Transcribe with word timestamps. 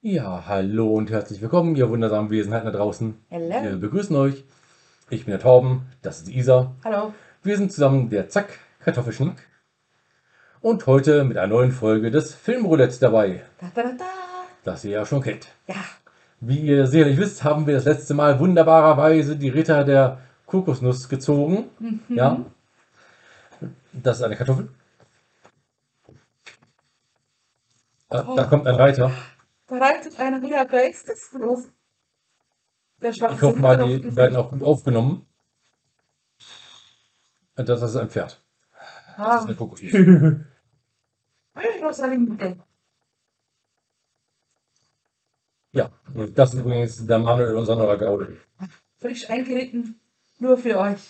Ja, 0.00 0.44
hallo 0.46 0.94
und 0.94 1.10
herzlich 1.10 1.40
willkommen, 1.42 1.74
ihr 1.74 1.88
wundersamen 1.90 2.30
Wesenheiten 2.30 2.70
da 2.70 2.78
draußen. 2.78 3.16
Wir 3.30 3.38
Hello. 3.38 3.78
begrüßen 3.78 4.14
euch. 4.14 4.44
Ich 5.10 5.24
bin 5.24 5.32
der 5.32 5.40
Torben, 5.40 5.86
das 6.02 6.18
ist 6.18 6.28
die 6.28 6.38
Isa. 6.38 6.74
Hallo. 6.84 7.12
Wir 7.42 7.56
sind 7.56 7.72
zusammen 7.72 8.08
der 8.10 8.28
Zack 8.28 8.58
Kartoffelschnick 8.80 9.36
und 10.60 10.86
heute 10.86 11.24
mit 11.24 11.36
einer 11.36 11.48
neuen 11.52 11.72
Folge 11.72 12.10
des 12.10 12.34
Filmroulette 12.34 13.00
dabei, 13.00 13.42
Da, 13.60 13.70
da, 13.74 13.82
da, 13.82 13.88
da. 13.98 14.04
das 14.64 14.84
ihr 14.84 14.92
ja 14.92 15.06
schon 15.06 15.22
kennt. 15.22 15.48
Ja, 15.66 15.74
Wie 16.40 16.60
ihr 16.60 16.86
sicherlich 16.86 17.18
wisst, 17.18 17.42
haben 17.42 17.66
wir 17.66 17.74
das 17.74 17.84
letzte 17.84 18.14
Mal 18.14 18.38
wunderbarerweise 18.38 19.36
die 19.36 19.48
Ritter 19.48 19.82
der 19.84 20.18
Kokosnuss 20.46 21.08
gezogen. 21.08 21.64
Ja. 22.08 22.44
Das 23.92 24.18
ist 24.18 24.22
eine 24.22 24.36
Kartoffel. 24.36 24.68
Ah, 28.10 28.22
Da 28.36 28.44
kommt 28.44 28.66
ein 28.66 28.74
Reiter. 28.76 29.10
Da 29.68 29.76
reitet 29.76 30.18
einer 30.18 30.42
wieder 30.42 30.64
geisteslos. 30.66 31.68
Ich 33.00 33.22
hoffe 33.22 33.58
mal, 33.58 33.76
die 33.76 34.16
werden 34.16 34.36
auch 34.36 34.50
gut 34.50 34.62
aufgenommen. 34.62 35.26
Das 37.54 37.82
ist 37.82 37.96
ein 37.96 38.08
Pferd. 38.08 38.42
Das 39.16 39.18
Ah, 39.18 39.38
ist 39.38 39.46
eine 39.46 39.54
den 42.10 42.38
denken. 42.38 42.62
Ja, 45.72 45.90
das 46.34 46.54
ist 46.54 46.60
übrigens 46.60 47.06
der 47.06 47.18
Manuel 47.18 47.56
und 47.56 47.66
Sandra 47.66 47.96
Gaul. 47.96 48.40
Frisch 48.98 49.28
eingeritten. 49.28 50.00
Nur 50.38 50.56
für 50.56 50.78
euch. 50.78 51.00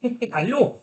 Hallo. 0.32 0.82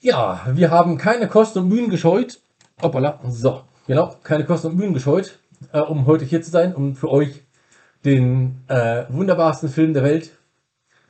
Ja, 0.00 0.46
wir 0.52 0.70
haben 0.70 0.98
keine 0.98 1.28
Kosten 1.28 1.60
und 1.60 1.68
Mühen 1.68 1.88
gescheut. 1.90 2.40
Hoppala. 2.82 3.20
So, 3.28 3.64
genau, 3.90 4.14
keine 4.22 4.44
Kosten 4.44 4.68
und 4.68 4.76
Mühen 4.76 4.94
gescheut, 4.94 5.40
äh, 5.72 5.80
um 5.80 6.06
heute 6.06 6.24
hier 6.24 6.40
zu 6.40 6.50
sein, 6.50 6.76
um 6.76 6.94
für 6.94 7.10
euch 7.10 7.42
den 8.04 8.60
äh, 8.68 9.02
wunderbarsten 9.08 9.68
Film 9.68 9.94
der 9.94 10.04
Welt, 10.04 10.30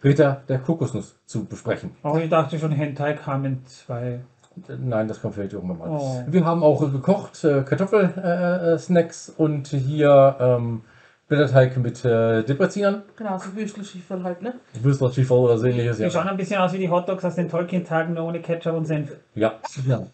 Ritter 0.02 0.42
der 0.48 0.60
Kokosnuss, 0.60 1.14
zu 1.26 1.44
besprechen. 1.44 1.90
Oh, 2.02 2.16
ich 2.16 2.30
dachte 2.30 2.58
schon, 2.58 2.72
Hentai 2.72 3.12
kamen 3.12 3.66
zwei. 3.66 4.20
Äh, 4.66 4.76
Nein, 4.78 5.08
das 5.08 5.20
kommt 5.20 5.34
vielleicht 5.34 5.52
irgendwann 5.52 5.76
mal. 5.78 5.90
Oh. 5.90 6.24
Wir 6.26 6.42
haben 6.46 6.62
auch 6.62 6.82
äh, 6.82 6.88
gekocht, 6.88 7.44
äh, 7.44 7.62
Kartoffelsnacks 7.62 8.64
äh, 8.64 8.78
Snacks 8.78 9.28
und 9.36 9.68
hier 9.68 10.36
ähm, 10.40 10.80
Blätterteig 11.28 11.76
mit 11.76 12.02
äh, 12.06 12.42
Deprezinern, 12.42 13.02
Genau, 13.14 13.36
so 13.36 13.54
Würstelschieferl 13.54 14.24
halt, 14.24 14.40
ne? 14.40 14.54
Würstelschiefer 14.80 15.34
oder 15.36 15.58
so 15.58 15.66
ähnliches. 15.66 15.98
Die 15.98 16.04
Ja. 16.04 16.10
schauen 16.10 16.28
ein 16.28 16.36
bisschen 16.38 16.60
aus 16.60 16.72
wie 16.72 16.78
die 16.78 16.88
Hotdogs 16.88 17.26
aus 17.26 17.34
den 17.34 17.50
Tolkien-Tagen, 17.50 18.14
nur 18.14 18.24
ohne 18.24 18.40
Ketchup 18.40 18.74
und 18.74 18.86
Senf. 18.86 19.12
Ja. 19.34 19.52
ja. 19.86 20.06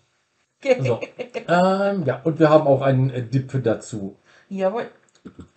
So. 0.80 1.00
ähm, 1.48 2.04
ja, 2.04 2.20
und 2.24 2.38
wir 2.38 2.48
haben 2.50 2.66
auch 2.66 2.82
einen 2.82 3.10
äh, 3.10 3.22
Dip 3.22 3.62
dazu. 3.62 4.16
Jawohl. 4.48 4.86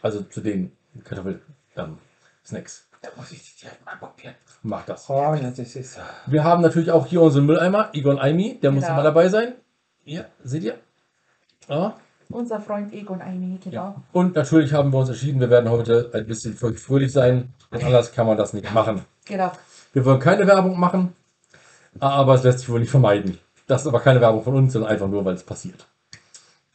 Also 0.01 0.21
zu 0.23 0.41
den 0.41 0.71
Kartoffel-Snacks. 1.03 2.87
Da 3.01 3.09
muss 3.15 3.31
ich 3.31 3.41
die 3.55 3.61
direkt 3.61 3.85
mal 3.85 3.95
probieren. 3.97 4.35
Mach 4.63 4.85
das. 4.85 5.09
Oh, 5.09 5.33
ja, 5.33 5.49
das 5.51 5.59
ist. 5.59 5.99
Wir 6.25 6.43
haben 6.43 6.61
natürlich 6.61 6.91
auch 6.91 7.05
hier 7.07 7.21
unseren 7.21 7.45
Mülleimer, 7.45 7.89
Egon 7.93 8.19
Aimi, 8.19 8.59
der 8.61 8.71
muss 8.71 8.83
Genau. 8.83 8.95
immer 8.95 9.03
dabei 9.03 9.29
sein. 9.29 9.53
Hier, 10.03 10.25
seht 10.43 10.63
ihr? 10.63 10.75
Ja. 11.69 11.95
Unser 12.31 12.59
Freund 12.59 12.93
Egon 12.93 13.21
Aimi, 13.21 13.57
genau. 13.63 13.73
ja. 13.75 13.95
Und 14.11 14.35
natürlich 14.35 14.73
haben 14.73 14.91
wir 14.91 14.99
uns 14.99 15.09
entschieden, 15.09 15.39
wir 15.39 15.49
werden 15.49 15.69
heute 15.69 16.11
ein 16.13 16.27
bisschen 16.27 16.55
frö- 16.57 16.77
fröhlich 16.77 17.11
sein, 17.11 17.53
denn 17.71 17.83
anders 17.85 18.11
kann 18.11 18.27
man 18.27 18.37
das 18.37 18.53
nicht 18.53 18.71
machen. 18.73 19.05
Genau. 19.25 19.51
Wir 19.93 20.05
wollen 20.05 20.19
keine 20.19 20.45
Werbung 20.45 20.77
machen, 20.79 21.13
aber 21.99 22.35
es 22.35 22.43
lässt 22.43 22.59
sich 22.59 22.69
wohl 22.69 22.79
nicht 22.81 22.91
vermeiden. 22.91 23.39
Das 23.69 23.81
ist 23.81 23.87
aber 23.87 23.99
keine 23.99 24.19
Werbung 24.19 24.43
von 24.43 24.55
uns, 24.55 24.73
sondern 24.73 24.91
einfach 24.91 25.07
nur, 25.07 25.23
weil 25.23 25.35
es 25.35 25.43
passiert. 25.43 25.87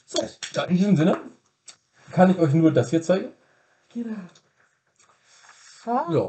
So, 0.07 0.23
in 0.69 0.77
diesem 0.77 0.97
Sinne 0.97 1.17
kann 2.13 2.31
ich 2.31 2.39
euch 2.39 2.55
nur 2.55 2.73
das 2.73 2.91
hier 2.91 3.03
zeigen. 3.03 3.31
Genau. 3.93 4.15
Ja. 5.85 6.29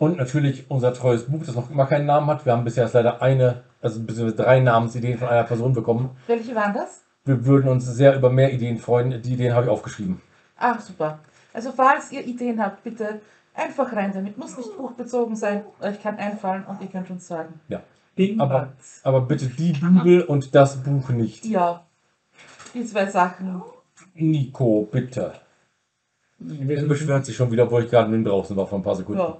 Und 0.00 0.16
natürlich 0.16 0.68
unser 0.68 0.92
treues 0.92 1.26
Buch, 1.26 1.44
das 1.46 1.54
noch 1.54 1.70
immer 1.70 1.86
keinen 1.86 2.06
Namen 2.06 2.26
hat. 2.26 2.44
Wir 2.46 2.52
haben 2.52 2.64
bisher 2.64 2.82
erst 2.82 2.94
leider 2.94 3.22
eine, 3.22 3.62
also 3.80 4.00
beziehungsweise 4.00 4.42
drei 4.42 4.58
Namensideen 4.58 5.18
von 5.18 5.28
einer 5.28 5.44
Person 5.44 5.72
bekommen. 5.72 6.16
Welche 6.26 6.52
waren 6.56 6.74
das? 6.74 7.04
Wir 7.26 7.46
würden 7.46 7.68
uns 7.70 7.86
sehr 7.86 8.16
über 8.16 8.28
mehr 8.28 8.52
Ideen 8.52 8.78
freuen. 8.78 9.22
Die 9.22 9.34
Ideen 9.34 9.54
habe 9.54 9.66
ich 9.66 9.70
aufgeschrieben. 9.70 10.20
Ach, 10.56 10.80
super. 10.80 11.20
Also, 11.52 11.70
falls 11.70 12.10
ihr 12.10 12.26
Ideen 12.26 12.60
habt, 12.60 12.82
bitte 12.82 13.20
einfach 13.54 13.92
rein 13.92 14.10
damit. 14.12 14.36
Muss 14.36 14.56
nicht 14.56 14.76
buchbezogen 14.76 15.36
sein. 15.36 15.64
Euch 15.80 16.02
kann 16.02 16.16
einfallen 16.16 16.64
und 16.64 16.82
ihr 16.82 16.88
könnt 16.88 17.08
uns 17.08 17.28
sagen. 17.28 17.60
Ja. 17.68 17.82
Ding. 18.18 18.40
Aber, 18.40 18.72
aber 19.02 19.20
bitte 19.22 19.46
die 19.46 19.72
Bibel 19.72 20.22
und 20.22 20.54
das 20.54 20.82
Buch 20.82 21.08
nicht. 21.10 21.44
Ja. 21.44 21.86
Die 22.74 22.84
zwei 22.84 23.06
Sachen. 23.06 23.62
Nico, 24.14 24.88
bitte. 24.90 25.32
Er 26.40 26.82
beschwert 26.84 27.26
sich 27.26 27.36
schon 27.36 27.50
wieder, 27.50 27.64
obwohl 27.64 27.84
ich 27.84 27.90
gerade 27.90 28.10
mit 28.10 28.26
draußen 28.26 28.56
war 28.56 28.66
vor 28.66 28.78
ein 28.78 28.82
paar 28.82 28.96
Sekunden. 28.96 29.20
Ja. 29.20 29.38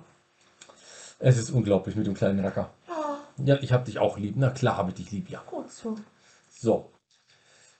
Es 1.21 1.37
ist 1.37 1.51
unglaublich 1.51 1.97
mit 1.97 2.07
dem 2.07 2.15
kleinen 2.15 2.41
Racker. 2.45 2.71
Ja, 3.39 3.57
ich 3.61 3.73
habe 3.73 3.85
dich 3.85 3.99
auch 3.99 4.19
lieb. 4.19 4.35
Na 4.37 4.51
klar 4.51 4.77
habe 4.77 4.91
ich 4.91 4.97
dich 4.97 5.11
lieb, 5.13 5.31
ja. 5.31 5.43
gut 5.47 5.71
so. 5.71 5.97
So. 6.51 6.91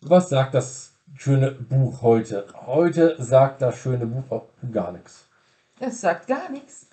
Was 0.01 0.29
sagt 0.29 0.55
das 0.55 0.93
schöne 1.17 1.51
Buch 1.53 2.03
heute? 2.03 2.47
Heute 2.67 3.17
sagt 3.23 3.63
das 3.63 3.77
schöne 3.79 4.07
Buch 4.07 4.31
auch 4.31 4.47
gar 4.73 4.93
nichts. 4.93 5.27
Es 5.81 6.01
sagt 6.01 6.27
gar 6.29 6.49
nichts. 6.51 6.87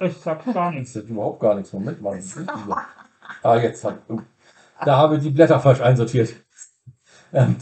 Ich 0.00 0.16
sag 0.16 0.44
gar 0.52 0.66
Das 0.66 0.74
nichts. 0.74 0.96
ist 0.96 1.08
überhaupt 1.08 1.40
gar 1.40 1.54
nichts. 1.54 1.72
Moment 1.72 2.00
mal. 2.00 2.20
Ah, 3.42 3.56
jetzt 3.56 3.84
hat. 3.84 3.98
Da 4.84 4.96
habe 4.96 5.16
ich 5.16 5.22
die 5.22 5.30
Blätter 5.30 5.60
falsch 5.60 5.80
einsortiert. 5.80 6.34
Ähm, 7.32 7.56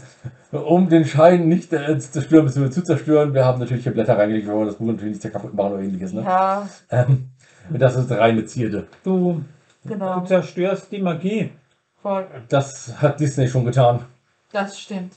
um 0.51 0.89
den 0.89 1.05
Schein 1.05 1.47
nicht 1.47 1.71
äh, 1.73 1.99
zu 1.99 2.11
zerstören, 2.11 2.45
bzw. 2.45 2.69
zu 2.71 2.83
zerstören, 2.83 3.33
wir 3.33 3.45
haben 3.45 3.59
natürlich 3.59 3.83
hier 3.83 3.93
Blätter 3.93 4.17
reingelegt, 4.17 4.47
wir 4.47 4.53
wollen 4.55 4.67
das 4.67 4.77
Buch 4.77 4.87
natürlich 4.87 5.21
nicht 5.21 5.31
kaputt 5.33 5.53
machen 5.53 5.73
oder 5.73 5.81
ähnliches. 5.83 6.13
Ne? 6.13 6.23
Ja, 6.23 6.67
Ähm, 6.89 7.29
das 7.69 7.95
ist 7.95 8.09
reine 8.11 8.45
Zierde. 8.45 8.87
Du, 9.03 9.43
du 9.83 9.89
genau. 9.89 10.21
zerstörst 10.25 10.91
die 10.91 11.01
Magie. 11.01 11.51
Voll. 12.01 12.25
Das 12.47 12.99
hat 13.01 13.19
Disney 13.19 13.47
schon 13.47 13.65
getan. 13.65 14.05
Das 14.51 14.79
stimmt. 14.79 15.13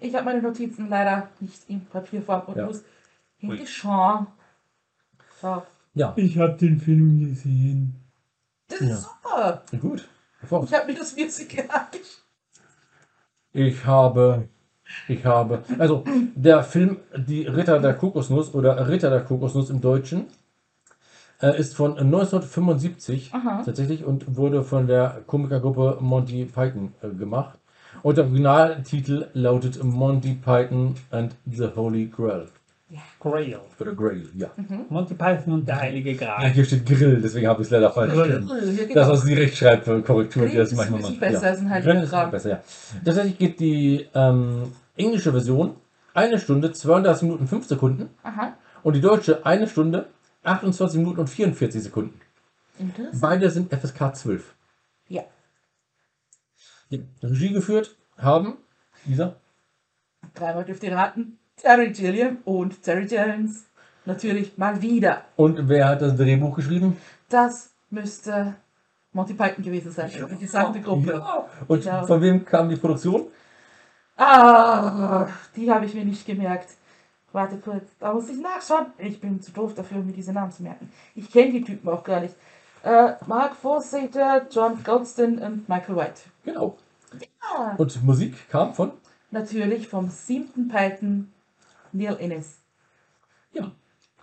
Ich 0.00 0.14
habe 0.14 0.24
meine 0.24 0.42
Notizen 0.42 0.88
leider 0.88 1.28
nicht 1.38 1.68
in 1.68 1.84
Papierform 1.86 2.42
und 2.46 2.56
Ja. 2.56 2.66
muss 2.66 2.82
hingeschauen. 3.36 4.26
So. 5.40 5.62
Ja, 5.94 6.12
Ich 6.16 6.38
habe 6.38 6.54
den 6.54 6.80
Film 6.80 7.20
gesehen. 7.20 8.00
Das 8.68 8.80
ist 8.80 8.88
Ja. 8.88 8.96
super. 8.96 9.62
gut. 9.80 10.08
Ich 10.42 10.50
habe 10.74 10.86
mir 10.92 10.98
das 10.98 11.16
Musical 11.16 11.64
angeschaut. 11.70 12.22
Ich 13.52 13.84
habe, 13.86 14.48
ich 15.08 15.24
habe, 15.24 15.62
also 15.78 16.04
der 16.34 16.62
Film 16.64 16.98
Die 17.16 17.46
Ritter 17.46 17.78
der 17.78 17.94
Kokosnuss 17.94 18.52
oder 18.52 18.88
Ritter 18.88 19.10
der 19.10 19.20
Kokosnuss 19.22 19.70
im 19.70 19.80
Deutschen 19.80 20.26
äh, 21.40 21.58
ist 21.58 21.74
von 21.76 21.96
1975 21.98 23.32
Aha. 23.32 23.62
tatsächlich 23.64 24.04
und 24.04 24.36
wurde 24.36 24.64
von 24.64 24.86
der 24.86 25.22
Komikergruppe 25.26 25.98
Monty 26.00 26.44
Python 26.46 26.92
äh, 27.02 27.08
gemacht. 27.10 27.58
Und 28.02 28.18
der 28.18 28.24
Originaltitel 28.24 29.28
lautet 29.34 29.82
Monty 29.82 30.34
Python 30.34 30.96
and 31.10 31.34
the 31.46 31.68
Holy 31.76 32.06
Grail. 32.06 32.48
Grail. 33.18 33.58
Oder 33.80 33.94
Grail, 33.94 34.28
ja. 34.34 34.50
Monty 34.88 35.14
Python 35.14 35.54
und 35.54 35.68
der 35.68 35.80
Heilige 35.80 36.12
ja 36.12 36.16
Gral. 36.16 36.50
hier 36.50 36.64
steht 36.64 36.86
Grill, 36.86 37.20
deswegen 37.20 37.46
habe 37.48 37.62
ich 37.62 37.68
es 37.68 37.72
leider 37.72 37.90
falsch 37.90 38.12
Grill. 38.12 38.40
geschrieben. 38.40 38.48
Das 38.48 38.88
genau. 38.88 39.12
ist 39.14 39.24
die 39.26 39.34
Rechtschreibkorrektur, 39.34 40.42
die 40.44 40.48
Grill 40.50 40.58
das 40.58 40.72
ist 40.72 40.76
manchmal 40.76 41.00
macht. 41.00 41.20
besser 41.20 41.46
als 41.46 41.60
ein 41.60 41.70
Heiliger 41.70 41.92
Grill 41.92 42.02
ist 42.02 42.10
Gral. 42.10 42.30
besser, 42.30 42.50
ja. 42.50 42.62
Tatsächlich 43.04 43.38
geht 43.38 43.60
die 43.60 44.06
ähm, 44.14 44.72
englische 44.96 45.32
Version 45.32 45.76
eine 46.12 46.38
Stunde, 46.38 46.72
32 46.72 47.22
Minuten, 47.22 47.48
5 47.48 47.66
Sekunden 47.66 48.10
Aha. 48.22 48.54
und 48.82 48.94
die 48.94 49.00
deutsche 49.00 49.44
eine 49.44 49.66
Stunde, 49.66 50.06
28 50.44 50.98
Minuten 50.98 51.20
und 51.20 51.28
44 51.28 51.82
Sekunden. 51.82 52.20
Interessant. 52.78 53.20
Beide 53.20 53.50
sind 53.50 53.74
FSK 53.74 54.14
12. 54.14 54.54
Ja. 55.08 55.22
Die 56.90 57.02
Regie 57.22 57.52
geführt 57.52 57.96
haben 58.18 58.58
Lisa 59.06 59.36
Dreimal 60.34 60.64
dürft 60.64 60.82
ihr 60.82 60.94
raten. 60.94 61.38
Terry 61.56 61.90
Gilliam 61.92 62.38
und 62.44 62.82
Terry 62.82 63.04
Jones. 63.06 63.64
Natürlich 64.06 64.58
mal 64.58 64.80
wieder. 64.82 65.22
und 65.36 65.66
wer 65.68 65.88
hat 65.88 66.02
das 66.02 66.16
Drehbuch 66.16 66.54
geschrieben? 66.56 66.96
Das 67.30 67.70
müsste 67.88 68.54
Monty 69.12 69.32
Python 69.32 69.64
gewesen 69.64 69.92
sein. 69.92 70.10
Die 70.30 70.36
gesamte 70.36 70.80
Gruppe. 70.82 71.24
Und 71.68 71.84
Ja. 71.84 72.04
von 72.04 72.20
wem 72.20 72.44
kam 72.44 72.68
die 72.68 72.76
Produktion? 72.76 73.28
Ah, 74.16 75.26
die 75.56 75.70
habe 75.70 75.86
ich 75.86 75.94
mir 75.94 76.04
nicht 76.04 76.26
gemerkt. 76.26 76.70
Warte 77.32 77.56
kurz, 77.56 77.84
da 77.98 78.12
muss 78.12 78.28
ich 78.28 78.38
nachschauen. 78.38 78.86
Ich 78.98 79.20
bin 79.20 79.40
zu 79.40 79.50
doof 79.52 79.74
dafür, 79.74 79.98
mir 80.02 80.12
diese 80.12 80.32
Namen 80.32 80.52
zu 80.52 80.62
merken. 80.62 80.92
Ich 81.16 81.30
kenne 81.32 81.52
die 81.52 81.64
Typen 81.64 81.88
auch 81.88 82.04
gar 82.04 82.20
nicht. 82.20 82.34
Äh, 82.84 83.14
Mark 83.26 83.56
Forsater, 83.56 84.46
John 84.50 84.84
Goldston 84.84 85.38
und 85.38 85.68
Michael 85.68 85.96
White. 85.96 86.20
Genau. 86.44 86.76
Ah, 87.40 87.74
Und 87.78 88.04
Musik 88.04 88.48
kam 88.50 88.74
von? 88.74 88.92
natürlich 89.30 89.88
vom 89.88 90.10
siebten 90.10 90.68
Python 90.68 91.32
Neil 91.94 92.14
Innes. 92.14 92.58
Ja. 93.52 93.70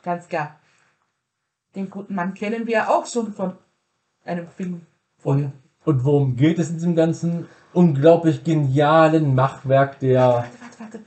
Ganz 0.03 0.27
klar. 0.27 0.59
Den 1.75 1.89
guten 1.89 2.15
Mann 2.15 2.33
kennen 2.33 2.67
wir 2.67 2.89
auch 2.89 3.05
schon 3.05 3.33
von 3.33 3.57
einem 4.25 4.47
Film 4.49 4.85
vorher. 5.17 5.51
Und 5.85 6.03
worum 6.03 6.35
geht 6.35 6.59
es 6.59 6.69
in 6.69 6.75
diesem 6.75 6.95
ganzen 6.95 7.47
unglaublich 7.73 8.43
genialen 8.43 9.33
Machwerk 9.35 9.99
der. 9.99 10.21
Warte, 10.21 10.49
warte, 10.59 10.79
warte. 10.79 10.99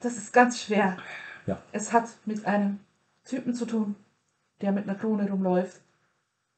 Das 0.00 0.16
ist 0.16 0.32
ganz 0.32 0.60
schwer. 0.60 0.96
Ja. 1.46 1.58
Es 1.72 1.92
hat 1.92 2.08
mit 2.24 2.44
einem 2.44 2.80
Typen 3.24 3.54
zu 3.54 3.66
tun, 3.66 3.94
der 4.60 4.72
mit 4.72 4.88
einer 4.88 4.98
Krone 4.98 5.30
rumläuft 5.30 5.80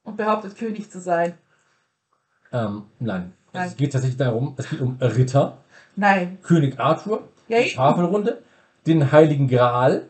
und 0.02 0.17
behauptet, 0.17 0.56
König 0.56 0.90
zu 0.90 1.00
sein. 1.00 1.35
Ähm, 2.52 2.85
nein. 2.99 3.32
Nein. 3.52 3.69
Es 3.69 3.76
geht 3.76 3.93
tatsächlich 3.93 4.19
darum, 4.19 4.55
es 4.56 4.69
geht 4.69 4.81
um 4.81 4.97
Ritter, 5.00 5.58
Nein. 5.97 6.38
König 6.43 6.79
Arthur, 6.81 7.29
Ja. 7.49 7.62
Tafelrunde, 7.62 8.43
den 8.86 9.10
Heiligen 9.12 9.48
Gral 9.48 10.06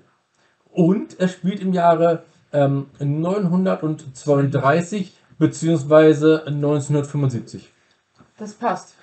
und 0.71 1.19
es 1.21 1.33
spielt 1.33 1.61
im 1.61 1.73
Jahre 1.73 2.25
ähm, 2.53 2.87
932 2.99 5.13
beziehungsweise 5.39 6.45
1975. 6.47 7.73
Das 8.39 8.55
passt. 8.55 8.95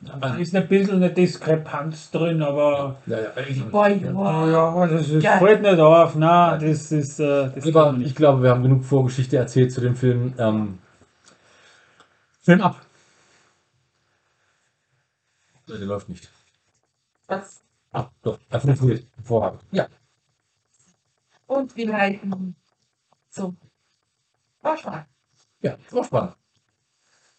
Da 0.00 0.34
ist 0.36 0.54
ein 0.56 0.66
bisschen 0.66 0.96
eine 0.96 1.10
Diskrepanz 1.12 2.10
drin, 2.10 2.42
aber. 2.42 2.96
Ja, 3.06 3.20
ja, 3.20 3.28
ich, 3.48 3.64
Boy, 3.70 4.04
Oh 4.08 4.14
wow. 4.14 4.48
ja, 4.48 4.86
das 4.88 5.08
ist, 5.08 5.22
Geil. 5.22 5.38
fällt 5.38 5.62
nicht 5.62 5.78
auf. 5.78 6.16
Na, 6.16 6.58
das 6.58 6.90
ist. 6.90 7.20
Äh, 7.20 7.50
das 7.54 7.64
aber 7.68 7.96
ich 8.00 8.16
glaube, 8.16 8.42
wir 8.42 8.50
haben 8.50 8.64
genug 8.64 8.82
Vorgeschichte 8.84 9.36
erzählt 9.36 9.70
zu 9.72 9.80
dem 9.80 9.94
Film. 9.94 10.34
Ähm, 10.38 10.78
Film 12.40 12.62
ab. 12.62 12.80
Der 15.68 15.78
läuft 15.78 16.08
nicht. 16.08 16.28
Was? 17.28 17.62
Ah, 17.92 18.08
doch, 18.22 18.38
er 18.48 18.60
funktioniert. 18.60 19.06
Hervorragend. 19.16 19.62
Ja. 19.70 19.86
Und 21.46 21.76
wir 21.76 21.88
leiten 21.88 22.56
zum 23.28 23.56
Vorspann. 24.60 25.04
Ja, 25.60 25.76
Vorspann. 25.88 26.34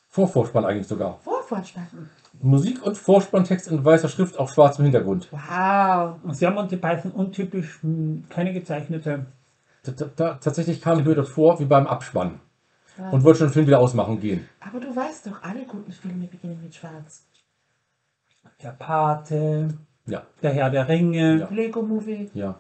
Vorvorspann 0.10 0.66
eigentlich 0.66 0.88
sogar. 0.88 1.18
Vorvorspann. 1.20 2.10
Musik 2.42 2.84
und 2.84 2.98
Vorspanntext 2.98 3.68
in 3.68 3.84
weißer 3.84 4.10
Schrift 4.10 4.38
auf 4.38 4.52
schwarzem 4.54 4.84
Hintergrund. 4.86 5.28
Wow. 5.32 6.20
Sie 6.36 6.46
haben 6.46 6.54
Monty 6.56 6.78
Python 6.78 7.12
untypisch 7.12 7.82
hm, 7.82 8.26
keine 8.30 8.54
gezeichnete. 8.54 9.26
Ta- 9.84 9.92
ta- 9.92 10.06
ta- 10.16 10.34
Tatsächlich 10.36 10.82
kam 10.82 11.04
mir 11.04 11.16
das 11.16 11.30
vor 11.30 11.60
wie 11.60 11.66
beim 11.66 11.88
Abspann. 11.88 12.40
Ja. 12.98 13.10
Und 13.10 13.24
wollte 13.24 13.40
schon 13.40 13.48
den 13.48 13.54
Film 13.54 13.68
wieder 13.68 13.80
ausmachen 13.80 14.20
gehen. 14.20 14.48
Aber 14.60 14.80
du 14.80 14.96
weißt 14.96 15.26
doch, 15.28 15.42
alle 15.42 15.66
guten 15.66 15.92
Filme 15.92 16.28
beginnen 16.28 16.62
mit 16.62 16.76
Schwarz. 16.76 17.26
Der 18.62 18.72
Pate, 18.72 19.76
Ja, 20.06 20.26
der 20.42 20.52
Herr 20.54 20.70
der 20.70 20.88
Ringe, 20.88 21.40
Ja. 21.40 21.50
Lego-Movie. 21.50 22.30
ja. 22.34 22.60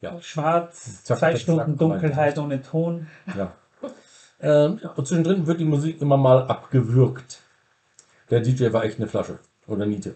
Ja. 0.00 0.20
Schwarz, 0.22 1.02
Zack, 1.02 1.18
zwei 1.18 1.32
zack, 1.32 1.40
Stunden 1.40 1.70
zack, 1.72 1.78
Dunkelheit 1.78 2.38
ohne 2.38 2.62
Ton. 2.62 3.06
Ja. 3.36 3.52
Ähm, 4.40 4.78
ja. 4.80 4.90
Und 4.90 5.04
zwischendrin 5.08 5.48
wird 5.48 5.58
die 5.58 5.64
Musik 5.64 6.00
immer 6.00 6.16
mal 6.16 6.46
abgewürgt. 6.46 7.40
Der 8.30 8.38
DJ 8.38 8.72
war 8.72 8.84
echt 8.84 8.98
eine 8.98 9.08
Flasche. 9.08 9.40
Oder 9.66 9.84
Niete. 9.84 10.14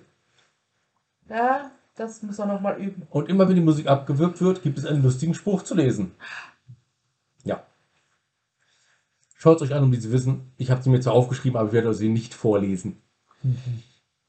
Ja, 1.28 1.72
das 1.96 2.22
muss 2.22 2.38
er 2.38 2.46
noch 2.46 2.60
mal 2.60 2.78
üben. 2.80 3.02
Und 3.10 3.28
immer 3.28 3.48
wenn 3.48 3.56
die 3.56 3.60
Musik 3.62 3.88
abgewürgt 3.88 4.40
wird, 4.40 4.62
gibt 4.62 4.78
es 4.78 4.86
einen 4.86 5.02
lustigen 5.02 5.34
Spruch 5.34 5.64
zu 5.64 5.74
lesen. 5.74 6.12
Ja. 7.42 7.64
Schaut 9.36 9.56
es 9.56 9.62
euch 9.62 9.74
an, 9.74 9.82
um 9.82 9.90
die 9.90 9.98
zu 9.98 10.12
wissen. 10.12 10.52
Ich 10.56 10.70
habe 10.70 10.80
sie 10.80 10.90
mir 10.90 11.00
zwar 11.00 11.14
aufgeschrieben, 11.14 11.58
aber 11.58 11.70
ich 11.70 11.74
werde 11.74 11.92
sie 11.92 12.08
nicht 12.08 12.32
vorlesen. 12.32 13.02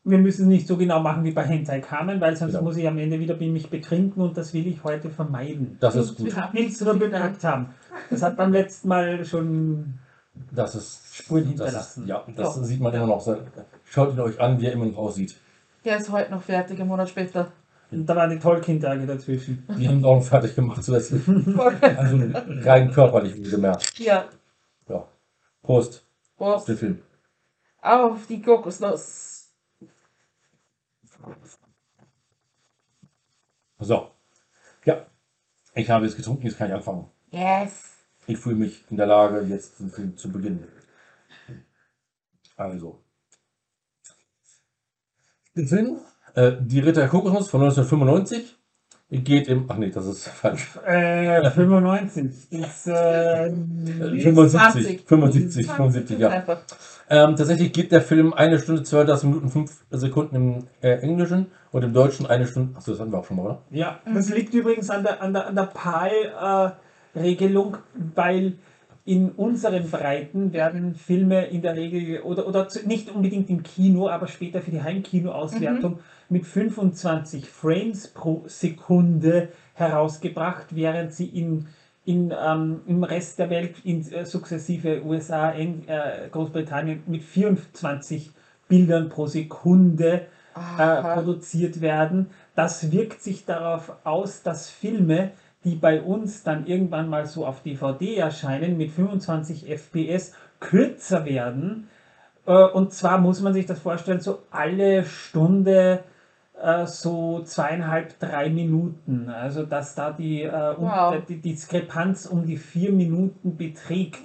Wir 0.06 0.18
müssen 0.18 0.50
nicht 0.50 0.68
so 0.68 0.76
genau 0.76 1.00
machen 1.00 1.24
wie 1.24 1.32
bei 1.32 1.44
Hentai 1.44 1.80
Kamen, 1.80 2.20
weil 2.20 2.36
sonst 2.36 2.52
Genau. 2.54 2.64
muss 2.66 2.76
ich 2.78 2.86
am 2.88 2.98
Ende 2.98 3.20
wieder 3.20 3.36
mich 3.38 3.70
betrinken 3.70 4.22
und 4.22 4.36
das 4.38 4.54
will 4.54 4.68
ich 4.68 4.84
heute 4.84 5.10
vermeiden. 5.10 5.78
Das 5.80 5.96
ist 5.96 6.18
gut. 6.18 6.34
Nichts 6.54 6.82
nur 6.82 6.96
bemerkt 6.96 7.44
haben. 7.46 7.70
Das 8.10 8.22
hat 8.22 8.36
beim 8.36 8.52
letzten 8.52 8.90
Mal 8.90 9.24
schon. 9.24 10.00
Das 10.52 10.76
ist 10.76 11.16
Spuren 11.16 11.44
das 11.44 11.50
hinterlassen. 11.52 12.04
Ist, 12.04 12.10
ja, 12.10 12.24
das 12.36 12.56
Ja. 12.58 12.64
sieht 12.64 12.82
man 12.82 12.94
immer 12.94 13.08
noch. 13.08 13.26
Schaut 13.86 14.14
ihn 14.14 14.20
euch 14.20 14.40
an, 14.42 14.60
wie 14.60 14.66
er 14.66 14.74
immer 14.74 14.86
noch 14.88 14.98
aussieht. 14.98 15.38
Der 15.86 15.98
ist 15.98 16.12
heute 16.12 16.32
noch 16.32 16.42
fertig, 16.42 16.80
einen 16.80 16.90
Monat 16.90 17.08
später. 17.10 17.52
Und 17.92 18.06
da 18.08 18.16
waren 18.16 18.32
die 18.32 18.40
Tolkien-Tage 18.40 19.06
dazwischen. 19.06 19.66
Die 19.78 19.88
haben 19.88 20.04
auch 20.04 20.16
noch 20.16 20.24
fertig 20.24 20.56
gemacht 20.56 20.84
zusätzlich. 20.84 21.22
Also 21.28 22.20
rein 22.64 22.92
körperlich, 22.92 23.36
wie 23.36 23.44
gemerkt. 23.50 23.98
ja. 24.00 24.26
Ja. 24.90 25.06
Prost 25.62 26.04
auf 26.38 26.56
Prost. 26.56 26.68
den 26.68 26.78
Film. 26.78 27.00
Auf 27.82 28.26
die 28.28 28.42
Kokosnuss. 28.42 29.33
So. 33.80 34.12
Ja. 34.86 35.06
Ich 35.76 35.90
habe 35.90 36.06
jetzt 36.06 36.16
getrunken, 36.16 36.46
jetzt 36.46 36.58
kann 36.58 36.68
ich 36.68 36.74
anfangen. 36.74 37.10
Yes. 37.32 37.90
Ich 38.28 38.38
fühle 38.38 38.56
mich 38.56 38.86
in 38.90 38.98
der 38.98 39.08
Lage, 39.08 39.42
jetzt 39.42 39.80
den 39.80 39.90
Film 39.90 40.16
zu 40.16 40.32
beginnen. 40.32 40.68
Also. 42.56 43.04
Der 45.56 45.68
Film, 45.68 46.00
äh, 46.36 46.54
Die 46.62 46.80
Ritter 46.80 47.08
Kokosnuss 47.08 47.50
von 47.50 47.62
1995, 47.62 48.56
geht 49.10 49.48
im. 49.48 49.66
Ach 49.70 49.78
nee, 49.78 49.92
das 49.92 50.06
ist 50.06 50.28
falsch. 50.28 50.78
Äh, 50.86 51.50
95 51.52 52.52
ist. 52.52 52.88
Äh, 52.88 53.52
75, 53.52 55.02
75, 55.06 55.68
75, 55.68 56.20
ja. 56.20 56.30
Einfach. 56.30 56.64
Ähm, 57.10 57.36
tatsächlich 57.36 57.74
geht 57.74 57.92
der 57.92 58.02
Film 58.02 58.34
eine 58.34 58.60
Stunde, 58.60 58.84
32 58.84 59.30
Minuten, 59.30 59.50
5 59.50 59.86
Sekunden 59.92 60.36
im 60.36 60.68
äh, 60.82 61.00
Englischen 61.00 61.48
und 61.72 61.84
im 61.84 61.94
Deutschen 61.94 62.26
eine 62.26 62.48
Stunde. 62.48 62.78
Achso, 62.78 62.92
das 62.92 63.00
hatten 63.00 63.12
wir 63.12 63.20
auch 63.20 63.26
schon 63.26 63.38
mal, 63.38 63.46
oder? 63.46 63.62
ja, 63.72 64.00
das 64.14 64.30
liegt 64.30 64.54
übrigens 64.54 64.90
an 64.90 65.04
der, 65.04 65.22
an 65.22 65.34
der, 65.34 65.48
an 65.48 65.56
der 65.56 65.64
PAL-Regelung, 65.64 67.78
weil 68.16 68.54
in 69.06 69.32
unseren 69.32 69.90
Breiten 69.90 70.54
werden 70.54 70.96
Filme 70.96 71.48
in 71.48 71.62
der 71.62 71.76
Regel 71.76 72.22
oder, 72.22 72.48
oder 72.48 72.70
zu, 72.70 72.88
nicht 72.88 73.14
unbedingt 73.14 73.50
im 73.50 73.64
Kino, 73.64 74.08
aber 74.08 74.28
später 74.28 74.62
für 74.62 74.72
die 74.72 74.82
Heimkino-Auswertung 74.82 76.00
mit 76.30 76.46
25 76.46 77.50
Frames 77.50 78.08
pro 78.08 78.46
Sekunde 78.48 79.50
herausgebracht, 79.74 80.68
während 80.70 81.14
sie 81.14 81.26
in, 81.26 81.68
in, 82.06 82.34
ähm, 82.38 82.82
im 82.88 83.04
Rest 83.04 83.40
der 83.40 83.50
Welt, 83.50 83.76
in 83.84 84.12
äh, 84.12 84.26
sukzessive 84.26 85.04
USA, 85.06 85.52
Eng, 85.52 85.84
äh, 85.88 86.28
Großbritannien, 86.30 87.04
mit 87.08 87.24
24 87.24 88.32
Bildern 88.68 89.10
pro 89.10 89.28
Sekunde 89.28 90.28
äh, 90.78 91.02
produziert 91.02 91.82
werden. 91.82 92.28
Das 92.56 92.92
wirkt 92.92 93.22
sich 93.22 93.46
darauf 93.46 93.94
aus, 94.04 94.44
dass 94.44 94.70
Filme, 94.70 95.32
die 95.64 95.76
bei 95.76 96.02
uns 96.02 96.44
dann 96.44 96.68
irgendwann 96.68 97.10
mal 97.10 97.26
so 97.26 97.46
auf 97.46 97.62
DVD 97.62 98.18
erscheinen, 98.18 98.78
mit 98.78 98.92
25 98.92 99.70
FPS 99.70 100.34
kürzer 100.60 101.26
werden. 101.26 101.88
Äh, 102.46 102.66
und 102.66 102.94
zwar 102.94 103.18
muss 103.18 103.42
man 103.42 103.54
sich 103.54 103.66
das 103.66 103.80
vorstellen, 103.80 104.20
so 104.20 104.40
alle 104.52 105.06
Stunde 105.06 106.04
äh, 106.62 106.86
so 106.86 107.42
zweieinhalb, 107.44 108.20
drei 108.20 108.50
Minuten. 108.50 109.30
Also 109.30 109.64
dass 109.66 109.96
da 109.96 110.12
die, 110.12 110.44
äh, 110.44 110.76
um, 110.76 110.86
Wow. 110.86 111.16
die 111.28 111.42
Diskrepanz 111.42 112.26
um 112.26 112.46
die 112.46 112.58
vier 112.58 112.92
Minuten 112.92 113.58
beträgt. 113.58 114.22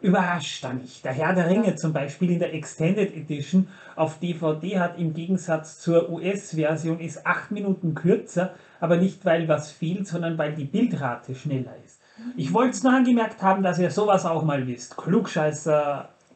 Überrascht 0.00 0.62
da 0.62 0.72
nicht. 0.72 1.04
Der 1.04 1.12
Herr 1.12 1.34
der 1.34 1.48
Ringe 1.48 1.74
zum 1.74 1.92
Beispiel 1.92 2.30
in 2.30 2.38
der 2.38 2.54
Extended 2.54 3.16
Edition 3.16 3.66
auf 3.96 4.20
DVD 4.20 4.78
hat 4.78 4.96
im 4.96 5.12
Gegensatz 5.12 5.80
zur 5.80 6.08
US-Version 6.08 7.00
ist 7.00 7.26
acht 7.26 7.50
Minuten 7.50 7.96
kürzer, 7.96 8.54
aber 8.78 8.96
nicht 8.96 9.24
weil 9.24 9.48
was 9.48 9.72
fehlt, 9.72 10.06
sondern 10.06 10.38
weil 10.38 10.54
die 10.54 10.66
Bildrate 10.66 11.34
schneller 11.34 11.74
ist. 11.84 12.00
Ich 12.36 12.52
wollte 12.54 12.70
es 12.70 12.84
nur 12.84 12.92
angemerkt 12.92 13.42
haben, 13.42 13.64
dass 13.64 13.80
ihr 13.80 13.90
sowas 13.90 14.24
auch 14.24 14.44
mal 14.44 14.68
wisst. 14.68 14.96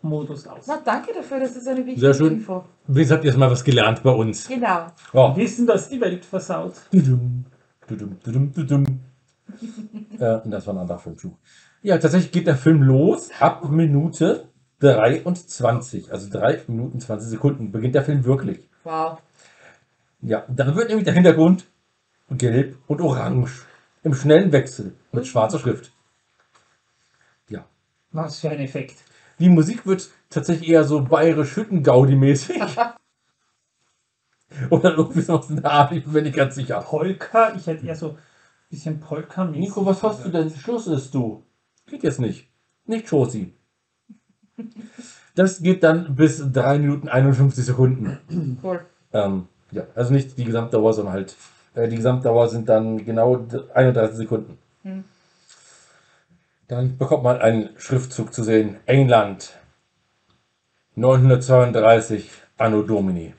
Klugscheißer-Modus 0.01 0.47
aus. 0.47 0.67
Na, 0.67 0.81
danke 0.85 1.13
dafür, 1.13 1.41
das 1.41 1.57
ist 1.57 1.67
eine 1.69 1.79
wichtige 1.79 2.01
Sehr 2.01 2.15
schön. 2.15 2.35
Info. 2.35 2.65
Jetzt 2.89 3.11
habt 3.11 3.25
ihr 3.25 3.31
jetzt 3.31 3.39
mal 3.39 3.51
was 3.51 3.65
gelernt 3.65 4.03
bei 4.03 4.11
uns. 4.11 4.49
Genau. 4.49 4.87
Oh. 5.13 5.37
Wissen, 5.37 5.67
dass 5.67 5.89
die 5.89 6.01
Welt 6.01 6.25
versaut. 6.25 6.75
Dudum, 6.93 7.45
dudum, 7.87 8.19
dudum, 8.23 8.53
dudum. 8.53 8.85
äh, 10.19 10.41
das 10.45 10.67
war 10.67 10.75
ein 10.75 10.79
anderer 10.79 10.99
Film. 10.99 11.17
Tschu. 11.17 11.31
Ja, 11.83 11.99
tatsächlich 11.99 12.33
geht 12.33 12.47
der 12.47 12.57
Film 12.57 12.83
los 12.83 13.31
ab 13.39 13.69
Minute 13.69 14.49
23. 14.81 16.13
Also 16.13 16.29
3 16.31 16.65
Minuten 16.69 17.01
20 17.01 17.29
Sekunden 17.29 17.73
beginnt 17.73 17.95
der 17.95 18.05
Film 18.05 18.25
wirklich. 18.25 18.69
Wow. 18.85 19.19
Ja, 20.21 20.45
dann 20.49 20.75
wird 20.75 20.89
nämlich 20.89 21.05
der 21.05 21.15
Hintergrund 21.15 21.67
gelb 22.31 22.77
und 22.87 23.01
orange 23.01 23.65
im 24.03 24.15
schnellen 24.15 24.53
Wechsel 24.53 24.95
mit 25.13 25.27
schwarzer 25.27 25.59
Schrift. 25.59 25.93
Ja. 27.49 27.65
Was 28.11 28.41
für 28.41 28.51
ein 28.51 28.61
Effekt. 28.61 28.97
Die 29.39 29.49
Musik 29.49 29.87
wird 29.87 30.09
tatsächlich 30.31 30.71
eher 30.71 30.85
so 30.85 31.03
bayerisch 31.03 31.57
Hüttengaudi-mäßig. 31.57 32.61
Oder 34.71 34.97
irgendwie 34.97 35.21
sowas 35.21 35.51
in 35.51 35.61
der 35.61 35.71
Art, 35.71 35.93
ich 35.93 36.05
bin 36.05 36.13
mir 36.13 36.23
nicht 36.23 36.37
ganz 36.37 36.55
sicher. 36.55 36.81
Polka, 36.81 37.55
ich 37.55 37.67
hätte 37.67 37.87
eher 37.87 37.97
so 37.97 38.11
ein 38.11 38.17
bisschen 38.71 39.01
polka 39.01 39.45
Nico, 39.45 39.85
was 39.85 40.03
hast 40.03 40.25
du 40.25 40.31
denn? 40.31 40.51
Schluss 40.51 40.87
ist 40.87 41.13
du. 41.15 41.43
Geht 41.87 42.03
jetzt 42.03 42.21
nicht. 42.21 42.49
Nicht 42.87 43.09
Schosi. 43.09 43.53
Das 45.35 45.61
geht 45.61 45.83
dann 45.83 46.15
bis 46.15 46.43
3 46.53 46.79
Minuten 46.79 47.09
51 47.09 47.65
Sekunden. 47.65 48.59
Cool. 48.63 48.85
Ähm, 49.13 49.49
ja, 49.71 49.85
also 49.95 50.13
nicht 50.13 50.37
die 50.39 50.45
Gesamtdauer, 50.45 50.93
sondern 50.93 51.15
halt, 51.15 51.37
äh, 51.75 51.89
die 51.89 51.97
Gesamtdauer 51.97 52.49
sind 52.49 52.69
dann 52.69 53.05
genau 53.05 53.37
d- 53.37 53.61
31 53.75 54.17
Sekunden. 54.17 54.59
Hm. 54.83 55.05
Dann 56.69 56.99
bekommt 56.99 57.23
man 57.23 57.39
einen 57.41 57.71
Schriftzug 57.79 58.33
zu 58.33 58.43
sehen. 58.43 58.79
England. 58.87 59.53
932 60.97 62.31
Anno 62.57 62.83
Domini. 62.83 63.35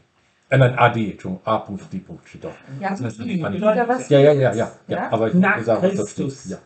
Äh, 0.50 0.58
nein, 0.60 0.78
AD, 0.80 1.12
Entschuldigung, 1.12 1.46
A.D. 1.46 2.02
steht 2.26 2.44
doch. 2.44 2.54
Ja, 2.80 2.92
Das 2.92 3.02
heißt, 3.02 3.20
wieder 3.26 3.50
man- 3.50 3.88
was 3.88 4.08
Ja, 4.10 4.20
ja, 4.20 4.32
ja, 4.32 4.54
ja, 4.54 4.72
ja. 4.88 5.12
Aber 5.12 5.28
ich 5.28 5.34
muss 5.34 5.66
sagen, 5.66 5.82
was 5.82 5.82
da 5.82 5.88
Christus. 6.04 6.40
steht. 6.42 6.52
Ja. 6.52 6.58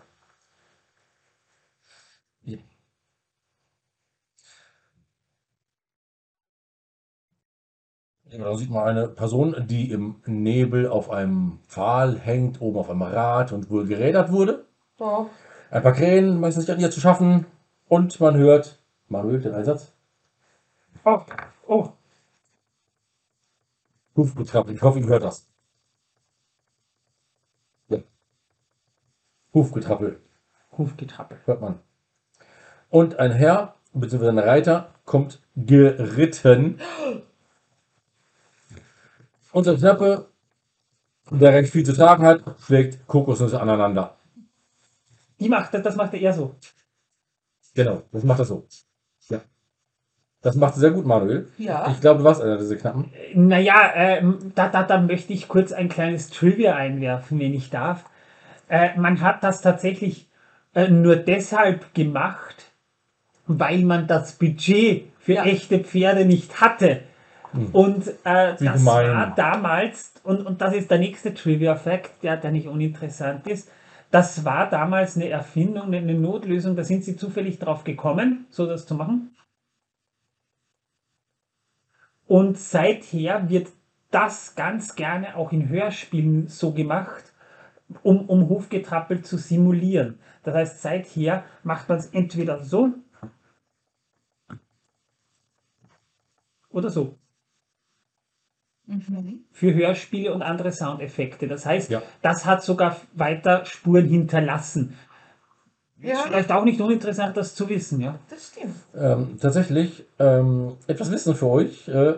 Da 8.38 8.56
sieht 8.56 8.70
man 8.70 8.88
eine 8.88 9.08
Person, 9.10 9.56
die 9.68 9.92
im 9.92 10.22
Nebel 10.26 10.88
auf 10.88 11.10
einem 11.10 11.60
Pfahl 11.68 12.18
hängt, 12.18 12.62
oben 12.62 12.78
auf 12.80 12.90
einem 12.90 13.02
Rad 13.02 13.52
und 13.52 13.70
wohl 13.70 13.86
gerädert 13.86 14.32
wurde. 14.32 14.66
So. 14.98 15.30
Ein 15.72 15.84
paar 15.84 15.94
Krähen, 15.94 16.40
meistens 16.40 16.68
nicht 16.68 16.76
an 16.76 16.82
ihr 16.82 16.92
zu 16.92 17.00
schaffen. 17.00 17.46
Und 17.88 18.20
man 18.20 18.38
hört, 18.38 18.80
Manuel, 19.08 19.42
den 19.42 19.54
Einsatz, 19.54 19.94
Oh, 21.04 21.22
oh. 21.68 21.90
Hufgetrappel. 24.16 24.76
Ich 24.76 24.82
hoffe, 24.82 25.00
ihr 25.00 25.08
hört 25.08 25.24
das. 25.24 25.48
Ja. 27.90 28.00
Hufgetrappel. 29.54 30.22
Hufgetrappel. 30.78 31.40
hört 31.46 31.62
man. 31.62 31.80
Und 32.90 33.18
ein 33.18 33.32
Herr, 33.32 33.76
bzw. 33.94 34.28
ein 34.28 34.40
Reiter, 34.40 34.94
kommt 35.06 35.42
geritten. 35.56 36.80
Unser 39.54 39.76
Knappe, 39.76 40.30
der 41.32 41.54
recht 41.54 41.72
viel 41.72 41.86
zu 41.86 41.94
tragen 41.94 42.26
hat, 42.26 42.44
schlägt 42.62 43.08
Kokosnüsse 43.08 43.60
aneinander. 43.60 44.18
Die 45.42 45.50
macht 45.50 45.74
das, 45.74 45.82
das 45.82 45.96
macht 45.96 46.14
er 46.14 46.22
eher 46.22 46.34
so. 46.34 46.56
Genau, 47.74 48.04
das 48.12 48.24
macht 48.24 48.40
er 48.40 48.46
so. 48.46 48.68
Ja. 49.30 49.42
Das 50.42 50.56
macht 50.56 50.76
er 50.76 50.80
sehr 50.80 50.92
gut, 50.92 51.06
Manuel. 51.06 51.48
Ja. 51.58 51.90
Ich 51.92 52.00
glaube, 52.00 52.20
du 52.20 52.26
warst 52.26 52.42
einer 52.42 52.58
dieser 52.58 52.76
Knappen. 52.76 53.12
Naja, 53.34 53.92
ähm, 53.96 54.52
da, 54.56 54.70
da, 54.70 54.84
da 54.84 55.00
möchte 55.00 55.34
ich 55.34 55.48
kurz 55.48 55.72
ein 55.72 55.90
kleines 55.90 56.30
Trivia 56.30 56.76
einwerfen, 56.76 57.40
wenn 57.40 57.54
ich 57.54 57.70
darf. 57.70 58.06
Äh, 58.70 58.98
man 59.00 59.22
hat 59.22 59.44
das 59.44 59.62
tatsächlich 59.62 60.30
äh, 60.74 60.88
nur 60.90 61.16
deshalb 61.16 61.94
gemacht, 61.94 62.72
weil 63.48 63.82
man 63.84 64.08
das 64.08 64.34
Budget 64.34 65.06
für 65.20 65.34
Ja. 65.34 65.46
echte 65.46 65.80
Pferde 65.80 66.26
nicht 66.26 66.62
hatte. 66.62 67.02
Und 67.74 68.08
äh, 68.24 68.56
das 68.56 68.60
gemein. 68.60 68.86
war 68.86 69.36
damals, 69.36 70.14
und, 70.24 70.46
und 70.46 70.62
das 70.62 70.74
ist 70.74 70.90
der 70.90 71.00
nächste 71.00 71.34
Trivia-Fact, 71.34 72.24
der, 72.24 72.38
der 72.38 72.52
nicht 72.52 72.68
uninteressant 72.68 73.46
ist, 73.48 73.70
das 74.12 74.44
war 74.44 74.70
damals 74.70 75.16
eine 75.16 75.30
Erfindung, 75.30 75.94
eine 75.94 76.14
Notlösung, 76.14 76.76
da 76.76 76.84
sind 76.84 77.04
sie 77.04 77.16
zufällig 77.16 77.60
drauf 77.60 77.86
gekommen, 77.86 78.46
so 78.50 78.68
das 78.68 78.86
zu 78.86 78.96
machen. 78.96 79.36
Und 82.28 82.58
seither 82.58 83.50
wird 83.50 83.70
das 84.12 84.56
ganz 84.56 84.96
gerne 84.96 85.36
auch 85.36 85.52
in 85.54 85.70
Hörspielen 85.70 86.48
so 86.48 86.74
gemacht, 86.74 87.34
um, 88.04 88.30
um 88.30 88.50
Hufgetrappel 88.50 89.22
zu 89.22 89.38
simulieren. 89.38 90.20
Das 90.44 90.56
heißt, 90.56 90.82
seither 90.82 91.46
macht 91.64 91.88
man 91.88 91.98
es 91.98 92.08
entweder 92.08 92.64
so 92.64 92.94
oder 96.70 96.90
so. 96.90 97.18
Mhm. 98.92 99.40
Für 99.52 99.74
Hörspiele 99.74 100.34
und 100.34 100.42
andere 100.42 100.72
Soundeffekte. 100.72 101.48
Das 101.48 101.66
heißt, 101.66 101.90
Ja. 101.90 102.02
das 102.22 102.46
hat 102.46 102.64
sogar 102.64 102.98
weiter 103.14 103.66
Spuren 103.66 104.06
hinterlassen. 104.08 104.98
Ja, 106.02 106.16
Vielleicht 106.28 106.52
auch 106.52 106.64
nicht 106.66 106.82
uninteressant, 106.82 107.38
das 107.38 107.54
zu 107.54 107.70
wissen, 107.70 108.02
ja. 108.02 108.18
das 108.30 108.48
stimmt. 108.48 108.76
Ähm, 108.96 109.38
tatsächlich, 109.40 110.04
ähm, 110.20 110.74
etwas 110.88 111.12
Wissen 111.12 111.36
für 111.36 111.48
euch. 111.48 111.88
Äh, 111.88 112.16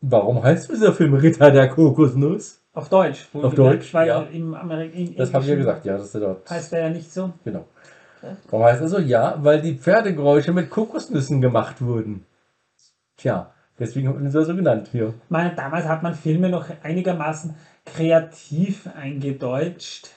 warum 0.00 0.42
heißt 0.42 0.70
dieser 0.70 0.92
Film 0.92 1.14
Ritter 1.14 1.50
der 1.52 1.68
Kokosnuss? 1.68 2.60
Auf 2.72 2.88
Deutsch. 2.88 3.28
Auf 3.32 3.54
Deutsch, 3.54 3.94
Weil 3.94 4.08
ja. 4.08 4.22
im 4.22 4.54
Ameri 4.54 4.88
im 4.88 5.16
Das 5.16 5.32
habe 5.32 5.42
ich 5.44 5.48
ja 5.48 5.54
Englischen 5.54 5.58
gesagt, 5.58 5.84
ja, 5.86 5.96
das 5.96 6.06
ist 6.06 6.14
dort. 6.16 6.48
Heißt 6.50 6.72
er 6.72 6.80
ja 6.80 6.90
nicht 6.90 7.12
so. 7.12 7.32
Genau. 7.44 7.64
Warum 8.50 8.66
heißt 8.66 8.82
er 8.82 8.88
so? 8.88 8.98
Ja, 8.98 9.38
weil 9.42 9.62
die 9.62 9.74
Pferdegeräusche 9.74 10.52
mit 10.52 10.68
Kokosnüssen 10.70 11.40
gemacht 11.40 11.80
wurden. 11.80 12.26
Tja, 13.16 13.52
deswegen 13.80 14.08
hat 14.08 14.14
man 14.14 14.24
ihn 14.24 14.30
so 14.30 14.42
so 14.44 14.54
genannt 14.54 14.88
hier. 14.92 15.14
Meine, 15.28 15.54
damals 15.54 15.86
hat 15.88 16.02
man 16.02 16.14
Filme 16.14 16.48
noch 16.50 16.66
einigermaßen 16.82 17.54
kreativ 17.84 18.88
eingedeutscht. 18.94 20.08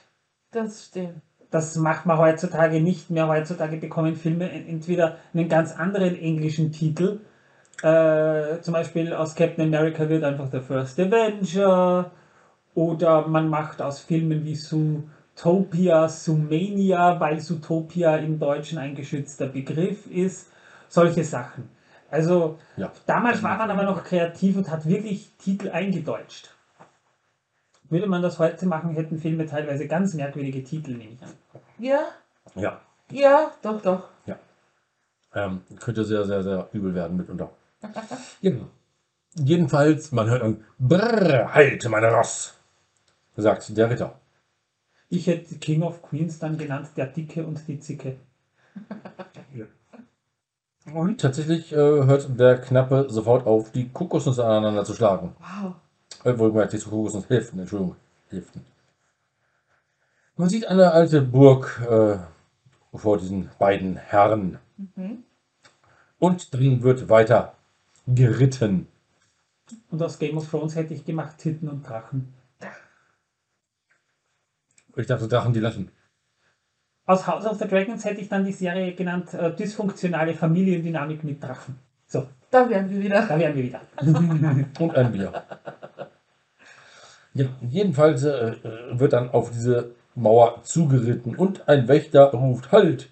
Das 0.52 0.86
stimmt. 0.86 1.22
Das 1.50 1.76
macht 1.76 2.06
man 2.06 2.18
heutzutage 2.18 2.82
nicht 2.82 3.10
mehr. 3.10 3.28
Heutzutage 3.28 3.78
bekommen 3.78 4.16
Filme 4.16 4.52
en- 4.52 4.68
entweder 4.68 5.18
einen 5.34 5.48
ganz 5.50 5.76
anderen 5.76 6.16
englischen 6.20 6.72
Titel. 6.72 7.20
Äh, 7.82 8.60
zum 8.62 8.74
Beispiel 8.74 9.14
aus 9.14 9.36
Captain 9.36 9.68
America 9.74 10.08
wird 10.10 10.24
einfach 10.24 10.50
The 10.52 10.60
First 10.60 11.00
Avenger. 11.00 12.12
Oder 12.76 13.28
man 13.28 13.50
macht 13.50 13.82
aus 13.84 14.00
Filmen 14.00 14.44
wie 14.46 14.56
Zootopia 14.56 16.08
Zoomania, 16.08 17.20
weil 17.20 17.40
Zootopia 17.40 18.16
im 18.18 18.40
Deutschen 18.40 18.80
ein 18.80 18.96
geschützter 18.96 19.46
Begriff 19.48 20.08
ist. 20.10 20.50
Solche 20.90 21.24
Sachen. 21.24 21.70
Also 22.14 22.60
Ja. 22.78 22.92
damals 23.08 23.42
war 23.42 23.58
man 23.58 23.72
aber 23.72 23.82
noch 23.84 24.04
kreativ 24.04 24.56
und 24.56 24.70
hat 24.70 24.86
wirklich 24.86 25.32
Titel 25.40 25.72
eingedeutscht. 25.72 26.54
Würde 27.90 28.06
man 28.06 28.22
das 28.22 28.38
heute 28.38 28.68
machen, 28.68 28.92
hätten 28.94 29.18
Filme 29.20 29.48
teilweise 29.48 29.88
ganz 29.88 30.14
merkwürdige 30.14 30.64
Titel, 30.64 30.92
nehme 30.92 31.14
ich 31.14 31.24
an. 31.24 31.34
Ja, 31.80 32.04
Ja. 32.56 32.80
ja, 33.10 33.52
doch, 33.64 33.82
doch. 33.82 34.10
Ähm, 35.36 35.64
könnte 35.80 36.06
sehr, 36.06 36.26
sehr, 36.26 36.44
sehr 36.44 36.70
übel 36.74 36.94
werden 36.94 37.18
mitunter. 37.18 37.50
ja. 38.42 38.52
Jedenfalls, 39.34 40.12
man 40.12 40.30
hört 40.30 40.44
ein 40.44 40.64
Brrr, 40.78 41.52
halt, 41.56 41.90
mein 41.90 42.04
Ross, 42.06 42.54
sagt 43.36 43.76
der 43.76 43.90
Ritter. 43.90 44.20
Ich 45.10 45.26
hätte 45.26 45.56
King 45.56 45.82
of 45.82 46.04
Queens 46.04 46.38
dann 46.38 46.60
genannt, 46.60 46.90
der 46.98 47.08
Dicke 47.08 47.44
und 47.44 47.68
die 47.68 47.80
Zicke. 47.80 48.18
Und 50.92 51.22
tatsächlich 51.22 51.72
äh, 51.72 51.76
hört 51.76 52.28
der 52.40 52.60
Knappe 52.60 53.08
sofort 53.10 53.46
auf, 53.46 53.72
die 53.72 53.90
Kokosnüsse 53.90 54.44
aneinander 54.44 54.84
zu 54.84 54.94
schlagen. 54.94 55.36
Wow. 55.40 55.76
Äh, 56.24 56.38
wohlgemerkt, 56.38 56.74
die 56.74 56.80
Kokosnusshälften, 56.80 57.60
Entschuldigung, 57.60 57.96
Hälften. 58.30 58.66
Man 60.36 60.50
sieht 60.50 60.68
eine 60.68 60.92
alte 60.92 61.22
Burg 61.22 61.82
äh, 61.90 62.18
vor 62.98 63.18
diesen 63.18 63.50
beiden 63.60 63.96
Herren. 63.96 64.60
Und 66.20 66.54
drin 66.54 66.84
wird 66.84 67.10
weiter 67.10 67.56
geritten. 68.08 68.88
Und 69.90 70.02
aus 70.02 70.20
Game 70.20 70.38
of 70.38 70.50
Thrones 70.50 70.76
hätte 70.76 70.94
ich 70.94 71.06
gemacht 71.06 71.38
Titten 71.38 71.70
und 71.70 71.88
Drachen. 71.88 72.34
Ich 74.96 75.08
dachte, 75.08 75.28
Drachen, 75.28 75.54
die 75.54 75.60
lachen. 75.60 75.92
Aus 77.06 77.28
House 77.28 77.46
of 77.46 77.58
the 77.60 77.68
Dragons 77.68 78.06
hätte 78.06 78.22
ich 78.22 78.30
dann 78.30 78.46
die 78.46 78.54
Serie 78.54 78.94
genannt 78.94 79.34
äh, 79.34 79.54
Dysfunktionale 79.54 80.34
Familiendynamik 80.34 81.24
mit 81.24 81.44
Drachen. 81.44 81.78
So, 82.08 82.26
Da 82.50 82.70
wären 82.70 82.90
wir 82.90 83.02
wieder. 83.04 83.26
da 83.28 83.38
wären 83.38 83.56
wir 83.56 83.64
wieder. 83.64 83.82
Und 84.80 84.96
ein 84.96 85.12
Bier. 85.12 85.44
Ja, 87.34 87.46
jedenfalls 87.62 88.24
äh, 88.24 88.30
äh, 88.30 88.54
wird 88.92 89.14
dann 89.14 89.32
auf 89.32 89.50
diese 89.52 89.92
Mauer 90.16 90.62
zugeritten 90.64 91.36
und 91.36 91.68
ein 91.68 91.88
Wächter 91.88 92.26
ruft: 92.26 92.72
Halt! 92.72 93.10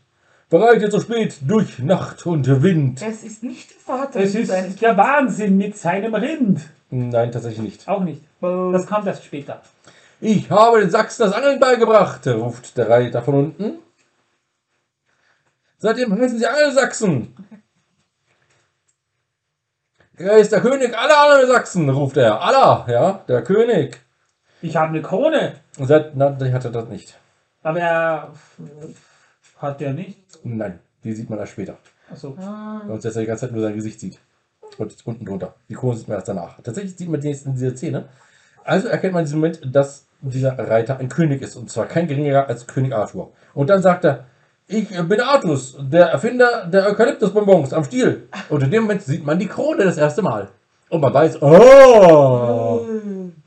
Bereitet 0.50 0.92
so 0.92 1.00
spät 1.00 1.38
durch 1.48 1.80
Nacht 1.80 2.26
und 2.28 2.46
Wind. 2.62 3.02
Es 3.02 3.24
ist 3.24 3.42
nicht 3.42 3.72
der 3.72 3.80
Vater 3.80 4.20
Es 4.20 4.36
ist 4.36 4.50
seinem 4.50 4.76
der 4.78 4.98
Wahnsinn 4.98 5.58
mit 5.58 5.78
seinem 5.78 6.14
Rind. 6.14 6.62
Nein, 6.92 7.32
tatsächlich 7.32 7.62
nicht. 7.62 7.88
Auch 7.88 8.04
nicht. 8.04 8.22
Das 8.42 8.86
kommt 8.86 9.08
erst 9.08 9.24
später. 9.24 9.62
Ich 10.24 10.52
habe 10.52 10.80
den 10.80 10.92
Sachsen 10.92 11.24
das 11.24 11.34
Angeln 11.34 11.60
beigebracht, 11.60 12.26
ruft 12.28 12.78
der 12.78 12.88
Reiter 12.88 13.24
von 13.24 13.34
unten. 13.34 13.80
Seitdem 15.80 16.14
heißen 16.14 16.38
sie 16.38 16.46
Angelsachsen. 16.46 17.36
Er 20.18 20.38
ist 20.38 20.52
der 20.52 20.62
König 20.62 20.96
aller 20.96 21.18
Angelsachsen, 21.18 21.90
ruft 21.90 22.18
er. 22.18 22.40
Allah, 22.40 22.86
ja, 22.88 23.24
der 23.28 23.44
König. 23.44 24.00
Ich 24.62 24.76
habe 24.76 24.90
eine 24.90 25.02
Krone. 25.02 25.56
Und 25.80 25.88
seit, 25.88 26.16
na, 26.16 26.30
die 26.30 26.54
hatte 26.54 26.70
das 26.70 26.88
nicht. 26.88 27.18
Aber 27.64 27.80
er 27.80 28.32
hat 29.58 29.82
der 29.82 29.94
nicht. 29.94 30.20
Nein, 30.44 30.80
die 31.04 31.14
sieht 31.14 31.32
man 31.32 31.40
erst 31.40 31.54
später. 31.54 31.78
Also, 32.12 32.38
Sonst 32.86 33.06
dass 33.06 33.16
er 33.16 33.22
die 33.22 33.28
ganze 33.28 33.48
Zeit 33.48 33.56
nur 33.56 33.64
sein 33.64 33.76
Gesicht 33.76 34.00
sieht. 34.00 34.20
Und 34.78 34.96
unten 35.08 35.26
drunter. 35.26 35.56
Die 35.68 35.74
Krone 35.74 35.98
sieht 35.98 36.08
man 36.08 36.18
erst 36.18 36.28
danach. 36.28 36.62
Tatsächlich 36.62 36.96
sieht 36.96 37.10
man 37.10 37.20
die 37.20 37.30
jetzt 37.30 37.48
in 37.48 37.54
dieser 37.54 37.76
Szene. 37.76 38.08
Also 38.64 38.88
erkennt 38.88 39.14
man 39.14 39.22
in 39.22 39.26
diesem 39.26 39.40
Moment, 39.40 39.76
dass 39.76 40.06
dieser 40.22 40.58
Reiter 40.58 40.98
ein 40.98 41.10
König 41.10 41.42
ist. 41.42 41.56
Und 41.56 41.70
zwar 41.70 41.86
kein 41.86 42.08
geringerer 42.08 42.48
als 42.48 42.68
König 42.68 42.94
Arthur. 42.94 43.32
Und 43.54 43.70
dann 43.70 43.82
sagt 43.82 44.06
er, 44.06 44.26
ich 44.68 44.88
bin 44.90 45.20
Artus, 45.20 45.78
der 45.80 46.08
Erfinder 46.08 46.66
der 46.66 46.88
Eukalyptusbonbons 46.88 47.74
am 47.74 47.84
Stiel. 47.84 48.30
Und 48.50 48.64
in 48.64 48.72
dem 48.72 48.84
Moment 48.84 49.02
sieht 49.02 49.26
man 49.26 49.38
die 49.38 49.48
Krone 49.48 49.84
das 49.84 49.98
erste 49.98 50.22
Mal. 50.22 50.50
Und 50.90 51.02
man 51.02 51.14
weiß, 51.14 51.42
oh, 51.42 52.86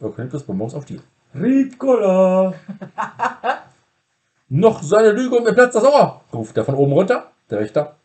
Eukalyptusbonbons 0.01 0.75
am 0.75 0.83
Stiel. 0.83 1.01
Ricola. 1.35 2.55
Noch 4.49 4.83
seine 4.83 5.13
Lüge 5.13 5.37
und 5.37 5.45
mir 5.45 5.53
platzt 5.53 5.77
das 5.77 5.85
Ohr, 5.85 6.21
ruft 6.33 6.57
er 6.57 6.65
von 6.65 6.75
oben 6.75 6.93
runter, 6.93 7.31
der 7.51 7.61
Wächter. 7.61 7.97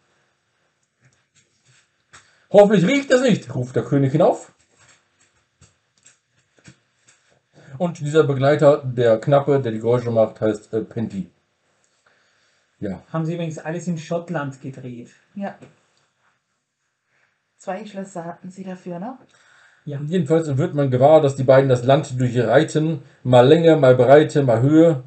Hoffentlich 2.51 2.88
riecht 2.88 3.11
es 3.11 3.21
nicht, 3.21 3.53
ruft 3.53 3.75
der 3.75 3.83
König 3.83 4.11
hinauf. 4.11 4.51
Und 7.79 8.00
dieser 8.00 8.25
Begleiter, 8.25 8.83
der 8.83 9.19
Knappe, 9.21 9.62
der 9.62 9.71
die 9.71 9.79
Geräusche 9.79 10.12
macht, 10.12 10.41
heißt 10.41 10.74
äh, 10.74 10.81
Penty. 10.81 11.29
Ja. 12.81 13.01
Haben 13.12 13.25
sie 13.25 13.36
übrigens 13.36 13.57
alles 13.57 13.88
in 13.88 13.98
Schottland 13.98 14.62
gedreht. 14.62 15.12
Ja. 15.33 15.55
Zwei 17.57 17.86
Schlösser 17.86 18.25
hatten 18.25 18.51
sie 18.51 18.65
dafür, 18.65 19.00
ne? 19.00 19.17
Ja. 19.86 19.98
Jedenfalls 20.05 20.57
wird 20.57 20.75
man 20.75 20.91
gewahr, 20.91 21.21
dass 21.21 21.38
die 21.38 21.43
beiden 21.43 21.69
das 21.69 21.86
Land 21.86 22.19
durchreiten, 22.19 23.01
mal 23.24 23.48
Länge, 23.48 23.77
mal 23.77 23.95
Breite, 23.95 24.43
mal 24.43 24.62
Höhe, 24.62 25.03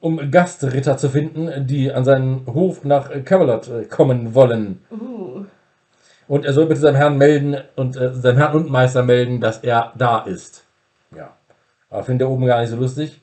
um 0.00 0.30
Gastritter 0.30 0.98
zu 0.98 1.08
finden, 1.08 1.66
die 1.66 1.90
an 1.90 2.04
seinen 2.04 2.44
Hof 2.44 2.84
nach 2.84 3.10
Camelot 3.24 3.68
äh, 3.68 3.84
kommen 3.84 4.34
wollen. 4.34 4.84
Uh. 4.90 5.46
Und 6.28 6.44
er 6.44 6.52
soll 6.52 6.66
bitte 6.66 6.80
seinem 6.80 6.96
Herrn 6.96 7.16
melden 7.16 7.56
und 7.74 7.96
äh, 7.96 8.12
seinem 8.12 8.36
Herrn 8.36 8.54
und 8.54 8.70
Meister 8.70 9.02
melden, 9.02 9.40
dass 9.40 9.64
er 9.64 9.94
da 9.96 10.20
ist. 10.20 10.66
Ja. 11.14 11.36
Aber 11.88 12.04
findet 12.04 12.26
er 12.26 12.30
oben 12.30 12.46
gar 12.46 12.60
nicht 12.60 12.70
so 12.70 12.76
lustig. 12.76 13.20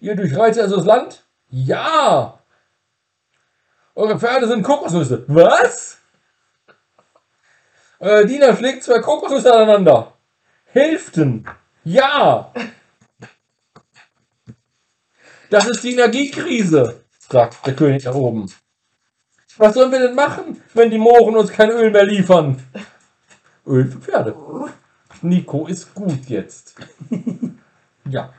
Ihr 0.00 0.16
durchreitet 0.16 0.62
also 0.62 0.76
das 0.76 0.86
Land? 0.86 1.24
Ja! 1.48 2.38
Eure 3.94 4.18
Pferde 4.18 4.46
sind 4.48 4.62
Kokosnüsse. 4.62 5.24
Was? 5.28 5.98
Euer 7.98 8.24
Diener 8.24 8.56
schlägt 8.56 8.82
zwei 8.82 9.00
Kokosnüsse 9.00 9.52
aneinander. 9.52 10.14
Hälften. 10.66 11.46
Ja! 11.84 12.52
Das 15.50 15.66
ist 15.66 15.82
die 15.82 15.94
Energiekrise, 15.94 17.04
sagt 17.18 17.66
der 17.66 17.74
König 17.74 18.04
da 18.04 18.14
oben. 18.14 18.50
Was 19.56 19.74
sollen 19.74 19.92
wir 19.92 19.98
denn 19.98 20.14
machen, 20.14 20.62
wenn 20.72 20.90
die 20.90 20.98
Mohren 20.98 21.36
uns 21.36 21.50
kein 21.50 21.70
Öl 21.70 21.90
mehr 21.90 22.04
liefern? 22.04 22.62
Öl 23.66 23.86
für 23.90 23.98
Pferde. 23.98 24.34
Nico 25.22 25.66
ist 25.66 25.94
gut 25.94 26.26
jetzt. 26.28 26.74
ja. 28.08 28.32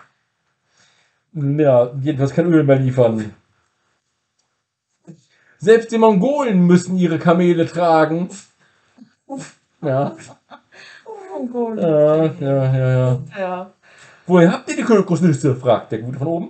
Ja, 1.34 1.92
jedenfalls 2.02 2.34
kein 2.34 2.52
Öl 2.52 2.64
mehr 2.64 2.78
liefern. 2.78 3.34
Selbst 5.58 5.92
die 5.92 5.98
Mongolen 5.98 6.66
müssen 6.66 6.98
ihre 6.98 7.20
Kamele 7.20 7.66
tragen. 7.68 8.30
Ja, 9.82 10.16
Oh, 11.54 11.74
ja, 11.76 12.26
ja, 12.26 12.32
ja, 12.40 12.92
ja. 12.92 13.20
ja. 13.38 13.72
Woher 14.28 14.52
habt 14.52 14.70
ihr 14.70 14.76
die 14.76 14.84
Kokosnüsse? 14.84 15.56
fragt 15.56 15.92
der 15.92 16.00
Gute 16.00 16.20
von 16.20 16.28
oben. 16.28 16.50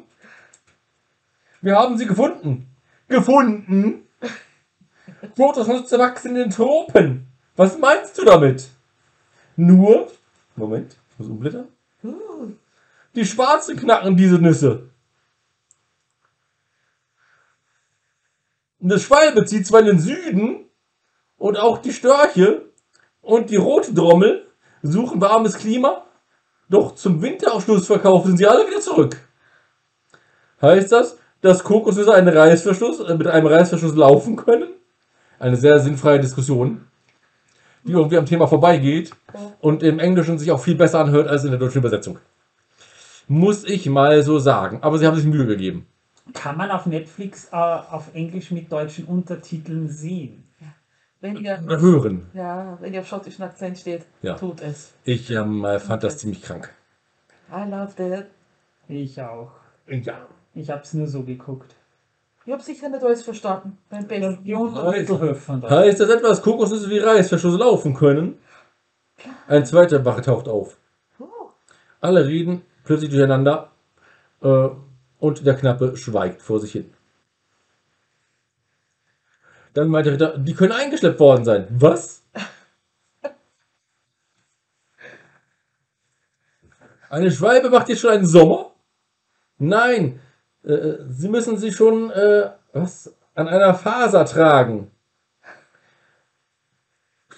Wir 1.62 1.76
haben 1.78 1.98
sie 1.98 2.06
gefunden. 2.06 2.68
Gefunden? 3.08 4.08
Kokosnüsse 5.36 6.00
wachsen 6.00 6.30
in 6.30 6.36
den 6.36 6.50
Tropen. 6.50 7.28
Was 7.56 7.78
meinst 7.78 8.18
du 8.18 8.26
damit? 8.26 8.68
Nur, 9.56 10.12
Moment, 10.62 10.96
ich 11.10 11.20
muss 11.20 11.28
umblättern. 11.28 11.68
Uh. 12.04 12.52
Die 13.16 13.26
Schwarzen 13.26 13.76
knacken 13.76 14.16
diese 14.16 14.36
Nüsse. 14.36 14.92
Eine 18.82 19.00
Schwalbe 19.00 19.44
zieht 19.46 19.66
zwar 19.66 19.80
in 19.80 19.88
den 19.88 20.00
Süden 20.00 20.66
und 21.38 21.58
auch 21.58 21.80
die 21.80 21.92
Störche 21.92 22.66
und 23.22 23.50
die 23.50 23.56
rote 23.56 23.92
Drommel 23.94 24.48
suchen 24.84 25.20
warmes 25.20 25.58
Klima, 25.58 26.06
doch 26.70 26.94
zum 26.94 27.22
Winterausschlussverkauf 27.24 28.26
sind 28.26 28.38
sie 28.38 28.46
alle 28.48 28.68
wieder 28.68 28.82
zurück. 28.82 29.18
Heißt 30.62 30.92
das, 30.92 31.18
dass 31.42 31.64
Kokosnüsse 31.64 32.14
einen 32.14 32.28
Reißverschluss, 32.30 33.00
äh, 33.00 33.16
mit 33.16 33.26
einem 33.26 33.48
Reißverschluss 33.48 33.96
laufen 33.96 34.36
können? 34.36 34.70
Eine 35.40 35.58
sehr 35.58 35.80
sinnfreie 35.80 36.20
Diskussion, 36.20 36.86
die 37.84 37.94
irgendwie 37.94 38.18
am 38.18 38.26
Thema 38.26 38.48
vorbeigeht 38.48 39.12
und 39.60 39.84
im 39.84 40.00
Englischen 40.00 40.38
sich 40.40 40.52
auch 40.52 40.60
viel 40.62 40.76
besser 40.76 41.00
anhört 41.00 41.28
als 41.28 41.44
in 41.44 41.52
der 41.52 41.60
deutschen 41.60 41.80
Übersetzung. 41.80 42.20
Muss 43.28 43.64
ich 43.64 43.88
mal 43.90 44.22
so 44.24 44.40
sagen. 44.40 44.80
Aber 44.82 44.98
sie 44.98 45.08
haben 45.08 45.16
sich 45.16 45.26
Mühe 45.26 45.46
gegeben. 45.46 45.88
Kann 46.34 46.58
man 46.58 46.70
auf 46.72 46.86
Netflix 46.86 47.50
äh, 47.52 47.56
auf 47.56 48.14
Englisch 48.14 48.52
mit 48.52 48.72
deutschen 48.72 49.06
Untertiteln 49.06 49.90
sehen. 49.90 50.44
Wenn 51.20 51.38
ihr, 51.38 51.60
Hören. 51.68 52.26
ja, 52.34 52.78
wenn 52.82 52.94
ihr 52.96 53.02
auf 53.02 53.08
schottischen 53.08 53.44
Akzent 53.44 53.78
steht, 53.78 54.06
Ja. 54.24 54.34
tut 54.36 54.60
es. 54.62 54.92
Ich 55.04 55.30
ähm, 55.30 55.64
äh, 55.64 55.80
fand 55.80 56.04
das 56.04 56.18
ziemlich 56.18 56.42
krank. 56.42 56.74
I 57.52 57.70
love 57.70 57.94
that. 57.98 58.26
Ich 58.88 59.22
auch. 59.22 59.52
Ja. 59.88 60.26
Ich 60.56 60.70
hab's 60.72 60.94
nur 60.94 61.06
so 61.08 61.22
geguckt. 61.22 61.76
Ich 62.52 62.54
hab 62.58 62.64
sicher 62.64 62.90
nicht 62.90 63.02
alles 63.02 63.24
verstanden. 63.24 63.78
Beim 63.90 64.06
besten. 64.06 65.36
Von 65.36 65.62
dort. 65.62 65.72
Heißt 65.72 66.02
das 66.02 66.10
etwas, 66.10 66.42
Kokosnüsse 66.42 66.90
wie 66.90 66.98
Reißverschluss 66.98 67.58
laufen 67.58 67.94
können? 67.94 68.40
Ein 69.48 69.66
zweiter 69.66 70.04
Wache 70.04 70.22
taucht 70.22 70.50
auf. 70.50 70.76
Oh. 71.18 71.52
Alle 72.02 72.28
reden 72.28 72.64
plötzlich 72.84 73.10
durcheinander 73.10 73.72
äh, 74.42 74.68
und 75.20 75.46
der 75.46 75.56
Knappe 75.56 75.96
schweigt 75.96 76.42
vor 76.42 76.60
sich 76.60 76.74
hin. 76.74 76.94
Dann 79.74 79.88
meint 79.88 80.08
der 80.08 80.16
Ritter, 80.16 80.38
die 80.38 80.54
können 80.54 80.74
eingeschleppt 80.74 81.22
worden 81.22 81.46
sein. 81.46 81.68
Was? 81.70 82.22
Eine 87.10 87.32
Schwalbe 87.32 87.70
macht 87.70 87.88
jetzt 87.88 88.02
schon 88.02 88.12
einen 88.12 88.26
Sommer? 88.26 88.74
Nein, 89.58 90.20
äh, 90.64 90.98
sie 91.10 91.30
müssen 91.30 91.58
sie 91.58 91.72
schon 91.72 92.12
äh, 92.12 92.52
was, 92.74 93.14
an 93.36 93.48
einer 93.48 93.74
Faser 93.74 94.26
tragen. 94.26 94.92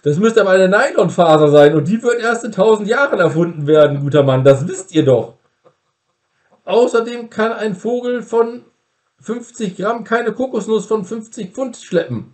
Das 0.04 0.18
müsste 0.18 0.42
aber 0.42 0.52
eine 0.52 0.68
Nylonfaser 0.68 1.50
sein 1.50 1.76
und 1.76 1.88
die 1.88 2.04
wird 2.04 2.20
erst 2.20 2.44
in 2.44 2.52
1000 2.52 2.90
Jahren 2.90 3.20
erfunden 3.20 3.68
werden, 3.68 4.02
guter 4.02 4.24
Mann. 4.24 4.44
Das 4.44 4.68
wisst 4.68 4.94
ihr 4.94 5.06
doch. 5.06 5.36
Außerdem 6.66 7.30
kann 7.30 7.54
ein 7.54 7.76
Vogel 7.76 8.22
von 8.22 8.66
50 9.22 9.78
Gramm 9.78 10.04
keine 10.04 10.34
Kokosnuss 10.34 10.86
von 10.86 11.06
50 11.06 11.54
Pfund 11.54 11.78
schleppen. 11.78 12.34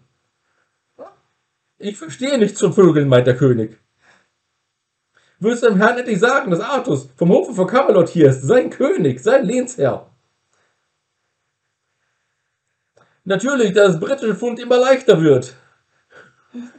Ich 1.78 1.98
verstehe 1.98 2.38
nichts 2.40 2.60
von 2.60 2.74
Vögeln, 2.74 3.08
meint 3.08 3.28
der 3.28 3.38
König. 3.38 3.78
Würdest 5.40 5.64
du 5.64 5.68
dem 5.68 5.78
Herrn 5.78 5.98
endlich 5.98 6.20
sagen, 6.20 6.52
dass 6.52 6.60
Artus 6.60 7.10
vom 7.16 7.30
Hofe 7.30 7.54
von 7.54 7.68
Camelot 7.68 8.10
hier 8.10 8.30
ist, 8.30 8.42
sein 8.42 8.70
König, 8.70 9.22
sein 9.22 9.46
Lehnsherr? 9.46 10.10
Natürlich, 13.30 13.74
da 13.74 13.86
das 13.86 14.00
britische 14.00 14.34
Pfund 14.34 14.60
immer 14.60 14.80
leichter 14.80 15.22
wird. 15.22 15.54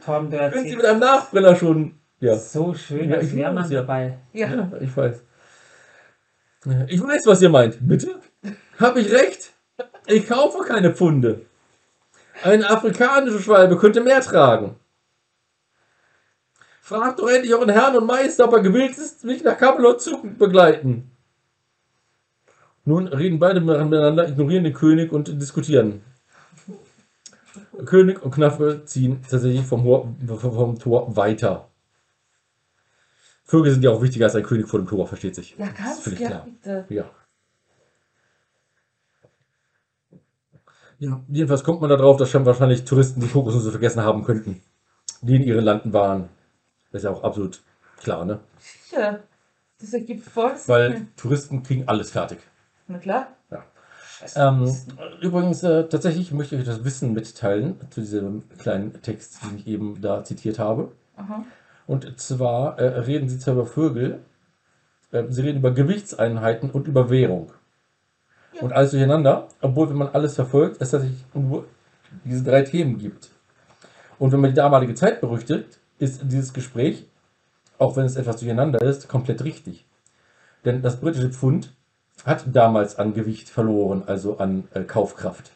Torben, 0.03 0.29
du 0.29 0.37
Wenn 0.37 0.67
sie 0.67 0.75
mit 0.75 0.85
einem 0.85 0.99
Nachbrenner 0.99 1.55
schon. 1.55 1.95
Ja. 2.19 2.35
so 2.35 2.73
schön, 2.73 3.09
Ja, 3.09 3.15
als 3.15 3.27
ich 3.27 3.35
wäre 3.37 3.53
man 3.53 3.71
ja. 3.71 3.79
dabei. 3.79 4.17
Ja. 4.33 4.53
Ja, 4.53 4.71
ich 4.81 4.95
weiß. 4.95 5.23
Ich 6.87 7.01
weiß, 7.01 7.25
was 7.25 7.41
ihr 7.41 7.47
meint. 7.49 7.77
Bitte? 7.79 8.19
Hab 8.77 8.97
ich 8.97 9.09
recht? 9.13 9.51
Ich 10.07 10.27
kaufe 10.27 10.65
keine 10.65 10.93
Pfunde. 10.93 11.45
Eine 12.43 12.69
afrikanische 12.69 13.39
Schwalbe 13.39 13.77
könnte 13.77 14.01
mehr 14.01 14.19
tragen. 14.19 14.75
Fragt 16.81 17.19
doch 17.19 17.29
endlich 17.29 17.53
euren 17.53 17.69
Herrn 17.69 17.95
und 17.95 18.05
Meister, 18.07 18.43
ob 18.43 18.53
er 18.53 18.59
gewillt 18.59 18.97
ist, 18.97 19.23
mich 19.23 19.41
nach 19.41 19.57
Camelot 19.57 20.01
zu 20.01 20.21
begleiten. 20.37 21.11
Nun 22.83 23.07
reden 23.07 23.39
beide 23.39 23.61
miteinander, 23.61 24.27
ignorieren 24.27 24.65
den 24.65 24.73
König 24.73 25.13
und 25.13 25.41
diskutieren. 25.41 26.01
König 27.85 28.21
und 28.23 28.31
Knappe 28.31 28.83
ziehen 28.85 29.21
tatsächlich 29.29 29.65
vom, 29.65 29.83
Hor 29.83 30.15
vom 30.37 30.79
Tor 30.79 31.15
weiter. 31.15 31.69
Vögel 33.43 33.71
sind 33.71 33.83
ja 33.83 33.91
auch 33.91 34.01
wichtiger 34.01 34.25
als 34.25 34.35
ein 34.35 34.43
König 34.43 34.67
vor 34.67 34.79
dem 34.79 34.87
Tor, 34.87 35.07
versteht 35.07 35.35
sich. 35.35 35.57
Ja, 35.57 35.67
Das 35.67 35.75
ganz 35.75 35.99
völlig 35.99 36.19
ja, 36.19 36.27
klar. 36.29 36.45
bitte. 36.45 36.85
Ja. 36.89 37.05
Ja, 40.99 41.19
jedenfalls 41.29 41.63
kommt 41.63 41.81
man 41.81 41.89
darauf, 41.89 42.17
dass 42.17 42.29
schon 42.29 42.45
wahrscheinlich 42.45 42.85
Touristen 42.85 43.21
die 43.21 43.27
Kokosnüsse 43.27 43.71
vergessen 43.71 44.03
haben 44.03 44.23
könnten, 44.23 44.61
die 45.21 45.35
in 45.35 45.41
ihren 45.41 45.65
Landen 45.65 45.93
waren. 45.93 46.29
Das 46.91 46.99
ist 47.01 47.05
ja 47.05 47.11
auch 47.11 47.23
absolut 47.23 47.61
klar, 47.97 48.23
ne? 48.23 48.39
Sicher. 48.59 49.23
Das 49.79 49.93
ergibt 49.93 50.23
voll 50.23 50.55
Sinn. 50.55 50.67
Weil 50.67 51.07
Touristen 51.17 51.63
kriegen 51.63 51.87
alles 51.87 52.11
fertig. 52.11 52.37
Na 52.87 52.99
klar. 52.99 53.35
Ähm, 54.35 54.75
übrigens, 55.21 55.63
äh, 55.63 55.87
tatsächlich 55.87 56.31
möchte 56.31 56.55
ich 56.55 56.61
euch 56.61 56.67
das 56.67 56.83
Wissen 56.83 57.13
mitteilen 57.13 57.75
zu 57.89 58.01
diesem 58.01 58.43
kleinen 58.57 59.01
Text, 59.01 59.39
den 59.43 59.57
ich 59.57 59.67
eben 59.67 60.01
da 60.01 60.23
zitiert 60.23 60.59
habe. 60.59 60.91
Aha. 61.17 61.43
Und 61.87 62.19
zwar 62.19 62.79
äh, 62.79 62.99
reden 62.99 63.29
sie 63.29 63.39
zwar 63.39 63.55
über 63.55 63.65
Vögel, 63.65 64.19
äh, 65.11 65.23
sie 65.29 65.41
reden 65.41 65.59
über 65.59 65.71
Gewichtseinheiten 65.71 66.69
und 66.69 66.87
über 66.87 67.09
Währung. 67.09 67.51
Ja. 68.53 68.61
Und 68.61 68.73
alles 68.73 68.91
durcheinander, 68.91 69.47
obwohl, 69.61 69.89
wenn 69.89 69.97
man 69.97 70.09
alles 70.09 70.35
verfolgt, 70.35 70.81
es 70.81 70.91
tatsächlich 70.91 71.23
nur 71.33 71.65
diese 72.23 72.43
drei 72.43 72.61
Themen 72.63 72.97
gibt. 72.97 73.29
Und 74.19 74.31
wenn 74.31 74.39
man 74.39 74.51
die 74.51 74.55
damalige 74.55 74.93
Zeit 74.93 75.21
berüchtigt, 75.21 75.79
ist 75.97 76.21
dieses 76.23 76.53
Gespräch, 76.53 77.05
auch 77.77 77.95
wenn 77.95 78.05
es 78.05 78.15
etwas 78.15 78.37
durcheinander 78.37 78.81
ist, 78.81 79.07
komplett 79.07 79.43
richtig. 79.43 79.85
Denn 80.63 80.81
das 80.81 80.99
britische 80.99 81.29
Pfund 81.29 81.73
hat 82.25 82.43
damals 82.53 82.97
an 82.99 83.13
Gewicht 83.13 83.49
verloren, 83.49 84.03
also 84.05 84.37
an 84.37 84.67
äh, 84.73 84.81
Kaufkraft. 84.81 85.51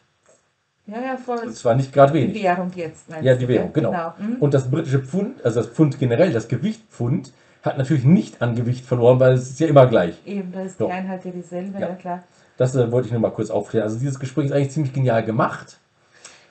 Ja, 0.86 1.00
ja, 1.00 1.16
voll. 1.16 1.38
Und 1.38 1.56
zwar 1.56 1.74
nicht 1.74 1.92
gerade 1.92 2.12
Die 2.12 2.18
wenig. 2.20 2.42
Währung 2.42 2.70
jetzt. 2.76 3.06
Ja, 3.22 3.34
die? 3.34 3.48
Währung, 3.48 3.72
genau. 3.72 4.14
Mhm. 4.18 4.36
Und 4.40 4.54
das 4.54 4.70
britische 4.70 5.00
Pfund, 5.00 5.44
also 5.44 5.60
das 5.60 5.68
Pfund 5.70 5.98
generell, 5.98 6.32
das 6.32 6.46
Gewicht 6.48 6.82
Pfund, 6.90 7.32
hat 7.62 7.76
natürlich 7.78 8.04
nicht 8.04 8.40
an 8.40 8.54
Gewicht 8.54 8.84
verloren, 8.86 9.18
weil 9.18 9.32
es 9.34 9.50
ist 9.50 9.58
ja 9.60 9.66
immer 9.66 9.86
gleich. 9.86 10.14
Eben, 10.24 10.52
da 10.52 10.62
ist 10.62 10.78
So. 10.78 10.86
die 10.86 10.92
Einheit 10.92 11.24
ja 11.24 11.32
dieselbe, 11.32 11.78
Ja. 11.80 11.88
ja, 11.88 11.94
klar. 11.96 12.22
Das 12.56 12.74
äh, 12.76 12.90
wollte 12.92 13.06
ich 13.06 13.12
nur 13.12 13.20
mal 13.20 13.32
kurz 13.32 13.50
aufklären. 13.50 13.82
Also 13.84 13.98
dieses 13.98 14.20
Gespräch 14.20 14.46
ist 14.46 14.52
eigentlich 14.52 14.70
ziemlich 14.70 14.92
genial 14.92 15.24
gemacht, 15.24 15.78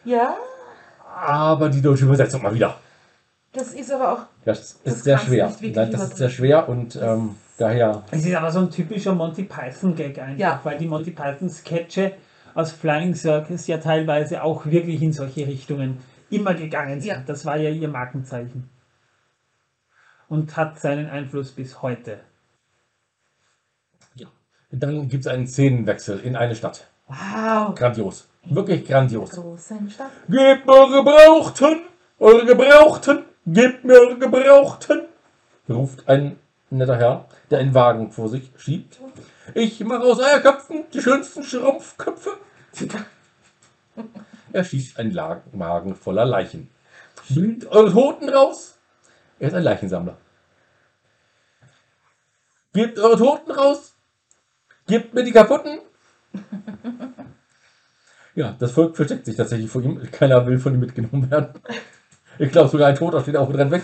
Ja, 0.04 0.36
aber 1.18 1.70
die 1.70 1.82
deutsche 1.82 2.04
Übersetzung 2.06 2.42
mal 2.44 2.54
wieder. 2.54 2.76
das 3.54 3.72
ist 3.74 3.90
aber 3.92 4.12
auch. 4.12 4.20
Das 4.44 4.60
ist 4.60 4.80
Das 4.84 5.04
sehr 5.04 5.18
schwer. 5.18 5.54
das 5.74 6.04
ist 6.04 6.18
sehr 6.18 6.30
schwer 6.30 6.68
und 6.68 6.98
ähm, 7.02 7.36
daher, 7.58 8.04
Es 8.12 8.26
ist 8.26 8.36
aber 8.36 8.52
so 8.52 8.60
ein 8.60 8.70
typischer 8.72 9.14
Monty 9.14 9.44
Python-Gag 9.44 10.20
einfach, 10.20 10.40
Ja. 10.40 10.60
weil 10.64 10.78
die 10.78 10.88
Monty 10.88 11.12
Python-Sketche 11.12 12.14
aus 12.54 12.72
Flying 12.72 13.14
Circus 13.16 13.68
ja 13.68 13.78
teilweise 13.78 14.44
auch 14.44 14.66
wirklich 14.66 15.02
in 15.02 15.14
solche 15.14 15.46
Richtungen 15.48 16.00
immer 16.30 16.54
gegangen 16.54 17.00
sind. 17.02 17.10
Ja. 17.10 17.24
Das 17.26 17.46
war 17.46 17.58
ja 17.58 17.70
ihr 17.70 17.88
Markenzeichen. 17.88 18.70
Und 20.28 20.58
hat 20.58 20.80
seinen 20.80 21.10
Einfluss 21.10 21.52
bis 21.52 21.82
heute. 21.82 22.20
dann 24.72 25.08
gibt 25.08 25.26
es 25.26 25.32
einen 25.32 25.48
Szenenwechsel 25.48 26.20
in 26.20 26.36
eine 26.36 26.54
Stadt. 26.54 26.88
Wow. 27.08 27.76
Grandios. 27.76 28.28
Wirklich 28.44 28.86
grandios. 28.86 29.32
Großen 29.32 29.90
Stadt. 29.90 30.12
Gebt 30.28 30.66
mir 30.66 30.74
eure 30.74 30.98
Gebrauchten, 31.04 31.82
eure 32.20 32.46
Gebrauchten, 32.46 33.24
gebt 33.46 33.86
mir 33.86 33.94
eure 33.94 34.18
Gebrauchten, 34.20 35.04
ruft 35.70 36.08
ein 36.10 36.38
netter 36.70 36.98
Herr, 36.98 37.26
der 37.50 37.60
einen 37.60 37.74
Wagen 37.74 38.12
vor 38.12 38.30
sich 38.30 38.52
schiebt. 38.58 39.00
Ich 39.54 39.80
mache 39.84 40.04
aus 40.04 40.20
Eierköpfen 40.20 40.86
die 40.94 41.02
schönsten 41.02 41.44
Schrumpfköpfe. 41.44 42.32
Er 44.52 44.64
schießt 44.64 45.00
einen 45.00 45.16
Wagen 45.16 45.96
voller 45.96 46.26
Leichen. 46.26 46.70
Bringt 47.28 47.66
eure 47.68 47.92
Toten 47.92 48.30
raus. 48.30 48.78
Er 49.40 49.50
ist 49.50 49.54
ein 49.54 49.64
Leichensammler. 49.64 50.18
Gebt 52.74 53.00
eure 53.00 53.18
Toten 53.18 53.52
raus. 53.52 53.96
Gebt 54.88 55.14
mir 55.14 55.24
die 55.24 55.32
kaputten. 55.32 55.80
Ja, 58.36 58.56
das 58.60 58.72
Volk 58.72 58.96
versteckt 58.96 59.26
sich 59.26 59.38
tatsächlich 59.38 59.72
vor 59.72 59.82
ihm. 59.82 60.02
Keiner 60.12 60.46
will 60.46 60.60
von 60.60 60.74
ihm 60.74 60.82
mitgenommen 60.82 61.32
werden. 61.32 61.54
Ich 62.38 62.52
glaube, 62.52 62.70
sogar 62.70 62.90
ein 62.90 62.96
Toter 62.96 63.22
steht 63.22 63.38
auch 63.38 63.52
dran 63.52 63.72
weg. 63.72 63.84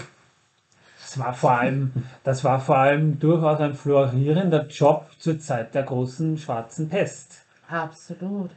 Das 1.11 1.19
war 1.19 1.33
vor 1.33 1.51
allem, 1.51 1.91
das 2.23 2.45
war 2.45 2.61
vor 2.61 2.77
allem 2.77 3.19
durchaus 3.19 3.59
ein 3.59 3.73
florierender 3.73 4.65
Job 4.67 5.09
zur 5.19 5.37
Zeit 5.39 5.75
der 5.75 5.83
großen 5.83 6.37
schwarzen 6.37 6.87
Pest. 6.87 7.41
Absolut. 7.67 8.51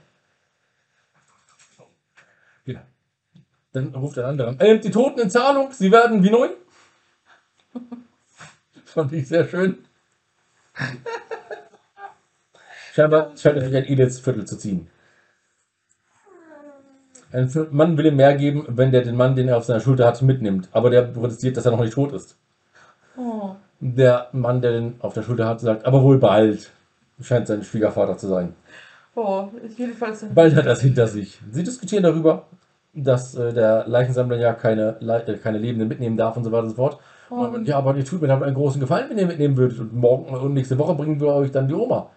Ja. 2.65 2.81
Dann 3.73 3.93
ruft 3.97 4.21
ein 4.21 4.27
anderer 4.27 4.51
an. 4.51 4.61
Er 4.61 4.69
nimmt 4.69 4.85
die 4.85 4.93
Toten 4.93 5.19
in 5.19 5.31
Zahlung, 5.31 5.73
sie 5.73 5.91
werden 5.91 6.23
wie 6.23 6.31
neu. 6.31 6.51
Das 7.73 7.83
fand 8.85 9.13
ich 9.15 9.27
sehr 9.27 9.49
schön. 9.49 9.85
Scheinbar 12.95 13.37
scheint 13.37 13.57
es 13.57 13.65
sich 13.65 13.77
ein 13.77 13.85
edles 13.85 14.21
Viertel 14.21 14.45
zu 14.45 14.57
ziehen. 14.57 14.89
Ein 17.35 17.51
Mann 17.73 17.99
will 17.99 18.07
ihm 18.07 18.17
mehr 18.17 18.35
geben, 18.37 18.65
wenn 18.69 18.93
der 18.93 19.03
den 19.03 19.17
Mann, 19.17 19.35
den 19.35 19.49
er 19.49 19.57
auf 19.57 19.65
seiner 19.65 19.81
Schulter 19.81 20.07
hat, 20.07 20.23
mitnimmt. 20.23 20.69
Aber 20.71 20.89
der 20.89 21.03
protestiert, 21.03 21.57
dass 21.57 21.67
er 21.67 21.73
noch 21.73 21.81
nicht 21.81 21.93
tot 21.93 22.13
ist. 22.13 22.37
Oh. 23.17 23.57
Der 23.81 24.29
Mann, 24.33 24.63
der 24.63 24.73
den 24.73 24.95
auf 25.01 25.15
der 25.15 25.23
Schulter 25.23 25.49
hat, 25.49 25.61
sagt, 25.61 25.85
aber 25.85 26.03
wohl 26.03 26.19
bald. 26.19 26.71
Scheint 27.21 27.49
sein 27.49 27.65
Schwiegervater 27.65 28.17
zu 28.17 28.29
sein. 28.29 28.55
Oh, 29.17 29.49
jedenfalls. 29.77 30.25
Bald 30.33 30.55
hat 30.55 30.67
er 30.67 30.73
es 30.73 30.81
hinter 30.81 31.09
sich. 31.09 31.41
Sie 31.51 31.65
diskutieren 31.65 32.05
darüber, 32.05 32.47
dass 32.93 33.35
äh, 33.35 33.53
der 33.53 33.85
Leichensammler 33.89 34.37
ja 34.37 34.53
keine, 34.53 34.97
Le 35.01 35.27
äh, 35.27 35.37
keine 35.37 35.59
Lebenden 35.59 35.89
mitnehmen 35.89 36.17
darf 36.17 36.37
und 36.37 36.45
so 36.45 36.53
weiter 36.53 36.65
und 36.65 36.71
so 36.71 36.77
fort. 36.77 36.99
Oh. 37.31 37.47
Und, 37.47 37.67
ja, 37.67 37.79
aber 37.79 37.97
ihr 37.97 38.05
tut 38.05 38.23
mir 38.23 38.29
damit 38.29 38.45
einen 38.45 38.55
großen 38.55 38.81
Gefallen, 38.81 39.11
wenn 39.11 39.19
ihr 39.19 39.27
mitnehmen 39.27 39.57
würdet. 39.57 39.81
Und 39.81 39.93
morgen 39.93 40.33
und 40.35 40.55
nächste 40.55 40.79
Woche 40.79 40.95
bringen 40.95 41.21
wir 41.21 41.29
euch 41.29 41.51
dann 41.51 41.67
die 41.67 41.75
Oma. 41.75 42.11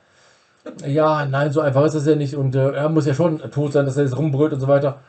Ja, 0.86 1.26
nein, 1.26 1.52
so 1.52 1.62
einfach 1.62 1.86
ist 1.86 1.96
das 1.96 2.06
ja 2.06 2.16
nicht. 2.16 2.36
Und 2.36 2.56
äh, 2.56 2.72
er 2.72 2.90
muss 2.90 3.06
ja 3.06 3.14
schon 3.14 3.40
tot 3.52 3.74
sein, 3.74 3.86
dass 3.86 3.98
er 3.98 4.04
jetzt 4.04 4.18
rumbrüllt 4.18 4.54
und 4.54 4.60
so 4.60 4.68
weiter. 4.68 5.00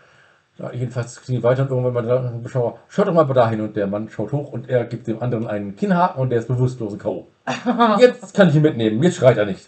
Ja, 0.59 0.73
jedenfalls 0.73 1.23
die 1.23 1.43
weiter 1.43 1.63
und 1.63 1.71
irgendwann 1.71 1.95
mal 1.95 2.03
der 2.03 2.33
Beschauer, 2.43 2.79
schaut 2.89 3.07
doch 3.07 3.15
mal 3.15 3.25
dahin. 3.25 3.61
Und 3.61 3.77
der 3.77 3.87
Mann 3.87 4.09
schaut 4.09 4.33
hoch 4.33 4.53
und 4.53 4.69
er 4.69 4.85
gibt 4.85 5.07
dem 5.07 5.23
anderen 5.23 5.47
einen 5.47 5.77
Kinnhaken 5.77 6.21
und 6.21 6.31
der 6.31 6.41
ist 6.41 6.49
bewusstlos 6.49 6.95
in 6.95 6.99
K.O. 6.99 7.29
Jetzt 8.01 8.35
kann 8.35 8.49
ich 8.49 8.57
ihn 8.57 8.63
mitnehmen, 8.63 9.03
jetzt 9.03 9.17
schreit 9.17 9.39
er 9.39 9.47
nicht. 9.47 9.67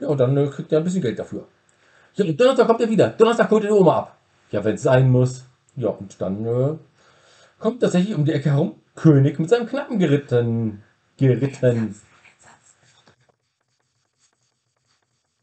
Ja, 0.00 0.08
und 0.08 0.18
dann 0.18 0.36
äh, 0.36 0.46
kriegt 0.46 0.72
er 0.72 0.78
ein 0.78 0.84
bisschen 0.84 1.02
Geld 1.02 1.18
dafür. 1.18 1.44
Ja, 2.14 2.24
und 2.24 2.40
Donnerstag 2.40 2.66
kommt 2.66 2.80
er 2.80 2.90
wieder. 2.90 3.10
Donnerstag 3.10 3.50
holt 3.50 3.64
er 3.64 3.70
die 3.70 3.76
Oma 3.76 3.98
ab. 3.98 4.16
Ja, 4.50 4.64
wenn 4.64 4.74
es 4.74 4.82
sein 4.82 5.10
muss. 5.10 5.44
Ja, 5.76 5.90
und 5.90 6.20
dann 6.20 6.46
äh, 6.46 6.74
kommt 7.58 7.80
tatsächlich 7.80 8.14
um 8.14 8.24
die 8.24 8.32
Ecke 8.32 8.50
herum 8.50 8.74
König 8.94 9.38
mit 9.38 9.48
seinem 9.48 9.66
Knappen 9.66 9.98
geritten. 9.98 10.82
Geritten. 11.16 11.94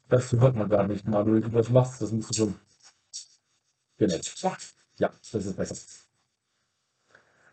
Das 0.10 0.32
hört 0.34 0.56
man 0.56 0.70
gar 0.70 0.88
nicht, 0.88 1.08
Manuel. 1.08 1.42
Du 1.42 1.50
das 1.50 1.70
machst, 1.70 2.02
das 2.02 2.12
musst 2.12 2.30
du 2.32 2.34
schon. 2.34 2.56
Genau. 3.98 4.16
Ja. 4.98 5.10
Das 5.32 5.46
ist 5.46 5.58
besser. 5.58 5.76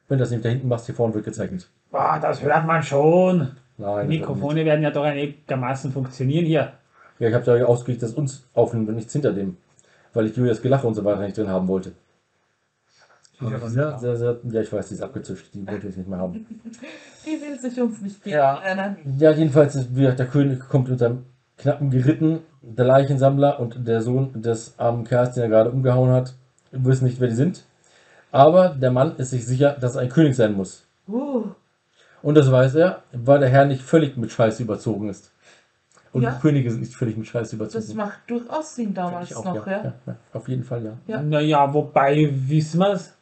Wenn 0.08 0.18
du 0.18 0.24
das 0.24 0.30
nicht 0.30 0.44
da 0.44 0.48
hinten 0.48 0.68
machst, 0.68 0.86
hier 0.86 0.94
vorne 0.94 1.14
wird 1.14 1.24
gezeichnet. 1.24 1.68
Boah, 1.90 2.18
das 2.20 2.42
hört 2.42 2.66
man 2.66 2.82
schon. 2.82 3.56
Nein. 3.78 4.08
Mikrofone 4.08 4.64
werden 4.64 4.82
ja 4.82 4.90
doch 4.90 5.04
einigermaßen 5.04 5.92
funktionieren 5.92 6.44
hier. 6.44 6.72
Ja, 7.18 7.28
ich 7.28 7.34
habe 7.34 7.58
ja 7.58 7.64
ausgelegt, 7.66 8.02
dass 8.02 8.12
uns 8.12 8.44
aufnimmt 8.52 8.88
und 8.88 8.96
nichts 8.96 9.12
hinter 9.12 9.32
dem. 9.32 9.56
Weil 10.12 10.26
ich 10.26 10.36
Julias 10.36 10.60
Gelache 10.60 10.86
und 10.86 10.94
so 10.94 11.04
weiter 11.04 11.22
nicht 11.22 11.36
drin 11.36 11.48
haben 11.48 11.68
wollte. 11.68 11.92
Ja, 13.40 13.58
sehr, 13.98 14.16
sehr, 14.16 14.38
ja, 14.44 14.60
ich 14.60 14.72
weiß, 14.72 14.88
die 14.88 14.94
ist 14.94 15.02
abgezischt. 15.02 15.52
Die 15.54 15.66
wollte 15.66 15.88
ich 15.88 15.96
nicht 15.96 16.08
mehr 16.08 16.18
haben. 16.18 16.46
Die 17.24 17.40
will 17.40 17.58
sich 17.58 17.80
uns 17.80 18.00
nicht 18.00 18.22
geben. 18.22 18.34
Ja. 18.36 18.96
Ja, 19.18 19.30
jedenfalls, 19.30 19.76
ist, 19.76 19.94
wie 19.94 20.00
gesagt, 20.00 20.18
der 20.18 20.26
König 20.26 20.58
kommt 20.68 20.88
mit 20.88 20.98
seinem 20.98 21.24
Knappen 21.62 21.90
geritten, 21.90 22.40
der 22.60 22.84
Leichensammler 22.84 23.60
und 23.60 23.86
der 23.86 24.02
Sohn 24.02 24.42
des 24.42 24.78
armen 24.78 25.04
Kerls, 25.04 25.34
den 25.34 25.44
er 25.44 25.48
gerade 25.48 25.70
umgehauen 25.70 26.10
hat, 26.10 26.34
wissen 26.72 27.04
nicht, 27.04 27.20
wer 27.20 27.28
die 27.28 27.34
sind. 27.34 27.64
Aber 28.32 28.70
der 28.70 28.90
Mann 28.90 29.16
ist 29.16 29.30
sich 29.30 29.46
sicher, 29.46 29.76
dass 29.80 29.92
es 29.92 29.96
ein 29.96 30.08
König 30.08 30.34
sein 30.34 30.54
muss. 30.54 30.86
Uh, 31.08 31.44
Und 32.22 32.34
das 32.36 32.50
weiß 32.50 32.74
er, 32.76 33.02
weil 33.12 33.40
der 33.40 33.48
Herr 33.48 33.64
nicht 33.66 33.82
völlig 33.82 34.16
mit 34.16 34.30
Scheiße 34.32 34.62
überzogen 34.62 35.08
ist. 35.08 35.30
Und 36.12 36.22
Ja. 36.22 36.30
die 36.32 36.40
Könige 36.40 36.70
sind 36.70 36.80
nicht 36.80 36.94
völlig 36.94 37.16
mit 37.16 37.26
Scheiße 37.26 37.56
das 37.56 37.74
überzogen. 37.74 37.96
macht 37.96 38.18
durchaus 38.26 38.74
Sinn 38.74 38.92
damals 38.94 39.34
auch, 39.34 39.44
noch, 39.44 39.66
ja. 39.66 39.84
ja. 39.84 39.92
Ja, 40.06 40.16
Auf 40.32 40.48
jeden 40.48 40.64
Fall, 40.64 40.84
ja. 40.84 40.92
Ja. 41.06 41.22
Naja, 41.22 41.72
wobei, 41.72 42.28
wissen 42.32 42.80
wir 42.80 42.92
es? 42.92 43.14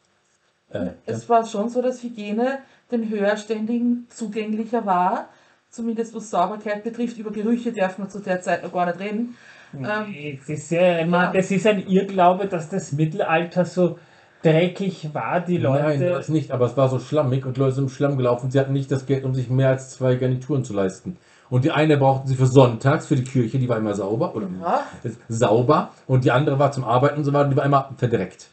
Äh, 0.70 0.86
ja. 0.86 0.92
Es 1.06 1.28
war 1.28 1.44
schon 1.44 1.68
so, 1.68 1.82
dass 1.82 2.02
Hygiene 2.02 2.58
den 2.90 3.08
Höherständigen 3.08 4.06
zugänglicher 4.10 4.84
war. 4.86 5.28
Zumindest 5.70 6.14
was 6.14 6.30
Sauberkeit 6.30 6.82
betrifft. 6.82 7.16
Über 7.18 7.30
Gerüche 7.30 7.72
darf 7.72 7.98
man 7.98 8.10
zu 8.10 8.18
der 8.18 8.40
Zeit 8.40 8.62
noch 8.64 8.72
gar 8.72 8.86
nicht 8.86 8.98
reden. 8.98 9.36
Ähm, 9.72 10.38
Es 10.40 10.48
ist 10.48 10.70
ja 10.70 10.98
immer, 10.98 11.24
ja. 11.24 11.32
das 11.32 11.50
ist 11.50 11.66
ein 11.66 11.86
Irrglaube, 11.86 12.46
dass 12.46 12.68
das 12.68 12.92
Mittelalter 12.92 13.64
so 13.64 13.98
dreckig 14.42 15.10
war. 15.12 15.40
Die 15.40 15.58
Leute. 15.58 15.84
Nein, 15.84 16.00
das 16.00 16.28
nicht, 16.28 16.50
aber 16.50 16.66
es 16.66 16.76
war 16.76 16.88
so 16.88 16.98
schlammig 16.98 17.46
und 17.46 17.56
Leute 17.56 17.76
sind 17.76 17.84
im 17.84 17.90
Schlamm 17.90 18.16
gelaufen. 18.16 18.50
Sie 18.50 18.58
hatten 18.58 18.72
nicht 18.72 18.90
das 18.90 19.06
Geld, 19.06 19.24
um 19.24 19.34
sich 19.34 19.48
mehr 19.48 19.68
als 19.68 19.90
zwei 19.90 20.16
Garnituren 20.16 20.64
zu 20.64 20.72
leisten. 20.72 21.16
Und 21.50 21.64
die 21.64 21.70
eine 21.72 21.96
brauchten 21.96 22.28
sie 22.28 22.36
für 22.36 22.46
sonntags, 22.46 23.06
für 23.06 23.16
die 23.16 23.24
Kirche, 23.24 23.58
die 23.58 23.68
war 23.68 23.76
immer 23.76 23.94
sauber. 23.94 24.34
Oder 24.34 24.48
ja, 24.60 24.84
sauber. 25.28 25.90
Und 26.06 26.24
die 26.24 26.30
andere 26.30 26.58
war 26.58 26.72
zum 26.72 26.84
Arbeiten 26.84 27.18
und 27.18 27.24
so 27.24 27.32
weiter, 27.32 27.48
die 27.48 27.56
war 27.56 27.64
immer 27.64 27.90
verdreckt. 27.96 28.48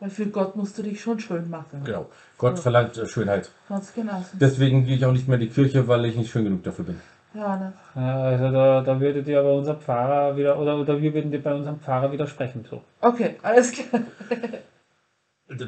Weil 0.00 0.10
für 0.10 0.26
Gott 0.26 0.56
musst 0.56 0.78
du 0.78 0.82
dich 0.82 1.00
schon 1.00 1.18
schön 1.18 1.50
machen. 1.50 1.82
Genau. 1.84 2.08
Gott 2.36 2.58
verlangt 2.58 2.96
äh, 2.96 3.06
Schönheit. 3.06 3.50
Ganz 3.68 3.92
genau. 3.92 4.24
Deswegen 4.34 4.84
gehe 4.84 4.96
ich 4.96 5.04
auch 5.04 5.12
nicht 5.12 5.28
mehr 5.28 5.38
in 5.38 5.46
die 5.46 5.50
Kirche, 5.50 5.88
weil 5.88 6.04
ich 6.06 6.16
nicht 6.16 6.30
schön 6.30 6.44
genug 6.44 6.62
dafür 6.62 6.84
bin. 6.84 7.00
Ja, 7.34 7.56
ne? 7.56 7.72
Ja, 7.94 8.22
also 8.22 8.50
da, 8.50 8.80
da 8.80 9.00
würdet 9.00 9.26
ihr 9.28 9.40
aber 9.40 9.54
unser 9.54 9.74
Pfarrer 9.74 10.36
wieder, 10.36 10.58
oder, 10.58 10.78
oder 10.78 11.00
wir 11.00 11.12
würden 11.12 11.30
dir 11.30 11.42
bei 11.42 11.54
unserem 11.54 11.78
Pfarrer 11.78 12.10
widersprechen. 12.10 12.64
So. 12.68 12.82
Okay, 13.00 13.36
alles 13.42 13.72
klar. 13.72 14.02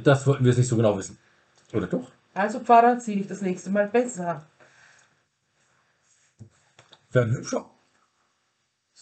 Das 0.02 0.26
wollten 0.26 0.44
wir 0.44 0.50
jetzt 0.50 0.58
nicht 0.58 0.68
so 0.68 0.76
genau 0.76 0.96
wissen. 0.96 1.18
Oder 1.72 1.86
doch? 1.86 2.10
Also 2.34 2.60
Pfarrer, 2.60 2.98
zieh 2.98 3.16
dich 3.16 3.26
das 3.26 3.42
nächste 3.42 3.70
Mal 3.70 3.88
besser. 3.88 4.46
Wäre 7.12 7.30
hübscher. 7.30 7.66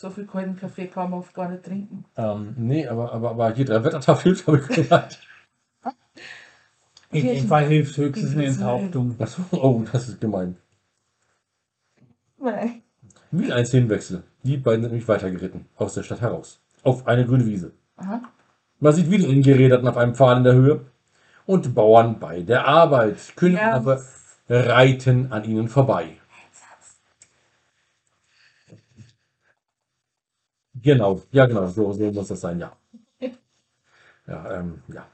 So 0.00 0.10
viel 0.10 0.26
kalten 0.28 0.54
Kaffee 0.54 0.86
kann 0.86 1.10
man 1.10 1.18
oft 1.18 1.34
gar 1.34 1.48
nicht 1.48 1.64
trinken. 1.64 2.04
Ähm, 2.16 2.54
nee, 2.56 2.86
aber, 2.86 3.12
aber, 3.12 3.30
aber 3.30 3.52
hier 3.52 3.64
drei 3.64 3.82
Wettertafel 3.82 4.36
habe 4.46 4.58
ich 4.58 4.68
gehört. 4.68 5.18
In 7.10 7.26
dem 7.26 7.48
Fall 7.48 7.64
hilft 7.64 7.96
höchstens 7.96 8.34
eine 8.34 8.46
Enthauptung. 8.46 9.16
Achso, 9.18 9.42
oh, 9.50 9.82
das 9.90 10.08
ist 10.08 10.20
gemein. 10.20 10.56
Nein. 12.40 12.82
Wie 13.32 13.52
ein 13.52 13.66
Szenenwechsel. 13.66 14.22
Die 14.44 14.56
beiden 14.58 14.82
sind 14.82 14.92
nämlich 14.92 15.08
weitergeritten. 15.08 15.66
Aus 15.74 15.94
der 15.94 16.04
Stadt 16.04 16.20
heraus. 16.20 16.60
Auf 16.84 17.08
eine 17.08 17.26
grüne 17.26 17.44
Wiese. 17.46 17.72
Aha. 17.96 18.22
Man 18.78 18.92
sieht 18.92 19.10
wieder 19.10 19.28
einen 19.28 19.42
Geräderten 19.42 19.88
auf 19.88 19.96
einem 19.96 20.14
Pfahl 20.14 20.36
in 20.36 20.44
der 20.44 20.54
Höhe. 20.54 20.84
Und 21.44 21.74
Bauern 21.74 22.20
bei 22.20 22.42
der 22.42 22.68
Arbeit. 22.68 23.16
König 23.34 23.58
Ja. 23.58 23.72
aber 23.72 24.00
reiten 24.48 25.32
an 25.32 25.42
ihnen 25.42 25.66
vorbei. 25.66 26.18
Genau, 30.82 31.22
ja 31.32 31.46
genau, 31.46 31.66
so, 31.66 31.92
so 31.92 32.10
muss 32.12 32.28
das 32.28 32.40
sein, 32.40 32.60
ja. 32.60 32.76
Ja, 34.26 34.58
ähm, 34.58 34.82
ja. 34.88 35.06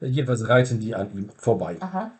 Jedenfalls 0.00 0.46
reiten 0.46 0.78
die 0.78 0.94
an 0.94 1.10
ihm 1.14 1.30
vorbei. 1.30 1.76
Aha. 1.80 2.10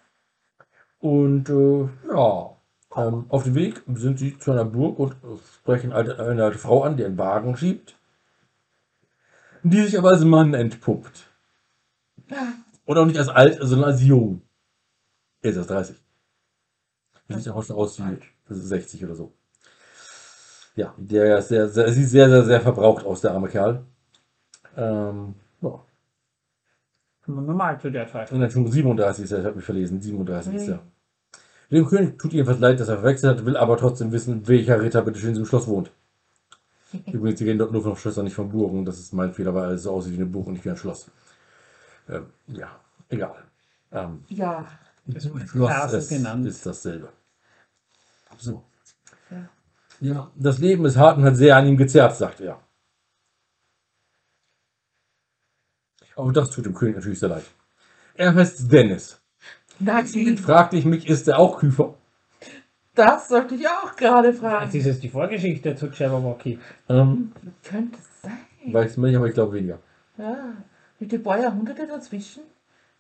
Und 0.99 1.49
äh, 1.49 1.89
ja, 2.09 2.57
ähm, 2.97 3.27
auf 3.29 3.45
dem 3.45 3.55
Weg 3.55 3.83
sind 3.95 4.19
sie 4.19 4.39
zu 4.39 4.53
einer 4.53 4.65
Burg 4.65 4.99
und 4.99 5.17
sprechen 5.55 5.93
eine 5.93 6.45
alte 6.45 6.59
Frau 6.59 6.83
an, 6.83 6.97
die 6.97 7.05
einen 7.05 7.19
Wagen 7.19 7.57
schiebt, 7.57 7.97
die 9.63 9.83
sich 9.83 9.99
aber 9.99 10.11
als 10.11 10.25
Mann 10.25 10.55
entpuppt. 10.55 11.29
Und 12.87 12.99
auch 12.99 13.07
nicht 13.07 13.19
als 13.19 13.29
alt, 13.29 13.59
sondern 13.61 13.91
als 13.91 14.03
jung. 14.03 14.43
Er 15.43 15.51
ist 15.51 15.57
erst 15.57 15.71
30. 15.71 15.97
Er 17.29 17.37
sieht 17.37 17.47
ja 17.47 17.55
auch 17.55 17.63
schon 17.63 17.77
aus 17.77 18.01
wie 18.01 18.19
60 18.49 19.05
oder 19.05 19.15
so. 19.15 19.33
Ja, 20.81 20.95
der 20.97 21.39
ist 21.39 21.49
sehr, 21.49 21.69
sehr, 21.69 21.93
sieht 21.93 22.09
sehr, 22.09 22.31
sehr, 22.31 22.45
sehr 22.45 22.61
verbraucht 22.63 23.05
aus, 23.05 23.21
der 23.21 23.33
arme 23.33 23.49
Kerl. 23.49 23.85
Ähm, 24.79 25.35
ja. 25.61 25.79
Normal 27.27 27.79
zu 27.79 27.91
der 27.91 28.09
Zeit. 28.09 28.33
Und 28.33 28.41
dann 28.41 28.51
schon 28.51 28.67
37 28.67 29.25
ist 29.25 29.33
er, 29.33 29.41
ich 29.41 29.45
habe 29.45 29.57
mich 29.57 29.65
verlesen, 29.65 30.01
37 30.01 30.55
ist 30.55 30.69
er. 30.69 30.81
Dem 31.71 31.87
König 31.87 32.19
tut 32.19 32.33
jedenfalls 32.33 32.61
leid, 32.61 32.81
dass 32.81 32.89
er 32.89 32.97
verwechselt 32.97 33.39
hat, 33.39 33.45
will 33.45 33.59
aber 33.59 33.77
trotzdem 33.77 34.11
wissen, 34.11 34.49
welcher 34.49 34.81
Ritter 34.81 35.03
bitte 35.03 35.19
schön 35.19 35.29
in 35.29 35.35
diesem 35.35 35.47
Schloss 35.47 35.69
wohnt. 35.69 35.91
Übrigens, 37.13 37.39
die 37.39 37.45
reden 37.45 37.59
dort 37.59 37.73
nur 37.73 37.83
von 37.83 37.95
Schlössern, 37.95 38.25
nicht 38.25 38.35
von 38.35 38.49
Burgen. 38.49 38.87
Das 38.87 38.99
ist 38.99 39.13
mein 39.13 39.35
Fehler, 39.35 39.55
weil 39.55 39.75
es 39.75 39.83
so 39.83 39.93
aussieht 39.93 40.15
wie 40.15 40.17
eine 40.17 40.27
Burg 40.27 40.47
und 40.47 40.55
nicht 40.55 40.65
wie 40.65 40.71
ein 40.71 40.79
Schloss. 40.79 41.11
Ähm, 42.09 42.25
ja, 42.47 42.69
egal. 43.11 43.45
Ähm, 43.93 44.25
Ja. 44.29 44.67
Schloss 45.47 45.69
Castle 45.71 45.99
ist, 45.99 46.09
genannt. 46.09 46.47
ist 46.47 46.65
dasselbe. 46.65 47.11
So. 48.39 48.65
Ja. 50.01 50.13
Ja, 50.15 50.31
das 50.37 50.59
Leben 50.59 50.85
ist 50.87 50.97
hart 50.97 51.19
und 51.19 51.25
hat 51.25 51.37
sehr 51.37 51.57
an 51.57 51.67
ihm 51.67 51.77
gezerrt, 51.77 52.17
sagt 52.17 52.41
er. 52.41 52.59
Auch 56.17 56.33
das 56.33 56.51
tut 56.51 56.67
dem 56.67 56.75
König 56.75 56.97
natürlich 56.97 57.19
sehr 57.19 57.29
leid. 57.29 57.45
Er 58.15 58.35
heißt 58.35 58.71
Dennis. 58.71 59.21
Nazi, 59.79 60.37
Fragte 60.37 60.77
ich 60.77 60.85
mich, 60.85 61.09
ist 61.09 61.27
er 61.29 61.39
auch 61.39 61.59
Küfer? 61.59 61.95
das 62.95 63.29
sollte 63.29 63.55
ich 63.55 63.67
auch 63.67 63.97
gerade 63.97 64.29
Jetzt 64.29 64.41
fragen. 64.41 64.77
ist 64.77 64.87
es 64.87 65.01
die 65.01 65.09
Vorgeschichte 65.09 65.75
zu 65.75 65.87
Jabberwocky. 65.87 66.59
Ähm, 66.91 67.33
Könnte 67.63 67.99
es 67.99 68.23
sein. 68.23 68.73
weiß 68.75 68.97
man 68.99 69.09
nicht, 69.11 69.17
aber 69.17 69.29
ich 69.29 69.35
glaube 69.35 69.55
weniger. 69.55 69.79
Ja. 70.19 70.37
Mit 70.99 71.13
den 71.13 71.23
paar 71.23 71.41
Jahrhunderte 71.41 71.87
dazwischen. 71.87 72.43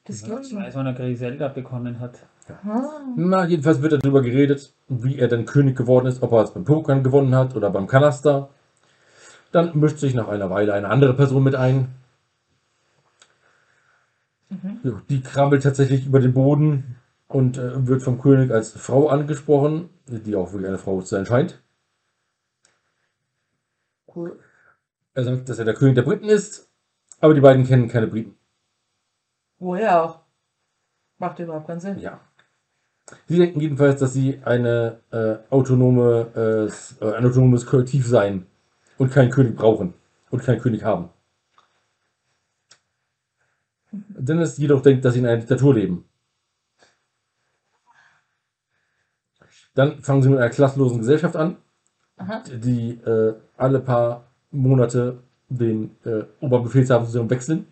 Das 0.04 0.22
geht 0.22 0.40
Ich 0.40 0.48
schon. 0.48 0.58
weiß, 0.62 0.74
wann 0.74 0.86
er 0.86 0.94
Griselda 0.94 1.48
bekommen 1.48 2.00
hat. 2.00 2.18
Ah. 2.48 3.00
Na, 3.16 3.46
jedenfalls 3.46 3.82
wird 3.82 3.92
darüber 3.92 4.22
geredet, 4.22 4.72
wie 4.88 5.18
er 5.18 5.28
denn 5.28 5.46
König 5.46 5.76
geworden 5.76 6.06
ist, 6.06 6.22
ob 6.22 6.32
er 6.32 6.42
es 6.42 6.52
beim 6.52 6.64
Pokern 6.64 7.02
gewonnen 7.02 7.34
hat 7.34 7.54
oder 7.54 7.70
beim 7.70 7.86
Kanaster. 7.86 8.50
Dann 9.52 9.78
mischt 9.78 9.98
sich 9.98 10.14
nach 10.14 10.28
einer 10.28 10.50
Weile 10.50 10.72
eine 10.74 10.88
andere 10.88 11.14
Person 11.14 11.42
mit 11.42 11.54
ein. 11.54 11.88
Ja, 14.82 15.00
die 15.08 15.20
krabbelt 15.20 15.62
tatsächlich 15.62 16.06
über 16.06 16.18
den 16.18 16.34
Boden 16.34 16.96
und 17.28 17.56
äh, 17.56 17.86
wird 17.86 18.02
vom 18.02 18.20
König 18.20 18.50
als 18.50 18.72
Frau 18.72 19.08
angesprochen, 19.08 19.90
die 20.06 20.34
auch 20.34 20.52
wirklich 20.52 20.68
eine 20.68 20.78
Frau 20.78 21.00
zu 21.00 21.14
sein 21.14 21.26
scheint. 21.26 21.62
Cool. 24.14 24.40
Er 25.14 25.24
sagt, 25.24 25.48
dass 25.48 25.58
er 25.58 25.64
der 25.64 25.74
König 25.74 25.94
der 25.94 26.02
Briten 26.02 26.28
ist, 26.28 26.68
aber 27.20 27.34
die 27.34 27.40
beiden 27.40 27.64
kennen 27.64 27.88
keine 27.88 28.08
Briten. 28.08 28.36
Woher 29.60 30.02
auch? 30.02 30.20
Macht 31.18 31.38
überhaupt 31.38 31.68
keinen 31.68 31.80
Sinn. 31.80 31.98
Ja. 31.98 32.20
Sie 33.28 33.38
denken 33.38 33.60
jedenfalls, 33.60 34.00
dass 34.00 34.12
sie 34.12 34.40
eine 34.44 34.98
äh, 35.10 35.36
autonome, 35.50 36.26
äh, 37.00 37.04
äh, 37.04 37.14
ein 37.14 37.26
autonomes 37.26 37.66
Kollektiv 37.66 38.06
seien 38.06 38.46
und 38.98 39.12
keinen 39.12 39.30
König 39.30 39.56
brauchen 39.56 39.94
und 40.30 40.42
keinen 40.42 40.60
König 40.60 40.84
haben. 40.84 41.10
Dennis 43.92 44.58
jedoch 44.58 44.82
denkt, 44.82 45.04
dass 45.04 45.14
sie 45.14 45.20
in 45.20 45.26
einer 45.26 45.38
Diktatur 45.38 45.74
leben. 45.74 46.04
Dann 49.74 50.00
fangen 50.00 50.22
sie 50.22 50.28
mit 50.28 50.38
einer 50.38 50.50
klassenlosen 50.50 50.98
Gesellschaft 50.98 51.36
an, 51.36 51.56
Aha. 52.16 52.42
die 52.52 53.00
äh, 53.04 53.34
alle 53.56 53.80
paar 53.80 54.24
Monate 54.50 55.22
den 55.48 55.96
äh, 56.04 56.22
Oberbefehlshaber 56.40 57.30
wechseln. 57.30 57.66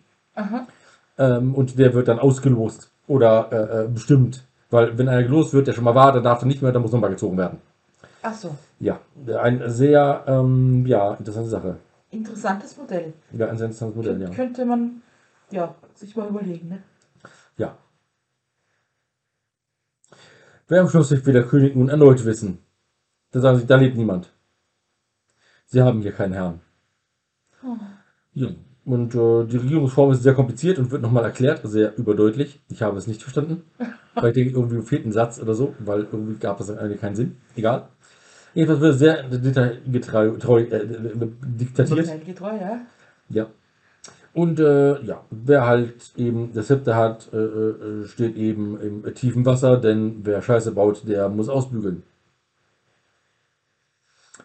Ähm, 1.17 1.53
und 1.55 1.77
der 1.77 1.93
wird 1.93 2.07
dann 2.07 2.19
ausgelost 2.19 2.91
oder 3.07 3.51
äh, 3.51 3.83
äh, 3.83 3.87
bestimmt. 3.87 4.45
Weil 4.69 4.97
wenn 4.97 5.09
einer 5.09 5.23
gelost 5.23 5.53
wird, 5.53 5.67
der 5.67 5.73
schon 5.73 5.83
mal 5.83 5.95
war, 5.95 6.11
dann 6.11 6.23
darf 6.23 6.41
er 6.41 6.47
nicht 6.47 6.61
mehr, 6.61 6.71
dann 6.71 6.81
muss 6.81 6.91
nochmal 6.91 7.09
gezogen 7.09 7.37
werden. 7.37 7.59
Ach 8.21 8.33
so. 8.33 8.55
Ja, 8.79 8.99
eine 9.41 9.69
sehr 9.69 10.23
ähm, 10.27 10.85
ja, 10.85 11.13
interessante 11.15 11.49
Sache. 11.49 11.77
Interessantes 12.11 12.77
Modell. 12.77 13.13
Ja, 13.31 13.47
ein 13.49 13.57
sehr 13.57 13.67
interessantes 13.67 13.95
Modell, 13.95 14.21
ja. 14.21 14.29
Könnte 14.29 14.65
man 14.65 15.01
ja 15.51 15.75
sich 15.95 16.15
mal 16.15 16.27
überlegen, 16.27 16.69
ne? 16.69 16.83
ja. 17.57 17.77
Wer 20.67 20.81
am 20.81 20.89
Schluss 20.89 21.11
will 21.11 21.33
der 21.33 21.47
König 21.47 21.75
nun 21.75 21.89
erneut 21.89 22.23
wissen. 22.25 22.59
Da 23.31 23.39
sagen 23.39 23.59
sie, 23.59 23.65
da 23.65 23.75
lebt 23.75 23.97
niemand. 23.97 24.31
Sie 25.65 25.81
haben 25.81 26.01
hier 26.01 26.11
keinen 26.11 26.33
Herrn. 26.33 26.61
Ja. 28.33 28.49
Und 28.85 29.13
äh, 29.13 29.45
die 29.45 29.57
Regierungsform 29.57 30.11
ist 30.11 30.23
sehr 30.23 30.33
kompliziert 30.33 30.79
und 30.79 30.91
wird 30.91 31.01
nochmal 31.01 31.23
erklärt, 31.23 31.61
sehr 31.63 31.97
überdeutlich. 31.97 32.59
Ich 32.69 32.81
habe 32.81 32.97
es 32.97 33.07
nicht 33.07 33.21
verstanden. 33.21 33.63
weil 34.15 34.29
ich 34.29 34.35
denke, 34.35 34.53
irgendwie 34.55 34.81
fehlt 34.81 35.05
ein 35.05 35.11
Satz 35.11 35.39
oder 35.39 35.53
so, 35.53 35.75
weil 35.79 36.07
irgendwie 36.11 36.39
gab 36.39 36.59
es 36.59 36.69
eigentlich 36.69 37.01
keinen 37.01 37.15
Sinn. 37.15 37.37
Egal. 37.55 37.87
Jedenfalls 38.53 38.81
wird 38.81 38.97
sehr 38.97 39.23
detailgetreu 39.23 40.31
treu, 40.37 40.61
äh, 40.61 40.75
äh, 40.77 41.29
diktatiert. 41.43 41.99
Detailgetreu, 41.99 42.51
ja. 42.59 42.81
Ja. 43.29 43.47
Und 44.33 44.59
äh, 44.59 45.01
ja, 45.03 45.23
wer 45.29 45.65
halt 45.65 46.11
eben 46.17 46.51
das 46.53 46.67
Zepter 46.67 46.95
hat, 46.95 47.29
äh, 47.33 47.37
äh, 47.37 48.05
steht 48.05 48.35
eben 48.37 48.79
im 48.79 49.13
tiefen 49.13 49.45
Wasser, 49.45 49.77
denn 49.77 50.21
wer 50.23 50.41
Scheiße 50.41 50.71
baut, 50.71 51.07
der 51.07 51.29
muss 51.29 51.49
ausbügeln. 51.49 52.03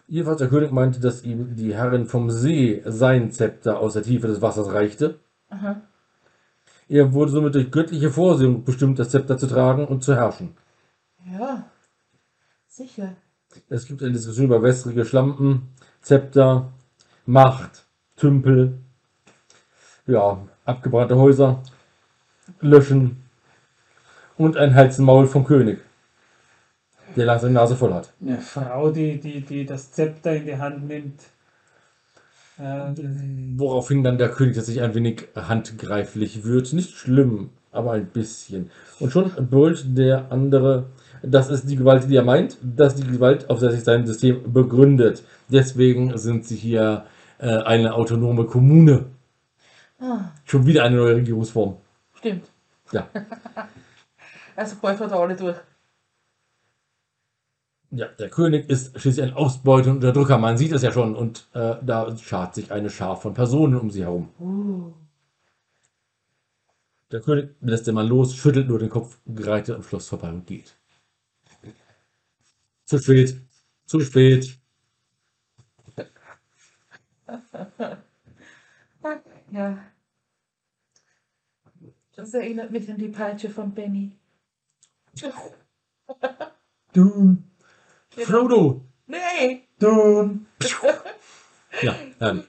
Jedenfalls 0.07 0.37
der 0.37 0.49
König 0.49 0.71
meinte, 0.71 0.99
dass 0.99 1.23
ihm 1.23 1.55
die 1.55 1.73
Herrin 1.73 2.05
vom 2.05 2.29
See 2.29 2.81
sein 2.85 3.31
Zepter 3.31 3.79
aus 3.79 3.93
der 3.93 4.03
Tiefe 4.03 4.27
des 4.27 4.41
Wassers 4.41 4.71
reichte. 4.71 5.19
Aha. 5.49 5.81
Er 6.87 7.13
wurde 7.13 7.31
somit 7.31 7.55
durch 7.55 7.71
göttliche 7.71 8.11
Vorsehung 8.11 8.63
bestimmt, 8.63 8.99
das 8.99 9.09
Zepter 9.09 9.37
zu 9.37 9.47
tragen 9.47 9.85
und 9.85 10.03
zu 10.03 10.15
herrschen. 10.15 10.55
Ja. 11.31 11.65
Sicher. 12.67 13.15
Es 13.69 13.87
gibt 13.87 14.03
eine 14.03 14.11
Diskussion 14.11 14.45
über 14.45 14.61
wässrige 14.61 15.05
Schlampen, 15.05 15.69
Zepter, 16.01 16.73
Macht, 17.25 17.85
Tümpel, 18.15 18.79
ja, 20.05 20.45
abgebrannte 20.65 21.15
Häuser, 21.15 21.63
Löschen 22.59 23.23
und 24.37 24.57
ein 24.57 24.75
Hals 24.75 24.99
und 24.99 25.05
Maul 25.05 25.25
vom 25.25 25.45
König, 25.45 25.79
der 27.15 27.25
langsam 27.25 27.49
die 27.49 27.55
Nase 27.55 27.75
voll 27.75 27.93
hat. 27.93 28.11
Eine 28.21 28.39
Frau, 28.39 28.91
die, 28.91 29.19
die, 29.19 29.41
die 29.41 29.65
das 29.65 29.91
Zepter 29.91 30.35
in 30.35 30.45
die 30.45 30.57
Hand 30.57 30.87
nimmt. 30.87 31.21
Äh, 32.57 32.93
Woraufhin 33.57 34.03
dann 34.03 34.17
der 34.17 34.29
König 34.29 34.55
tatsächlich 34.55 34.83
ein 34.83 34.95
wenig 34.95 35.27
handgreiflich 35.35 36.43
wird. 36.45 36.71
Nicht 36.73 36.91
schlimm, 36.95 37.49
aber 37.71 37.91
ein 37.93 38.05
bisschen. 38.07 38.71
Und 38.99 39.11
schon 39.11 39.31
brüllt 39.49 39.97
der 39.97 40.31
andere, 40.31 40.85
das 41.21 41.49
ist 41.49 41.69
die 41.69 41.75
Gewalt, 41.75 42.09
die 42.09 42.15
er 42.15 42.23
meint, 42.23 42.57
dass 42.61 42.95
die 42.95 43.05
Gewalt, 43.05 43.49
auf 43.49 43.59
der 43.59 43.71
sich 43.71 43.83
sein 43.83 44.05
System 44.07 44.53
begründet. 44.53 45.23
Deswegen 45.49 46.17
sind 46.17 46.45
sie 46.45 46.55
hier 46.55 47.05
äh, 47.39 47.47
eine 47.47 47.93
autonome 47.93 48.45
Kommune. 48.45 49.05
Ah, 49.99 50.31
Schon 50.45 50.65
wieder 50.65 50.83
eine 50.83 50.97
neue 50.97 51.15
Regierungsform. 51.15 51.77
stimmt. 52.15 52.45
Ja. 52.91 53.07
Also 54.57 54.77
bald 54.81 54.97
hat 55.01 55.11
er 55.11 55.19
alle 55.19 55.35
durch. 55.35 55.57
Ja, 57.95 58.07
der 58.07 58.29
König 58.29 58.69
ist 58.69 58.99
schließlich 58.99 59.25
ein 59.25 59.33
Ausbeuter 59.33 59.91
und 59.91 59.97
Unterdrücker. 59.97 60.37
Man 60.37 60.57
sieht 60.57 60.73
es 60.73 60.81
ja 60.81 60.91
schon. 60.91 61.15
Und 61.15 61.47
äh, 61.53 61.75
da 61.81 62.15
schart 62.17 62.53
sich 62.53 62.71
eine 62.71 62.89
Schar 62.89 63.15
von 63.15 63.33
Personen 63.33 63.79
um 63.79 63.89
sie 63.89 64.03
herum. 64.03 64.29
Uh. 64.37 64.91
Der 67.11 67.21
König 67.21 67.55
lässt 67.61 67.87
den 67.87 67.95
Mann 67.95 68.07
los, 68.07 68.35
schüttelt 68.35 68.67
nur 68.67 68.79
den 68.79 68.89
Kopf, 68.89 69.17
greitet 69.33 69.75
am 69.75 69.83
Schloss 69.83 70.09
vorbei 70.09 70.29
und 70.29 70.45
geht. 70.45 70.75
Zu 72.83 72.99
spät. 72.99 73.41
Zu 73.85 74.01
spät. 74.01 74.59
Ja. 79.51 79.77
Das 82.15 82.33
erinnert 82.33 82.71
mich 82.71 82.89
an 82.91 82.97
die 82.97 83.07
Peitsche 83.07 83.49
von 83.49 83.73
Benny. 83.73 84.17
Doom, 86.93 87.43
Frodo! 88.23 88.81
Nee, 89.07 89.61
Doom. 89.79 90.45
Ja, 91.81 91.95
ähm, 92.21 92.43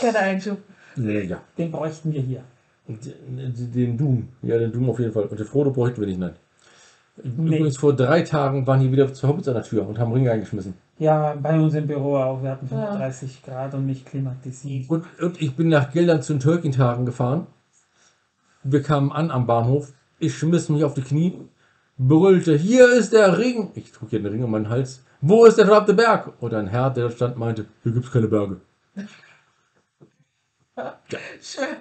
kein 0.00 0.16
Einschub. 0.16 0.58
nee, 0.96 1.22
ja. 1.22 1.40
Den 1.58 1.70
bräuchten 1.70 2.12
wir 2.12 2.20
hier. 2.22 2.44
Den 2.88 3.72
den 3.72 3.96
Doom. 3.98 4.28
Ja, 4.42 4.58
den 4.58 4.72
Doom 4.72 4.90
auf 4.90 4.98
jeden 4.98 5.12
Fall. 5.12 5.24
Und 5.24 5.38
den 5.38 5.46
Frodo 5.46 5.70
bräuchten 5.70 6.00
wir 6.00 6.06
nicht, 6.08 6.18
nein. 6.18 6.34
Nee. 7.22 7.56
Übrigens, 7.56 7.76
vor 7.76 7.94
drei 7.94 8.22
Tagen 8.22 8.66
waren 8.66 8.80
hier 8.80 8.90
wieder 8.90 9.12
zwei 9.14 9.28
Hobbits 9.28 9.46
an 9.48 9.54
der 9.54 9.62
Tür 9.62 9.86
und 9.86 9.98
haben 9.98 10.12
Ringe 10.12 10.32
eingeschmissen. 10.32 10.74
Ja, 10.98 11.34
bei 11.40 11.58
uns 11.58 11.74
im 11.74 11.86
Büro 11.86 12.16
auch. 12.16 12.42
Wir 12.42 12.50
hatten 12.50 12.66
Ja. 12.70 12.86
35 12.86 13.42
Grad 13.44 13.74
und 13.74 13.86
nicht 13.86 14.06
klimatisiert. 14.06 14.90
Und, 14.90 15.04
und 15.20 15.40
ich 15.40 15.54
bin 15.54 15.68
nach 15.68 15.92
Geldern 15.92 16.22
zu 16.22 16.32
den 16.34 16.40
Tolkien-Tagen 16.40 17.06
gefahren. 17.06 17.46
Wir 18.64 18.82
kamen 18.82 19.12
an 19.12 19.30
am 19.30 19.46
Bahnhof. 19.46 19.92
Ich 20.18 20.34
schmiss 20.36 20.68
mich 20.68 20.84
auf 20.84 20.94
die 20.94 21.02
Knie, 21.02 21.38
brüllte, 21.96 22.56
hier 22.56 22.92
ist 22.92 23.12
der 23.12 23.38
Ring. 23.38 23.70
Ich 23.74 23.92
trug 23.92 24.10
hier 24.10 24.20
den 24.20 24.32
Ring 24.32 24.44
um 24.44 24.50
meinen 24.50 24.68
Hals. 24.68 25.02
Wo 25.20 25.44
ist 25.46 25.58
der 25.58 25.66
verdammte 25.66 25.94
Berg? 25.94 26.32
Und 26.40 26.52
ein 26.54 26.66
Herr, 26.66 26.90
der 26.90 27.04
da 27.04 27.10
stand, 27.10 27.36
meinte, 27.36 27.66
hier 27.82 27.92
gibt's 27.92 28.10
keine 28.12 28.28
Berge. 28.28 28.60
Schön. 31.40 31.76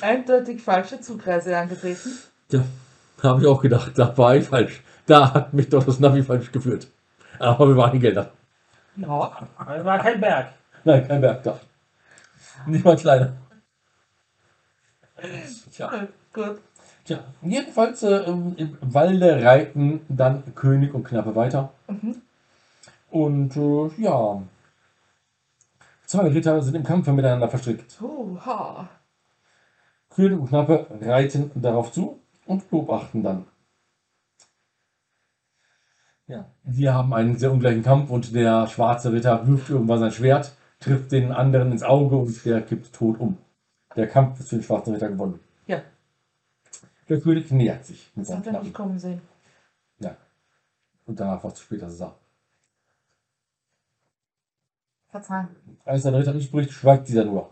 Eindeutig 0.00 0.62
falsche 0.62 1.00
Zugreise 1.00 1.56
angetreten. 1.56 2.18
Ja, 2.50 2.64
habe 3.22 3.40
ich 3.40 3.46
auch 3.46 3.62
gedacht, 3.62 3.92
da 3.96 4.16
war 4.18 4.36
ich 4.36 4.46
falsch. 4.46 4.82
Da 5.06 5.32
hat 5.32 5.54
mich 5.54 5.68
doch 5.68 5.84
das 5.84 5.98
Navi 5.98 6.22
falsch 6.22 6.52
geführt. 6.52 6.88
Aber 7.38 7.68
wir 7.68 7.76
waren 7.76 7.94
in 7.94 8.00
Geldern. 8.00 8.28
Ja. 8.96 9.48
Aber 9.56 9.76
es 9.76 9.84
war 9.84 9.98
kein 9.98 10.20
Berg. 10.20 10.52
Nein, 10.84 11.08
kein 11.08 11.20
Berg 11.20 11.42
da. 11.42 11.58
Nicht 12.66 12.84
mal 12.84 12.96
kleiner. 12.96 13.36
Tja. 15.72 16.08
Gut. 16.32 16.60
Tja, 17.04 17.22
jedenfalls 17.42 18.02
äh, 18.02 18.24
im 18.24 18.56
im 18.56 18.78
Walde 18.80 19.44
reiten 19.44 20.00
dann 20.08 20.54
König 20.54 20.94
und 20.94 21.04
Knappe 21.04 21.36
weiter. 21.36 21.72
Und 23.10 23.56
äh, 23.56 24.02
ja, 24.02 24.42
zwei 26.06 26.28
Ritter 26.28 26.62
sind 26.62 26.74
im 26.74 26.82
Kampfe 26.82 27.12
miteinander 27.12 27.48
verstrickt. 27.48 28.00
Oha. 28.00 28.88
König 30.08 30.38
und 30.38 30.48
Knappe 30.48 30.86
reiten 31.02 31.50
darauf 31.54 31.92
zu 31.92 32.20
und 32.46 32.70
beobachten 32.70 33.22
dann. 33.22 33.44
Ja, 36.26 36.46
wir 36.62 36.94
haben 36.94 37.12
einen 37.12 37.36
sehr 37.36 37.52
ungleichen 37.52 37.82
Kampf 37.82 38.08
und 38.08 38.34
der 38.34 38.66
schwarze 38.66 39.12
Ritter 39.12 39.46
wirft 39.46 39.68
irgendwann 39.68 39.98
sein 39.98 40.10
Schwert, 40.10 40.56
trifft 40.80 41.12
den 41.12 41.32
anderen 41.32 41.70
ins 41.70 41.82
Auge 41.82 42.16
und 42.16 42.44
der 42.46 42.62
kippt 42.62 42.94
tot 42.94 43.20
um. 43.20 43.36
Der 43.94 44.08
Kampf 44.08 44.40
ist 44.40 44.48
für 44.48 44.56
den 44.56 44.62
schwarzen 44.64 44.94
Ritter 44.94 45.10
gewonnen. 45.10 45.38
Ja, 45.66 45.82
Der 47.08 47.20
König 47.20 47.50
nähert 47.50 47.84
sich 47.84 48.10
mit 48.14 48.22
das 48.22 48.28
seinem 48.28 48.38
hat 48.38 48.46
er 48.46 48.50
Knappen. 48.50 48.66
nicht 48.66 48.74
kommen 48.74 48.98
sehen. 48.98 49.20
Ja. 49.98 50.16
Und 51.06 51.20
danach 51.20 51.42
war 51.42 51.50
es 51.50 51.58
zu 51.58 51.64
spät, 51.64 51.82
dass 51.82 51.92
es 51.92 51.98
sah. 51.98 52.14
Verzeihen. 55.08 55.48
Als 55.84 56.02
der 56.02 56.14
Ritter 56.14 56.34
nicht 56.34 56.46
spricht, 56.46 56.72
schweigt 56.72 57.08
dieser 57.08 57.24
nur. 57.24 57.50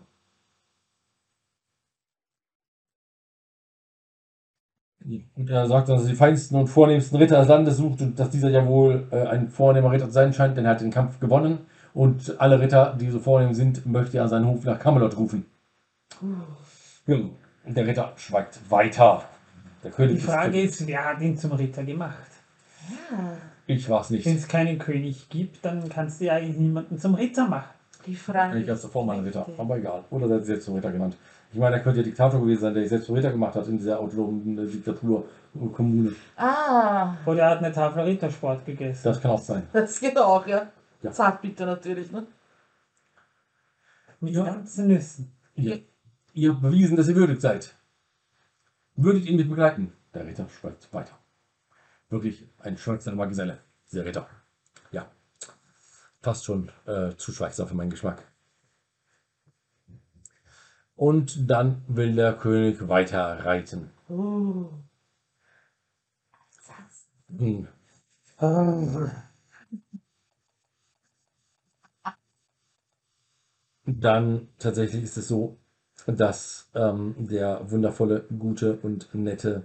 Und 5.05 5.51
er 5.51 5.67
sagt, 5.67 5.89
dass 5.89 6.03
er 6.03 6.09
die 6.09 6.15
feinsten 6.15 6.57
und 6.57 6.69
vornehmsten 6.69 7.17
Ritter 7.19 7.39
des 7.41 7.49
Landes 7.49 7.77
sucht 7.77 8.01
und 8.03 8.19
dass 8.19 8.31
dieser 8.31 8.51
ja 8.51 8.67
wohl 8.67 9.07
äh, 9.11 9.27
ein 9.27 9.49
vornehmer 9.49 9.91
Ritter 9.91 10.07
zu 10.07 10.13
sein 10.13 10.33
scheint, 10.33 10.57
denn 10.57 10.65
er 10.65 10.73
hat 10.73 10.81
den 10.81 10.91
Kampf 10.91 11.19
gewonnen. 11.21 11.67
Und 11.95 12.41
alle 12.41 12.61
Ritter, 12.61 12.97
die 12.99 13.11
so 13.11 13.19
vornehm 13.19 13.53
sind, 13.53 13.85
möchte 13.85 14.17
er 14.17 14.25
an 14.25 14.29
seinen 14.29 14.47
Hof 14.47 14.65
nach 14.65 14.79
Camelot 14.79 15.17
rufen. 15.17 15.45
Ja, 17.07 17.17
und 17.17 17.77
der 17.77 17.87
Ritter 17.87 18.13
schweigt 18.17 18.59
weiter. 18.71 19.25
Der 19.83 19.91
König 19.91 20.17
Die 20.21 20.25
Frage 20.25 20.61
ist, 20.63 20.87
wer 20.87 21.05
hat 21.05 21.21
ihn 21.21 21.37
zum 21.37 21.53
Ritter 21.53 21.83
gemacht? 21.85 22.17
Ja, 22.91 23.37
Ich 23.67 23.89
war's 23.89 24.11
nicht. 24.11 24.25
Wenn 24.27 24.37
es 24.37 24.47
keinen 24.49 24.79
König 24.79 25.29
gibt, 25.29 25.65
dann 25.65 25.89
kannst 25.89 26.21
du 26.21 26.27
ja 26.27 26.35
eigentlich 26.35 26.57
niemanden 26.57 26.99
zum 26.99 27.15
Ritter 27.15 27.49
machen. 27.49 27.71
die 28.07 28.15
Frage. 28.17 28.59
Ich 28.59 28.69
als 28.71 28.83
davor 28.83 29.05
mal 29.05 29.19
ein 29.19 29.25
Ritter, 29.25 29.47
aber 29.59 29.77
egal. 29.77 30.05
Oder 30.11 30.27
er 30.27 30.33
hat 30.35 30.41
sich 30.41 30.47
selbst 30.49 30.65
zum 30.67 30.75
Ritter 30.75 30.91
genannt. 30.93 31.17
Ich 31.53 31.59
meine, 31.59 31.77
er 31.77 31.83
könnte 31.83 31.99
ja 32.01 32.05
Diktator 32.05 32.41
gewesen 32.41 32.61
sein, 32.63 32.75
der 32.75 32.83
sich 32.83 32.91
selbst 32.91 33.07
zum 33.07 33.15
Ritter 33.15 33.31
gemacht 33.31 33.55
hat 33.55 33.67
in 33.69 33.77
dieser 33.79 34.01
autonomen 34.01 34.57
Diktatur-Kommune. 34.57 36.13
Ah, 36.37 37.15
Oder 37.27 37.43
er 37.43 37.51
hat 37.51 37.59
eine 37.59 37.73
Tafel 37.73 38.03
Rittersport 38.05 38.65
gegessen. 38.65 39.03
Das 39.05 39.21
kann 39.21 39.31
auch 39.33 39.39
sein. 39.43 39.63
das 39.73 40.01
geht 40.01 40.17
auch, 40.19 40.47
ja. 40.47 40.67
Ja. 41.03 41.11
Zartbitter 41.13 41.67
natürlich, 41.67 42.11
ne? 42.11 42.27
Mit 44.21 44.35
Ja. 44.35 44.45
ganzen 44.45 44.87
Nüssen. 44.89 45.33
Ihr, 45.57 45.81
ihr 46.33 46.53
habt 46.53 46.63
bewiesen, 46.63 46.97
dass 46.97 47.09
ihr 47.09 47.17
würdig 47.17 47.41
seid. 47.41 47.75
Würdet 49.03 49.25
ihn 49.27 49.37
mit 49.37 49.49
begleiten? 49.49 49.93
Der 50.15 50.25
Ritter 50.25 50.49
schweigt 50.49 50.93
weiter. 50.95 51.19
Wirklich 52.09 52.47
ein 52.59 52.77
schweigsamer 52.77 53.27
Geselle, 53.27 53.59
dieser 53.91 54.05
Ritter. 54.05 54.29
Ja, 54.93 55.11
fast 56.21 56.45
schon 56.45 56.71
äh, 56.87 57.17
zu 57.17 57.33
schweigsam 57.33 57.67
für 57.67 57.75
meinen 57.75 57.91
Geschmack. 57.91 58.23
Und 60.95 61.51
dann 61.51 61.83
will 61.89 62.15
der 62.15 62.35
König 62.35 62.87
weiter 62.87 63.45
reiten. 63.45 63.91
Uh. 64.09 64.71
Hm. 67.39 67.67
Dann 73.85 74.49
tatsächlich 74.59 75.03
ist 75.03 75.17
es 75.17 75.27
so, 75.27 75.59
dass 76.07 76.69
ähm, 76.75 77.15
der 77.19 77.71
wundervolle, 77.71 78.25
gute 78.39 78.79
und 78.83 79.15
nette 79.15 79.63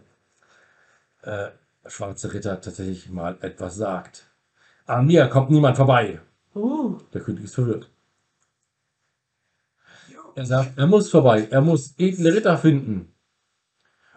äh, 1.24 1.50
schwarze 1.86 2.34
Ritter 2.34 2.62
tatsächlich 2.62 3.10
mal 3.10 3.38
etwas 3.42 3.76
sagt. 3.76 4.30
An 4.86 5.08
mir 5.08 5.28
kommt 5.28 5.50
niemand 5.50 5.78
vorbei. 5.78 6.20
Uh. 6.56 6.98
Der 7.14 7.22
König 7.22 7.46
ist 7.46 7.56
verwirrt. 7.56 7.90
Er 10.36 10.46
sagt, 10.46 10.78
er 10.78 10.88
muss 10.88 11.10
vorbei, 11.10 11.48
er 11.50 11.62
muss 11.62 11.96
edle 11.98 12.34
Ritter 12.34 12.58
finden. 12.58 13.12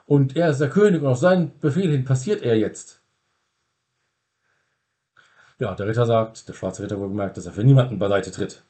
Und 0.04 0.36
er 0.36 0.50
ist 0.50 0.60
der 0.60 0.68
König 0.68 1.00
und 1.00 1.08
auf 1.08 1.18
seinen 1.18 1.58
Befehl 1.60 1.90
hin 1.90 2.04
passiert 2.04 2.42
er 2.42 2.58
jetzt. 2.58 3.00
Ja, 5.58 5.74
der 5.74 5.86
Ritter 5.86 6.06
sagt, 6.06 6.48
der 6.48 6.52
schwarze 6.52 6.82
Ritter 6.82 6.98
wohlgemerkt, 6.98 7.36
dass 7.36 7.46
er 7.46 7.52
für 7.52 7.64
niemanden 7.64 7.98
beiseite 7.98 8.30
tritt. 8.30 8.62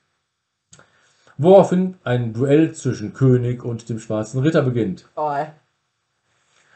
Woraufhin 1.42 1.96
ein 2.04 2.34
Duell 2.34 2.74
zwischen 2.74 3.14
König 3.14 3.64
und 3.64 3.88
dem 3.88 3.98
schwarzen 3.98 4.42
Ritter 4.42 4.60
beginnt. 4.60 5.08
Oh. 5.16 5.34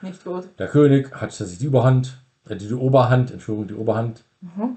Nicht 0.00 0.24
gut. 0.24 0.48
Der 0.58 0.68
König 0.68 1.12
hat 1.12 1.20
tatsächlich 1.20 1.58
die 1.58 1.66
Überhand, 1.66 2.22
äh, 2.48 2.56
die 2.56 2.72
Oberhand, 2.72 3.30
Entschuldigung, 3.30 3.68
die 3.68 3.74
Oberhand. 3.74 4.24
Mhm. 4.40 4.76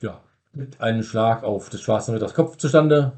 Ja, 0.00 0.22
mit 0.54 0.80
einem 0.80 1.02
Schlag 1.02 1.42
auf 1.44 1.68
des 1.68 1.82
schwarzen 1.82 2.14
Ritters 2.14 2.32
Kopf 2.32 2.56
zustande. 2.56 3.12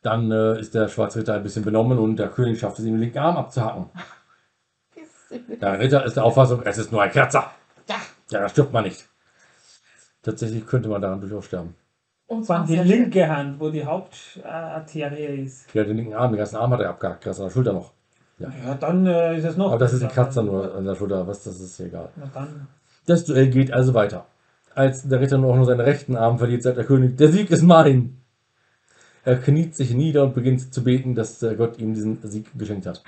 Dann 0.00 0.30
äh, 0.30 0.58
ist 0.58 0.74
der 0.74 0.88
schwarze 0.88 1.18
Ritter 1.18 1.34
ein 1.34 1.42
bisschen 1.42 1.64
benommen 1.64 1.98
und 1.98 2.16
der 2.16 2.28
König 2.28 2.60
schafft 2.60 2.78
es, 2.78 2.86
ihm 2.86 2.94
den 2.94 3.00
linken 3.00 3.18
Arm 3.18 3.36
abzuhacken. 3.36 3.90
Der 5.60 5.78
Ritter 5.78 6.06
ist 6.06 6.16
der 6.16 6.24
Auffassung, 6.24 6.62
es 6.62 6.78
ist 6.78 6.90
nur 6.90 7.02
ein 7.02 7.10
Kratzer. 7.10 7.50
Ja. 7.86 7.96
Ja, 8.30 8.40
da 8.40 8.48
stirbt 8.48 8.72
man 8.72 8.84
nicht. 8.84 9.07
Tatsächlich 10.22 10.66
könnte 10.66 10.88
man 10.88 11.00
daran 11.00 11.20
durchaus 11.20 11.46
sterben. 11.46 11.74
Und 12.26 12.48
allem 12.50 12.66
die 12.66 12.76
schön. 12.76 12.86
linke 12.86 13.28
Hand, 13.28 13.58
wo 13.58 13.70
die 13.70 13.84
Hauptarterie 13.84 15.44
ist. 15.44 15.72
Ja, 15.74 15.84
den 15.84 15.96
linken 15.96 16.14
Arm, 16.14 16.32
den 16.32 16.38
ganzen 16.38 16.56
Arm 16.56 16.72
hat 16.72 16.80
er 16.80 16.90
abgehackt, 16.90 17.22
Kratzer 17.22 17.42
an 17.42 17.48
der 17.48 17.52
Schulter 17.54 17.72
noch. 17.72 17.92
Ja, 18.38 18.74
dann 18.74 19.06
äh, 19.06 19.38
ist 19.38 19.44
es 19.44 19.56
noch. 19.56 19.70
Aber 19.70 19.78
das 19.78 19.94
ist 19.94 20.02
ein. 20.02 20.10
Kratzer 20.10 20.42
nur 20.42 20.74
an 20.74 20.84
der 20.84 20.94
Schulter, 20.94 21.26
was, 21.26 21.42
das 21.44 21.58
ist 21.58 21.80
egal. 21.80 22.10
Na 22.16 22.30
dann. 22.32 22.68
Das 23.06 23.24
Duell 23.24 23.48
geht 23.48 23.72
also 23.72 23.94
weiter. 23.94 24.26
Als 24.74 25.08
der 25.08 25.20
Ritter 25.20 25.38
nur 25.38 25.52
auch 25.52 25.56
nur 25.56 25.64
seinen 25.64 25.80
rechten 25.80 26.16
Arm 26.16 26.38
verliert, 26.38 26.62
sagt 26.62 26.76
der 26.76 26.84
König, 26.84 27.16
der 27.16 27.32
Sieg 27.32 27.50
ist 27.50 27.62
mein. 27.62 28.20
Er 29.24 29.36
kniet 29.38 29.74
sich 29.74 29.92
nieder 29.92 30.22
und 30.22 30.34
beginnt 30.34 30.72
zu 30.72 30.84
beten, 30.84 31.14
dass 31.14 31.38
der 31.38 31.54
Gott 31.54 31.78
ihm 31.78 31.94
diesen 31.94 32.18
Sieg 32.22 32.46
geschenkt 32.56 32.86
hat. 32.86 33.02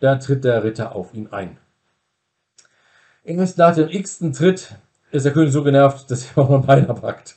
Da 0.00 0.16
tritt 0.16 0.44
der 0.44 0.62
Ritter 0.62 0.94
auf 0.94 1.14
ihn 1.14 1.28
ein. 1.30 1.56
Erst 3.22 3.56
nach 3.56 3.74
dem 3.74 3.88
x-ten 3.88 4.32
Tritt 4.32 4.76
ist 5.14 5.24
der 5.24 5.32
König 5.32 5.52
so 5.52 5.62
genervt, 5.62 6.10
dass 6.10 6.30
er 6.32 6.38
auch 6.42 6.50
ein 6.50 6.66
Bein 6.66 6.88
abhackt. 6.88 7.36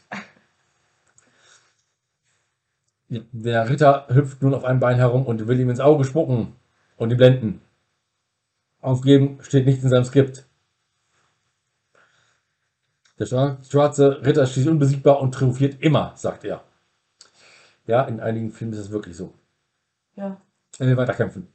Ja, 3.09 3.21
Der 3.31 3.69
Ritter 3.69 4.07
hüpft 4.09 4.41
nun 4.41 4.53
auf 4.53 4.65
einem 4.65 4.79
Bein 4.79 4.97
herum 4.97 5.25
und 5.25 5.47
will 5.47 5.59
ihm 5.59 5.69
ins 5.69 5.79
Auge 5.79 6.03
spucken 6.03 6.55
und 6.97 7.11
ihn 7.11 7.17
blenden. 7.17 7.61
Aufgeben 8.81 9.39
steht 9.41 9.65
nicht 9.65 9.83
in 9.83 9.89
seinem 9.89 10.03
Skript. 10.05 10.45
Der 13.19 13.27
schwa- 13.27 13.57
schwarze 13.69 14.21
Ritter 14.25 14.43
ist 14.43 14.51
schließlich 14.53 14.71
unbesiegbar 14.71 15.19
und 15.21 15.31
triumphiert 15.33 15.81
immer, 15.81 16.13
sagt 16.15 16.43
er. 16.43 16.63
Ja, 17.87 18.03
in 18.03 18.19
einigen 18.19 18.51
Filmen 18.51 18.73
ist 18.73 18.79
es 18.79 18.91
wirklich 18.91 19.15
so. 19.15 19.33
Ja. 20.15 20.39
Er 20.77 20.87
will 20.87 20.97
weiterkämpfen. 20.97 21.47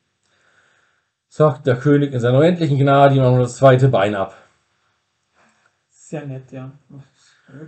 Sagt 1.29 1.67
der 1.67 1.77
König 1.77 2.13
in 2.13 2.21
seiner 2.21 2.39
unendlichen 2.39 2.79
Gnade 2.79 3.15
ihm 3.15 3.23
noch 3.23 3.39
das 3.39 3.57
zweite 3.57 3.89
Bein 3.89 4.15
ab. 4.15 4.37
Sehr 6.13 6.27
nett, 6.27 6.53
ja. 6.53 6.71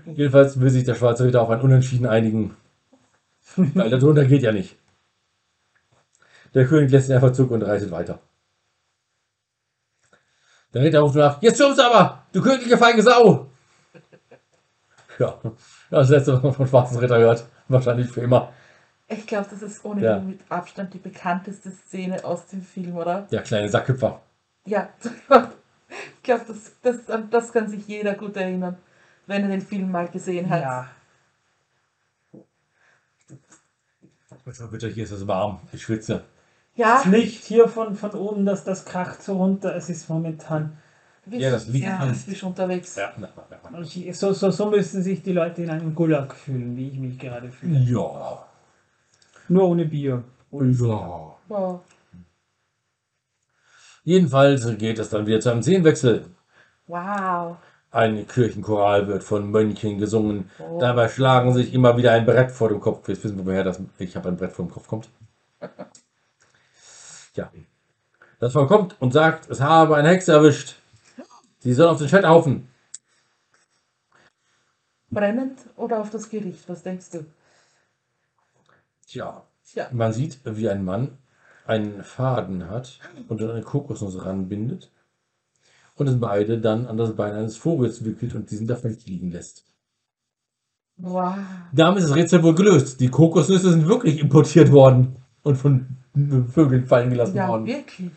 Jedenfalls 0.05 0.61
will 0.61 0.69
sich 0.69 0.85
der 0.85 0.95
schwarze 0.97 1.25
Ritter 1.25 1.41
auf 1.41 1.49
ein 1.49 1.63
Unentschieden 1.63 2.05
einigen. 2.05 2.55
Weil 3.57 3.89
darunter 3.89 4.27
geht 4.27 4.43
ja 4.43 4.53
nicht. 4.53 4.77
Der 6.53 6.67
König 6.67 6.91
lässt 6.91 7.09
ihn 7.09 7.15
einfach 7.15 7.33
zurück 7.33 7.53
und 7.53 7.63
reitet 7.63 7.91
weiter. 7.91 8.19
Der 10.75 10.83
Ritter 10.83 11.01
ruft 11.01 11.15
nach, 11.15 11.41
jetzt 11.41 11.55
stimmt's 11.55 11.79
aber, 11.79 12.27
du 12.35 12.43
königliche 12.43 12.77
feige 12.77 13.01
Sau! 13.03 13.49
Ja, 15.19 15.41
das 15.89 16.11
letzte, 16.11 16.35
was 16.35 16.43
man 16.43 16.53
vom 16.53 16.67
schwarzen 16.67 16.99
Ritter 16.99 17.19
hört. 17.19 17.47
Wahrscheinlich 17.69 18.11
für 18.11 18.21
immer. 18.21 18.53
Ich 19.09 19.27
glaube, 19.27 19.47
das 19.49 19.63
ist 19.63 19.83
ohnehin 19.87 20.05
Ja. 20.05 20.19
mit 20.21 20.41
Abstand 20.51 20.93
die 20.93 20.99
bekannteste 20.99 21.71
Szene 21.71 22.23
aus 22.23 22.45
dem 22.49 22.61
Film, 22.61 22.95
oder? 22.95 23.23
Der 23.31 23.43
kleine 23.43 23.71
Sackhüpfer. 23.71 24.21
Ja. 24.67 24.91
glaube, 26.23 26.45
das, 26.49 26.73
das, 26.83 27.11
an 27.11 27.31
das 27.31 27.53
kann 27.53 27.69
sich 27.69 27.87
jeder 27.87 28.15
gut 28.15 28.37
erinnern, 28.37 28.77
wenn 29.27 29.43
er 29.43 29.49
den 29.49 29.61
Film 29.61 29.91
mal 29.91 30.09
gesehen 30.09 30.49
hat. 30.51 30.63
Ja. 30.63 30.91
Bitte, 34.71 34.89
hier 34.89 35.05
ist 35.05 35.11
es 35.11 35.27
warm. 35.27 35.61
Ich 35.73 35.83
schwitze. 35.83 36.25
Ja, 36.77 36.97
Das 36.99 37.07
Licht 37.07 37.45
hier 37.45 37.69
von, 37.69 37.95
von 37.95 38.11
oben, 38.13 38.45
das, 38.45 38.65
das 38.65 38.85
kracht 38.85 39.23
so 39.23 39.37
runter. 39.37 39.75
Es 39.77 39.89
ist 39.89 40.09
momentan. 40.11 40.77
wie- 41.25 41.39
Ja, 41.39 41.51
das 41.51 41.69
liegt 41.69 41.87
ja, 41.87 42.05
ist 42.05 42.43
unterwegs. 42.43 42.97
Ja, 42.97 43.13
na, 43.17 43.29
na, 43.37 43.59
na. 43.71 43.85
So, 44.13 44.33
so, 44.33 44.51
so 44.51 44.71
müssen 44.71 45.03
sich 45.03 45.23
die 45.23 45.33
Leute 45.33 45.63
in 45.63 45.71
einem 45.71 45.95
Gulag 45.95 46.35
fühlen, 46.35 46.77
wie 46.77 46.89
ich 46.89 46.99
mich 46.99 47.19
gerade 47.19 47.51
fühle. 47.51 47.79
Ja. 47.79 48.45
Nur 49.49 49.69
ohne 49.69 49.85
Bier. 49.87 50.25
Ja. 50.51 51.37
Wow. 51.49 51.81
Jedenfalls 54.05 54.67
geht 54.79 54.99
es 54.99 55.09
dann 55.09 55.27
wieder 55.27 55.41
zu 55.41 55.51
einem 55.51 55.63
Szenenwechsel. 55.63 56.27
wow. 56.87 57.57
Ein 57.91 58.27
Kirchenchoral 58.27 59.07
wird 59.07 59.23
von 59.23 59.51
Mönchen 59.51 59.99
gesungen. 59.99 60.51
Oh. 60.59 60.79
Dabei 60.81 61.09
schlagen 61.09 61.55
sich 61.55 61.73
immer 61.73 61.97
wieder 61.97 62.11
ein 62.11 62.27
Brett 62.27 62.51
vor 62.51 62.69
dem 62.69 62.81
Kopf. 62.81 63.09
Jetzt 63.09 63.23
wissen 63.23 63.39
wir, 63.39 63.47
woher 63.47 63.63
das 63.63 63.81
Ich 63.99 64.17
habe 64.17 64.29
ein 64.29 64.37
Brett 64.37 64.53
vor 64.53 64.65
dem 64.65 64.71
Kopf 64.73 64.87
kommt. 64.89 65.09
Ja. 67.37 67.51
Das 68.39 68.53
Volk 68.53 68.69
kommt 68.69 68.95
und 69.01 69.13
sagt, 69.13 69.51
es 69.51 69.61
habe 69.61 69.97
eine 69.97 70.09
Hexe 70.09 70.31
erwischt. 70.33 70.77
Sie 71.59 71.73
soll 71.73 71.89
auf 71.89 71.99
den 71.99 72.09
Scheiterhaufen. 72.09 72.69
Brennend 75.11 75.59
oder 75.77 76.01
auf 76.01 76.11
das 76.11 76.31
Gericht? 76.31 76.69
Was 76.69 76.85
denkst 76.85 77.11
du? 77.11 77.27
Tja. 79.09 79.43
Tja. 79.65 79.89
Man 79.91 80.13
sieht, 80.13 80.39
wie 80.45 80.69
ein 80.69 80.85
Mann 80.85 81.19
einen 81.67 82.03
Faden 82.03 82.69
hat 82.69 82.99
und 83.29 83.41
dann 83.41 83.51
eine 83.51 83.63
Kokosnuss 83.63 84.25
ranbindet 84.25 84.91
und 85.97 86.09
es 86.09 86.19
beide 86.21 86.59
dann 86.59 86.87
an 86.87 86.97
das 86.97 87.15
Bein 87.17 87.35
eines 87.35 87.57
Vogels 87.57 88.05
wickelt 88.05 88.35
und 88.35 88.51
diesen 88.51 88.67
da 88.67 88.77
fest 88.77 89.07
liegen 89.07 89.31
lässt. 89.31 89.65
Wow. 90.97 91.35
Damit 91.73 92.01
ist 92.03 92.11
das 92.11 92.17
Rätsel 92.17 92.43
wohl 92.43 92.55
gelöst. 92.55 93.01
Die 93.01 93.09
Kokosnüsse 93.09 93.71
sind 93.71 93.89
wirklich 93.89 94.21
importiert 94.21 94.71
worden 94.71 95.17
und 95.43 95.57
von 95.57 95.87
Vögeln 96.53 96.87
fallen 96.87 97.11
gelassen 97.11 97.37
Ja, 97.37 97.49
worden. 97.49 97.67
wirklich. 97.67 98.11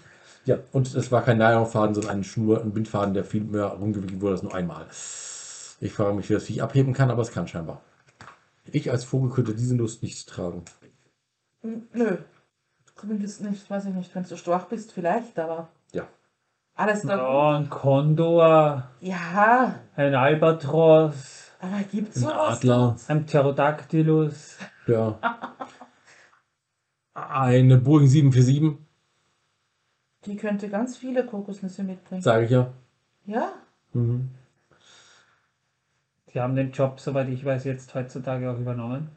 Ja, 0.45 0.59
und 0.71 0.93
es 0.95 1.11
war 1.11 1.23
kein 1.23 1.39
Nylonfaden, 1.39 1.95
sondern 1.95 2.11
eine 2.11 2.23
Schnur, 2.23 2.61
ein 2.61 2.71
Bindfaden, 2.71 3.13
der 3.13 3.25
viel 3.25 3.43
mehr 3.43 3.65
rumgewickelt 3.65 4.21
wurde 4.21 4.33
als 4.33 4.43
nur 4.43 4.53
einmal. 4.55 4.85
Ich 5.81 5.91
frage 5.91 6.15
mich, 6.15 6.29
wie 6.29 6.33
das 6.33 6.43
Viech 6.45 6.61
abheben 6.61 6.93
kann, 6.93 7.11
aber 7.11 7.21
es 7.21 7.31
kann 7.31 7.47
scheinbar. 7.47 7.81
Ich 8.71 8.91
als 8.91 9.03
Vogel 9.03 9.29
könnte 9.31 9.53
diese 9.55 9.75
Nuss 9.75 10.01
nicht 10.01 10.27
tragen. 10.29 10.63
Nö. 11.63 12.17
Zumindest 12.97 13.41
nicht, 13.41 13.69
weiß 13.69 13.85
ich 13.85 13.93
nicht, 13.93 14.13
wenn 14.15 14.23
du 14.23 14.35
Storch 14.37 14.65
bist, 14.65 14.91
vielleicht, 14.91 15.37
aber 15.39 15.67
Ja. 15.93 16.07
alles 16.75 17.03
da. 17.03 17.15
Ja, 17.15 17.57
ein 17.59 17.69
Kondor, 17.69 18.89
Ja, 19.01 19.75
ein 19.95 20.15
Albatros, 20.15 21.51
aber 21.59 21.79
gibt's 21.91 22.19
sowas? 22.21 22.57
Adler, 22.57 22.95
ein 23.07 23.25
Pterodactylus. 23.25 24.57
ja. 24.87 25.19
Eine 27.13 27.77
Boeing 27.77 28.07
747, 28.07 28.77
Die 30.25 30.35
könnte 30.37 30.69
ganz 30.69 30.97
viele 30.97 31.25
Kokosnüsse 31.25 31.83
mitbringen. 31.83 32.21
sage 32.21 32.45
ich 32.45 32.51
ja. 32.51 32.71
Ja? 33.25 33.53
Mhm. 33.93 34.29
Die 36.31 36.39
haben 36.39 36.55
den 36.55 36.71
Job, 36.71 36.99
soweit 36.99 37.29
ich 37.29 37.43
weiß, 37.43 37.63
jetzt 37.63 37.95
heutzutage 37.95 38.51
auch 38.51 38.59
übernommen. 38.59 39.09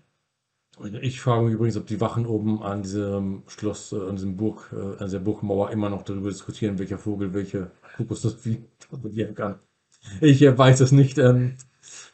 Ich 1.03 1.21
frage 1.21 1.45
mich 1.45 1.55
übrigens, 1.55 1.77
ob 1.77 1.87
die 1.87 2.01
Wachen 2.01 2.27
oben 2.27 2.63
an 2.63 2.83
diesem 2.83 3.43
Schloss, 3.47 3.93
äh, 3.93 3.97
an 3.97 4.17
diesem 4.17 4.37
Burg, 4.37 4.73
äh, 4.73 4.77
an 4.77 5.07
dieser 5.07 5.19
Burgmauer 5.19 5.71
immer 5.71 5.91
noch 5.91 6.03
darüber 6.03 6.31
diskutieren, 6.31 6.79
welcher 6.79 6.97
Vogel 6.97 7.35
welche 7.35 7.71
Kokosnuss 7.97 8.45
wie 8.45 8.63
transportieren 8.79 9.35
kann. 9.35 9.59
Ich 10.21 10.41
äh, 10.41 10.57
weiß 10.57 10.81
es 10.81 10.93
nicht. 10.93 11.19
Ähm, 11.19 11.57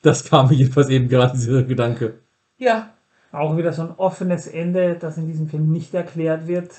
das 0.03 0.25
kam 0.25 0.49
mir 0.49 0.55
jedenfalls 0.55 0.89
eben 0.89 1.09
gerade 1.09 1.37
dieser 1.37 1.63
Gedanke. 1.63 2.19
Ja. 2.57 2.93
Auch 3.31 3.57
wieder 3.57 3.73
so 3.73 3.83
ein 3.83 3.91
offenes 3.91 4.47
Ende, 4.47 4.97
das 4.99 5.19
in 5.19 5.27
diesem 5.27 5.49
Film 5.49 5.71
nicht 5.71 5.95
erklärt 5.95 6.47
wird. 6.49 6.71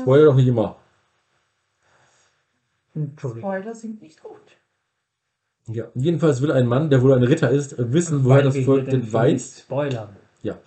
Spoiler 0.00 0.26
doch 0.26 0.36
nicht 0.36 0.48
immer. 0.48 0.76
Entschuldigung. 2.94 3.50
Spoiler 3.50 3.74
sind 3.74 4.00
nicht 4.00 4.22
gut. 4.22 4.36
Ja, 5.66 5.84
jedenfalls 5.94 6.40
will 6.42 6.52
ein 6.52 6.66
Mann, 6.66 6.90
der 6.90 7.02
wohl 7.02 7.12
ein 7.14 7.22
Ritter 7.22 7.50
ist, 7.50 7.74
wissen, 7.78 8.24
woher 8.24 8.42
das 8.42 8.56
Volk 8.58 8.88
denn 8.88 9.12
weiß. 9.12 9.60
Spoilern. 9.60 10.16
Ja, 10.42 10.58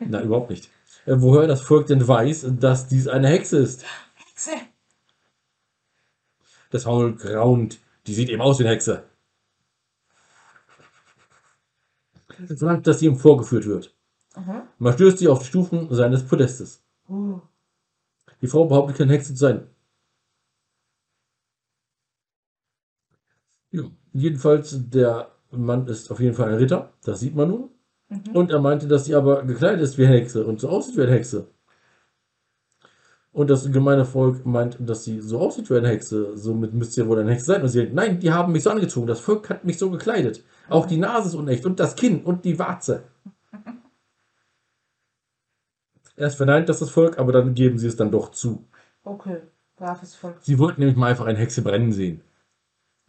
na 0.00 0.22
überhaupt 0.22 0.50
nicht. 0.50 0.70
Äh, 1.06 1.16
woher 1.18 1.46
das 1.46 1.62
Volk 1.62 1.86
denn 1.86 2.06
weiß, 2.06 2.46
dass 2.58 2.88
dies 2.88 3.08
eine 3.08 3.28
Hexe 3.28 3.58
ist. 3.58 3.84
Hexe. 4.14 4.52
Das 6.70 6.84
Volk 6.84 7.24
raunt. 7.24 7.78
Die 8.06 8.14
sieht 8.14 8.28
eben 8.28 8.42
aus 8.42 8.58
wie 8.58 8.64
eine 8.64 8.72
Hexe. 8.72 9.04
Verlangt, 12.56 12.86
dass 12.86 13.00
sie 13.00 13.06
ihm 13.06 13.16
vorgeführt 13.16 13.66
wird. 13.66 13.94
Aha. 14.34 14.66
Man 14.78 14.92
stößt 14.94 15.18
sie 15.18 15.28
auf 15.28 15.40
die 15.40 15.46
Stufen 15.46 15.92
seines 15.92 16.26
Podestes. 16.26 16.82
Uh. 17.08 17.40
Die 18.40 18.46
Frau 18.46 18.64
behauptet, 18.64 18.96
keine 18.96 19.12
Hexe 19.12 19.34
zu 19.34 19.40
sein. 19.40 19.66
Ja, 23.72 23.82
jedenfalls, 24.12 24.76
der 24.90 25.30
Mann 25.50 25.86
ist 25.86 26.10
auf 26.10 26.20
jeden 26.20 26.34
Fall 26.34 26.48
ein 26.48 26.58
Ritter, 26.58 26.92
das 27.02 27.20
sieht 27.20 27.34
man 27.34 27.48
nun. 27.48 27.70
Mhm. 28.10 28.34
Und 28.34 28.50
er 28.50 28.60
meinte, 28.60 28.86
dass 28.86 29.06
sie 29.06 29.14
aber 29.14 29.44
gekleidet 29.44 29.80
ist 29.80 29.96
wie 29.96 30.04
eine 30.04 30.16
Hexe 30.16 30.44
und 30.44 30.60
so 30.60 30.68
aussieht 30.68 30.96
wie 30.96 31.02
eine 31.02 31.12
Hexe. 31.12 31.48
Und 33.32 33.48
das 33.48 33.70
gemeine 33.70 34.04
Volk 34.04 34.44
meint, 34.44 34.76
dass 34.80 35.04
sie 35.04 35.20
so 35.20 35.38
aussieht 35.38 35.70
wie 35.70 35.76
eine 35.76 35.88
Hexe. 35.88 36.36
Somit 36.36 36.74
müsste 36.74 37.00
ja 37.00 37.06
wohl 37.06 37.20
eine 37.20 37.30
Hexe 37.30 37.46
sein. 37.46 37.62
Und 37.62 37.68
sie 37.68 37.78
sagt, 37.78 37.94
nein, 37.94 38.18
die 38.18 38.32
haben 38.32 38.52
mich 38.52 38.64
so 38.64 38.70
angezogen. 38.70 39.06
Das 39.06 39.20
Volk 39.20 39.48
hat 39.50 39.64
mich 39.64 39.78
so 39.78 39.88
gekleidet. 39.88 40.42
Auch 40.68 40.86
die 40.86 40.96
Nase 40.96 41.28
ist 41.28 41.34
unecht 41.36 41.64
und 41.64 41.78
das 41.78 41.94
Kinn 41.94 42.24
und 42.24 42.44
die 42.44 42.58
Warze. 42.58 43.04
Erst 46.16 46.36
verneint 46.36 46.68
das 46.68 46.80
das 46.80 46.90
Volk, 46.90 47.18
aber 47.18 47.30
dann 47.30 47.54
geben 47.54 47.78
sie 47.78 47.86
es 47.86 47.94
dann 47.94 48.10
doch 48.10 48.32
zu. 48.32 48.66
Okay. 49.04 49.42
Braves 49.76 50.16
Volk. 50.16 50.38
Sie 50.42 50.58
wollten 50.58 50.80
nämlich 50.80 50.96
mal 50.96 51.10
einfach 51.10 51.26
eine 51.26 51.38
Hexe 51.38 51.62
brennen 51.62 51.92
sehen. 51.92 52.22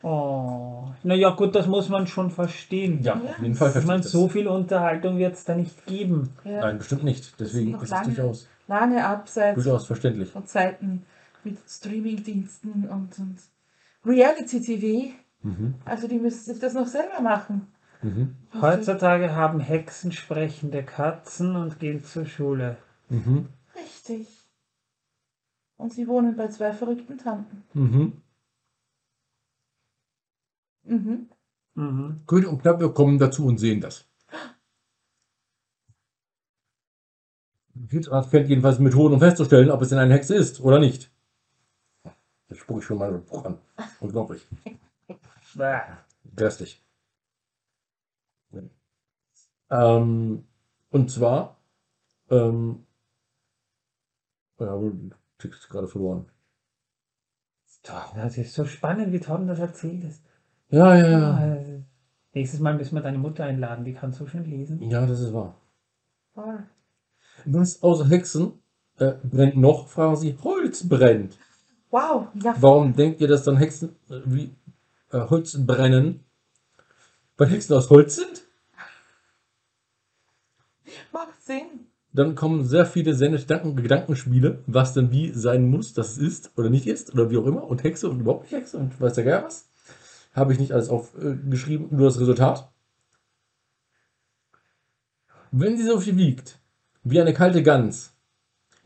Oh. 0.04 0.88
Naja, 1.04 1.30
gut, 1.32 1.56
das 1.56 1.68
muss 1.68 1.90
man 1.90 2.08
schon 2.08 2.32
verstehen. 2.32 3.02
Ja, 3.04 3.16
auf 3.16 3.40
jeden 3.40 3.56
Fall 3.56 3.70
Ich 3.70 3.86
meine, 3.86 4.02
verstehe 4.02 4.06
ich 4.06 4.06
so 4.12 4.24
das. 4.24 4.32
viel 4.34 4.48
Unterhaltung 4.48 5.18
wird 5.18 5.34
es 5.36 5.46
da 5.46 5.56
nicht 5.56 5.86
geben. 5.86 6.30
Ja. 6.44 6.62
Nein, 6.62 6.78
bestimmt 6.80 7.04
nicht. 7.04 7.40
Deswegen 7.40 7.72
noch 7.72 7.80
ist 7.84 7.90
es 7.90 7.92
lange. 7.92 8.14
durchaus, 8.14 8.48
Lange 8.68 9.06
abseits 9.06 9.56
durchaus 9.56 9.86
verständlich. 9.86 10.30
von 10.30 10.46
Zeiten 10.46 11.06
mit 11.44 11.58
Streamingdiensten 11.68 12.88
und, 12.90 13.18
und 13.20 13.38
Reality-TV. 14.06 15.14
Mhm. 15.44 15.76
Also 15.86 16.08
die 16.08 16.20
müssen 16.20 16.46
sich 16.52 16.60
das 16.60 16.74
noch 16.74 16.88
selber 16.88 17.22
machen. 17.22 17.68
Mhm. 18.02 18.36
Heutzutage 18.60 19.36
haben 19.36 19.60
Hexen 19.60 20.12
sprechende 20.12 20.84
Katzen 20.84 21.56
und 21.56 21.80
gehen 21.80 22.04
zur 22.04 22.26
Schule. 22.26 22.78
Mhm. 23.10 23.48
Richtig. 23.76 24.28
Und 25.78 25.94
sie 25.94 26.08
wohnen 26.08 26.36
bei 26.36 26.48
zwei 26.48 26.74
verrückten 26.74 27.18
Tanten. 27.18 27.64
Mhm. 27.74 28.14
Mhm. 30.84 31.30
Mhm. 31.76 32.22
König 32.28 32.48
und 32.48 32.62
Knappe 32.62 32.92
kommen 32.92 33.18
dazu 33.18 33.46
und 33.46 33.58
sehen 33.58 33.82
das. 33.82 34.06
Hilfsrat 37.90 38.26
fällt 38.26 38.50
jedenfalls 38.50 38.80
Methoden, 38.80 39.14
um 39.16 39.20
festzustellen, 39.20 39.72
ob 39.72 39.82
es 39.82 39.90
denn 39.90 39.98
eine 39.98 40.14
Hexe 40.14 40.36
ist 40.36 40.60
oder 40.62 40.80
nicht. 40.80 41.12
Jetzt 42.50 42.60
spucke 42.60 42.80
ich 42.80 42.86
schon 42.86 42.98
mal 42.98 43.14
ein 43.14 43.24
Buch 43.24 43.46
an. 43.46 43.58
Unglaublich. 44.00 44.46
Grässlich. 46.36 46.84
Ähm, 49.70 50.46
und 50.90 51.10
zwar, 51.10 51.58
ähm, 52.30 52.86
ja, 54.60 54.80
Text 55.38 55.70
gerade 55.70 55.88
verloren. 55.88 56.30
Doch, 57.84 58.14
Das 58.14 58.38
ist 58.38 58.54
so 58.54 58.66
spannend, 58.66 59.12
wie 59.12 59.20
Tom 59.20 59.48
das 59.48 59.60
erzählt 59.60 60.04
ist. 60.04 60.22
Ja, 60.72 60.96
ja, 60.96 61.10
ja. 61.10 61.62
Nächstes 62.34 62.62
Mal 62.62 62.76
müssen 62.76 62.96
wir 62.96 63.02
deine 63.02 63.18
Mutter 63.18 63.44
einladen, 63.44 63.84
die 63.84 63.94
kann 63.94 64.14
so 64.14 64.26
schön 64.26 64.46
lesen. 64.46 64.82
Ja, 64.90 65.06
das 65.06 65.20
ist 65.20 65.34
wahr. 65.34 65.56
Voll. 66.34 66.64
Was 67.46 67.84
außer 67.84 68.08
Hexen 68.08 68.54
äh, 68.98 69.14
brennt 69.24 69.58
noch? 69.58 69.90
Fragen 69.90 70.16
Sie. 70.16 70.38
Holz 70.42 70.88
brennt. 70.88 71.38
Wow. 71.90 72.28
Ja, 72.42 72.56
Warum 72.60 72.96
denkt 72.96 73.20
ihr, 73.20 73.28
dass 73.28 73.44
dann 73.44 73.58
Hexen 73.58 73.98
äh, 74.10 74.22
wie 74.26 74.56
äh, 75.12 75.20
Holz 75.30 75.58
brennen? 75.66 76.24
Weil 77.38 77.50
Hexen 77.50 77.76
aus 77.76 77.90
Holz 77.90 78.16
sind? 78.16 78.44
macht 81.12 81.42
Sinn. 81.44 81.88
Dann 82.14 82.36
kommen 82.36 82.66
sehr 82.66 82.86
viele 82.86 83.14
sendische 83.16 83.46
Gedanken 83.46 83.76
Gedankenspiele, 83.76 84.60
was 84.68 84.94
denn 84.94 85.12
wie 85.12 85.32
sein 85.32 85.70
muss, 85.70 85.94
dass 85.94 86.12
es 86.12 86.18
ist 86.18 86.52
oder 86.58 86.70
nicht 86.70 86.88
ist 86.88 87.14
oder 87.14 87.30
wie 87.30 87.38
auch 87.38 87.46
immer. 87.46 87.64
Und 87.64 87.84
Hexe 87.84 88.10
und 88.10 88.20
überhaupt 88.20 88.44
nicht 88.44 88.54
Hexe 88.54 88.78
und 88.78 89.00
weiß 89.00 89.14
der 89.14 89.24
Geier 89.24 89.44
was. 89.46 89.71
Habe 90.34 90.54
ich 90.54 90.60
nicht 90.60 90.72
alles 90.72 90.90
aufgeschrieben, 90.90 91.88
nur 91.92 92.06
das 92.06 92.20
Resultat. 92.20 92.72
Wenn 95.52 95.78
sie 95.78 95.86
so 95.86 96.00
viel 96.00 96.16
wiegt 96.16 96.60
wie 97.04 97.20
eine 97.20 97.34
kalte 97.34 97.62
Gans, 97.62 98.16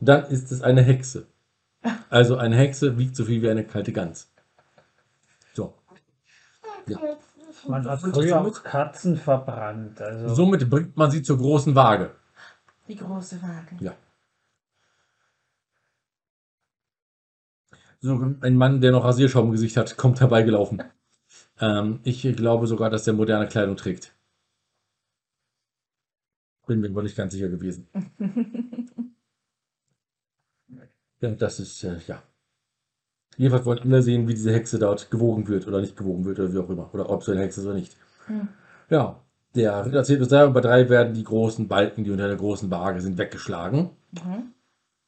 dann 0.00 0.24
ist 0.26 0.50
es 0.50 0.62
eine 0.62 0.82
Hexe. 0.82 1.28
Also 2.10 2.36
eine 2.36 2.56
Hexe 2.56 2.98
wiegt 2.98 3.14
so 3.14 3.24
viel 3.24 3.42
wie 3.42 3.48
eine 3.48 3.64
kalte 3.64 3.92
Gans. 3.92 4.32
So. 5.54 5.74
Ja. 6.86 6.98
Man 7.68 7.88
hat 7.88 8.00
früher 8.00 8.40
auch 8.40 8.62
Katzen 8.62 9.16
verbrannt. 9.16 10.00
Also 10.00 10.34
Somit 10.34 10.68
bringt 10.68 10.96
man 10.96 11.10
sie 11.10 11.22
zur 11.22 11.38
großen 11.38 11.74
Waage. 11.74 12.14
Die 12.88 12.96
große 12.96 13.40
Waage. 13.42 13.76
Ja. 13.80 13.94
So 18.00 18.36
ein 18.40 18.56
Mann, 18.56 18.80
der 18.80 18.92
noch 18.92 19.04
Rasierschaum 19.04 19.46
im 19.46 19.52
Gesicht 19.52 19.76
hat, 19.76 19.96
kommt 19.96 20.20
herbeigelaufen. 20.20 20.82
Ähm, 21.60 22.00
ich 22.04 22.22
glaube 22.36 22.66
sogar, 22.66 22.90
dass 22.90 23.04
der 23.04 23.14
moderne 23.14 23.48
Kleidung 23.48 23.76
trägt. 23.76 24.14
Bin 26.66 26.80
mir 26.80 26.90
aber 26.90 27.02
nicht 27.02 27.16
ganz 27.16 27.32
sicher 27.32 27.48
gewesen. 27.48 27.88
Ja, 31.20 31.30
das 31.30 31.60
ist, 31.60 31.82
äh, 31.82 31.98
ja. 32.06 32.22
Jedenfalls 33.36 33.64
wollen 33.64 33.78
alle 33.80 34.02
sehen, 34.02 34.28
wie 34.28 34.34
diese 34.34 34.52
Hexe 34.52 34.78
dort 34.78 35.10
gewogen 35.10 35.48
wird 35.48 35.66
oder 35.66 35.80
nicht 35.80 35.96
gewogen 35.96 36.24
wird 36.24 36.38
oder 36.38 36.52
wie 36.52 36.58
auch 36.58 36.70
immer. 36.70 36.92
Oder 36.94 37.10
ob 37.10 37.22
sie 37.22 37.32
eine 37.32 37.42
Hexe 37.42 37.60
ist 37.60 37.66
oder 37.66 37.74
nicht. 37.74 37.96
Hm. 38.26 38.48
Ja, 38.88 39.22
der 39.54 39.86
Ritter 39.86 40.04
zählt 40.04 40.20
bis 40.20 40.28
drei 40.28 40.44
und 40.44 40.52
bei 40.52 40.60
drei 40.60 40.88
werden 40.88 41.14
die 41.14 41.24
großen 41.24 41.68
Balken, 41.68 42.04
die 42.04 42.10
unter 42.10 42.28
der 42.28 42.36
großen 42.36 42.70
Waage 42.70 43.00
sind, 43.00 43.18
weggeschlagen. 43.18 43.90
Mhm. 44.12 44.52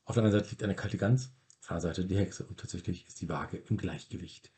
Auf 0.05 0.15
der 0.15 0.25
anderen 0.25 0.41
Seite 0.41 0.51
liegt 0.51 0.63
eine 0.63 0.75
kalte 0.75 0.97
Gans, 0.97 1.31
auf 1.61 1.67
der 1.69 1.77
anderen 1.77 1.95
Seite 1.95 2.09
die 2.09 2.17
Hexe 2.17 2.45
und 2.45 2.59
tatsächlich 2.59 3.07
ist 3.07 3.21
die 3.21 3.29
Waage 3.29 3.59
im 3.69 3.77
Gleichgewicht. 3.77 4.51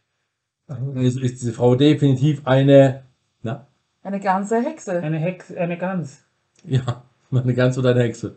Also 0.70 0.92
ist 1.20 1.42
diese 1.42 1.52
Frau 1.52 1.74
definitiv 1.74 2.46
eine, 2.46 3.02
na, 3.42 3.66
Eine 4.02 4.20
ganze 4.20 4.62
Hexe. 4.62 4.92
eine 5.02 5.18
Hex, 5.18 5.52
eine 5.54 5.76
Gans. 5.76 6.22
ja, 6.64 7.02
eine 7.32 7.54
Gans 7.54 7.76
oder 7.76 7.90
eine 7.90 8.02
Hexe. 8.04 8.34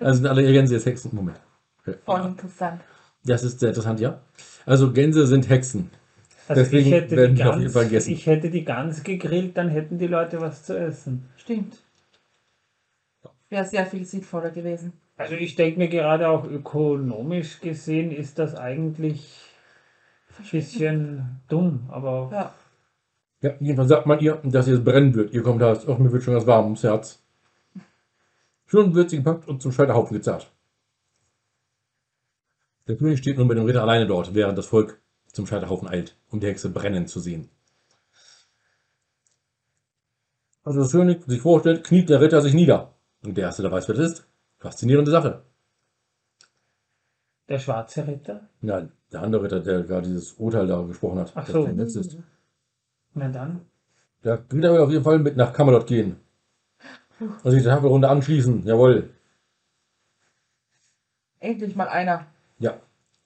Also 0.00 0.16
sind 0.18 0.26
alle 0.26 0.42
Gänse 0.52 0.74
jetzt 0.74 0.86
Hexen. 0.86 1.10
Moment. 1.14 1.38
Voll 1.84 1.98
Ja, 2.08 2.26
interessant. 2.26 2.80
das 3.24 3.42
ist 3.44 3.60
sehr 3.60 3.68
interessant, 3.70 4.00
ja. 4.00 4.20
Also 4.64 4.92
Gänse 4.92 5.26
sind 5.26 5.48
Hexen. 5.48 5.90
Also 6.48 6.62
Deswegen 6.62 6.86
ich 6.86 6.92
hätte, 6.92 7.16
werden 7.16 7.34
die 7.36 7.42
die 7.42 7.48
auf 7.48 7.54
jeden 7.54 7.64
Gans, 7.64 7.72
Fall 7.74 7.84
gegessen. 7.84 8.12
ich 8.12 8.26
hätte 8.26 8.50
die 8.50 8.64
Gans 8.64 9.02
gegrillt, 9.02 9.56
dann 9.56 9.68
hätten 9.68 9.98
die 9.98 10.06
Leute 10.06 10.40
was 10.40 10.62
zu 10.64 10.78
essen. 10.78 11.28
Stimmt. 11.36 11.76
Wäre 13.48 13.64
sehr 13.64 13.86
viel 13.86 14.04
sinnvoller 14.04 14.50
gewesen. 14.50 14.92
Also 15.16 15.34
ich 15.34 15.54
denke 15.54 15.78
mir 15.78 15.88
gerade 15.88 16.28
auch 16.28 16.44
ökonomisch 16.46 17.60
gesehen 17.60 18.10
ist 18.12 18.38
das 18.38 18.54
eigentlich 18.54 19.45
bisschen 20.50 21.40
dumm, 21.48 21.86
aber 21.90 22.28
Ja. 22.32 22.54
Ja, 23.42 23.54
jedenfalls 23.60 23.90
sagt 23.90 24.06
man 24.06 24.18
ihr, 24.20 24.36
dass 24.44 24.66
ihr 24.66 24.74
es 24.74 24.82
brennen 24.84 25.14
wird. 25.14 25.32
Ihr 25.34 25.42
kommt 25.42 25.60
da, 25.60 25.72
auch 25.72 25.98
mir 25.98 26.10
wird 26.10 26.22
schon 26.22 26.32
ganz 26.34 26.46
warm 26.46 26.64
ums 26.64 26.82
Herz. 26.82 27.22
Schon 28.64 28.94
wird 28.94 29.10
sie 29.10 29.18
gepackt 29.18 29.46
und 29.46 29.60
zum 29.60 29.72
Scheiterhaufen 29.72 30.16
gezerrt. 30.16 30.50
Der 32.88 32.96
König 32.96 33.18
steht 33.18 33.36
nun 33.36 33.46
mit 33.46 33.58
dem 33.58 33.66
Ritter 33.66 33.82
alleine 33.82 34.06
dort, 34.06 34.34
während 34.34 34.56
das 34.56 34.66
Volk 34.66 35.00
zum 35.26 35.46
Scheiterhaufen 35.46 35.86
eilt, 35.86 36.16
um 36.30 36.40
die 36.40 36.46
Hexe 36.46 36.70
brennen 36.70 37.06
zu 37.06 37.20
sehen. 37.20 37.50
Also 40.64 40.80
das 40.80 40.90
König 40.92 41.22
sich 41.26 41.40
vorstellt, 41.42 41.84
kniet 41.84 42.08
der 42.08 42.20
Ritter 42.20 42.40
sich 42.40 42.54
nieder. 42.54 42.94
Und 43.22 43.36
der 43.36 43.44
Erste, 43.44 43.62
der 43.62 43.70
weiß, 43.70 43.86
wer 43.88 43.96
das 43.96 44.12
ist. 44.12 44.26
Faszinierende 44.58 45.10
Sache. 45.10 45.42
der 47.48 47.58
schwarze 47.58 48.06
Ritter? 48.06 48.48
Nein, 48.60 48.90
der 49.12 49.22
andere 49.22 49.44
Ritter, 49.44 49.60
der 49.60 49.82
gerade 49.82 50.08
dieses 50.08 50.32
Urteil 50.32 50.66
da 50.66 50.82
gesprochen 50.82 51.18
hat, 51.18 51.32
Ach 51.34 51.44
dass 51.44 51.52
so. 51.52 51.64
der 51.64 51.74
Netz 51.74 51.94
ist. 51.94 52.16
Na 53.14 53.28
dann. 53.28 53.60
Der 54.24 54.42
Ritter 54.52 54.72
will 54.72 54.80
auf 54.80 54.90
jeden 54.90 55.04
Fall 55.04 55.18
mit 55.18 55.36
nach 55.36 55.52
Camelot 55.52 55.86
gehen. 55.86 56.16
Und 57.20 57.50
sich 57.50 57.62
der 57.62 57.74
Tafelrunde 57.74 58.08
anschließen. 58.08 58.64
Jawohl. 58.64 59.10
Endlich 61.38 61.76
mal 61.76 61.88
einer. 61.88 62.26
Ja. 62.58 62.74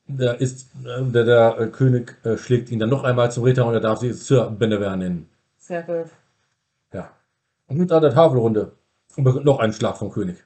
Der 0.07 0.41
ist, 0.41 0.69
äh, 0.85 1.03
der, 1.03 1.25
der 1.25 1.59
äh, 1.59 1.67
König 1.69 2.17
äh, 2.25 2.37
schlägt 2.37 2.71
ihn 2.71 2.79
dann 2.79 2.91
noch 2.91 3.05
einmal 3.05 3.31
zum 3.31 3.45
Ritter 3.45 3.65
und 3.67 3.75
er 3.75 3.81
darf 3.81 4.01
sie 4.01 4.13
Sir 4.13 4.51
Benevere 4.51 4.97
nennen. 4.97 5.29
Sehr 5.57 5.83
gut. 5.83 6.11
Ja. 6.93 7.11
Und 7.69 7.79
mit 7.79 7.91
an 7.93 8.03
der 8.03 8.13
Tafelrunde 8.13 8.73
und 9.17 9.25
bekommt 9.25 9.45
noch 9.45 9.61
einen 9.61 9.73
Schlag 9.73 9.97
vom 9.97 10.11
König. 10.11 10.45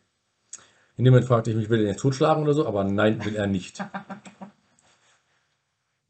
In 0.96 1.04
dem 1.04 1.12
Moment 1.12 1.26
fragte 1.26 1.50
ich 1.50 1.56
mich, 1.56 1.70
will 1.70 1.78
er 1.78 1.84
ihn 1.84 1.88
jetzt 1.88 2.00
totschlagen 2.00 2.42
oder 2.44 2.54
so? 2.54 2.66
Aber 2.66 2.84
nein, 2.84 3.24
will 3.24 3.36
er 3.36 3.46
nicht. 3.46 3.82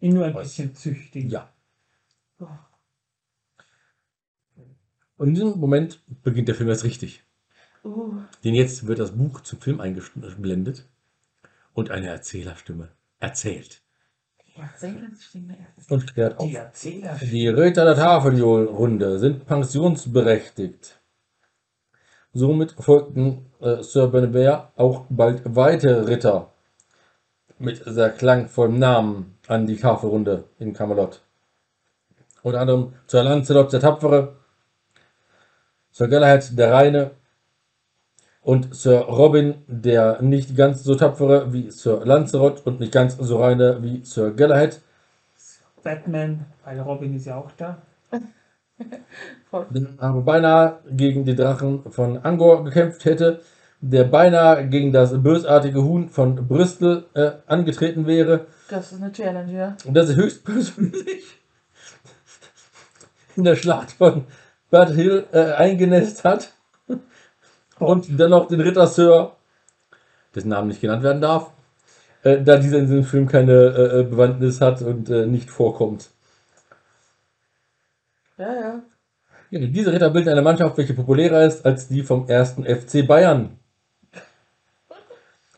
Ihn 0.05 0.15
nur 0.15 0.27
ein 0.27 0.35
bisschen 0.35 0.75
züchtigen. 0.75 1.31
Ja. 1.31 1.51
Oh. 2.39 2.47
Und 5.17 5.29
in 5.29 5.35
diesem 5.35 5.59
Moment 5.59 6.03
beginnt 6.23 6.49
der 6.49 6.55
Film 6.55 6.69
erst 6.69 6.85
richtig. 6.85 7.25
Uh, 7.85 8.21
Denn 8.45 8.55
jetzt 8.55 8.87
wird 8.87 8.99
das 8.99 9.13
Buch 9.13 9.41
zum 9.41 9.61
Film 9.61 9.81
eingeblendet 9.81 10.87
und 11.73 11.91
eine 11.91 12.09
Erzählerstimme 12.09 12.91
erzählt 13.19 13.85
die 14.55 14.61
Erzählungsstimme. 14.61 15.57
und 15.89 16.15
klärt 16.15 16.39
auf. 16.39 16.47
Die 16.47 16.57
Erzähler. 16.57 17.19
Die 17.21 17.49
Ritter 17.49 17.85
der 17.85 17.97
Tafelrunde 17.97 19.19
sind 19.19 19.47
pensionsberechtigt. 19.47 21.01
Somit 22.33 22.73
folgten 22.73 23.47
äh, 23.61 23.83
Sir 23.83 24.09
Benevere 24.09 24.69
auch 24.77 25.07
bald 25.09 25.43
weitere 25.45 26.01
Ritter 26.01 26.53
mit 27.59 27.83
sehr 27.85 28.11
klangvollem 28.11 28.79
Namen 28.79 29.34
an 29.49 29.67
die 29.67 29.77
Tafelrunde 29.77 30.45
in 30.59 30.73
Camelot. 30.73 31.23
Unter 32.43 32.61
anderem 32.61 32.93
Sir 33.07 33.23
Lancelot 33.23 33.73
der 33.73 33.81
Tapfere, 33.81 34.37
Sir 35.91 36.09
Galahad 36.09 36.59
der 36.59 36.73
Reine 36.73 37.11
und 38.43 38.75
Sir 38.75 39.01
Robin 39.01 39.55
der 39.67 40.21
nicht 40.23 40.57
ganz 40.57 40.85
so 40.85 40.95
tapfere 40.95 41.53
wie 41.53 41.71
Sir 41.71 42.05
Lancelot 42.05 42.67
und 42.67 42.81
nicht 42.81 42.93
ganz 42.93 43.17
so 43.17 43.41
reine 43.41 43.83
wie 43.83 44.05
Sir 44.05 44.33
Galahad. 44.33 44.81
Batman, 45.83 46.47
weil 46.65 46.81
Robin 46.81 47.15
ist 47.15 47.27
ja 47.27 47.37
auch 47.37 47.51
da. 47.57 47.79
Aber 49.99 50.23
beinahe 50.23 50.81
gegen 50.91 51.25
die 51.25 51.37
Drachen 51.37 51.91
von 51.91 52.19
Angor 52.25 52.65
gekämpft 52.65 53.05
hätte, 53.05 53.41
der 53.81 54.05
beinahe 54.05 54.67
gegen 54.69 54.93
das 54.93 55.23
bösartige 55.23 55.85
Huhn 55.85 56.09
von 56.09 56.49
Bristol 56.49 57.05
äh, 57.15 57.33
angetreten 57.47 58.07
wäre 58.07 58.47
Das 58.69 58.93
ist 58.93 59.03
eine 59.03 59.13
Challenge, 59.13 59.53
ja. 59.53 59.77
und 59.85 59.95
das 59.95 60.09
er 60.11 60.17
höchstpersönlich 60.17 61.25
in 63.37 63.45
der 63.45 63.57
Schlacht 63.57 63.93
von 63.93 64.25
Bad 64.71 64.91
Hill 64.91 65.27
äh, 65.33 65.53
eingenässt 65.53 66.25
hat 66.25 66.53
und 67.79 68.19
dennoch 68.19 68.49
den 68.49 68.61
Ritter 68.61 68.87
Sir, 68.87 69.33
dessen 70.35 70.49
Namen 70.49 70.69
nicht 70.69 70.81
genannt 70.81 71.03
werden 71.03 71.21
darf, 71.21 71.51
äh, 72.23 72.41
da 72.43 72.57
dieser 72.57 72.79
in 72.79 72.87
diesem 72.87 73.05
Film 73.05 73.29
keine 73.29 73.53
äh, 73.53 74.01
äh, 74.01 74.03
Bewandtnis 74.05 74.61
hat 74.61 74.83
und 74.83 75.11
äh, 75.11 75.27
nicht 75.27 75.51
vorkommt. 75.51 76.09
Ja, 78.39 78.53
ja. 78.53 78.83
Ja, 79.51 79.61
diese 79.61 79.93
Ritter 79.93 80.11
bilden 80.11 80.31
eine 80.31 80.43
Mannschaft, 80.43 80.77
welche 80.79 80.95
populärer 80.95 81.45
ist 81.45 81.65
als 81.65 81.87
die 81.87 82.03
vom 82.03 82.29
ersten 82.29 82.65
FC 82.65 83.07
Bayern. 83.07 83.59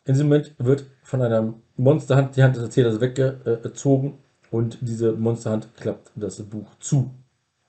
In 0.05 0.15
diesem 0.15 0.29
Moment 0.29 0.55
wird 0.59 0.85
von 1.03 1.23
einer 1.23 1.55
Monsterhand 1.77 2.37
die 2.37 2.43
Hand 2.43 2.57
des 2.57 2.63
Erzählers 2.65 3.01
weggezogen 3.01 4.19
und 4.51 4.79
diese 4.81 5.13
Monsterhand 5.13 5.75
klappt 5.77 6.11
das 6.15 6.43
Buch 6.43 6.75
zu. 6.79 7.15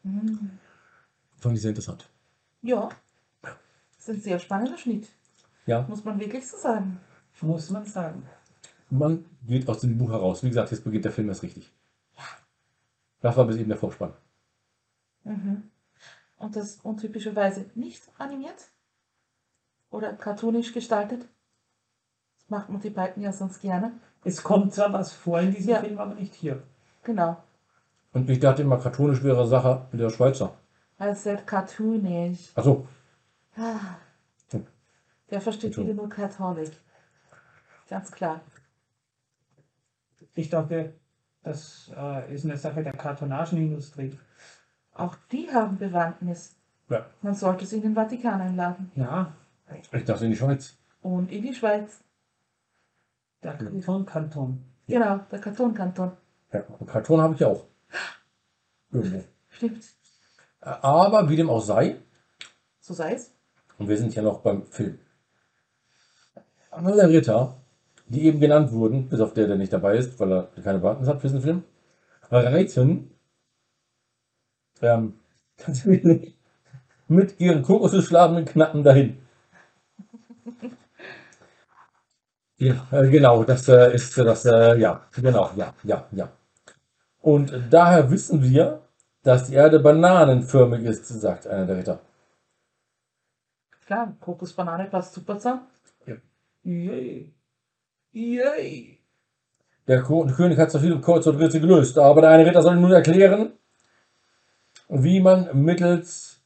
Mhm. 0.03 0.51
Fand 1.38 1.55
ich 1.55 1.62
sehr 1.62 1.70
interessant. 1.70 2.10
Ja. 2.62 2.89
Das 3.41 3.51
ist 3.99 4.10
ein 4.10 4.22
sehr 4.22 4.39
spannender 4.39 4.78
Schnitt. 4.78 5.08
Ja, 5.66 5.86
Muss 5.88 6.03
man 6.05 6.20
wirklich 6.20 6.47
so 6.47 6.58
sagen. 6.58 6.99
Muss 7.41 7.70
man 7.70 7.86
sagen. 7.86 8.24
man 8.89 9.26
geht 9.45 9.68
aus 9.68 9.82
dem 9.82 9.97
Buch 9.97 10.10
heraus. 10.12 10.43
Wie 10.43 10.47
gesagt, 10.47 10.72
jetzt 10.72 10.84
beginnt 10.84 11.05
der 11.05 11.12
Film 11.12 11.28
erst 11.30 11.43
richtig. 11.43 11.72
Das 13.20 13.36
war 13.36 13.45
bis 13.45 13.58
eben 13.58 13.70
der 13.70 13.78
Vorspann. 13.78 14.14
Mhm. 15.24 15.64
Und 16.38 16.55
das 16.55 16.80
untypischerweise 16.84 17.66
nicht 17.76 18.03
animiert 18.18 18.70
oder 19.89 20.14
cartoonisch 20.14 20.74
gestaltet. 20.74 21.28
Macht 22.50 22.70
Monty 22.70 22.89
Python 22.89 23.24
ja 23.24 23.32
sonst 23.34 23.62
gerne. 23.62 23.91
Es 24.24 24.41
kommt 24.43 24.74
zwar 24.74 24.91
was 24.93 25.12
vor 25.12 25.39
in 25.39 25.54
diesem 25.54 25.72
Ja. 25.72 25.80
Film, 25.82 25.98
aber 25.98 26.16
nicht 26.16 26.34
hier. 26.34 26.64
Genau. 27.04 27.38
Und 28.14 28.30
ich 28.30 28.39
dachte 28.39 28.62
immer, 28.62 28.78
kartonisch 28.78 29.24
wäre 29.24 29.48
Sache 29.48 29.86
mit 29.91 30.02
der 30.02 30.10
Schweizer. 30.10 30.54
Also 30.98 31.22
sehr 31.22 31.38
cartoonisch. 31.38 32.52
Achso, 32.56 32.88
Ah. 33.56 33.80
Der 35.30 35.41
versteht 35.41 35.78
wieder 35.78 35.93
nur 35.93 36.08
Kartonik. 36.08 36.72
Ganz 37.89 38.12
klar. 38.12 38.39
Ich 40.36 40.50
dachte, 40.50 40.93
das 41.43 41.91
äh, 41.95 42.34
ist 42.34 42.45
eine 42.45 42.56
Sache 42.58 42.82
der 42.84 42.93
Kartonagenindustrie. 42.93 44.18
Auch 44.93 45.16
die 45.32 45.50
haben 45.52 45.78
Bewandtnis. 45.78 46.56
ja. 46.89 47.06
Man 47.22 47.34
sollte 47.36 47.66
sie 47.66 47.78
in 47.78 47.82
den 47.82 47.95
Vatikan 47.95 48.39
einladen. 48.39 48.91
Ja, 48.95 49.34
Ich 49.91 50.06
dachte 50.06 50.26
in 50.26 50.32
die 50.32 50.38
Schweiz. 50.38 50.78
Und 51.02 51.32
in 51.32 51.41
die 51.43 51.54
Schweiz. 51.54 52.00
Der 53.44 53.54
Kanton-Kanton. 53.54 54.64
Genau, 54.88 55.20
der 55.32 55.40
Kartonkanton. 55.40 56.12
Ja, 56.54 56.64
und 56.80 56.88
Karton 56.88 57.22
habe 57.22 57.36
ich 57.36 57.44
auch. 57.44 57.66
Irgendwo. 58.92 59.24
Stimmt. 59.50 59.84
Aber 60.62 61.30
wie 61.30 61.36
dem 61.36 61.50
auch 61.50 61.62
sei, 61.62 61.98
So 62.80 62.94
sei 62.94 63.14
es. 63.14 63.32
und 63.78 63.88
wir 63.88 63.98
sind 63.98 64.16
ja 64.16 64.22
noch 64.22 64.40
beim 64.42 64.66
Film. 64.68 65.00
Alle 66.72 67.10
Ritter, 67.10 67.58
die 68.08 68.24
eben 68.24 68.40
genannt 68.40 68.72
wurden, 68.72 69.10
bis 69.10 69.20
auf 69.20 69.34
der, 69.34 69.48
der 69.48 69.58
nicht 69.58 69.74
dabei 69.74 69.98
ist, 69.98 70.20
weil 70.20 70.32
er 70.32 70.44
keine 70.64 70.80
Bewandtnis 70.80 71.10
hat 71.10 71.22
für 71.22 71.28
diesen 71.28 71.42
Film, 71.42 71.64
reiten 72.30 73.12
ähm, 74.82 75.20
ganz 75.58 75.86
wirklich 75.86 76.38
mit 77.08 77.40
ihren 77.40 77.64
kokosschlafenden 77.64 78.46
Knappen 78.46 78.84
dahin. 78.84 79.18
Ja, 82.60 82.88
äh, 82.91 83.10
genau, 83.10 83.43
das 83.43 83.68
äh, 83.68 83.93
ist 83.93 84.18
das, 84.18 84.45
äh, 84.45 84.78
ja, 84.80 85.01
genau, 85.16 85.51
ja, 85.55 85.74
ja, 85.84 86.05
ja. 86.12 86.30
Und 87.22 87.53
daher 87.70 88.10
wissen 88.10 88.41
wir, 88.43 88.82
dass 89.24 89.45
die 89.47 89.53
Erde 89.55 89.80
bananenförmig 89.80 90.84
ist, 90.84 91.05
sagt 91.08 91.45
einer 91.47 91.66
der 91.66 91.78
Ritter. 91.78 91.99
Klar, 93.86 94.16
Kokosbanane 94.20 94.86
passt 94.86 95.14
super 95.14 95.36
zusammen. 95.38 95.62
Yay. 96.64 97.34
Yay. 98.12 98.99
Der 99.88 100.01
Ko- 100.01 100.26
König 100.26 100.58
hat 100.58 100.72
so 100.72 100.80
viele 100.80 100.99
kurze 100.99 101.30
und 101.30 101.38
Rätsel 101.38 101.62
gelöst, 101.62 101.97
aber 101.97 102.22
der 102.22 102.32
eine 102.32 102.45
Ritter 102.45 102.62
soll 102.62 102.76
nun 102.76 102.91
erklären, 102.91 103.53
wie 104.89 105.20
man 105.22 105.49
mittels 105.64 106.41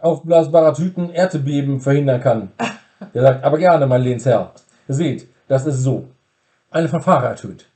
aufblasbarer 0.00 0.72
Tüten 0.74 1.10
Erdbeben 1.10 1.80
verhindern 1.80 2.20
kann. 2.20 2.52
Der 3.14 3.22
sagt, 3.22 3.44
aber 3.44 3.58
gerne, 3.58 3.86
mein 3.86 4.02
Lehnsherr. 4.02 4.52
Ihr 4.88 4.94
seht, 4.94 5.28
das 5.48 5.66
ist 5.66 5.82
so. 5.82 6.08
Eine 6.70 6.88
Fanfare 6.88 7.26
ertönt. 7.26 7.70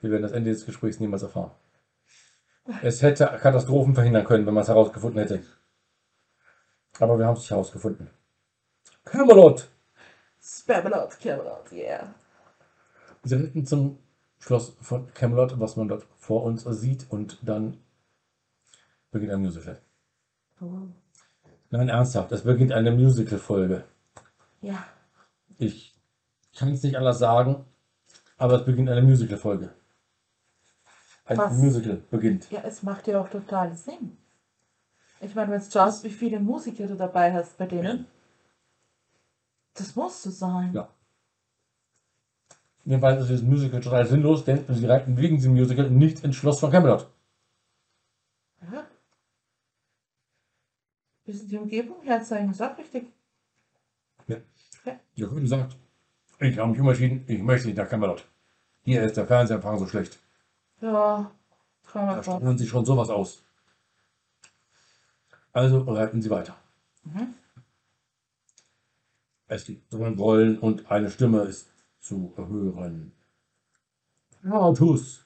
Wir 0.00 0.10
werden 0.10 0.22
das 0.22 0.32
Ende 0.32 0.50
des 0.50 0.66
Gesprächs 0.66 1.00
niemals 1.00 1.22
erfahren. 1.22 1.52
Es 2.82 3.02
hätte 3.02 3.26
Katastrophen 3.40 3.94
verhindern 3.94 4.24
können, 4.24 4.46
wenn 4.46 4.54
man 4.54 4.62
es 4.62 4.68
herausgefunden 4.68 5.20
hätte. 5.20 5.42
Aber 6.98 7.18
wir 7.18 7.26
haben 7.26 7.34
es 7.34 7.40
nicht 7.40 7.50
herausgefunden. 7.50 8.10
Camelot! 9.04 9.68
Spamalot, 10.40 11.18
Camelot, 11.20 11.72
yeah. 11.72 12.14
Sie 13.22 13.34
ritten 13.34 13.64
zum 13.66 13.98
Schloss 14.38 14.76
von 14.80 15.12
Camelot, 15.14 15.58
was 15.58 15.76
man 15.76 15.88
dort 15.88 16.06
vor 16.16 16.42
uns 16.42 16.64
sieht, 16.64 17.06
und 17.10 17.38
dann 17.42 17.78
beginnt 19.10 19.32
ein 19.32 19.40
Musical. 19.40 19.80
Oh. 20.60 20.88
Nein, 21.70 21.88
ernsthaft, 21.88 22.30
es 22.32 22.42
beginnt 22.42 22.72
eine 22.72 22.92
Musical-Folge. 22.92 23.84
Ja, 24.60 24.84
Ich 25.66 25.94
kann 26.56 26.72
es 26.72 26.82
nicht 26.82 26.96
anders 26.96 27.18
sagen, 27.18 27.64
aber 28.36 28.54
es 28.60 28.64
beginnt 28.64 28.88
eine 28.90 29.02
Musical-Folge. 29.02 29.72
Ein 31.26 31.38
Was? 31.38 31.54
Musical 31.54 32.02
beginnt. 32.10 32.50
ja, 32.50 32.60
es 32.64 32.82
macht 32.82 33.06
ja 33.06 33.20
auch 33.20 33.28
total 33.28 33.74
Sinn. 33.74 34.18
Ich 35.20 35.34
meine, 35.34 35.52
wenn 35.52 35.60
du 35.60 35.70
schaust, 35.70 36.04
wie 36.04 36.10
viele 36.10 36.38
Musiker 36.38 36.86
du 36.86 36.96
dabei 36.96 37.32
hast 37.32 37.56
bei 37.56 37.66
denen, 37.66 38.06
das 39.72 39.96
muss 39.96 40.22
so 40.22 40.30
sein. 40.30 40.72
Ja. 40.74 40.88
Jedenfalls 42.84 43.22
ist 43.22 43.28
dieses 43.30 43.42
Musical 43.42 43.80
total 43.80 44.06
sinnlos, 44.06 44.44
denn 44.44 44.64
sie 44.68 44.86
reiten 44.86 45.16
wegen 45.16 45.36
diesem 45.36 45.54
Musical 45.54 45.88
nicht 45.90 46.22
ins 46.22 46.36
Schloss 46.36 46.60
von 46.60 46.70
Camelot. 46.70 47.08
Ja. 48.70 48.84
Bisschen 51.24 51.48
die 51.48 51.56
Umgebung 51.56 52.02
herzeigen, 52.02 52.50
ist 52.50 52.60
auch 52.60 52.76
richtig. 52.76 53.06
Der 54.84 55.28
König 55.28 55.48
sagt, 55.48 55.76
ich 56.40 56.58
habe 56.58 56.70
mich 56.72 56.80
umentschieden, 56.80 57.24
ich 57.26 57.40
möchte 57.40 57.68
nicht 57.68 57.76
nach 57.76 57.88
Camelot. 57.88 58.26
Hier 58.82 59.02
ist 59.02 59.16
der 59.16 59.26
Fernsehempfang 59.26 59.78
so 59.78 59.86
schlecht. 59.86 60.18
Ja, 60.80 61.30
kann 61.86 62.06
Da 62.06 62.14
man 62.16 62.24
schon. 62.24 62.36
strahlen 62.38 62.58
sie 62.58 62.66
schon 62.66 62.84
sowas 62.84 63.08
aus. 63.10 63.42
Also 65.52 65.80
reiten 65.82 66.20
sie 66.20 66.30
weiter. 66.30 66.56
Mhm. 67.04 67.34
Es 69.46 69.64
gibt 69.64 69.90
so 69.90 70.02
ein 70.02 70.18
Rollen 70.18 70.58
und 70.58 70.90
eine 70.90 71.10
Stimme 71.10 71.42
ist 71.42 71.70
zu 72.00 72.32
hören. 72.36 73.12
Artus! 74.50 75.24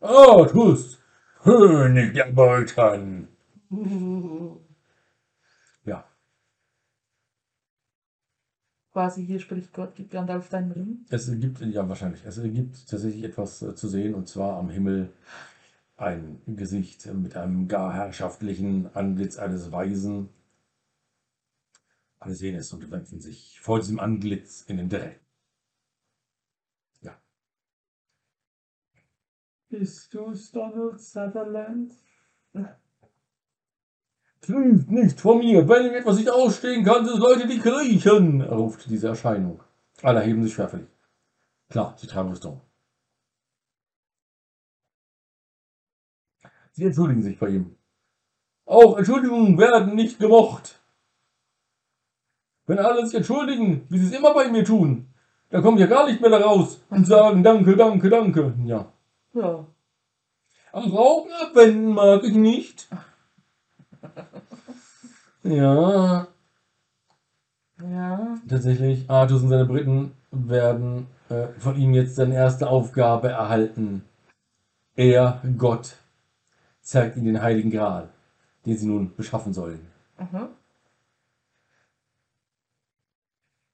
Artus! 0.00 0.98
König 1.42 2.14
der 2.14 2.30
Beutern! 2.32 3.28
Ja, 5.84 6.04
Quasi 9.00 9.24
hier 9.24 9.40
spricht 9.40 9.72
Gott, 9.72 9.94
gibt 9.94 10.10
Gandalf 10.10 10.50
deinen 10.50 10.72
Ring. 10.72 11.06
es 11.08 11.30
gibt, 11.40 11.62
ja 11.62 11.88
wahrscheinlich, 11.88 12.22
es 12.26 12.42
gibt 12.42 12.86
tatsächlich 12.86 13.24
etwas 13.24 13.62
äh, 13.62 13.74
zu 13.74 13.88
sehen 13.88 14.14
und 14.14 14.28
zwar 14.28 14.58
am 14.58 14.68
Himmel 14.68 15.10
ein 15.96 16.42
Gesicht 16.46 17.06
mit 17.06 17.34
einem 17.34 17.66
gar 17.66 17.94
herrschaftlichen 17.94 18.94
Antlitz 18.94 19.38
eines 19.38 19.72
Weisen. 19.72 20.28
Alle 22.18 22.34
sehen 22.34 22.56
es 22.56 22.74
und 22.74 22.90
werfen 22.90 23.22
sich 23.22 23.58
vor 23.62 23.78
diesem 23.78 23.98
Antlitz 24.00 24.66
in 24.68 24.76
den 24.76 24.90
Dreck. 24.90 25.18
Bist 29.70 30.12
du 30.12 30.34
Donald 30.52 31.00
Sutherland? 31.00 31.94
Trübt 34.50 34.90
nicht 34.90 35.20
vor 35.20 35.36
mir, 35.38 35.68
wenn 35.68 35.86
ihm 35.86 35.94
etwas 35.94 36.16
nicht 36.16 36.28
ausstehen 36.28 36.84
kann, 36.84 37.06
sind 37.06 37.20
Leute, 37.20 37.46
die 37.46 37.60
kriechen, 37.60 38.42
ruft 38.42 38.90
diese 38.90 39.06
Erscheinung. 39.08 39.62
Alle 40.02 40.22
heben 40.22 40.42
sich 40.42 40.54
schwerfällig. 40.54 40.88
Klar, 41.68 41.94
sie 41.96 42.08
tragen 42.08 42.30
Rüstung. 42.30 42.60
Sie 46.72 46.84
entschuldigen 46.84 47.22
sich 47.22 47.38
bei 47.38 47.48
ihm. 47.50 47.76
Auch 48.66 48.96
Entschuldigungen 48.96 49.56
werden 49.56 49.94
nicht 49.94 50.18
gemocht. 50.18 50.80
Wenn 52.66 52.80
alle 52.80 53.06
sich 53.06 53.14
entschuldigen, 53.14 53.86
wie 53.88 53.98
sie 53.98 54.06
es 54.06 54.18
immer 54.18 54.34
bei 54.34 54.48
mir 54.48 54.64
tun, 54.64 55.12
dann 55.50 55.62
kommen 55.62 55.78
wir 55.78 55.86
gar 55.86 56.06
nicht 56.06 56.20
mehr 56.20 56.30
da 56.30 56.38
raus 56.38 56.80
und 56.90 57.06
sagen 57.06 57.44
Danke, 57.44 57.76
danke, 57.76 58.10
danke. 58.10 58.54
Ja. 58.64 58.92
Ja. 59.34 59.64
Am 60.72 60.90
Rauchen 60.90 61.30
abwenden 61.32 61.94
mag 61.94 62.24
ich 62.24 62.34
nicht. 62.34 62.88
Ja, 65.42 66.26
Ja. 67.78 68.38
tatsächlich. 68.48 69.08
Artus 69.08 69.42
und 69.42 69.48
seine 69.48 69.64
Briten 69.64 70.12
werden 70.30 71.06
äh, 71.30 71.48
von 71.58 71.76
ihm 71.76 71.94
jetzt 71.94 72.16
seine 72.16 72.34
erste 72.34 72.68
Aufgabe 72.68 73.28
erhalten. 73.30 74.04
Er, 74.96 75.40
Gott, 75.56 75.96
zeigt 76.82 77.16
ihnen 77.16 77.26
den 77.26 77.42
Heiligen 77.42 77.70
Gral, 77.70 78.10
den 78.66 78.76
sie 78.76 78.86
nun 78.86 79.14
beschaffen 79.16 79.52
sollen. 79.54 79.86
Mhm. 80.18 80.48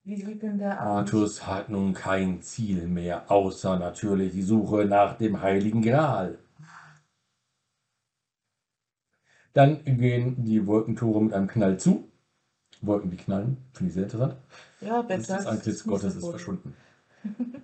Wie 0.04 0.14
sieht 0.22 0.40
denn 0.40 0.58
der 0.58 0.80
aus? 0.80 0.86
Artus 0.86 1.46
hat 1.48 1.68
nun 1.68 1.92
kein 1.92 2.40
Ziel 2.42 2.86
mehr, 2.86 3.28
außer 3.28 3.76
natürlich 3.76 4.32
die 4.32 4.42
Suche 4.42 4.84
nach 4.84 5.18
dem 5.18 5.42
Heiligen 5.42 5.82
Gral. 5.82 6.38
Dann 9.57 9.82
gehen 9.86 10.44
die 10.44 10.66
Wolkentore 10.66 11.22
mit 11.24 11.32
einem 11.32 11.48
Knall 11.48 11.80
zu. 11.80 12.07
Wolken, 12.82 13.11
die 13.11 13.16
knallen, 13.16 13.57
finde 13.72 13.88
ich 13.88 13.94
sehr 13.94 14.02
interessant. 14.02 14.36
Ja, 14.82 15.00
besser. 15.00 15.36
das 15.36 15.46
Antlitz 15.46 15.82
Gottes 15.82 16.14
ist 16.14 16.28
verschwunden. 16.28 16.74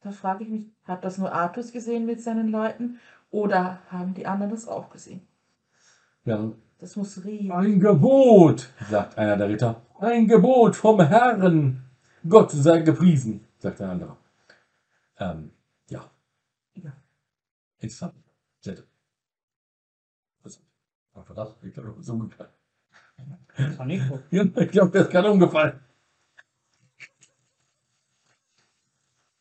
Da 0.00 0.12
frage 0.12 0.44
ich 0.44 0.48
mich, 0.48 0.70
hat 0.84 1.04
das 1.04 1.18
nur 1.18 1.32
Artus 1.32 1.72
gesehen 1.72 2.06
mit 2.06 2.22
seinen 2.22 2.48
Leuten 2.48 2.98
oder 3.30 3.80
haben 3.90 4.14
die 4.14 4.26
anderen 4.26 4.52
das 4.52 4.66
auch 4.66 4.90
gesehen? 4.90 5.20
Ja, 6.24 6.52
Das 6.78 6.96
muss 6.96 7.24
riesig. 7.24 7.52
Ein 7.52 7.80
Gebot, 7.80 8.70
sagt 8.88 9.18
einer 9.18 9.36
der 9.36 9.48
Ritter. 9.48 9.82
Ein 9.98 10.28
Gebot 10.28 10.76
vom 10.76 11.00
Herrn. 11.00 11.82
Gott 12.26 12.52
sei 12.52 12.80
gepriesen, 12.80 13.44
sagt 13.58 13.82
ein 13.82 13.90
anderer. 13.90 14.16
Ähm. 15.18 15.50
Sehr 17.80 17.84
interessant. 17.84 18.14
Was 21.14 21.28
war 21.28 21.34
das? 21.34 21.56
Ich 21.62 21.74
glaube, 21.74 21.90
das 21.90 21.98
ist 21.98 22.10
umgefallen. 22.10 22.50
Das 23.56 23.78
war 23.78 23.86
Nico. 23.86 24.20
Ja, 24.30 24.44
ich 24.44 24.70
glaube, 24.70 24.92
der 24.92 25.02
ist 25.02 25.10
gerade 25.10 25.30
umgefallen. 25.30 25.80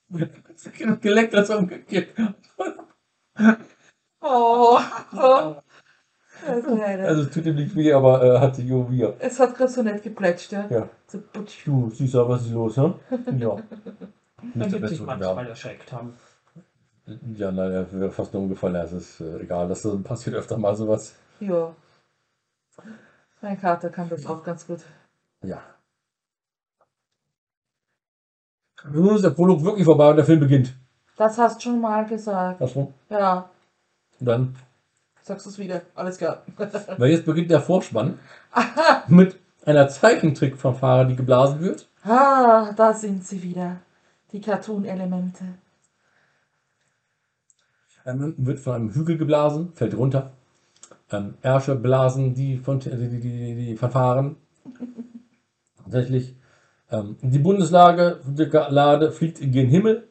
Geleckt, 1.02 1.34
das 1.34 1.50
war 1.50 1.60
umgekehrt. 1.60 2.10
Oh, 4.22 4.80
oh. 5.14 5.56
Okay, 6.48 7.02
Also 7.02 7.24
es 7.24 7.32
tut 7.32 7.46
ihm 7.46 7.56
nicht 7.56 7.76
weh, 7.76 7.92
aber 7.92 8.24
äh, 8.24 8.40
hat 8.40 8.56
sich 8.56 8.70
irgendwie. 8.70 9.00
Ja. 9.00 9.14
es 9.20 9.40
hat 9.40 9.56
gerade 9.56 9.72
so 9.72 9.84
nett 9.84 10.02
geplätscht, 10.02 10.52
ja. 10.52 10.68
ja. 10.70 10.90
So. 11.08 11.22
Du 11.66 11.90
siehst 11.90 12.14
ja, 12.14 12.28
was 12.28 12.46
ist 12.46 12.52
los, 12.52 12.78
ne? 12.78 12.94
Ja. 13.38 13.56
Nicht 13.56 14.56
der 14.56 14.72
wird 14.72 14.82
beste 14.82 14.88
sich 14.98 15.06
manchmal 15.06 15.44
ja. 15.44 15.50
erschreckt 15.50 15.92
haben. 15.92 16.14
Ja, 17.36 17.52
nein, 17.52 17.72
er 17.72 17.92
wäre 17.94 18.12
fast 18.12 18.34
nur 18.34 18.44
umgefallen. 18.44 18.76
Ja, 18.76 18.84
Es 18.84 18.92
ist 18.92 19.22
äh, 19.22 19.40
egal, 19.40 19.70
das 19.70 19.88
passiert 20.04 20.36
öfter 20.36 20.58
mal 20.58 20.76
sowas. 20.76 21.16
Ja. 21.40 21.74
Mein 23.42 23.60
Kater 23.60 23.90
kann 23.90 24.10
das 24.10 24.26
auch 24.26 24.44
ganz 24.44 24.68
gut. 24.68 24.82
Ja. 25.42 25.62
Nun 28.92 29.16
ist 29.16 29.24
der 29.24 29.30
Prolog 29.32 29.64
wirklich 29.64 29.86
vorbei 29.86 30.10
und 30.10 30.18
der 30.18 30.26
Film 30.26 30.40
beginnt. 30.40 30.76
Das 31.16 31.38
hast 31.38 31.58
du 31.58 31.70
schon 31.70 31.82
mal 31.82 32.06
gesagt. 32.06 32.62
Achso. 32.62 32.94
Ja, 33.10 33.50
Und 34.20 34.26
dann, 34.26 34.56
sagst 35.22 35.46
du 35.46 35.50
es 35.50 35.58
wieder. 35.58 35.82
Alles 35.96 36.18
klar. 36.18 36.44
weil 36.98 37.12
jetzt 37.12 37.26
beginnt 37.26 37.50
der 37.50 37.62
Vorspann 37.62 38.20
mit 39.08 39.40
einer 39.66 39.88
Zeichentrickfanfare, 39.88 41.08
die 41.08 41.16
geblasen 41.16 41.60
wird. 41.62 41.88
ah, 42.04 42.72
da 42.74 42.94
sind 42.94 43.26
sie 43.26 43.42
wieder. 43.42 43.78
Die 44.32 44.42
Cartoon-Elemente. 44.42 45.44
Ähm, 48.08 48.36
wird 48.38 48.60
von 48.60 48.74
einem 48.74 48.94
Hügel 48.94 49.18
geblasen, 49.18 49.74
fällt 49.74 49.98
runter. 49.98 50.32
Ähm, 51.12 51.34
Ärsche 51.42 51.76
blasen 51.76 52.34
die, 52.34 52.58
von, 52.58 52.80
die, 52.80 52.90
die, 52.90 53.20
die, 53.20 53.56
die 53.56 53.76
Verfahren. 53.76 54.38
Tatsächlich. 55.84 56.36
Ähm, 56.90 57.18
die 57.22 57.40
Bundeslage 57.40 58.22
Lade 58.70 59.12
fliegt 59.12 59.42
in 59.42 59.52
den 59.52 59.68
Himmel. 59.68 60.08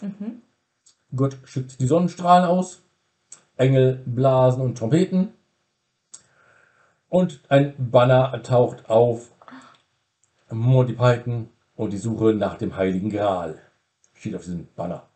Mhm. 0.00 0.42
Gott 1.14 1.38
schickt 1.44 1.80
die 1.80 1.86
Sonnenstrahlen 1.86 2.44
aus. 2.48 2.82
Engel 3.56 4.02
blasen 4.06 4.62
und 4.62 4.76
Trompeten. 4.76 5.28
Und 7.08 7.42
ein 7.48 7.74
Banner 7.78 8.42
taucht 8.42 8.90
auf. 8.90 9.30
Monty 10.50 10.94
Python 10.94 11.48
und 11.76 11.92
die 11.92 11.98
Suche 11.98 12.34
nach 12.34 12.56
dem 12.56 12.76
Heiligen 12.76 13.08
Gral. 13.08 13.60
Steht 14.14 14.34
auf 14.34 14.42
diesem 14.42 14.66
Banner. 14.74 15.09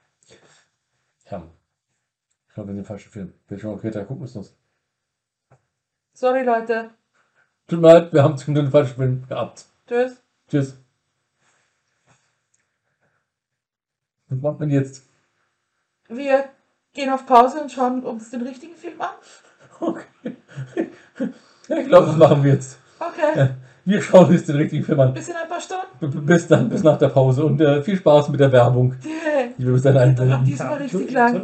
Ich 2.54 2.56
glaube, 2.56 2.68
wir 2.68 2.74
sind 2.74 2.84
den 2.84 2.86
falschen 2.86 3.10
Film. 3.10 3.32
Wir 3.48 3.58
schon 3.58 3.74
okay, 3.74 3.90
da 3.90 4.04
gucken 4.04 4.22
uns. 4.22 4.56
Sorry, 6.12 6.44
Leute. 6.44 6.90
Tut 7.66 7.80
mir 7.80 7.92
leid, 7.92 8.12
wir 8.12 8.22
haben 8.22 8.36
den 8.36 8.70
falschen 8.70 8.94
Film 8.94 9.26
gehabt. 9.28 9.64
Tschüss. 9.88 10.22
Tschüss. 10.48 10.78
Was 14.28 14.38
macht 14.40 14.60
man 14.60 14.70
jetzt? 14.70 15.02
Wir 16.08 16.44
gehen 16.92 17.10
auf 17.10 17.26
Pause 17.26 17.60
und 17.60 17.72
schauen 17.72 18.04
uns 18.04 18.30
den 18.30 18.42
richtigen 18.42 18.76
Film 18.76 19.00
an. 19.00 19.14
Okay. 19.80 20.36
Ich 21.66 21.86
glaube, 21.88 22.06
das 22.06 22.16
machen 22.16 22.44
wir 22.44 22.52
jetzt. 22.52 22.78
Okay. 23.00 23.50
Wir 23.84 24.00
schauen 24.00 24.28
uns 24.28 24.44
den 24.44 24.56
richtigen 24.56 24.84
Film 24.84 25.00
an. 25.00 25.12
Bis 25.12 25.28
in 25.28 25.34
ein 25.34 25.48
paar 25.48 25.60
Stunden. 25.60 26.24
Bis 26.24 26.46
dann, 26.46 26.68
bis 26.68 26.82
nach 26.84 26.98
der 26.98 27.08
Pause 27.08 27.44
und 27.44 27.60
äh, 27.60 27.82
viel 27.82 27.96
Spaß 27.96 28.28
mit 28.28 28.38
der 28.38 28.52
Werbung, 28.52 28.94
die 29.58 29.64
wir 29.64 29.72
bis 29.72 29.82
dann 29.82 29.96
Ab 29.96 30.02
einblenden. 30.04 30.44
diesmal 30.44 30.76
richtig 30.76 31.10
lang. 31.10 31.42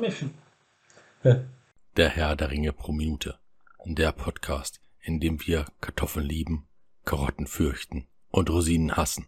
Der 1.97 2.09
Herr 2.09 2.37
der 2.37 2.51
Ringe 2.51 2.73
pro 2.73 2.93
Minute. 2.93 3.39
Der 3.85 4.12
Podcast, 4.12 4.81
in 5.03 5.21
dem 5.21 5.41
wir 5.47 5.66
Kartoffeln 5.81 6.25
lieben, 6.27 6.68
Karotten 7.05 7.47
fürchten 7.47 8.07
und 8.31 8.51
Rosinen 8.51 8.97
hassen. 8.97 9.27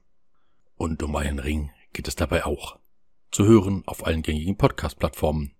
Und 0.77 1.03
um 1.03 1.17
einen 1.17 1.39
Ring 1.39 1.71
geht 1.93 2.07
es 2.09 2.17
dabei 2.17 2.45
auch. 2.45 2.79
Zu 3.31 3.47
hören 3.47 3.83
auf 3.87 4.07
allen 4.07 4.23
gängigen 4.23 4.57
Podcast-Plattformen. 4.57 5.53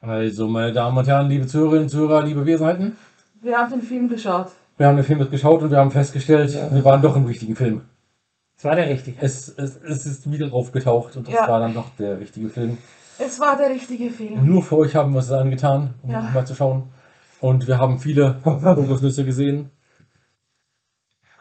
Also, 0.00 0.48
meine 0.48 0.72
Damen 0.72 0.96
und 0.96 1.06
Herren, 1.08 1.28
liebe 1.28 1.46
Zuhörerinnen 1.46 1.84
und 1.84 1.88
Zuhörer, 1.90 2.24
liebe 2.24 2.46
Wesenheiten, 2.46 2.96
Wir 3.40 3.58
haben 3.58 3.70
den 3.70 3.82
Film 3.82 4.08
geschaut. 4.08 4.50
wir 4.76 4.86
haben 4.86 4.96
den 4.96 5.04
Film 5.04 5.28
geschaut 5.30 5.62
und 5.62 5.70
wir 5.70 5.78
haben 5.78 5.90
festgestellt, 5.90 6.52
wir 6.72 6.84
waren 6.84 7.02
doch 7.02 7.16
im 7.16 7.26
richtigen 7.26 7.56
Film. 7.56 7.82
Das 8.56 8.64
war 8.64 8.76
der 8.76 8.88
richtige. 8.88 9.20
Es, 9.20 9.48
es, 9.48 9.76
es 9.76 10.06
ist 10.06 10.30
wieder 10.30 10.52
aufgetaucht 10.52 11.16
und 11.16 11.26
das 11.28 11.34
Ja. 11.34 11.48
war 11.48 11.60
dann 11.60 11.74
doch 11.74 11.90
der 11.98 12.18
richtige 12.18 12.48
Film. 12.48 12.78
Es 13.18 13.40
war 13.40 13.56
der 13.56 13.70
richtige 13.70 14.10
Film. 14.10 14.46
Nur 14.46 14.62
für 14.62 14.78
euch 14.78 14.94
haben 14.94 15.12
wir 15.12 15.20
es 15.20 15.30
angetan, 15.32 15.94
um 16.02 16.10
Ja. 16.10 16.20
mal 16.32 16.46
zu 16.46 16.54
schauen. 16.54 16.84
Und 17.40 17.66
wir 17.66 17.78
haben 17.78 17.98
viele 17.98 18.36
Kokosnüsse 18.44 19.24
gesehen. 19.24 19.70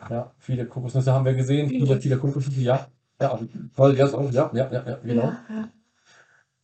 Ja, 0.09 0.32
viele 0.38 0.65
Kokosnüsse 0.65 1.11
haben 1.11 1.25
wir 1.25 1.34
gesehen. 1.34 1.69
Viele. 1.69 1.99
Viele, 1.99 2.17
Kokosnüsse, 2.17 2.61
ja. 2.61 2.88
Ja, 3.19 3.39
voll, 3.73 3.95
ja, 3.97 4.05
ja, 4.07 4.49
ja, 4.53 4.69
ja, 4.71 4.84
ja, 4.88 4.97
genau. 5.03 5.23
Ja, 5.23 5.38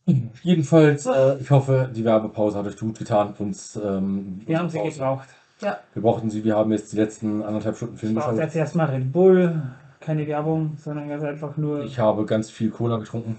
ja. 0.06 0.14
Jedenfalls, 0.42 1.06
äh, 1.06 1.38
ich 1.40 1.50
hoffe, 1.50 1.90
die 1.94 2.04
Werbepause 2.04 2.58
hat 2.58 2.66
euch 2.66 2.78
gut 2.78 2.96
getan. 2.98 3.34
Uns, 3.38 3.74
ähm, 3.76 4.40
Wir 4.46 4.58
haben 4.58 4.68
sie 4.68 4.78
Pause. 4.78 4.92
gebraucht. 4.98 5.28
ja. 5.60 5.78
Wir 5.94 6.02
brauchten 6.02 6.30
sie, 6.30 6.44
wir 6.44 6.56
haben 6.56 6.70
jetzt 6.72 6.92
die 6.92 6.96
letzten 6.96 7.42
anderthalb 7.42 7.76
Stunden 7.76 7.96
Film 7.96 8.14
geschaut. 8.14 8.36
jetzt 8.38 8.54
erstmal 8.54 8.86
Red 8.90 9.12
Bull, 9.12 9.62
keine 10.00 10.26
Werbung, 10.26 10.76
sondern 10.78 11.08
ganz 11.08 11.24
einfach 11.24 11.56
nur. 11.56 11.82
Ich 11.84 11.98
habe 11.98 12.24
ganz 12.26 12.50
viel 12.50 12.70
Cola 12.70 12.98
getrunken. 12.98 13.36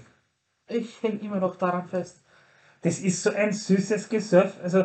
Ich 0.68 1.02
hänge 1.02 1.18
immer 1.20 1.36
noch 1.38 1.56
daran 1.56 1.86
fest. 1.88 2.20
Das 2.82 2.98
ist 2.98 3.22
so 3.22 3.30
ein 3.30 3.52
süßes 3.52 4.08
Gesöff. 4.08 4.54
Also 4.62 4.84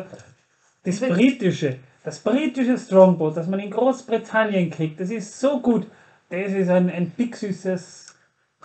das 0.84 1.00
britische, 1.00 1.78
das 2.04 2.18
britische 2.20 2.78
Strongbow, 2.78 3.30
das 3.30 3.46
man 3.46 3.60
in 3.60 3.70
Großbritannien 3.70 4.70
kriegt, 4.70 5.00
das 5.00 5.10
ist 5.10 5.38
so 5.38 5.60
gut. 5.60 5.86
Das 6.30 6.52
ist 6.52 6.68
ein, 6.68 6.90
ein 6.90 7.10
big 7.10 7.36
süßes. 7.36 8.06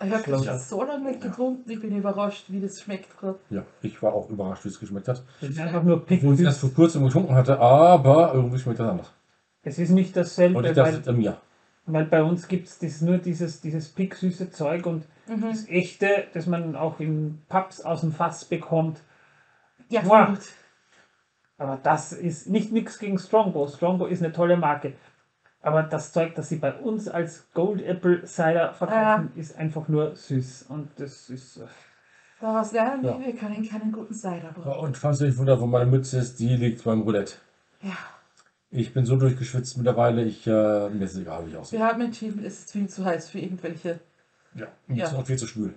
Ich 0.03 0.11
habe 0.13 0.32
Ja. 0.32 0.38
das 0.53 0.70
so 0.70 0.84
lange 0.84 1.09
nicht 1.09 1.22
getrunken. 1.22 1.70
Ich 1.70 1.82
bin 1.82 1.97
überrascht, 1.97 2.45
wie 2.49 2.61
das 2.61 2.80
schmeckt 2.82 3.18
gerade. 3.20 3.39
Ja, 3.49 3.63
ich 3.82 4.01
war 4.01 4.13
auch 4.13 4.30
überrascht, 4.30 4.63
wie 4.65 4.70
es 4.70 4.80
geschmeckt 4.80 5.07
hat. 5.07 5.24
Das 5.41 5.49
ist 5.49 5.59
einfach 5.59 5.84
nur 5.84 6.05
pick 6.05 6.20
Obwohl 6.20 6.36
ich 6.36 6.39
es 6.41 6.45
erst 6.45 6.59
vor 6.61 6.74
kurzem 6.74 7.03
getrunken 7.03 7.34
hatte, 7.34 7.59
aber 7.59 8.32
irgendwie 8.34 8.59
schmeckt 8.59 8.80
das 8.80 8.89
anders. 8.89 9.11
Es 9.63 9.80
ist 9.80 9.89
nicht 9.89 10.09
Und 10.09 10.18
dasselbe, 10.18 10.59
ich 10.70 10.76
dachte, 10.76 10.93
weil, 10.93 10.99
es 11.01 11.07
an 11.07 11.18
mir. 11.18 11.38
weil 11.88 12.05
bei 12.05 12.22
uns 12.24 12.47
gibt 12.47 12.68
es 12.68 12.78
das, 12.78 13.01
nur 13.01 13.18
dieses, 13.18 13.59
dieses 13.59 13.89
pick 13.89 14.15
süße 14.15 14.51
Zeug 14.51 14.86
und 14.86 15.03
Mhm. 15.30 15.41
das 15.49 15.67
echte, 15.67 16.25
das 16.34 16.45
man 16.47 16.75
auch 16.75 16.99
in 16.99 17.41
Pubs 17.49 17.82
aus 17.82 18.01
dem 18.01 18.11
Fass 18.11 18.45
bekommt. 18.45 19.01
Ja, 19.89 20.01
Wow. 20.05 20.30
gut. 20.30 20.39
Aber 21.57 21.80
das 21.82 22.11
ist 22.13 22.47
nicht 22.49 22.71
nichts 22.71 22.99
gegen 22.99 23.17
Strongbow. 23.17 23.67
Strongbow 23.67 24.05
ist 24.05 24.21
eine 24.23 24.32
tolle 24.32 24.57
Marke. 24.57 24.93
Aber 25.61 25.84
das 25.84 26.13
Zeug, 26.13 26.36
das 26.36 26.49
sie 26.49 26.57
bei 26.57 26.71
uns 26.73 27.07
als 27.09 27.47
Gold 27.53 27.82
Apple 27.82 28.23
Cider 28.25 28.73
verkaufen, 28.73 29.32
ist 29.36 29.57
einfach 29.57 29.88
nur 29.88 30.15
süß. 30.15 30.67
Und 30.69 30.89
das 30.97 31.30
ist. 31.30 31.57
äh, 31.57 31.65
Daraus 32.39 32.71
lernen 32.71 33.01
wir, 33.01 33.11
Ja. 33.13 33.19
wir 33.25 33.36
können 33.36 33.67
keinen 33.67 33.91
guten 33.91 34.13
Cider 34.13 34.43
Ja, 34.43 34.51
brauchen. 34.53 34.86
Und 34.86 34.97
falls 34.97 35.19
ihr 35.21 35.28
euch 35.28 35.38
wundert, 35.38 35.59
wo 35.59 35.65
meine 35.65 35.89
Mütze 35.89 36.19
ist, 36.19 36.39
die 36.39 36.55
liegt 36.55 36.84
beim 36.84 37.01
Roulette. 37.01 37.34
Ja. 37.82 37.97
Ich 38.69 38.93
bin 38.93 39.05
so 39.05 39.15
durchgeschwitzt 39.15 39.78
mittlerweile, 39.78 40.23
ich, 40.23 40.45
äh, 40.45 40.89
mir 40.89 41.05
ist 41.05 41.13
es 41.15 41.21
egal, 41.21 41.45
wie 41.45 41.51
ich 41.51 41.57
aussehe. 41.57 41.80
Wir 41.80 41.88
haben 41.88 42.01
entschieden, 42.01 42.43
es 42.45 42.59
ist 42.59 42.71
viel 42.71 42.88
zu 42.88 43.03
heiß 43.03 43.30
für 43.30 43.39
irgendwelche. 43.39 43.99
Ja, 44.56 44.68
mir 44.88 45.04
ist 45.04 45.12
Ja. 45.14 45.18
auch 45.20 45.26
viel 45.26 45.38
zu 45.38 45.48
schwül. 45.48 45.76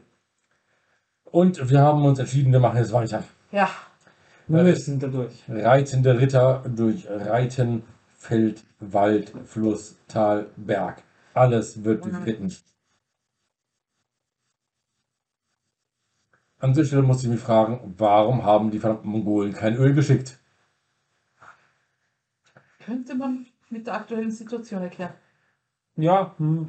Und 1.24 1.68
wir 1.70 1.80
haben 1.80 2.04
uns 2.04 2.18
entschieden, 2.18 2.52
wir 2.52 2.60
machen 2.60 2.78
jetzt 2.78 2.92
weiter. 2.92 3.22
Ja. 3.52 3.70
Wir 4.48 4.60
Äh, 4.60 4.64
müssen 4.64 4.98
dadurch. 4.98 5.44
Reitende 5.48 6.18
Ritter 6.18 6.64
durch 6.68 7.06
Reiten, 7.08 7.84
Feld, 8.16 8.64
Wald, 8.80 9.32
Fluss, 9.46 9.96
Tal, 10.08 10.46
Berg. 10.56 11.02
Alles 11.34 11.84
wird 11.84 12.04
durchritten. 12.04 12.52
An 16.58 16.72
dieser 16.74 16.84
Stelle 16.86 17.02
muss 17.02 17.22
ich 17.22 17.28
mich 17.28 17.40
fragen, 17.40 17.94
warum 17.96 18.44
haben 18.44 18.70
die 18.70 18.78
verdammten 18.80 19.10
Mongolen 19.10 19.52
kein 19.52 19.76
Öl 19.76 19.94
geschickt? 19.94 20.38
Könnte 22.84 23.14
man 23.14 23.46
mit 23.70 23.86
der 23.86 23.94
aktuellen 23.94 24.30
Situation 24.32 24.82
erklären. 24.82 25.14
Ja, 25.96 26.34
hm, 26.38 26.68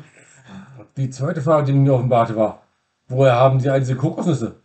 Die 0.98 1.10
zweite 1.10 1.42
Frage, 1.42 1.68
die 1.68 1.74
mir 1.74 1.94
offenbarte 1.94 2.36
war, 2.36 2.64
woher 3.08 3.36
haben 3.36 3.60
die 3.60 3.70
all 3.70 3.80
diese 3.80 3.96
Kokosnüsse? 3.96 4.56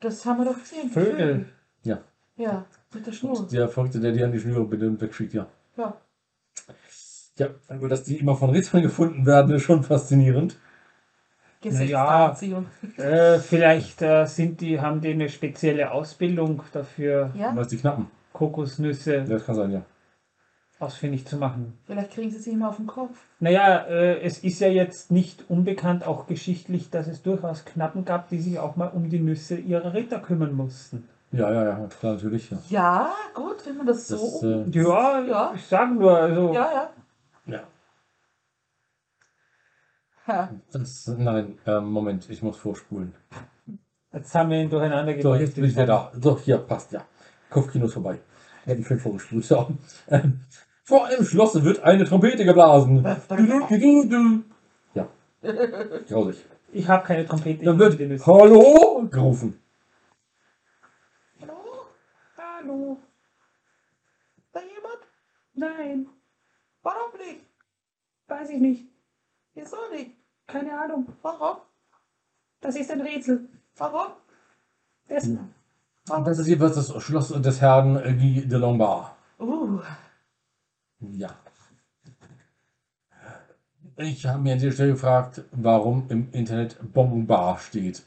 Das 0.00 0.24
haben 0.26 0.38
wir 0.38 0.44
doch 0.46 0.58
gesehen. 0.58 0.90
Vögel. 0.90 1.46
Ja, 1.82 1.98
Ja, 2.36 2.64
mit 2.92 3.06
der 3.06 3.12
Schnur. 3.12 3.46
der 3.50 3.68
Verrückte, 3.68 4.00
der 4.00 4.12
die 4.12 4.22
an 4.22 4.32
die 4.32 4.40
Schnüre 4.40 4.64
bitte 4.64 4.86
und 4.86 5.00
wegschickt, 5.00 5.34
ja. 5.34 5.46
Ja. 5.76 5.96
Ja, 7.38 7.48
aber 7.68 7.88
dass 7.88 8.02
die 8.04 8.16
immer 8.16 8.34
von 8.36 8.50
Rittern 8.50 8.82
gefunden 8.82 9.26
werden, 9.26 9.54
ist 9.54 9.62
schon 9.62 9.82
faszinierend. 9.82 10.56
Gesichtsanziehung. 11.60 12.66
äh, 12.96 13.38
vielleicht 13.38 14.00
äh, 14.02 14.24
sind 14.26 14.60
die, 14.60 14.80
haben 14.80 15.00
die 15.00 15.10
eine 15.10 15.28
spezielle 15.28 15.90
Ausbildung 15.90 16.62
dafür, 16.72 17.30
Ja. 17.34 17.54
Was 17.56 17.68
die 17.68 17.78
knappen. 17.78 18.06
Kokosnüsse 18.32 19.24
Das 19.24 19.44
kann 19.44 19.54
sein, 19.54 19.72
ja. 19.72 19.82
Ausfindig 20.78 21.26
zu 21.26 21.36
machen. 21.36 21.78
Vielleicht 21.86 22.12
kriegen 22.12 22.30
sie 22.30 22.38
sie 22.38 22.50
immer 22.50 22.68
auf 22.68 22.76
den 22.76 22.86
Kopf. 22.86 23.16
Naja, 23.40 23.86
äh, 23.86 24.20
es 24.20 24.38
ist 24.44 24.60
ja 24.60 24.68
jetzt 24.68 25.10
nicht 25.10 25.44
unbekannt, 25.48 26.06
auch 26.06 26.26
geschichtlich, 26.26 26.90
dass 26.90 27.06
es 27.06 27.22
durchaus 27.22 27.64
Knappen 27.64 28.04
gab, 28.04 28.28
die 28.28 28.38
sich 28.38 28.58
auch 28.58 28.76
mal 28.76 28.88
um 28.88 29.08
die 29.08 29.18
Nüsse 29.20 29.56
ihrer 29.56 29.94
Ritter 29.94 30.18
kümmern 30.20 30.52
mussten. 30.54 31.08
Ja, 31.32 31.50
ja, 31.52 31.64
ja, 31.64 31.86
klar, 31.88 32.14
natürlich, 32.14 32.50
ja. 32.50 32.58
Ja, 32.68 33.12
gut, 33.34 33.66
wenn 33.66 33.76
man 33.78 33.86
das 33.86 34.06
so. 34.08 34.16
Das, 34.16 34.42
äh, 34.42 34.78
Ja, 34.78 35.20
Ja. 35.24 35.52
ich 35.54 35.66
sag 35.66 35.92
nur, 35.94 36.16
also. 36.16 36.52
ja, 36.54 36.70
ja. 36.72 36.90
ja. 37.54 37.60
Ha. 40.28 40.50
Das, 40.72 41.06
nein, 41.16 41.58
ähm, 41.66 41.90
Moment, 41.90 42.28
ich 42.30 42.42
muss 42.42 42.56
vorspulen. 42.56 43.14
Jetzt 44.12 44.34
haben 44.34 44.50
wir 44.50 44.60
ihn 44.62 44.70
durcheinander 44.70 45.12
So, 45.12 45.18
gebracht. 45.30 45.40
jetzt 45.40 45.54
bin 45.54 45.64
ich 45.64 45.72
wieder 45.72 45.86
da. 45.86 46.12
So, 46.20 46.38
hier, 46.38 46.58
passt, 46.58 46.92
ja. 46.92 47.04
Kopfkino 47.50 47.86
ist 47.86 47.94
vorbei. 47.94 48.18
Ja, 48.66 48.74
die 48.74 48.82
Film 48.82 49.00
vorgespult. 49.00 49.44
So. 49.44 49.68
Ähm, 50.08 50.40
vor 50.82 51.06
einem 51.06 51.24
Schloss 51.24 51.62
wird 51.62 51.82
eine 51.82 52.04
Trompete 52.04 52.44
geblasen. 52.44 53.04
Ja, 53.04 53.16
grausig. 56.08 56.44
Ich 56.72 56.88
habe 56.88 57.06
keine 57.06 57.26
Trompete. 57.26 57.64
Dann 57.64 57.80
ich 57.80 57.98
wird. 57.98 58.26
Hallo 58.26 59.08
gerufen. 59.10 59.60
Hallo? 61.40 61.86
Hallo. 62.36 62.98
Da 64.52 64.60
jemand? 64.60 65.02
Nein, 65.54 66.06
Warum 66.82 67.18
nicht? 67.18 67.40
weiß 68.28 68.50
ich 68.50 68.60
nicht. 68.60 68.84
Wieso 69.54 69.76
nicht? 69.90 70.12
Keine 70.46 70.78
Ahnung. 70.78 71.06
Warum? 71.22 71.56
Das 72.60 72.76
ist 72.76 72.90
ein 72.92 73.00
Rätsel. 73.00 73.48
Warum? 73.76 74.12
Das, 75.08 75.28
Und 76.08 76.26
das 76.26 76.38
ist 76.38 76.46
jeweils 76.46 76.74
das 76.76 77.02
Schloss 77.02 77.28
des 77.28 77.60
Herrn 77.60 77.94
Guy 78.18 78.46
de 78.46 78.58
Lombard. 78.58 79.12
Uh, 79.40 79.80
Ja. 81.00 81.30
Ich 83.98 84.26
habe 84.26 84.40
mir 84.42 84.52
an 84.52 84.58
dieser 84.58 84.72
Stelle 84.72 84.92
gefragt, 84.92 85.42
warum 85.52 86.06
im 86.10 86.30
Internet 86.32 86.78
Bonbon 86.92 87.26
Bar 87.26 87.58
steht. 87.58 88.02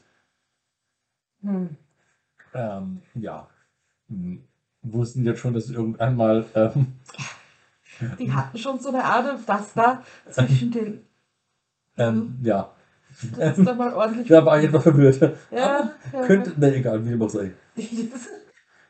hm. 1.42 1.76
Ähm, 2.54 3.02
ja. 3.14 3.48
Hm, 4.08 4.44
Wussten 4.82 5.24
jetzt 5.24 5.40
schon, 5.40 5.52
dass 5.54 5.68
irgendwann 5.68 6.16
mal 6.16 6.46
ähm, 6.54 6.94
Die 8.18 8.32
hatten 8.32 8.56
schon 8.56 8.80
so 8.80 8.88
eine 8.88 9.04
Art 9.04 9.38
Pflaster 9.40 10.02
zwischen 10.30 10.70
den. 10.70 11.06
ähm, 11.98 12.38
ja. 12.42 12.72
Das 13.36 13.58
ist 13.58 13.66
doch 13.66 13.76
mal 13.76 13.92
ordentlich. 13.92 14.28
Da 14.28 14.44
war 14.44 14.58
ich 14.58 14.66
etwas 14.66 14.82
verwirrt. 14.82 15.20
Ja, 15.50 15.90
ja. 16.12 16.22
Könnte, 16.22 16.58
ne, 16.58 16.74
egal, 16.74 17.04
wie 17.04 17.10
dem 17.10 17.22
auch 17.22 17.30
sei. 17.30 17.52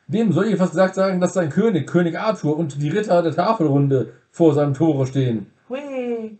Dem 0.07 0.33
soll 0.33 0.47
ich 0.47 0.57
fast 0.57 0.71
gesagt 0.71 0.95
sagen, 0.95 1.21
dass 1.21 1.33
sein 1.33 1.49
König, 1.49 1.87
König 1.87 2.19
Arthur 2.19 2.57
und 2.57 2.81
die 2.81 2.89
Ritter 2.89 3.23
der 3.23 3.33
Tafelrunde 3.33 4.11
vor 4.29 4.53
seinem 4.53 4.73
Tore 4.73 5.07
stehen. 5.07 5.47
Hui. 5.69 6.37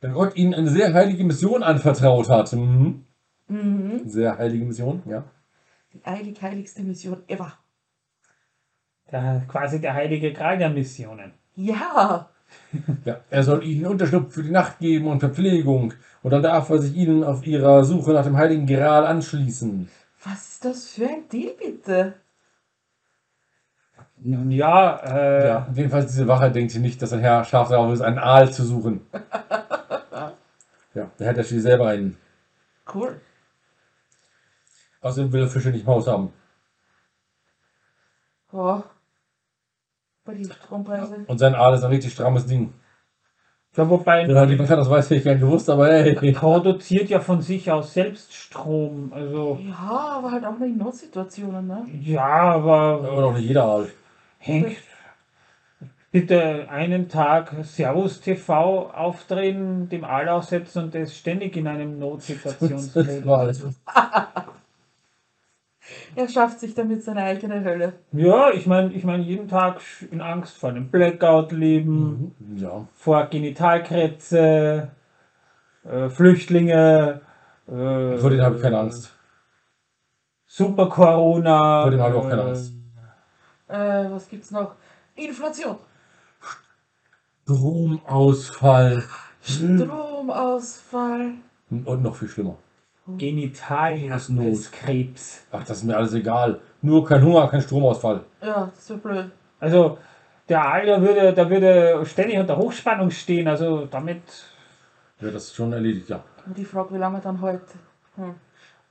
Da 0.00 0.08
Gott 0.12 0.36
ihnen 0.36 0.54
eine 0.54 0.70
sehr 0.70 0.94
heilige 0.94 1.24
Mission 1.24 1.64
anvertraut 1.64 2.28
hat. 2.28 2.52
Mhm. 2.52 3.04
Mhm. 3.48 4.02
Sehr 4.04 4.38
heilige 4.38 4.64
Mission, 4.64 5.02
ja. 5.04 5.24
Die 5.92 6.04
eilig 6.04 6.40
heiligste 6.40 6.82
Mission 6.82 7.24
ever. 7.26 7.54
Der, 9.10 9.44
quasi 9.48 9.80
der 9.80 9.94
heilige 9.94 10.32
Gral 10.32 10.58
der 10.58 10.70
Missionen. 10.70 11.32
Ja. 11.56 12.30
Ja. 13.04 13.20
Er 13.30 13.42
soll 13.42 13.64
ihnen 13.64 13.86
Unterschlupf 13.86 14.34
für 14.34 14.42
die 14.42 14.50
Nacht 14.50 14.78
geben 14.78 15.06
und 15.06 15.20
Verpflegung. 15.20 15.94
Und 16.22 16.30
dann 16.30 16.42
darf 16.42 16.68
er 16.70 16.78
sich 16.78 16.94
ihnen 16.94 17.24
auf 17.24 17.46
ihrer 17.46 17.84
Suche 17.84 18.12
nach 18.12 18.24
dem 18.24 18.36
heiligen 18.36 18.66
Gral 18.66 19.06
anschließen. 19.06 19.88
Was 20.24 20.48
ist 20.48 20.64
das 20.64 20.88
für 20.88 21.06
ein 21.06 21.28
Deal, 21.30 21.54
bitte? 21.58 22.14
Nun 24.22 24.50
ja, 24.50 24.96
äh, 24.96 25.46
Ja, 25.46 25.68
jedenfalls 25.74 26.12
diese 26.12 26.28
Wache 26.28 26.50
denkt 26.50 26.72
hier 26.72 26.80
nicht, 26.80 27.00
dass 27.00 27.12
ein 27.12 27.20
Herr 27.20 27.44
scharf 27.44 27.70
darauf 27.70 27.92
ist, 27.92 28.02
einen 28.02 28.18
Aal 28.18 28.52
zu 28.52 28.64
suchen. 28.64 29.06
ja, 30.94 31.10
der 31.18 31.26
hätte 31.26 31.42
schließlich 31.42 31.62
selber 31.62 31.88
einen. 31.88 32.18
Cool. 32.92 33.20
Außerdem 35.00 35.32
will 35.32 35.42
er 35.42 35.48
Fische 35.48 35.70
nicht 35.70 35.82
im 35.82 35.86
Haus 35.86 36.06
haben. 36.06 36.32
Ja. 38.52 38.84
Bei 40.30 40.36
den 40.36 40.50
Strompreisen. 40.52 41.24
Und 41.26 41.38
sein 41.38 41.54
Aal 41.54 41.74
ist 41.74 41.82
ein 41.82 41.90
richtig 41.90 42.12
strammes 42.12 42.46
Ding. 42.46 42.72
ja, 43.76 43.88
wobei 43.88 44.26
Ja, 44.26 44.46
die 44.46 44.58
Wache, 44.58 44.76
das 44.76 44.88
weiß 44.88 45.10
ich 45.12 45.24
gar 45.24 45.32
nicht 45.32 45.40
gewusst, 45.40 45.68
aber 45.68 45.88
hey. 45.88 46.32
produziert 46.32 47.08
ja 47.08 47.20
von 47.20 47.40
sich 47.42 47.70
aus 47.70 47.94
selbst 47.94 48.32
Strom. 48.34 49.12
Also 49.12 49.58
Ja, 49.68 50.18
aber 50.18 50.30
halt 50.32 50.44
auch 50.44 50.60
in 50.60 50.78
Notsituationen, 50.78 51.66
ne? 51.66 51.86
ja, 52.02 52.22
aber 52.26 53.00
Aber 53.04 53.22
doch 53.22 53.34
nicht 53.34 53.46
jeder 53.48 53.64
Aal. 53.64 53.88
hängt. 54.38 54.76
Bitte 56.12 56.68
einen 56.68 57.08
Tag 57.08 57.52
Servus 57.62 58.20
TV 58.20 58.90
aufdrehen, 58.90 59.88
dem 59.88 60.04
Aal 60.04 60.28
aussetzen 60.28 60.84
und 60.84 60.94
ist 60.96 61.16
ständig 61.16 61.56
in 61.56 61.66
einem 61.68 61.92
Das 61.98 62.00
Notsituationsfeld. 62.00 63.26
war 63.26 63.38
alles. 63.40 63.62
Er 66.14 66.28
schafft 66.28 66.60
sich 66.60 66.74
damit 66.74 67.02
seine 67.04 67.22
eigene 67.22 67.62
Hölle. 67.64 67.92
Ja, 68.12 68.50
ich 68.50 68.66
meine, 68.66 68.92
ich 68.92 69.04
mein, 69.04 69.22
jeden 69.22 69.48
Tag 69.48 69.80
in 70.10 70.20
Angst 70.20 70.56
vor 70.56 70.70
einem 70.70 70.88
Blackout 70.90 71.52
leben, 71.52 72.34
Ja. 72.56 72.86
vor 72.94 73.26
Genitalkrebse, 73.26 74.90
äh, 75.84 76.08
Flüchtlinge. 76.08 77.20
Äh, 77.68 78.16
Vor 78.18 78.30
denen 78.30 78.42
habe 78.42 78.56
ich 78.56 78.62
keine 78.62 78.78
Angst. 78.78 79.12
Super 80.46 80.88
Corona. 80.88 81.82
Vor 81.82 81.90
dem 81.92 82.00
habe 82.00 82.14
ich 82.16 82.20
auch 82.20 82.28
keine 82.28 82.42
äh, 82.42 82.46
Angst. 82.48 82.72
Äh, 83.68 84.10
was 84.10 84.28
gibt's 84.28 84.50
noch? 84.50 84.74
Inflation. 85.14 85.76
Stromausfall. 87.44 89.02
Stromausfall. 89.42 91.32
Und 91.70 92.02
noch 92.02 92.14
viel 92.16 92.28
schlimmer. 92.28 92.56
Genitalkrebs. 93.18 95.46
Ach, 95.52 95.64
das 95.64 95.78
ist 95.78 95.84
mir 95.84 95.96
alles 95.96 96.14
egal. 96.14 96.60
Nur 96.82 97.04
kein 97.04 97.22
Hunger, 97.22 97.48
kein 97.48 97.62
Stromausfall. 97.62 98.20
Ja, 98.42 98.70
das 98.74 98.90
wäre 98.90 98.98
blöd. 98.98 99.30
Also 99.58 99.98
der 100.48 100.84
der 100.84 101.02
würde, 101.02 101.32
der 101.32 101.50
würde 101.50 102.06
ständig 102.06 102.38
unter 102.38 102.56
Hochspannung 102.56 103.10
stehen. 103.10 103.48
Also 103.48 103.86
damit 103.86 104.22
Ja, 105.20 105.30
das 105.30 105.44
ist 105.44 105.54
schon 105.54 105.72
erledigt, 105.72 106.08
ja. 106.08 106.22
Und 106.46 106.56
die 106.56 106.64
Frage, 106.64 106.94
wie 106.94 106.98
lange 106.98 107.20
dann 107.20 107.40
heute? 107.40 107.62
Hm. 108.16 108.34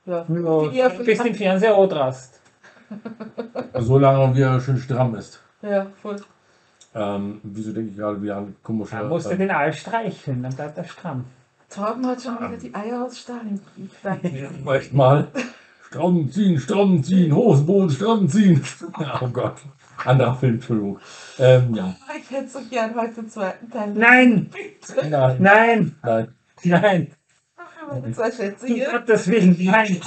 Ja. 0.06 0.24
ja, 0.72 0.88
bis 0.88 1.22
den 1.22 1.34
Fernseher 1.34 1.72
rot 1.72 1.92
rast. 1.92 2.40
Solange 3.74 4.34
wie 4.34 4.40
er 4.40 4.60
schön 4.60 4.78
stramm 4.78 5.14
ist. 5.14 5.40
ja, 5.62 5.86
voll. 6.00 6.16
Ähm, 6.94 7.40
wieso 7.44 7.72
denke 7.72 7.90
ich 7.90 7.96
gerade 7.96 8.20
wieder 8.20 8.38
an 8.38 8.56
komische. 8.62 8.96
Da 8.96 9.04
musst 9.04 9.26
du 9.26 9.32
ähm, 9.32 9.38
den 9.38 9.50
Aal 9.50 9.72
streicheln, 9.72 10.42
dann 10.42 10.54
bleibt 10.54 10.76
er 10.76 10.84
stramm. 10.84 11.24
Torben 11.70 12.04
hat 12.06 12.20
schon 12.20 12.36
wieder 12.36 12.56
die 12.56 12.74
Eier 12.74 13.04
aus 13.04 13.18
Stahl 13.18 13.42
im 13.48 13.60
Bein. 14.02 14.74
Echt 14.74 14.92
mal. 14.92 15.28
Stramm 15.86 16.30
ziehen, 16.30 16.58
stramm 16.58 17.02
ziehen, 17.02 17.34
Hosenboden, 17.34 17.90
stramm 17.90 18.28
ziehen. 18.28 18.62
Oh 19.20 19.28
Gott. 19.28 19.56
Anderer 20.04 20.34
Film, 20.34 20.54
Entschuldigung. 20.54 20.98
Ähm, 21.38 21.74
ja. 21.74 21.94
Ich 22.16 22.30
hätte 22.30 22.48
so 22.48 22.60
gern 22.70 22.94
heute 22.94 23.14
den 23.14 23.30
zweiten 23.30 23.70
Teil. 23.70 23.92
Nein, 23.94 24.50
Bitte. 24.50 25.08
Nein, 25.08 25.36
nein, 25.40 25.96
nein. 26.02 26.34
nein. 26.64 27.12
Meine 27.88 28.12
zwei 28.12 28.30
Schätze 28.30 28.66
Um 28.66 28.74
hier. 28.74 28.90
Gottes 28.90 29.28
Willen, 29.28 29.56
nein. 29.60 30.00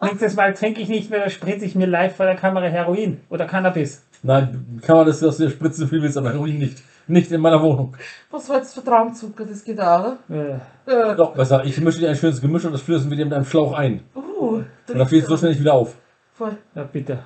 Nächstes 0.00 0.34
Mal 0.34 0.54
trinke 0.54 0.80
ich 0.80 0.88
nicht 0.88 1.10
mehr, 1.10 1.20
da 1.24 1.30
spritze 1.30 1.64
ich 1.64 1.74
mir 1.74 1.86
live 1.86 2.16
vor 2.16 2.26
der 2.26 2.36
Kamera 2.36 2.66
Heroin 2.66 3.20
oder 3.28 3.46
Cannabis. 3.46 4.04
Nein, 4.22 4.80
kann 4.82 4.96
man 4.96 5.06
das, 5.06 5.20
dass 5.20 5.36
du 5.36 5.50
spritzen 5.50 5.88
viel 5.88 6.02
willst, 6.02 6.16
aber 6.16 6.32
Heroin 6.32 6.58
nicht. 6.58 6.82
Nicht 7.08 7.30
in 7.32 7.40
meiner 7.40 7.60
Wohnung. 7.62 7.96
Was 8.30 8.48
war 8.48 8.58
jetzt 8.58 8.74
für 8.74 8.84
Traumzucker? 8.84 9.44
Das 9.44 9.64
geht 9.64 9.80
auch, 9.80 10.14
Äh, 10.28 10.58
oder? 10.86 11.12
Äh, 11.12 11.16
Doch, 11.16 11.34
besser. 11.34 11.64
Ich 11.64 11.80
mische 11.80 11.98
dir 12.00 12.08
ein 12.10 12.16
schönes 12.16 12.40
Gemisch 12.40 12.64
und 12.64 12.72
das 12.72 12.82
flößen 12.82 13.10
wir 13.10 13.16
dir 13.16 13.24
mit 13.24 13.34
einem 13.34 13.44
Schlauch 13.44 13.72
ein. 13.72 14.04
uh, 14.14 14.20
Und 14.56 14.66
dann 14.86 15.06
fließt 15.06 15.24
es 15.24 15.28
so 15.28 15.36
schnell 15.36 15.50
nicht 15.50 15.60
wieder 15.60 15.74
auf. 15.74 15.96
Voll. 16.32 16.56
ja, 16.74 16.84
bitte. 16.84 17.18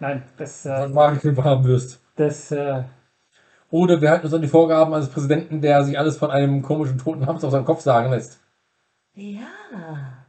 Nein, 0.00 0.22
das, 0.36 0.64
äh, 0.66 0.70
Was 0.70 0.90
Magenkrämpfe 0.92 1.44
haben 1.44 1.64
wirst. 1.64 2.00
das, 2.16 2.50
äh, 2.52 2.82
Oder 3.70 4.00
wir 4.00 4.10
halten 4.10 4.24
uns 4.26 4.34
an 4.34 4.42
die 4.42 4.48
Vorgaben 4.48 4.94
eines 4.94 5.08
Präsidenten, 5.08 5.60
der 5.60 5.82
sich 5.84 5.98
alles 5.98 6.16
von 6.16 6.30
einem 6.30 6.62
komischen 6.62 6.98
toten 6.98 7.26
Hamster 7.26 7.48
auf 7.48 7.52
seinem 7.52 7.64
Kopf 7.64 7.80
sagen 7.80 8.10
lässt. 8.10 8.40
Ja. 9.14 10.23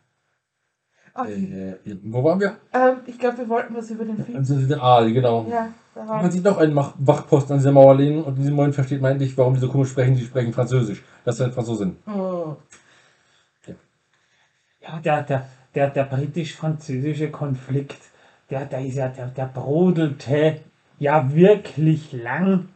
Okay. 1.17 1.75
Äh, 1.85 1.95
wo 2.03 2.23
waren 2.25 2.39
wir? 2.41 2.57
Ähm, 2.73 2.97
ich 3.05 3.17
glaube, 3.17 3.37
wir 3.37 3.47
wollten 3.49 3.73
was 3.73 3.89
über 3.89 4.03
den 4.03 4.17
Film. 4.23 4.37
Also 4.37 4.59
der 4.67 4.81
Aal, 4.83 5.13
genau. 5.13 5.47
Ja, 5.49 5.69
Man 5.95 6.29
sieht 6.29 6.43
noch 6.43 6.57
einen 6.57 6.73
Mach- 6.73 6.93
Wachposten 6.97 7.53
an 7.53 7.59
dieser 7.59 7.71
Mauer 7.71 7.95
lehnen 7.95 8.21
und 8.21 8.33
in 8.35 8.41
diesem 8.41 8.55
Moment 8.55 8.75
versteht 8.75 9.01
man 9.01 9.13
endlich, 9.13 9.37
warum 9.37 9.53
die 9.53 9.61
so 9.61 9.69
komisch 9.69 9.89
sprechen. 9.91 10.15
Die 10.15 10.25
sprechen 10.25 10.51
Französisch. 10.51 11.01
Das 11.23 11.37
sind 11.37 11.53
Franzosen. 11.53 11.95
Oh. 12.05 12.57
ja, 14.81 14.99
der, 14.99 15.23
der, 15.23 15.47
der, 15.73 15.89
der 15.89 16.03
britisch-französische 16.03 17.31
Konflikt, 17.31 18.01
der, 18.49 18.65
der 18.65 18.85
ist 18.85 18.95
ja, 18.95 19.07
der, 19.07 19.27
der 19.27 19.45
brodelte 19.45 20.59
ja 20.99 21.33
wirklich 21.33 22.11
lang. 22.11 22.67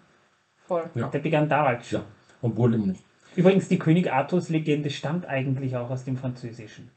Voll. 0.66 0.90
Ja. 0.96 1.08
Der 1.10 1.20
begann 1.20 1.50
damals 1.50 1.88
schon. 1.90 2.00
Ja. 2.02 2.06
Und 2.42 2.56
wohl 2.56 2.74
immer 2.74 2.88
nicht. 2.88 3.04
Übrigens, 3.36 3.68
die 3.68 3.78
König 3.80 4.12
Arthurs 4.12 4.50
Legende 4.50 4.90
stammt 4.90 5.26
eigentlich 5.28 5.76
auch 5.76 5.90
aus 5.90 6.06
dem 6.06 6.16
Französischen. 6.18 6.90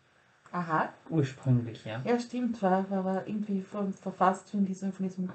Aha. 0.52 0.92
Ursprünglich, 1.08 1.84
ja. 1.84 2.02
Ja, 2.04 2.18
stimmt. 2.20 2.60
War, 2.62 2.88
war, 2.90 3.04
war 3.04 3.26
irgendwie 3.26 3.62
ver- 3.62 3.90
verfasst 3.92 4.50
von 4.50 4.64
diesem, 4.66 4.92
von 4.92 5.06
diesem. 5.06 5.30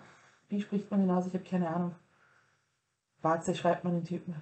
Wie 0.50 0.62
spricht 0.62 0.90
man 0.92 1.02
den 1.02 1.12
aus? 1.12 1.26
Ich 1.28 1.34
habe 1.34 1.44
keine 1.44 1.68
Ahnung. 1.68 1.96
Warze 3.22 3.56
schreibt 3.56 3.84
man 3.84 3.94
den 3.94 4.06
Typen. 4.06 4.36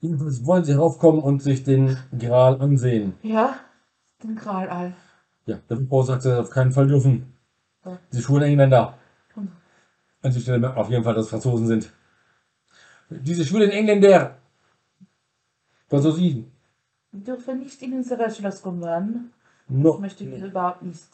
Jedenfalls 0.00 0.44
wollen 0.46 0.64
sie 0.64 0.72
heraufkommen 0.72 1.20
und 1.20 1.42
sich 1.42 1.64
den 1.64 1.96
Gral 2.16 2.60
ansehen. 2.60 3.14
Ja, 3.22 3.58
den 4.22 4.36
Graalall. 4.36 4.94
Ja, 5.46 5.58
der 5.68 5.78
Frau 5.78 6.02
sagt, 6.02 6.22
sie 6.22 6.38
auf 6.38 6.50
keinen 6.50 6.72
Fall 6.72 6.86
dürfen. 6.86 7.36
Ja. 7.84 7.98
Die 8.12 8.22
schwulen 8.22 8.44
Engländer. 8.44 8.96
Hm. 9.34 9.50
An 10.22 10.30
dieser 10.30 10.40
Stelle 10.40 10.58
merkt 10.60 10.76
man 10.76 10.84
auf 10.84 10.90
jeden 10.90 11.02
Fall, 11.02 11.14
dass 11.14 11.24
es 11.24 11.30
Franzosen 11.30 11.66
sind. 11.66 11.92
Diese 13.10 13.44
schwulen 13.44 13.70
Engländer. 13.70 14.38
Franzosen. 15.88 16.51
Wir 17.12 17.20
dürfen 17.20 17.60
nicht 17.60 17.80
in 17.82 17.92
unser 17.94 18.28
Schloss 18.30 18.60
kommen. 18.62 18.80
Das 18.80 19.12
No. 19.68 19.98
möchte 19.98 20.24
ich 20.24 20.42
überhaupt 20.42 20.82
nicht. 20.82 21.08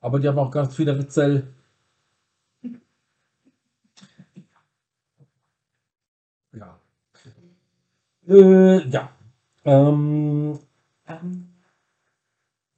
Aber 0.00 0.18
die 0.18 0.26
haben 0.28 0.38
auch 0.38 0.50
ganz 0.50 0.74
viele 0.74 0.98
Ritzel. 0.98 1.46
Ja. 6.52 6.78
Äh, 8.28 8.88
ja. 8.88 9.10
Ähm, 9.64 10.58
Ähm, 11.06 11.48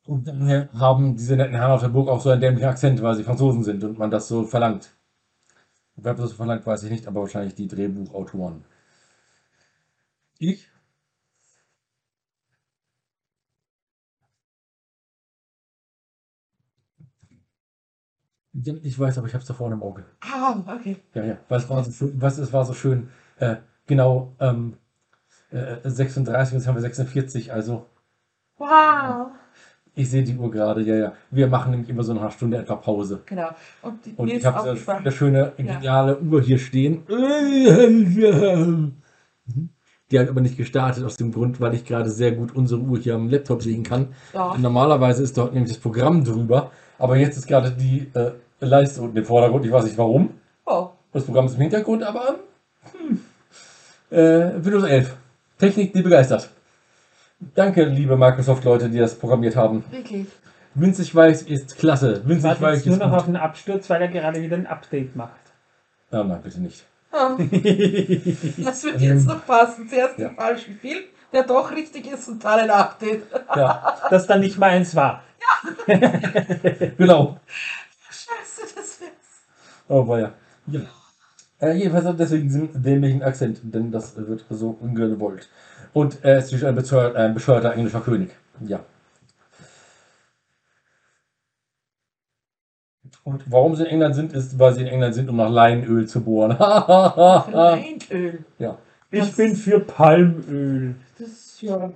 und 0.07 0.29
daher 0.29 0.69
haben 0.75 1.17
diese 1.17 1.37
netten 1.37 1.55
Herren 1.55 1.71
auf 1.73 1.81
der 1.81 1.89
Burg 1.89 2.09
auch 2.09 2.21
so 2.21 2.29
einen 2.29 2.41
dämlichen 2.43 2.69
Akzent, 2.69 3.01
weil 3.01 3.15
sie 3.15 3.25
Franzosen 3.25 3.65
sind 3.65 3.83
und 3.83 3.99
man 3.99 4.11
das 4.11 4.29
so 4.29 4.45
verlangt. 4.45 4.91
Wer 5.95 6.15
das 6.15 6.31
so 6.31 6.35
verlangt, 6.37 6.67
weiß 6.67 6.83
ich 6.83 6.91
nicht, 6.91 7.07
aber 7.07 7.21
wahrscheinlich 7.21 7.55
die 7.55 7.69
Drehbuchautoren. 7.69 8.65
Ich? 10.41 10.70
Ich 18.83 18.99
weiß, 18.99 19.19
aber 19.19 19.27
ich 19.27 19.35
habe 19.35 19.43
es 19.43 19.49
da 19.49 19.55
vorne 19.55 19.75
im 19.75 19.83
Auge. 19.83 20.05
ah, 20.21 20.55
okay. 20.75 20.97
Ja, 21.15 21.25
ja. 21.25 21.37
Was 21.49 21.69
war 21.71 21.83
so 21.85 21.91
schön? 21.93 22.13
Was 22.21 22.39
es 22.39 22.53
war 22.53 22.65
so 22.65 22.73
schön? 22.75 23.09
Äh, 23.39 23.57
genau, 23.87 24.33
ähm, 24.41 24.75
äh, 25.51 25.77
36, 25.89 26.55
jetzt 26.55 26.67
haben 26.67 26.75
wir 26.77 26.83
46, 26.83 27.53
also 27.53 27.87
Wow. 28.59 29.29
Ich 29.95 30.09
sehe 30.11 30.23
die 30.23 30.37
Uhr 30.37 30.51
gerade, 30.51 30.83
ja, 30.83 30.95
ja. 30.95 31.13
Wir 31.31 31.49
machen 31.49 31.71
nämlich 31.73 31.89
immer 31.89 32.03
so 32.05 32.13
nach 32.15 32.21
einer 32.23 32.31
Stunde 32.31 32.59
etwa 32.59 32.77
Pause. 32.77 33.23
Genau. 33.27 33.49
Und, 33.83 34.05
die, 34.07 34.13
Und 34.15 34.29
ich 34.29 34.45
habe 34.45 34.77
so 34.77 34.91
eine 34.93 35.11
schöne, 35.13 35.53
Ja. 35.57 35.65
geniale 35.75 36.19
Uhr 36.21 36.41
hier 36.43 36.59
stehen. 36.59 37.03
Die 40.11 40.19
hat 40.19 40.29
aber 40.29 40.41
nicht 40.41 40.57
gestartet 40.57 41.05
aus 41.05 41.17
dem 41.17 41.31
Grund, 41.33 41.61
weil 41.61 41.73
ich 41.75 41.85
gerade 41.85 42.11
sehr 42.11 42.33
gut 42.33 42.55
unsere 42.55 42.81
Uhr 42.81 42.99
hier 42.99 43.15
am 43.15 43.29
Laptop 43.29 43.63
sehen 43.63 43.85
kann. 43.85 44.09
Ja. 44.35 44.57
Normalerweise 44.59 45.23
ist 45.23 45.39
dort 45.39 45.55
nämlich 45.55 45.73
das 45.73 45.81
Programm 45.81 46.25
drüber, 46.25 46.73
aber 46.99 47.17
jetzt 47.17 47.37
ist 47.37 47.47
gerade 47.47 47.71
die 47.71 48.11
äh, 48.15 48.33
Leistung 48.61 49.15
im 49.15 49.25
Vordergrund. 49.25 49.65
Ich 49.65 49.73
weiß 49.73 49.85
nicht 49.85 49.99
warum. 49.99 50.31
Oh, 50.67 50.89
Das 51.13 51.25
Programm 51.25 51.47
ist 51.47 51.55
im 51.55 51.61
Hintergrund, 51.63 52.03
aber 52.03 52.37
hm. 52.93 53.21
äh, 54.11 54.65
Windows 54.65 54.85
11. 54.85 55.17
Technik, 55.59 55.93
die 55.93 56.03
begeistert. 56.03 56.49
Danke, 57.55 57.85
liebe 57.85 58.17
Microsoft-Leute, 58.17 58.89
die 58.91 58.99
das 58.99 59.15
programmiert 59.15 59.57
haben. 59.57 59.85
wirklich. 59.91 60.27
Winzig 60.75 61.13
weiß 61.15 61.43
ist 61.43 61.77
klasse. 61.79 62.23
Winzig 62.27 62.61
weiß 62.61 62.77
jetzt 62.77 62.87
nur 62.87 62.95
ist 62.97 63.01
noch 63.01 63.11
gut. 63.11 63.19
auf 63.19 63.25
den 63.27 63.37
Absturz, 63.37 63.91
weil 63.91 64.03
er 64.03 64.09
gerade 64.09 64.41
wieder 64.41 64.57
ein 64.57 64.67
Update 64.67 65.17
macht. 65.17 65.41
Ah, 66.13 66.23
nein, 66.23 66.41
bitte 66.43 66.61
nicht. 66.61 66.85
Oh, 67.13 67.37
das 68.65 68.85
wird 68.85 69.01
jetzt 69.01 69.27
noch 69.27 69.45
passen. 69.45 69.89
Zuerst 69.89 70.17
Ja. 70.19 70.29
den 70.29 70.37
falschen 70.37 70.77
Film, 70.79 71.01
der 71.33 71.43
doch 71.43 71.73
richtig 71.73 72.07
ist, 72.13 72.29
und 72.29 72.45
dann 72.45 72.61
ein 72.61 72.71
Update. 72.71 73.23
Ja, 73.57 73.97
Das 74.11 74.27
dann 74.29 74.41
nicht 74.41 74.59
meins 74.59 74.95
war. 74.95 75.25
genau. 76.99 77.39
Oh, 79.91 80.07
war 80.07 80.21
ja. 80.21 80.33
ja. 80.69 80.81
Äh, 81.61 81.73
jedenfalls 81.77 82.07
hat 82.07 82.19
deswegen 82.19 82.45
diesen 82.45 82.83
dämlichen 82.83 83.23
Akzent, 83.23 83.61
denn 83.63 83.91
das 83.93 84.17
wird 84.17 84.45
so 84.49 84.71
ungewollt. 84.81 85.49
Und 85.93 86.25
er 86.25 86.39
ist 86.39 86.45
natürlich 86.45 86.67
ein 86.67 86.75
bescheuerter, 86.77 87.19
ein 87.19 87.35
bescheuerter 87.35 87.75
englischer 87.75 88.01
König. 88.01 88.31
Ja. 88.67 88.81
Und 93.25 93.51
warum 93.51 93.75
sie 93.77 93.83
in 93.85 93.89
England 93.91 94.15
sind, 94.15 94.33
ist, 94.33 94.59
weil 94.59 94.73
sie 94.75 94.83
in 94.83 94.87
England 94.87 95.15
sind, 95.15 95.29
um 95.29 95.37
nach 95.37 95.51
Leinöl 95.51 96.07
zu 96.07 96.23
bohren. 96.23 96.57
Leinöl. 96.59 98.45
ja. 98.59 98.79
Ich 99.11 99.21
Das- 99.21 99.37
bin 99.37 99.57
für 99.57 99.81
Palmöl. 99.81 100.95
Das 101.19 101.29
ist 101.29 101.63
ja. 101.63 101.93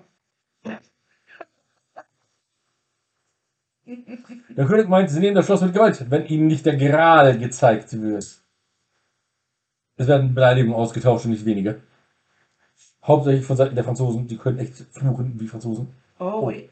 Der 4.56 4.66
König 4.66 4.88
meint, 4.88 5.10
sie 5.10 5.20
nehmen 5.20 5.34
das 5.34 5.46
Schloss 5.46 5.60
mit 5.60 5.74
Gewalt, 5.74 6.10
wenn 6.10 6.26
ihnen 6.26 6.46
nicht 6.46 6.64
der 6.64 6.76
Gral 6.76 7.38
gezeigt 7.38 7.92
wird. 8.00 8.24
Es 9.96 10.08
werden 10.08 10.34
Beleidigungen 10.34 10.74
ausgetauscht 10.74 11.26
und 11.26 11.32
nicht 11.32 11.44
wenige. 11.44 11.82
Hauptsächlich 13.02 13.44
von 13.44 13.56
Seiten 13.56 13.74
der 13.74 13.84
Franzosen, 13.84 14.26
die 14.26 14.38
können 14.38 14.58
echt 14.58 14.74
fluchen 14.90 15.38
wie 15.38 15.46
Franzosen. 15.46 15.88
Oh, 16.18 16.46
ui. 16.46 16.70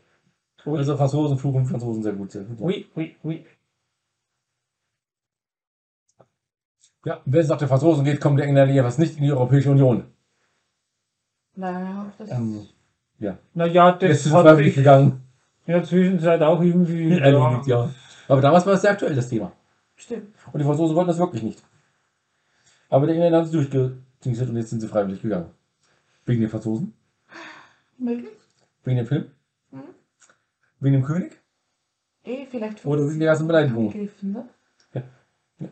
Also 0.65 0.97
Franzosen 0.97 1.39
fluchen 1.39 1.65
wie 1.65 1.69
Franzosen 1.69 2.03
sehr 2.03 2.15
gut. 2.15 2.33
Sehr 2.33 2.45
gut 2.45 2.59
ja. 2.59 2.67
Ui, 2.67 2.87
ui, 2.97 3.17
ui. 3.25 3.47
Ja, 7.05 7.21
wenn 7.25 7.41
es 7.41 7.49
nach 7.49 7.59
den 7.59 7.69
Franzosen 7.69 8.05
geht, 8.05 8.21
kommt 8.21 8.39
der 8.39 8.47
Engländer 8.47 8.73
jedenfalls 8.73 8.99
nicht 8.99 9.17
in 9.17 9.25
die 9.25 9.33
Europäische 9.33 9.71
Union. 9.71 10.05
Naja, 11.55 12.13
das 12.17 12.31
Ähm, 12.31 12.67
ja. 13.19 13.39
Naja, 13.55 13.99
Jetzt 14.01 14.27
das 14.27 14.33
ist 14.33 14.57
sich 14.57 14.75
gegangen. 14.75 15.32
In 15.67 15.73
der 15.75 15.85
Zwischenzeit 15.85 16.43
auch 16.43 16.61
irgendwie. 16.63 17.19
Erledigt, 17.19 17.67
ja. 17.67 17.91
Aber 18.29 18.41
damals 18.41 18.67
war 18.67 18.75
es 18.75 18.83
sehr 18.83 18.91
aktuell, 18.93 19.15
das 19.15 19.29
Thema. 19.29 19.53
stimmt. 19.97 20.35
Und 20.53 20.59
die 20.61 20.65
Franzosen 20.65 20.97
wollten 20.97 21.09
das 21.09 21.19
wirklich 21.19 21.43
nicht. 21.43 21.63
Aber 22.89 23.07
der 23.07 23.15
Engländer 23.15 23.39
hat 23.39 23.47
es 23.47 23.53
durchgedingselt 23.53 24.51
und 24.51 24.57
jetzt 24.57 24.71
sind 24.71 24.81
sie 24.81 24.89
freiwillig 24.89 25.23
gegangen. 25.23 25.51
Wegen 26.27 26.41
den 26.41 26.51
Franzosen? 26.51 26.95
Möglich? 27.99 28.31
Wegen 28.85 28.97
dem 28.99 29.07
Film? 29.07 29.31
Mhm. 29.71 29.81
Wegen 30.81 30.93
dem 30.95 31.05
König? 31.05 31.41
Eh, 32.25 32.47
vielleicht. 32.47 32.85
Oder 32.85 33.09
wegen 33.09 33.21
der 33.21 33.29
ganzen. 33.29 33.51
Angegriffen, 33.51 34.33
ne? 34.33 34.45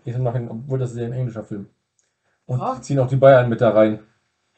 Ich 0.05 0.13
sag 0.13 0.23
nachher, 0.23 0.49
obwohl 0.51 0.79
das 0.79 0.93
ist 0.93 0.99
ja 0.99 1.07
ein 1.07 1.13
englischer 1.13 1.43
Film. 1.45 1.67
Und 2.47 2.59
Ja. 2.61 2.75
sie 2.77 2.83
ziehen 2.83 2.99
auch 3.01 3.09
die 3.09 3.17
Bayern 3.17 3.49
mit 3.49 3.61
da 3.61 3.71
rein. 3.71 4.01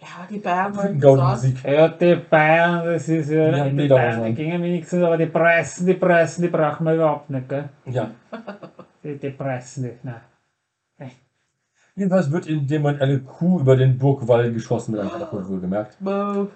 Ja, 0.02 0.26
die 0.28 0.38
Bayern 0.38 0.76
wollten 0.76 1.00
sagen. 1.00 1.30
Musik. 1.30 1.64
Ja, 1.64 1.88
die 1.88 2.16
Bayern, 2.16 2.84
das 2.84 3.08
ist 3.08 3.30
ja. 3.30 3.56
Ja, 3.56 3.68
die 3.68 3.88
Bayern 3.88 4.22
an. 4.22 4.34
gingen 4.34 4.60
wenigstens, 4.60 5.02
aber 5.04 5.16
die 5.16 5.26
Pressen, 5.26 5.86
die 5.86 5.94
Pressen, 5.94 6.42
die 6.42 6.48
brauchen 6.48 6.84
wir 6.84 6.94
überhaupt 6.94 7.30
nicht, 7.30 7.48
gell? 7.48 7.68
Ja. 7.86 8.10
Die, 9.04 9.16
die 9.16 9.30
Pressen 9.30 9.84
nicht, 9.84 10.04
nein. 10.04 10.20
Jedenfalls 11.94 12.30
wird 12.30 12.46
in 12.46 12.66
dem 12.66 12.82
Moment 12.82 13.02
eine 13.02 13.20
Kuh 13.20 13.60
über 13.60 13.76
den 13.76 13.98
Burgwall 13.98 14.50
geschossen 14.52 14.92
mit 14.92 15.00
einem 15.00 15.10
Katapult 15.10 15.46
wohlgemerkt. 15.48 15.96
Bäh. 16.00 16.46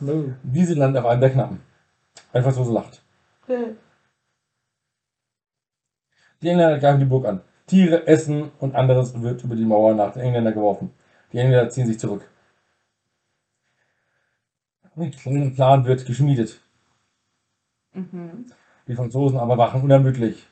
No. 0.00 0.32
Diese 0.42 0.74
landet 0.74 1.04
auf 1.04 1.10
einem 1.10 1.20
der 1.20 1.30
Knappen. 1.30 1.60
Ein 2.32 2.42
Franzose 2.42 2.72
lacht. 2.72 3.02
Bäh. 3.46 3.74
Die 6.40 6.48
Engländer 6.48 6.78
greifen 6.78 7.00
die 7.00 7.04
Burg 7.04 7.26
an. 7.26 7.42
Tiere, 7.66 8.06
Essen 8.06 8.50
und 8.60 8.74
anderes 8.74 9.20
wird 9.20 9.44
über 9.44 9.54
die 9.54 9.66
Mauer 9.66 9.94
nach 9.94 10.14
den 10.14 10.22
Engländern 10.22 10.54
geworfen. 10.54 10.90
Die 11.32 11.38
Engländer 11.38 11.68
ziehen 11.68 11.86
sich 11.86 11.98
zurück. 11.98 12.22
Ein 14.98 15.12
kleiner 15.12 15.50
Plan 15.50 15.84
wird 15.84 16.06
geschmiedet. 16.06 16.60
Mhm. 17.92 18.46
Die 18.88 18.94
Franzosen 18.94 19.38
aber 19.38 19.56
wachen 19.56 19.82
unermüdlich. 19.82 20.46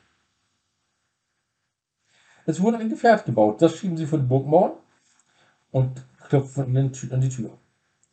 Es 2.45 2.61
wurde 2.61 2.77
ein 2.77 2.89
Gefährt 2.89 3.25
gebaut. 3.25 3.61
Das 3.61 3.75
schieben 3.75 3.97
sie 3.97 4.05
vor 4.05 4.19
die 4.19 4.25
Burgmauern 4.25 4.73
und 5.71 6.05
klopfen 6.29 6.63
an, 6.63 6.73
den 6.73 7.21
die 7.21 7.29
Tür. 7.29 7.57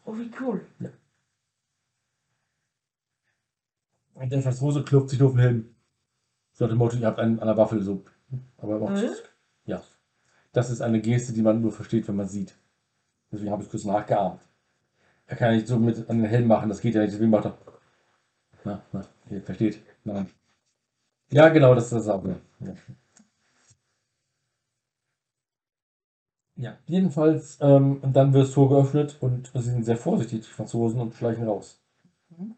Oh, 0.05 0.17
wie 0.17 0.31
cool. 0.41 0.67
Und 4.15 4.33
der 4.33 4.43
Franzose 4.43 4.83
klopft 4.83 5.11
sich 5.11 5.23
auf 5.23 5.33
den 5.33 5.41
Helm. 5.41 5.75
So 6.53 6.65
nach 6.65 6.73
dem 6.73 6.79
Motto, 6.79 6.97
ihr 6.97 7.07
habt 7.07 7.21
einen 7.21 7.39
an 7.39 7.47
der 7.47 7.57
Waffel. 7.57 7.81
So. 7.83 8.05
Aber 8.59 8.75
er 8.75 8.81
macht 8.81 9.03
Äh? 9.05 9.13
Ja. 9.67 9.83
Das 10.53 10.71
ist 10.71 10.81
eine 10.81 11.01
Geste, 11.01 11.33
die 11.33 11.43
man 11.43 11.61
nur 11.61 11.73
versteht, 11.73 12.09
wenn 12.09 12.17
man 12.17 12.29
sieht. 12.29 12.57
Deswegen 13.31 13.51
habe 13.51 13.63
ich 13.63 13.71
kurz 13.71 13.85
nachgeahmt. 13.85 14.41
Er 15.27 15.37
kann 15.37 15.51
ja 15.51 15.57
nicht 15.57 15.69
so 15.69 15.79
mit 15.79 16.09
an 16.09 16.19
den 16.19 16.27
Helm 16.27 16.47
machen, 16.47 16.69
das 16.69 16.81
geht 16.81 16.95
ja 16.95 17.01
nicht. 17.01 17.15
Deswegen 17.15 17.31
macht 17.31 17.47
er. 17.47 17.59
Na, 18.65 18.83
na, 18.93 19.05
ihr 19.31 19.43
versteht. 19.43 19.83
Nein. 20.05 20.29
Ja, 21.31 21.49
genau, 21.49 21.75
das 21.75 21.85
ist 21.85 21.93
das 21.93 22.09
auch. 22.09 22.25
Ja. 22.25 22.37
Ja. 22.61 22.75
ja. 26.57 26.79
Jedenfalls, 26.87 27.59
ähm, 27.61 28.01
dann 28.03 28.33
wird 28.33 28.47
das 28.47 28.55
Tor 28.55 28.69
geöffnet 28.69 29.17
und 29.21 29.51
sie 29.55 29.71
sind 29.71 29.85
sehr 29.85 29.97
vorsichtig, 29.97 30.41
die 30.41 30.51
Franzosen, 30.51 31.01
und 31.01 31.15
schleichen 31.15 31.49
raus. 31.49 31.83
Mhm. 32.31 32.57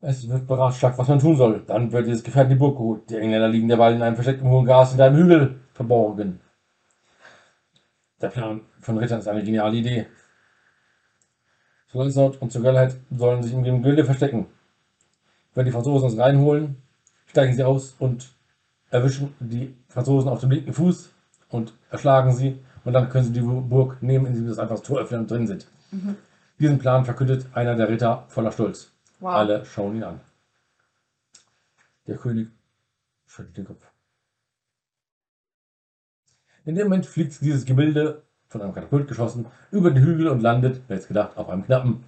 Es 0.00 0.28
wird 0.28 0.46
beratschlagt, 0.46 0.98
was 0.98 1.08
man 1.08 1.18
tun 1.18 1.36
soll. 1.36 1.64
Dann 1.66 1.90
wird 1.90 2.06
dieses 2.06 2.22
Gefährt 2.22 2.44
in 2.44 2.50
die 2.50 2.58
Burg 2.58 2.76
geholt. 2.76 3.08
Die 3.08 3.16
Engländer 3.16 3.48
liegen 3.48 3.68
derweil 3.68 3.94
in 3.94 4.02
einem 4.02 4.16
versteckten 4.16 4.48
hohen 4.48 4.66
Gras 4.66 4.90
hinter 4.90 5.06
einem 5.06 5.16
Hügel 5.16 5.60
verborgen. 5.72 6.40
Der 8.20 8.28
Plan 8.28 8.60
von 8.80 8.98
Rittern 8.98 9.20
ist 9.20 9.28
eine 9.28 9.42
geniale 9.42 9.76
Idee. 9.76 10.06
Lancelot 11.94 12.40
und 12.40 12.52
zur 12.52 12.62
Göllheit 12.62 12.96
sollen 13.10 13.42
sich 13.42 13.52
in 13.52 13.64
dem 13.64 13.82
Gilde 13.82 14.04
verstecken. 14.04 14.46
Wenn 15.54 15.66
die 15.66 15.72
Franzosen 15.72 16.08
es 16.08 16.18
reinholen, 16.18 16.82
steigen 17.26 17.54
sie 17.54 17.64
aus 17.64 17.94
und 17.98 18.34
erwischen 18.90 19.34
die 19.40 19.74
Franzosen 19.88 20.28
auf 20.28 20.40
dem 20.40 20.50
linken 20.50 20.72
Fuß 20.72 21.10
und 21.48 21.72
erschlagen 21.90 22.32
sie. 22.32 22.58
Und 22.84 22.92
dann 22.92 23.08
können 23.08 23.24
sie 23.24 23.32
die 23.32 23.40
Burg 23.40 24.02
nehmen, 24.02 24.26
indem 24.26 24.42
sie 24.42 24.48
das 24.48 24.58
einfach 24.58 24.76
das 24.76 24.86
Tor 24.86 25.00
öffnen 25.00 25.20
und 25.20 25.30
drin 25.30 25.46
sind. 25.46 25.66
Mhm. 25.90 26.16
Diesen 26.58 26.78
Plan 26.78 27.04
verkündet 27.04 27.46
einer 27.54 27.74
der 27.76 27.88
Ritter 27.88 28.24
voller 28.28 28.52
Stolz. 28.52 28.90
Wow. 29.20 29.34
Alle 29.34 29.64
schauen 29.64 29.96
ihn 29.96 30.04
an. 30.04 30.20
Der 32.06 32.16
König 32.16 32.48
schüttelt 33.26 33.56
den 33.56 33.64
Kopf. 33.64 33.90
In 36.66 36.74
dem 36.74 36.88
Moment 36.88 37.06
fliegt 37.06 37.40
dieses 37.40 37.64
Gebilde, 37.64 38.22
von 38.54 38.62
einem 38.62 38.72
Katapult 38.72 39.08
geschossen, 39.08 39.46
über 39.72 39.90
den 39.90 40.04
Hügel 40.04 40.28
und 40.28 40.40
landet, 40.40 40.80
wer 40.86 40.96
hätte 40.96 41.08
gedacht, 41.08 41.36
auf 41.36 41.48
einem 41.48 41.64
Knappen. 41.64 42.04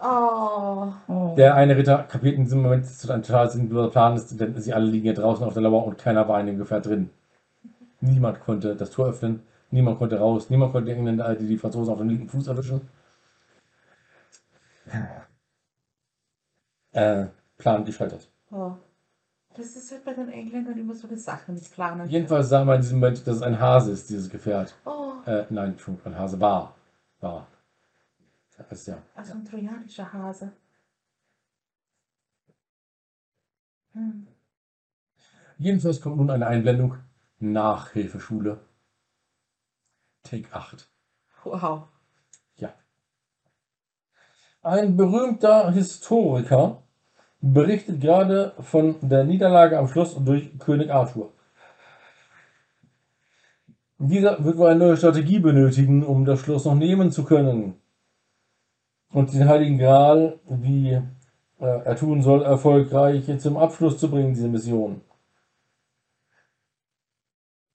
Oh. 0.00 0.88
Oh. 1.08 1.34
Der 1.36 1.54
eine 1.54 1.76
Ritter 1.76 2.04
kapiert 2.04 2.36
in 2.36 2.44
diesem 2.44 2.62
Moment, 2.62 2.84
dass 2.84 3.04
es 3.04 3.10
ein 3.10 3.22
total 3.22 3.50
sinnloser 3.50 3.90
Plan 3.90 4.16
ist, 4.16 4.40
denn 4.40 4.58
sie 4.58 4.72
alle 4.72 4.86
liegen 4.86 5.04
hier 5.04 5.14
draußen 5.14 5.44
auf 5.44 5.52
der 5.52 5.62
Lauer 5.62 5.86
und 5.86 5.98
keiner 5.98 6.26
war 6.26 6.40
in 6.40 6.46
dem 6.46 6.56
Gefährt 6.56 6.86
drin. 6.86 7.10
Niemand 8.00 8.40
konnte 8.40 8.74
das 8.76 8.90
Tor 8.90 9.08
öffnen, 9.08 9.42
niemand 9.70 9.98
konnte 9.98 10.18
raus, 10.18 10.48
niemand 10.48 10.72
konnte 10.72 10.90
die 10.90 10.96
Engländer, 10.96 11.34
die 11.34 11.46
die 11.46 11.58
Franzosen 11.58 11.92
auf 11.92 11.98
dem 11.98 12.08
linken 12.08 12.28
Fuß 12.30 12.46
erwischen. 12.46 12.80
Äh, 16.92 17.26
Plan 17.58 17.84
gescheitert. 17.84 18.30
oh. 18.50 18.72
Das 19.56 19.76
ist 19.76 19.92
halt 19.92 20.04
bei 20.04 20.14
den 20.14 20.28
Engländern 20.30 20.76
immer 20.76 20.94
so 20.94 21.06
eine 21.06 21.16
Sache 21.16 21.52
mit 21.52 21.70
Planen. 21.70 22.08
Jedenfalls 22.08 22.48
sah 22.48 22.64
man 22.64 22.76
in 22.76 22.82
diesem 22.82 22.98
Moment, 22.98 23.24
dass 23.26 23.36
es 23.36 23.42
ein 23.42 23.58
Hase 23.60 23.92
ist, 23.92 24.10
dieses 24.10 24.28
Gefährt. 24.28 24.74
Oh, 24.84 25.12
Äh, 25.26 25.46
nein, 25.50 25.70
Entschuldigung, 25.70 26.12
ein 26.12 26.18
Hase 26.18 26.40
war. 26.40 26.74
War. 27.20 27.46
Ist 28.70 28.86
ja. 28.88 28.98
also 29.14 29.32
ein 29.32 29.44
trojanischer 29.44 30.12
Hase. 30.12 30.52
Hm. 33.92 34.26
Jedenfalls 35.58 36.00
kommt 36.00 36.16
nun 36.16 36.30
eine 36.30 36.46
Einblendung. 36.46 36.96
Nachhilfeschule. 37.38 38.60
Take 40.24 40.52
8. 40.52 40.88
Wow. 41.44 41.88
Ja. 42.56 42.74
Ein 44.62 44.96
berühmter 44.96 45.70
Historiker 45.72 46.83
berichtet 47.52 48.00
gerade 48.00 48.52
von 48.60 48.96
der 49.02 49.24
Niederlage 49.24 49.78
am 49.78 49.86
Schloss 49.86 50.16
durch 50.24 50.58
König 50.58 50.90
Arthur. 50.90 51.30
Dieser 53.98 54.42
wird 54.42 54.56
wohl 54.56 54.68
eine 54.68 54.78
neue 54.78 54.96
Strategie 54.96 55.40
benötigen, 55.40 56.02
um 56.04 56.24
das 56.24 56.40
Schloss 56.40 56.64
noch 56.64 56.74
nehmen 56.74 57.10
zu 57.10 57.24
können. 57.24 57.74
Und 59.12 59.32
den 59.34 59.46
Heiligen 59.46 59.78
Gral, 59.78 60.40
wie 60.48 60.92
äh, 60.92 61.02
er 61.58 61.96
tun 61.96 62.22
soll, 62.22 62.42
erfolgreich 62.42 63.26
zum 63.38 63.58
Abschluss 63.58 63.98
zu 63.98 64.10
bringen, 64.10 64.34
diese 64.34 64.48
Mission. 64.48 65.02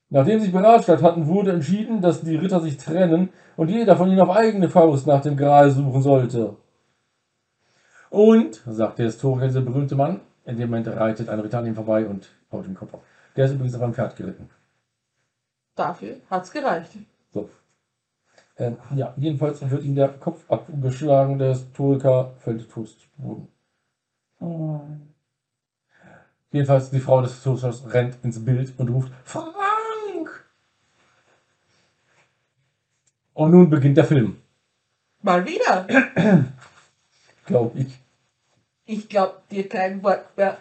Nachdem 0.09 0.39
sich 0.39 0.51
beratschlagt 0.51 1.03
hatten, 1.03 1.27
wurde 1.27 1.51
entschieden, 1.51 2.01
dass 2.01 2.21
die 2.21 2.35
Ritter 2.35 2.59
sich 2.59 2.77
trennen 2.77 3.29
und 3.55 3.69
jeder 3.69 3.95
von 3.95 4.09
ihnen 4.09 4.19
auf 4.19 4.31
eigene 4.31 4.67
Faust 4.67 5.05
nach 5.05 5.21
dem 5.21 5.37
Gral 5.37 5.69
suchen 5.69 6.01
sollte. 6.01 6.55
Und, 8.09 8.61
sagt 8.65 8.99
der 8.99 9.05
Historiker, 9.05 9.47
dieser 9.47 9.61
berühmte 9.61 9.95
Mann, 9.95 10.21
in 10.45 10.57
dem 10.57 10.69
Moment 10.69 10.87
reitet 10.87 11.29
ein 11.29 11.39
Ritter 11.39 11.59
an 11.59 11.67
ihm 11.67 11.75
vorbei 11.75 12.05
und 12.05 12.29
haut 12.51 12.65
den 12.65 12.75
Kopf 12.75 12.93
auf. 12.93 13.01
Der 13.35 13.45
ist 13.45 13.53
übrigens 13.53 13.75
auf 13.75 13.81
einem 13.81 13.93
Pferd 13.93 14.15
geritten. 14.15 14.49
Dafür 15.75 16.15
hat's 16.29 16.51
gereicht. 16.51 16.91
So. 17.31 17.49
Ähm, 18.57 18.77
ja, 18.95 19.13
jedenfalls 19.17 19.67
wird 19.69 19.83
ihm 19.83 19.95
der 19.95 20.09
Kopf 20.09 20.43
abgeschlagen, 20.49 21.37
der 21.37 21.49
Historiker 21.49 22.33
fällt 22.39 22.69
tot 22.69 22.87
zu 22.87 23.07
Boden. 23.17 23.47
Oh. 24.39 24.81
Jedenfalls 26.51 26.89
die 26.89 26.99
Frau 26.99 27.21
des 27.21 27.33
Historikers 27.33 27.93
rennt 27.93 28.17
ins 28.23 28.43
Bild 28.43 28.73
und 28.77 28.89
ruft 28.89 29.11
Frank! 29.23 29.55
Und 33.33 33.51
nun 33.51 33.69
beginnt 33.69 33.95
der 33.95 34.03
Film, 34.03 34.35
Mal 35.21 35.45
wieder. 35.45 35.85
glaube 37.49 37.79
ich. 37.79 37.99
Ich 38.85 39.09
glaub 39.09 39.47
dir 39.49 39.67
kein 39.67 40.01
Wort 40.03 40.37
mehr. 40.37 40.57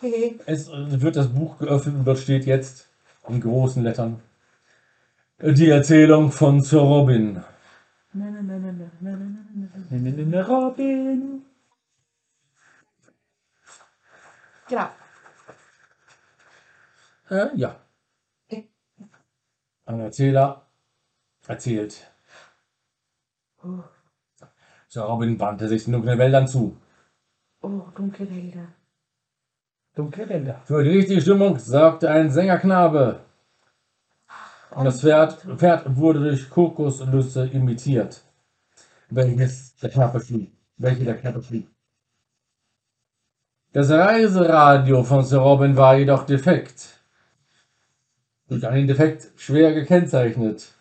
Es 0.46 0.68
äh, 0.68 1.02
wird 1.02 1.16
das 1.16 1.28
Buch 1.28 1.58
geöffnet 1.58 1.94
und 1.96 2.04
dort 2.06 2.18
steht 2.18 2.46
jetzt 2.46 2.88
in 3.28 3.40
großen 3.40 3.82
Lettern 3.82 4.22
die 5.42 5.68
Erzählung 5.68 6.32
von 6.32 6.62
Sir 6.62 6.80
Robin. 6.80 7.42
Na, 8.12 8.30
na, 8.30 8.42
na, 8.42 8.58
na, 8.58 8.72
na, 8.72 8.90
na, 9.00 9.10
na, 9.90 9.98
na, 10.00 10.24
na. 10.24 10.42
Robin. 10.42 11.42
Genau. 14.68 14.88
Äh, 17.30 17.48
ja. 17.56 17.76
Ein 19.86 20.00
Erzähler 20.00 20.66
erzählt. 21.46 22.10
Oh, 23.62 23.82
Sir 24.92 25.02
Robin 25.02 25.38
wandte 25.38 25.68
sich 25.68 25.84
den 25.84 25.92
dunklen 25.92 26.18
Wäldern 26.18 26.48
zu. 26.48 26.76
oh, 27.62 27.82
dunkle 27.94 28.28
Wälder. 28.28 28.66
Dunkle 29.94 30.28
Wälder. 30.28 30.62
Für 30.64 30.82
die 30.82 30.90
richtige 30.90 31.20
Stimmung 31.20 31.60
sorgte 31.60 32.10
ein 32.10 32.28
Sängerknabe. 32.28 33.20
Und 34.72 34.84
das 34.84 35.00
Pferd, 35.00 35.42
Pferd 35.58 35.96
wurde 35.96 36.18
durch 36.18 36.50
Kokosnüsse 36.50 37.46
imitiert. 37.46 38.20
Welches 39.10 39.76
der 39.76 39.90
Knappe 39.90 40.20
schlug. 40.20 40.48
Welche 40.76 41.04
der 41.04 41.18
Knappe 41.18 41.40
schlug. 41.40 41.66
Das 43.72 43.90
Reiseradio 43.90 45.04
von 45.04 45.22
Sir 45.22 45.38
Robin 45.38 45.76
war 45.76 45.96
jedoch 45.98 46.26
defekt. 46.26 47.00
Durch 48.48 48.66
einen 48.66 48.88
Defekt 48.88 49.30
schwer 49.36 49.72
gekennzeichnet. 49.72 50.74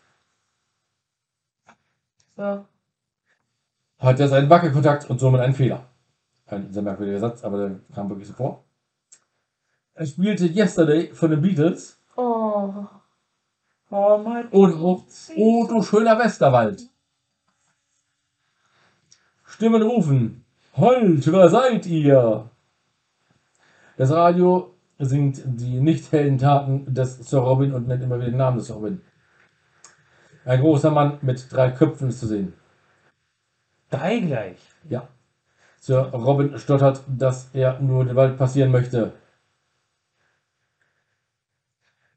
So. 2.36 2.66
Hatte 4.00 4.24
es 4.24 4.32
einen 4.32 4.50
Wackelkontakt 4.50 5.10
und 5.10 5.20
somit 5.20 5.42
einen 5.42 5.54
Fehler. 5.54 5.86
Ein 6.48 6.72
sehr 6.72 6.82
merkwürdiger 6.82 7.20
Satz, 7.20 7.44
aber 7.44 7.58
der 7.58 7.80
kam 7.94 8.10
wirklich 8.10 8.28
so 8.28 8.34
vor. 8.34 8.64
Er 9.94 10.06
spielte 10.06 10.46
Yesterday 10.46 11.14
von 11.14 11.30
den 11.30 11.42
Beatles 11.42 12.00
Oh. 12.16 12.86
Oh 13.92 14.18
mein 14.24 14.48
und 14.50 14.74
auch 14.76 15.04
Oh, 15.36 15.66
du 15.68 15.82
schöner 15.82 16.18
Westerwald. 16.20 16.82
Stimmen 19.46 19.82
rufen. 19.82 20.46
Holt, 20.76 21.32
wer 21.32 21.50
seid 21.50 21.86
ihr? 21.86 22.50
Das 23.98 24.12
Radio 24.12 24.74
singt 25.00 25.42
die 25.46 25.80
nicht 25.80 26.12
hellen 26.12 26.38
Taten 26.38 26.94
des 26.94 27.18
Sir 27.20 27.40
Robin 27.40 27.74
und 27.74 27.88
nennt 27.88 28.04
immer 28.04 28.18
wieder 28.18 28.30
den 28.30 28.38
Namen 28.38 28.58
des 28.58 28.68
Sir 28.68 28.76
Robin. 28.76 29.02
Ein 30.46 30.62
großer 30.62 30.92
Mann 30.92 31.18
mit 31.22 31.52
drei 31.52 31.72
Köpfen 31.72 32.10
ist 32.10 32.20
zu 32.20 32.28
sehen. 32.28 32.54
Drei 33.90 34.20
gleich. 34.20 34.58
Ja. 34.90 35.08
Sir 35.80 36.12
Robin 36.14 36.58
stottert, 36.60 37.02
dass 37.08 37.50
er 37.54 37.80
nur 37.80 38.06
den 38.06 38.16
Wald 38.16 38.38
passieren 38.38 38.72
möchte. 38.72 39.14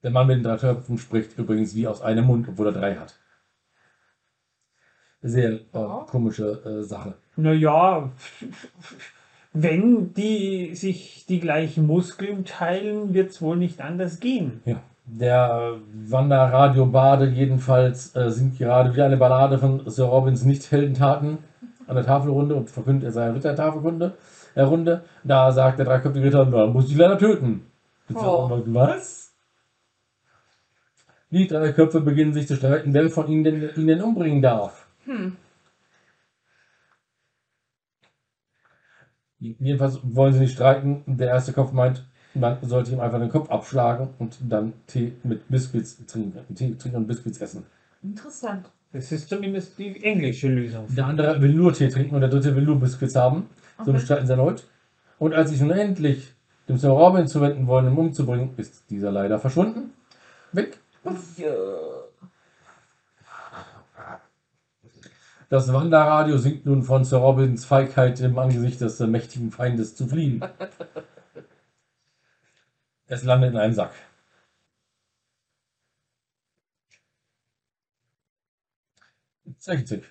Der 0.02 0.10
Mann 0.10 0.26
mit 0.26 0.38
den 0.38 0.42
drei 0.42 0.56
Köpfen 0.56 0.98
spricht 0.98 1.38
übrigens 1.38 1.74
wie 1.74 1.86
aus 1.86 2.02
einem 2.02 2.26
Mund, 2.26 2.48
obwohl 2.48 2.66
er 2.66 2.72
drei 2.72 2.96
hat. 2.96 3.14
Sehr 5.22 5.52
äh, 5.52 6.06
komische 6.08 6.60
äh, 6.64 6.82
Sache. 6.82 7.14
Naja, 7.36 8.10
wenn 9.52 10.12
die 10.12 10.74
sich 10.74 11.24
die 11.28 11.38
gleichen 11.38 11.86
Muskeln 11.86 12.44
teilen, 12.44 13.14
wird 13.14 13.30
es 13.30 13.40
wohl 13.40 13.56
nicht 13.56 13.80
anders 13.80 14.18
gehen. 14.18 14.60
Ja. 14.64 14.82
Der 15.04 15.78
Wanderradio 16.08 16.86
Bade 16.86 17.28
jedenfalls 17.28 18.14
äh, 18.16 18.30
singt 18.30 18.58
gerade 18.58 18.92
wieder 18.92 19.06
eine 19.06 19.16
Ballade 19.16 19.58
von 19.58 19.88
Sir 19.88 20.06
Robins 20.06 20.44
Nicht-Heldentaten 20.44 21.38
an 21.92 21.96
der 21.96 22.06
Tafelrunde 22.06 22.54
und 22.54 22.70
verkündet 22.70 23.04
er 23.04 23.12
seine 23.12 23.34
Rittertafelrunde. 23.34 24.14
Äh, 24.54 24.62
Runde. 24.62 25.04
Da 25.24 25.52
sagt 25.52 25.78
der 25.78 25.86
dreiköpfige 25.86 26.26
Ritter, 26.26 26.46
na, 26.50 26.66
muss 26.66 26.90
ich 26.90 26.96
leider 26.96 27.18
töten. 27.18 27.66
Oh. 28.14 28.48
Sagt, 28.48 28.74
was? 28.74 29.32
Die 31.30 31.46
drei 31.46 31.72
Köpfe 31.72 32.00
beginnen 32.00 32.34
sich 32.34 32.46
zu 32.46 32.56
streiten, 32.56 32.92
wer 32.92 33.08
von 33.08 33.26
ihnen 33.28 33.44
denn, 33.44 33.70
ihn 33.76 33.86
denn 33.86 34.02
umbringen 34.02 34.42
darf. 34.42 34.86
Hm. 35.06 35.36
Jedenfalls 39.38 39.98
wollen 40.02 40.34
sie 40.34 40.40
nicht 40.40 40.52
streiten. 40.52 41.02
Der 41.06 41.28
erste 41.28 41.52
Kopf 41.52 41.72
meint, 41.72 42.04
man 42.34 42.58
sollte 42.62 42.92
ihm 42.92 43.00
einfach 43.00 43.18
den 43.18 43.30
Kopf 43.30 43.50
abschlagen 43.50 44.10
und 44.18 44.38
dann 44.48 44.74
Tee 44.86 45.14
mit 45.24 45.48
Biscuits 45.48 46.04
trinken. 46.06 46.54
Tee 46.54 46.74
trinken 46.74 46.98
und 46.98 47.06
Biscuits 47.06 47.40
essen. 47.40 47.66
Interessant. 48.02 48.70
Das 48.92 49.10
ist 49.10 49.28
zumindest 49.28 49.78
die 49.78 50.02
englische 50.04 50.48
Lösung. 50.48 50.86
Der 50.94 51.06
andere 51.06 51.40
will 51.40 51.54
nur 51.54 51.72
Tee 51.72 51.88
trinken 51.88 52.14
und 52.14 52.20
der 52.20 52.30
dritte 52.30 52.54
will 52.54 52.64
nur 52.64 52.78
Biscuits 52.78 53.16
haben. 53.16 53.48
So 53.84 53.90
Okay. 53.90 54.00
streiten 54.00 54.26
sie 54.26 54.32
erneut. 54.32 54.64
Und 55.18 55.32
als 55.34 55.50
sie 55.50 55.56
sich 55.56 55.66
nun 55.66 55.76
endlich 55.76 56.32
dem 56.68 56.76
Sir 56.76 56.90
Robin 56.90 57.26
zuwenden 57.26 57.66
wollen, 57.66 57.88
um 57.88 57.98
umzubringen, 57.98 58.50
ist 58.56 58.84
dieser 58.90 59.10
leider 59.10 59.38
verschwunden. 59.38 59.92
Weg. 60.52 60.78
Ja. 61.36 61.54
Das 65.48 65.72
Wanderradio 65.72 66.38
singt 66.38 66.64
nun 66.66 66.82
von 66.82 67.04
Sir 67.04 67.18
Robins 67.18 67.64
Feigheit 67.64 68.20
im 68.20 68.38
Angesicht 68.38 68.80
des 68.80 69.00
mächtigen 69.00 69.50
Feindes 69.50 69.94
zu 69.96 70.06
fliehen. 70.06 70.44
Es 73.06 73.24
landet 73.24 73.50
in 73.50 73.58
einem 73.58 73.74
Sack. 73.74 73.92
Zeichentrick. 79.58 80.04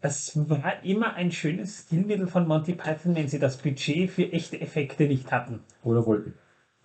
Das 0.00 0.32
war 0.48 0.82
immer 0.84 1.14
ein 1.14 1.32
schönes 1.32 1.82
Stilmittel 1.82 2.26
von 2.26 2.46
Monty 2.46 2.74
Python, 2.74 3.14
wenn 3.14 3.28
sie 3.28 3.38
das 3.38 3.56
Budget 3.56 4.10
für 4.10 4.32
echte 4.32 4.60
Effekte 4.60 5.04
nicht 5.04 5.30
hatten 5.32 5.60
Oder 5.82 6.06
wollten. 6.06 6.34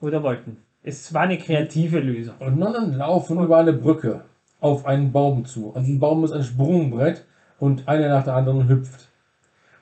oder 0.01 0.23
wollten. 0.23 0.57
Es 0.83 1.13
war 1.13 1.23
eine 1.23 1.37
kreative 1.37 1.99
Lösung. 1.99 2.35
Und 2.39 2.57
Nonnen 2.57 2.93
laufen 2.93 3.39
über 3.39 3.57
eine 3.57 3.73
Brücke 3.73 4.25
auf 4.59 4.85
einen 4.85 5.11
Baum 5.11 5.45
zu. 5.45 5.75
An 5.75 5.83
diesem 5.83 5.99
Baum 5.99 6.23
ist 6.23 6.31
ein 6.31 6.43
Sprungbrett 6.43 7.25
und 7.59 7.87
eine 7.87 8.09
nach 8.09 8.23
der 8.23 8.35
anderen 8.35 8.67
hüpft. 8.67 9.07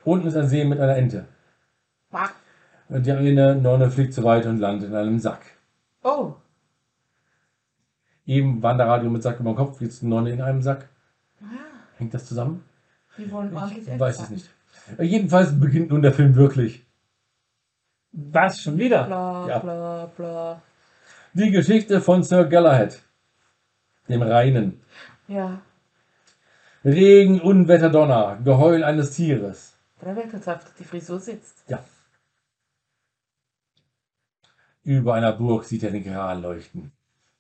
Unten 0.04 0.28
ist 0.28 0.36
ein 0.36 0.48
See 0.48 0.64
mit 0.66 0.80
einer 0.80 0.96
Ente. 0.96 1.26
Und 2.90 3.06
die 3.06 3.12
eine 3.12 3.56
Nonne 3.56 3.90
fliegt 3.90 4.14
zu 4.14 4.24
weit 4.24 4.46
und 4.46 4.60
landet 4.60 4.90
in 4.90 4.96
einem 4.96 5.20
Sack. 5.20 5.42
Oh. 6.04 6.34
Eben 8.26 8.62
Wanderradio 8.62 9.10
mit 9.10 9.24
Sack 9.24 9.40
über 9.40 9.52
dem 9.52 9.56
Kopf, 9.56 9.82
jetzt 9.82 10.04
Nonne 10.04 10.32
in 10.32 10.42
einem 10.42 10.62
Sack. 10.62 10.90
Hängt 11.98 12.14
das 12.14 12.26
zusammen? 12.26 12.64
Die 13.18 13.32
wollen 13.32 13.56
ordentlich 13.56 13.88
Ich 13.88 14.00
weiß 14.00 14.22
es 14.22 14.30
nicht. 14.30 14.50
Äh, 14.98 15.04
Jedenfalls 15.04 15.58
beginnt 15.60 15.90
nun 15.90 16.02
der 16.02 16.14
Film 16.14 16.36
wirklich. 16.36 16.86
Was 18.12 18.62
schon 18.62 18.78
wieder? 18.78 19.06
Bla, 19.06 19.48
Ja. 19.48 19.60
bla, 19.60 20.06
bla. 20.16 20.62
Die 21.34 21.52
Geschichte 21.52 22.00
von 22.02 22.24
Sir 22.24 22.46
Galahad, 22.46 23.02
dem 24.08 24.22
Reinen. 24.22 24.82
Ja. 25.28 25.62
Regen, 26.84 27.42
Unwetter, 27.42 27.90
Donner, 27.90 28.38
Geheul 28.44 28.84
eines 28.84 29.12
Tieres. 29.16 29.74
Der 30.02 30.16
Wettertaft, 30.16 30.78
die 30.80 30.84
Frisur 30.84 31.20
sitzt. 31.20 31.64
Ja. 31.68 31.84
Über 34.84 35.16
einer 35.16 35.34
Burg 35.34 35.64
sieht 35.66 35.84
er 35.84 35.92
den 35.92 36.04
Gral 36.04 36.42
leuchten. 36.42 36.92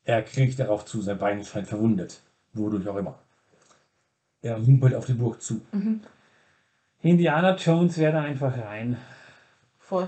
Er 0.03 0.23
kriecht 0.23 0.59
darauf 0.59 0.85
zu, 0.85 1.01
sein 1.01 1.19
Bein 1.19 1.43
scheint 1.45 1.67
verwundet. 1.67 2.21
Wodurch 2.53 2.87
auch 2.87 2.95
immer. 2.95 3.19
Er 4.45 4.63
humpelt 4.63 4.93
auf 4.93 5.07
die 5.07 5.13
Burg 5.13 5.41
zu. 5.41 5.59
Mhm. 5.71 6.01
Indiana 7.01 7.55
Jones 7.55 7.97
wäre 7.97 8.13
da 8.13 8.21
einfach 8.21 8.55
rein. 8.55 8.95
Voll. 9.79 10.07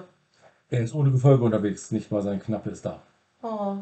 Er 0.69 0.83
ist 0.83 0.93
ohne 0.93 1.09
Gefolge 1.09 1.43
unterwegs, 1.43 1.89
nicht 1.89 2.11
mal 2.11 2.21
sein 2.21 2.39
Knappe 2.39 2.69
ist 2.69 2.85
da. 2.85 3.01
Oh. 3.41 3.77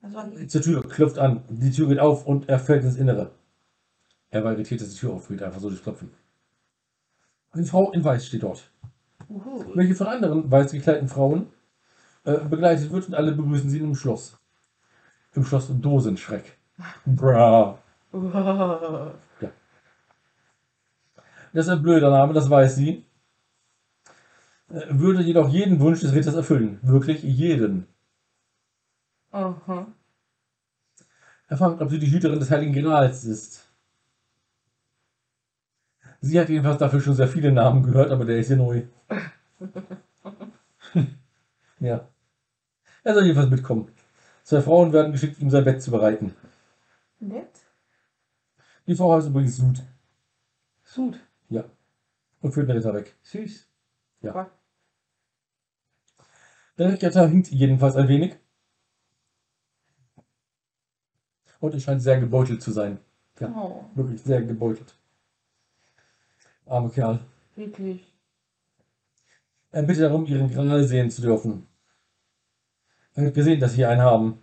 War 0.00 0.30
Zur 0.46 0.62
Tür, 0.62 0.88
klopft 0.88 1.18
an, 1.18 1.42
die 1.48 1.72
Tür 1.72 1.88
geht 1.88 1.98
auf 1.98 2.24
und 2.24 2.48
er 2.48 2.60
fällt 2.60 2.84
ins 2.84 2.94
Innere. 2.94 3.32
Er 4.30 4.44
war 4.44 4.52
irritiert, 4.52 4.80
dass 4.80 4.90
die 4.90 5.00
Tür 5.00 5.14
aufgeht, 5.14 5.42
einfach 5.42 5.58
so 5.58 5.70
durch 5.70 5.82
Klopfen. 5.82 6.12
Eine 7.50 7.64
Frau 7.64 7.90
in 7.90 8.04
Weiß 8.04 8.26
steht 8.26 8.44
dort, 8.44 8.70
Uhu. 9.28 9.64
welche 9.74 9.96
von 9.96 10.06
anderen 10.06 10.48
weiß 10.48 10.70
gekleideten 10.70 11.08
Frauen 11.08 11.48
äh, 12.22 12.38
begleitet 12.38 12.92
wird 12.92 13.08
und 13.08 13.14
alle 13.14 13.32
begrüßen 13.32 13.70
sie 13.70 13.80
im 13.80 13.96
Schloss. 13.96 14.38
Im 15.34 15.44
Schloss 15.44 15.68
Dosenschreck. 15.68 16.56
Bra. 17.04 17.80
Uhu. 18.16 19.12
Das 21.52 21.66
ist 21.66 21.72
ein 21.72 21.82
blöder 21.82 22.10
Name, 22.10 22.32
das 22.32 22.50
weiß 22.50 22.76
sie. 22.76 23.04
Äh, 24.68 24.82
Würde 24.90 25.22
jedoch 25.22 25.48
jeden 25.48 25.80
Wunsch 25.80 26.00
des 26.00 26.12
Ritters 26.12 26.34
erfüllen. 26.34 26.78
Wirklich 26.82 27.22
jeden. 27.22 27.86
Aha. 29.30 29.86
Er 31.48 31.56
fragt, 31.56 31.80
ob 31.80 31.90
sie 31.90 31.98
die 31.98 32.10
Hüterin 32.10 32.40
des 32.40 32.50
Heiligen 32.50 32.72
Grals 32.72 33.24
ist. 33.24 33.66
Sie 36.20 36.38
hat 36.40 36.48
jedenfalls 36.48 36.78
dafür 36.78 37.00
schon 37.00 37.14
sehr 37.14 37.28
viele 37.28 37.52
Namen 37.52 37.82
gehört, 37.82 38.10
aber 38.10 38.24
der 38.24 38.38
ist 38.38 38.48
hier 38.48 38.56
neu. 38.56 38.82
ja. 41.80 42.08
Er 43.04 43.14
soll 43.14 43.24
jedenfalls 43.24 43.50
mitkommen. 43.50 43.92
Zwei 44.42 44.60
Frauen 44.60 44.92
werden 44.92 45.12
geschickt, 45.12 45.40
ihm 45.40 45.50
sein 45.50 45.64
Bett 45.64 45.82
zu 45.82 45.90
bereiten. 45.90 46.34
Nett. 47.20 47.65
Die 48.86 48.94
Frau 48.94 49.14
heißt 49.14 49.28
übrigens 49.28 49.56
Sud. 49.56 49.82
Sud. 50.84 51.20
Ja. 51.48 51.64
Und 52.40 52.52
führt 52.52 52.68
den 52.68 52.76
Ritter 52.76 52.94
weg. 52.94 53.16
Süß. 53.22 53.68
Ja. 54.20 54.50
Der 56.78 56.92
Ritter 56.92 57.28
hinkt 57.28 57.50
jedenfalls 57.50 57.96
ein 57.96 58.08
wenig. 58.08 58.36
Und 61.60 61.74
er 61.74 61.80
scheint 61.80 62.02
sehr 62.02 62.20
gebeutelt 62.20 62.62
zu 62.62 62.70
sein. 62.70 62.98
Ja. 63.40 63.48
Oh, 63.56 63.84
Wirklich 63.94 64.22
sehr 64.22 64.42
gebeutelt. 64.42 64.94
Armer 66.66 66.90
Kerl. 66.90 67.20
wirklich. 67.54 68.12
Er 69.72 69.82
bittet 69.82 70.04
darum, 70.04 70.26
ihren 70.26 70.50
Gral 70.50 70.84
sehen 70.84 71.10
zu 71.10 71.22
dürfen. 71.22 71.66
Er 73.14 73.26
hat 73.26 73.34
gesehen, 73.34 73.60
dass 73.60 73.72
sie 73.72 73.84
einen 73.84 74.00
haben. 74.02 74.38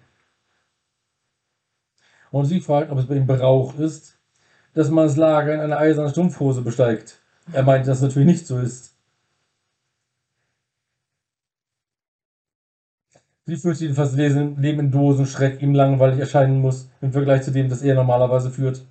Und 2.32 2.46
sie 2.46 2.62
fragt, 2.62 2.92
ob 2.92 2.98
es 2.98 3.08
bei 3.08 3.16
ihm 3.16 3.28
Brauch 3.28 3.78
ist, 3.80 4.20
dass 4.74 4.90
man 4.90 5.08
das 5.08 5.18
Lager 5.18 5.54
in 5.54 5.60
einer 5.60 5.78
eisernen 5.78 6.12
Strumpfhose 6.12 6.62
besteigt. 6.62 7.20
Er 7.52 7.64
meint, 7.64 7.88
dass 7.88 8.00
das 8.00 8.10
natürlich 8.10 8.28
nicht 8.28 8.48
so 8.48 8.60
ist. 8.60 8.94
Sie 13.46 13.58
fürchtet 13.58 13.82
jedenfalls, 13.82 14.16
Leben 14.16 14.80
in 14.80 14.92
Dosenschreck 14.92 15.62
ihm 15.62 15.76
langweilig 15.76 16.20
erscheinen 16.20 16.62
muss, 16.62 16.90
im 17.02 17.12
Vergleich 17.12 17.44
zu 17.44 17.52
dem, 17.52 17.68
das 17.68 17.82
er 17.82 17.96
normalerweise 17.96 18.50
führt. 18.50 18.86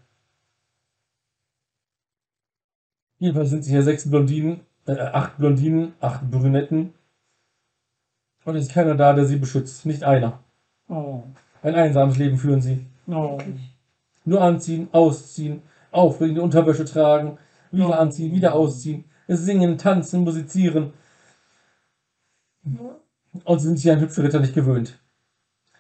Jedenfalls 3.19 3.51
sind 3.51 3.63
sie 3.65 3.71
hier 3.71 3.83
sechs 3.83 4.11
Blondinen, 4.11 4.61
äh, 4.87 4.99
acht 4.99 5.39
Blondinen, 5.39 5.95
acht 6.01 6.31
Brünetten. 6.31 6.93
Und 8.45 8.57
es 8.57 8.65
ist 8.65 8.73
keiner 8.73 8.95
da, 8.95 9.15
der 9.15 9.25
sie 9.25 9.37
beschützt. 9.37 9.87
Nicht 9.87 10.03
einer. 10.03 10.41
Oh. 10.89 11.23
Ein 11.63 11.75
einsames 11.75 12.19
Leben 12.19 12.37
führen 12.37 12.61
sie. 12.61 12.85
Oh. 13.07 13.39
Nur 14.25 14.43
anziehen, 14.43 14.89
ausziehen, 14.93 15.63
aufregende 15.93 16.43
Unterwäsche 16.43 16.85
tragen, 16.85 17.39
wieder 17.71 17.99
anziehen, 17.99 18.33
wieder 18.33 18.55
ausziehen, 18.55 19.05
singen, 19.29 19.79
tanzen, 19.79 20.25
musizieren. 20.25 20.93
Und 23.45 23.59
sie 23.61 23.67
sind 23.67 23.79
sich 23.79 23.91
an 23.91 24.01
hübsche 24.01 24.23
Ritter 24.23 24.41
nicht 24.41 24.55
gewöhnt. 24.55 24.99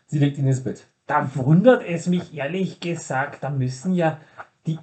Sie 0.06 0.18
legt 0.18 0.38
ihn 0.38 0.46
ins 0.46 0.62
Bett. 0.62 0.86
Da 1.06 1.30
wundert 1.34 1.82
es 1.84 2.06
mich 2.06 2.34
ehrlich 2.34 2.80
gesagt, 2.80 3.42
da 3.42 3.50
müssen 3.50 3.94
ja 3.94 4.18
die, 4.66 4.78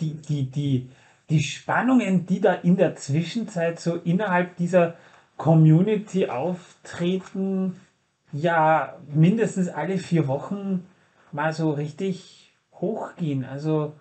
die, 0.00 0.14
die, 0.14 0.50
die, 0.50 0.90
die 1.28 1.42
Spannungen, 1.42 2.26
die 2.26 2.40
da 2.40 2.54
in 2.54 2.76
der 2.76 2.96
Zwischenzeit 2.96 3.80
so 3.80 3.96
innerhalb 3.96 4.56
dieser 4.56 4.94
Community 5.36 6.28
auftreten, 6.28 7.80
ja 8.32 8.96
mindestens 9.12 9.68
alle 9.68 9.98
vier 9.98 10.28
Wochen 10.28 10.86
mal 11.32 11.52
so 11.52 11.70
richtig 11.70 12.52
hochgehen. 12.72 13.44
Also 13.44 13.94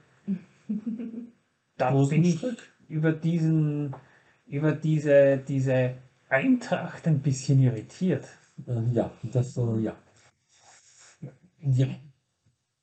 da 1.77 1.91
bin 1.91 2.23
ich 2.23 2.45
über 2.88 3.11
diesen, 3.11 3.95
über 4.45 4.72
diese, 4.72 5.38
diese 5.38 5.95
Eintracht 6.30 7.07
ein 7.07 7.19
bisschen 7.19 7.61
irritiert. 7.61 8.26
Äh, 8.68 8.94
ja, 8.94 9.11
das 9.23 9.57
äh, 9.57 9.80
ja. 9.80 9.95
Ja. 11.61 11.88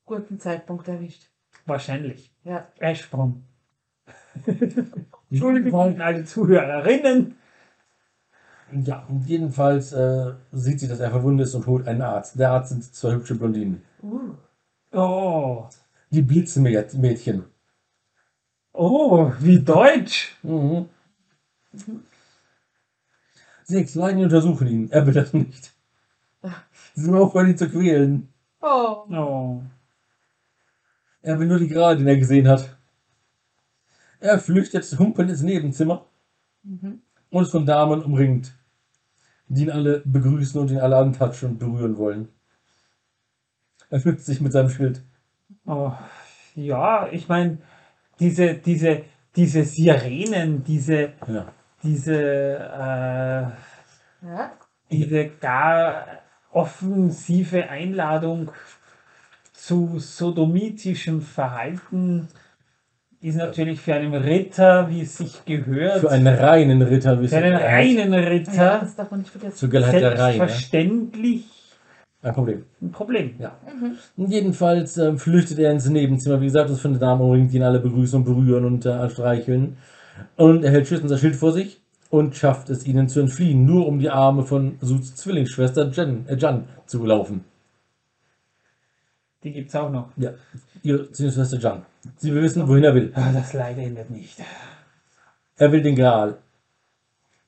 Guten 0.05 0.39
Zeitpunkt 0.39 0.87
erwischt. 0.87 1.29
Wahrscheinlich. 1.65 2.31
Ja. 2.43 2.67
Eisprung. 2.79 3.43
Entschuldigung. 5.29 5.99
alle 5.99 6.23
Zuhörerinnen. 6.25 7.35
Ja, 8.71 9.05
und 9.07 9.25
jedenfalls 9.27 9.93
äh, 9.93 10.33
sieht 10.51 10.79
sie, 10.79 10.87
dass 10.87 10.99
er 10.99 11.11
verwundet 11.11 11.47
ist 11.47 11.55
und 11.55 11.67
holt 11.67 11.87
einen 11.87 12.01
Arzt. 12.01 12.37
Der 12.37 12.51
Arzt 12.51 12.69
sind 12.69 12.83
zwei 12.83 13.13
hübsche 13.13 13.35
Blondinen. 13.35 13.83
Uh. 14.01 14.35
Oh. 14.91 15.69
Die 16.09 16.21
Blitzmädchen. 16.21 17.45
Oh, 18.77 19.31
wie 19.39 19.59
deutsch. 19.59 20.35
Mhm. 20.43 20.89
Sechs 23.63 23.95
Leiden 23.95 24.23
untersuchen 24.23 24.67
ihn. 24.67 24.91
Er 24.91 25.05
will 25.05 25.13
das 25.13 25.33
nicht. 25.33 25.73
Sie 26.93 27.01
sind 27.01 27.15
aufhören, 27.15 27.49
ihn 27.49 27.57
zu 27.57 27.69
quälen. 27.69 28.29
Oh. 28.61 29.05
Oh. 29.09 29.61
Er 31.21 31.39
will 31.39 31.47
nur 31.47 31.59
die 31.59 31.67
Gerade, 31.67 31.97
den 31.97 32.07
er 32.07 32.17
gesehen 32.17 32.47
hat. 32.47 32.77
Er 34.19 34.39
flüchtet 34.39 34.83
humpelnd 34.99 35.31
ins 35.31 35.41
Nebenzimmer 35.41 36.05
Mhm. 36.63 37.01
und 37.29 37.43
ist 37.43 37.51
von 37.51 37.65
Damen 37.65 38.03
umringt, 38.03 38.55
die 39.47 39.63
ihn 39.63 39.69
alle 39.71 40.01
begrüßen 40.03 40.59
und 40.59 40.71
ihn 40.71 40.79
alle 40.79 40.97
antatschen 40.97 41.49
und 41.51 41.59
berühren 41.59 41.97
wollen. 41.97 42.29
Er 43.91 43.99
schützt 43.99 44.25
sich 44.25 44.41
mit 44.41 44.51
seinem 44.51 44.69
Schild. 44.69 45.01
oh. 45.65 45.91
Ja, 46.55 47.07
ich 47.11 47.27
meine, 47.27 47.57
diese, 48.19 48.55
diese, 48.55 49.01
diese 49.35 49.63
Sirenen, 49.63 50.63
diese, 50.63 51.13
Ja. 51.27 51.45
diese, 51.83 52.13
äh, 52.15 53.41
Ja. 54.27 54.51
diese 54.91 55.25
gar 55.41 56.05
offensive 56.51 57.69
Einladung 57.69 58.51
zu 59.53 59.99
sodomitischem 59.99 61.21
Verhalten 61.21 62.27
ist 63.21 63.35
natürlich 63.35 63.81
für 63.81 63.95
einen 63.95 64.13
Ritter, 64.13 64.89
wie 64.89 65.01
es 65.01 65.17
sich 65.17 65.43
gehört, 65.45 65.99
Für 66.01 66.11
einen 66.11 66.27
reinen 66.27 66.81
Ritter. 66.83 67.19
wie 67.19 67.25
es 67.25 67.31
für 67.31 67.37
einen 67.37 67.53
er 67.53 67.59
hat. 67.59 67.65
reinen 67.73 68.13
ja, 68.13 68.19
Ritter, 68.19 68.79
das 68.81 68.95
darf 68.95 69.09
man 69.11 69.21
nicht 69.21 69.31
vergessen. 69.31 69.55
Zur 69.55 69.69
Reine. 69.73 70.37
selbstverständlich 70.37 71.45
Ein 72.25 72.33
Problem. 72.33 72.63
ein 72.81 72.91
Problem. 72.91 73.35
Ja. 73.37 73.55
Und 74.17 74.31
jedenfalls 74.31 74.97
äh, 74.97 75.15
flüchtet 75.15 75.59
er 75.59 75.71
ins 75.71 75.87
Nebenzimmer. 75.87 76.41
Wie 76.41 76.45
gesagt, 76.45 76.71
das 76.71 76.81
von 76.81 76.93
der 76.93 76.99
Dame 76.99 77.23
umringt, 77.23 77.53
die 77.53 77.57
ihn 77.57 77.63
alle 77.63 77.79
begrüßen 77.79 78.17
und 78.17 78.25
berühren 78.25 78.65
und 78.65 78.83
äh, 78.83 79.09
streicheln. 79.11 79.77
Und 80.35 80.63
er 80.63 80.71
hält 80.71 80.87
schützend 80.87 81.09
sein 81.09 81.19
Schild 81.19 81.35
vor 81.35 81.51
sich 81.51 81.79
und 82.09 82.35
schafft 82.35 82.71
es, 82.71 82.87
ihnen 82.87 83.07
zu 83.09 83.19
entfliehen, 83.19 83.63
nur 83.65 83.85
um 83.85 83.99
die 83.99 84.09
Arme 84.09 84.41
von 84.41 84.77
Suds 84.81 85.13
Zwillingsschwester 85.17 85.91
Jen, 85.91 86.27
äh, 86.27 86.35
Jan 86.35 86.63
zu 86.87 87.05
laufen. 87.05 87.45
Die 89.43 89.51
gibt 89.51 89.69
es 89.69 89.75
auch 89.75 89.91
noch. 89.91 90.09
Ja, 90.17 90.31
ihre 90.81 91.11
Zwillingsschwester 91.11 91.59
Jan. 91.59 91.83
Sie 92.17 92.33
will 92.33 92.41
wissen, 92.41 92.67
wohin 92.67 92.85
er 92.85 92.95
will. 92.95 93.11
Ah, 93.13 93.31
das 93.33 93.53
Leid 93.53 93.77
endet 93.77 94.09
nicht. 94.09 94.41
Er 95.57 95.71
will 95.71 95.83
den 95.83 95.95
Gral. 95.95 96.39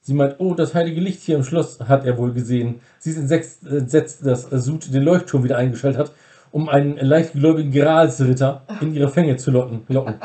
Sie 0.07 0.13
meint, 0.13 0.35
oh, 0.37 0.53
das 0.53 0.73
heilige 0.73 1.01
Licht 1.01 1.21
hier 1.21 1.35
im 1.35 1.43
Schloss 1.43 1.81
hat 1.81 2.05
er 2.05 2.17
wohl 2.17 2.31
gesehen. 2.31 2.79
Sie 2.97 3.11
ist 3.11 3.17
entsetzt, 3.17 4.25
dass 4.25 4.43
Sud 4.43 4.93
den 4.93 5.03
Leuchtturm 5.03 5.43
wieder 5.43 5.57
eingeschaltet 5.57 5.99
hat, 5.99 6.11
um 6.49 6.69
einen 6.69 6.95
leichtgläubigen 6.95 7.73
Gralsritter 7.73 8.61
in 8.79 8.93
ihre 8.93 9.09
Fänge 9.09 9.35
zu 9.35 9.51
locken. 9.51 9.83
locken. 9.89 10.15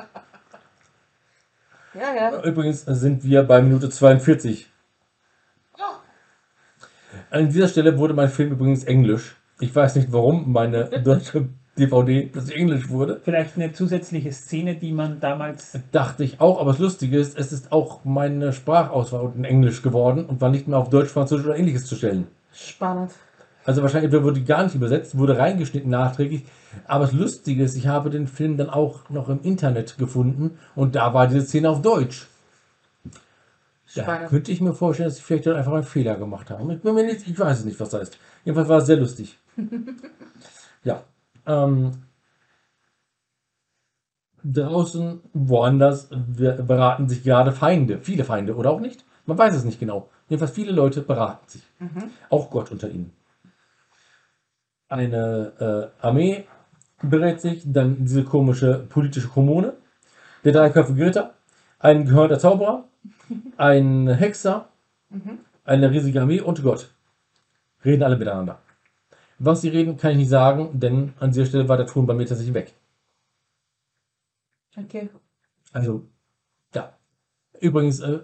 Ja, 1.95 2.15
ja. 2.15 2.43
Übrigens 2.45 2.83
sind 2.85 3.25
wir 3.25 3.43
bei 3.43 3.61
Minute 3.61 3.91
42. 3.91 4.71
An 7.31 7.49
dieser 7.49 7.67
Stelle 7.67 7.99
wurde 7.99 8.15
mein 8.15 8.29
Film 8.29 8.53
übrigens 8.53 8.85
englisch. 8.85 9.35
Ich 9.59 9.75
weiß 9.75 9.97
nicht, 9.97 10.13
warum 10.13 10.53
meine 10.53 10.85
deutsche 11.03 11.49
DVD 11.79 12.29
plötzlich 12.31 12.57
englisch 12.57 12.89
wurde. 12.91 13.21
Vielleicht 13.25 13.57
eine 13.57 13.73
zusätzliche 13.73 14.33
Szene, 14.33 14.75
die 14.77 14.93
man 14.93 15.21
damals. 15.21 15.79
Dachte 15.91 16.23
ich 16.23 16.41
auch, 16.41 16.61
aber 16.61 16.73
das 16.73 16.81
Lustige 16.81 17.19
ist, 17.19 17.39
es 17.39 17.53
ist 17.53 17.73
auch 17.73 18.05
meine 18.05 18.53
Sprachauswahl 18.53 19.33
in 19.37 19.45
Englisch 19.45 19.83
geworden 19.83 20.27
und 20.27 20.41
war 20.41 20.51
nicht 20.51 20.69
mehr 20.69 20.79
auf 20.79 20.91
Deutsch, 20.91 21.09
Französisch 21.09 21.47
oder 21.47 21.57
ähnliches 21.57 21.87
zu 21.87 21.95
stellen. 21.95 22.27
Spannend. 22.53 23.13
Also 23.65 23.81
wahrscheinlich 23.81 24.13
wurde 24.13 24.41
die 24.41 24.45
gar 24.45 24.65
nicht 24.65 24.75
übersetzt, 24.75 25.17
wurde 25.17 25.39
reingeschnitten 25.39 25.91
nachträglich. 25.91 26.45
Aber 26.87 27.05
das 27.05 27.15
Lustige 27.15 27.63
ist, 27.63 27.77
ich 27.77 27.87
habe 27.87 28.11
den 28.11 28.27
Film 28.27 28.57
dann 28.57 28.69
auch 28.69 29.09
noch 29.09 29.29
im 29.29 29.41
Internet 29.43 29.99
gefunden 29.99 30.59
und 30.75 30.95
da 30.95 31.15
war 31.15 31.27
diese 31.27 31.43
Szene 31.43 31.71
auf 31.71 31.81
Deutsch. 31.81 32.27
Da 33.95 34.03
Spannend. 34.03 34.31
könnte 34.31 34.53
ich 34.53 34.61
mir 34.61 34.73
vorstellen, 34.75 35.09
dass 35.09 35.17
sie 35.17 35.23
vielleicht 35.23 35.47
dann 35.47 35.57
einfach 35.57 35.73
einen 35.73 35.85
Fehler 35.85 36.17
gemacht 36.17 36.51
haben. 36.51 36.71
Ich, 36.71 36.81
bin 36.81 36.95
mir 36.95 37.05
nicht, 37.05 37.27
ich 37.27 37.39
weiß 37.39 37.61
es 37.61 37.65
nicht, 37.65 37.79
was 37.79 37.91
das 37.91 38.09
ist. 38.09 38.19
Jedenfalls 38.45 38.69
war 38.69 38.79
es 38.79 38.87
sehr 38.87 38.97
lustig. 38.97 39.39
ja. 40.85 41.05
Ähm, 41.47 41.93
draußen, 44.45 45.21
woanders, 45.33 46.09
beraten 46.11 47.09
sich 47.09 47.23
gerade 47.23 47.53
Feinde. 47.53 47.99
Viele 48.01 48.25
Feinde, 48.25 48.57
oder 48.57 48.71
auch 48.71 48.81
nicht? 48.81 49.05
Man 49.27 49.39
weiß 49.39 49.55
es 49.55 49.65
nicht 49.65 49.79
genau. 49.79 50.11
Jedenfalls 50.29 50.53
viele 50.53 50.73
Leute 50.73 51.03
beraten 51.03 51.49
sich. 51.49 51.63
Auch 52.29 52.51
Gott 52.51 52.71
unter 52.73 52.89
ihnen. 52.89 53.13
Eine 54.89 55.93
äh, 56.01 56.05
Armee 56.05 56.45
berät 57.03 57.41
sich, 57.41 57.63
dann 57.65 58.05
diese 58.05 58.25
komische 58.25 58.85
politische 58.89 59.29
Kommune, 59.29 59.75
der 60.45 60.53
dreiköpfige 60.53 61.07
Ritter, 61.07 61.35
ein 61.79 62.05
gehörnter 62.05 62.39
Zauberer, 62.39 62.85
ein 63.57 64.09
Hexer, 64.09 64.69
eine 65.65 65.91
riesige 65.91 66.21
Armee 66.21 66.41
und 66.41 66.63
Gott. 66.63 66.91
Reden 67.85 68.03
alle 68.03 68.17
miteinander. 68.17 68.62
Was 69.45 69.61
sie 69.61 69.71
reden, 69.71 69.97
kann 69.97 70.13
ich 70.13 70.19
nicht 70.19 70.29
sagen, 70.29 70.79
denn 70.79 71.15
an 71.19 71.33
dieser 71.33 71.47
Stelle 71.47 71.69
war 71.69 71.77
der 71.77 71.89
Ton 71.89 72.07
bei 72.07 72.15
mir 72.15 72.27
tatsächlich 72.27 72.55
weg. 72.55 72.75
Okay. 74.77 75.11
Also, 75.73 76.07
ja. 76.73 76.97
Übrigens 77.59 77.99
äh, 77.99 78.21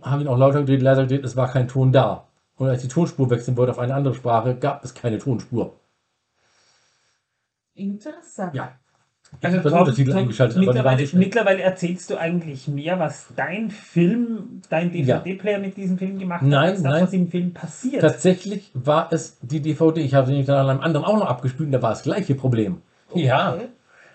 haben 0.00 0.20
wir 0.20 0.26
ihn 0.26 0.28
auch 0.28 0.38
lauter 0.38 0.60
gedreht, 0.60 0.80
leiser 0.80 1.02
gedreht, 1.02 1.26
es 1.26 1.36
war 1.36 1.50
kein 1.50 1.68
Ton 1.68 1.92
da. 1.92 2.26
Und 2.56 2.68
als 2.68 2.82
ich 2.82 2.88
die 2.88 2.94
Tonspur 2.94 3.28
wechseln 3.28 3.58
wollte 3.58 3.72
auf 3.72 3.78
eine 3.78 3.94
andere 3.94 4.14
Sprache, 4.14 4.56
gab 4.56 4.82
es 4.82 4.94
keine 4.94 5.18
Tonspur. 5.18 5.78
Interessant. 7.74 8.54
Ja. 8.54 8.78
Also 9.40 9.68
Tom, 9.68 9.80
Untertitel 9.80 10.10
Tom, 10.10 10.18
eingeschaltet, 10.20 10.58
mittlerweile, 10.58 11.08
mittlerweile 11.14 11.62
erzählst 11.62 12.10
du 12.10 12.16
eigentlich 12.16 12.68
mehr, 12.68 12.98
was 12.98 13.26
dein 13.34 13.70
Film, 13.70 14.62
dein 14.68 14.92
Ja. 14.94 15.18
DVD-Player 15.18 15.58
mit 15.58 15.76
diesem 15.76 15.98
Film 15.98 16.18
gemacht 16.18 16.42
Nein, 16.42 16.52
hat, 16.52 16.68
als 16.68 16.82
das, 16.82 16.92
nein. 16.92 17.02
was 17.02 17.12
im 17.12 17.28
Film 17.28 17.52
passiert. 17.52 18.02
Tatsächlich 18.02 18.70
war 18.74 19.08
es 19.10 19.38
die 19.42 19.60
DVD. 19.60 20.00
Ich 20.00 20.14
habe 20.14 20.26
sie 20.28 20.34
nicht 20.34 20.48
an 20.48 20.68
einem 20.68 20.80
anderen 20.80 21.04
auch 21.06 21.16
noch 21.18 21.26
abgespielt 21.26 21.66
und 21.68 21.72
da 21.72 21.82
war 21.82 21.90
das 21.90 22.02
gleiche 22.02 22.34
Problem. 22.34 22.82
Ja. 23.14 23.54
Okay. 23.54 23.66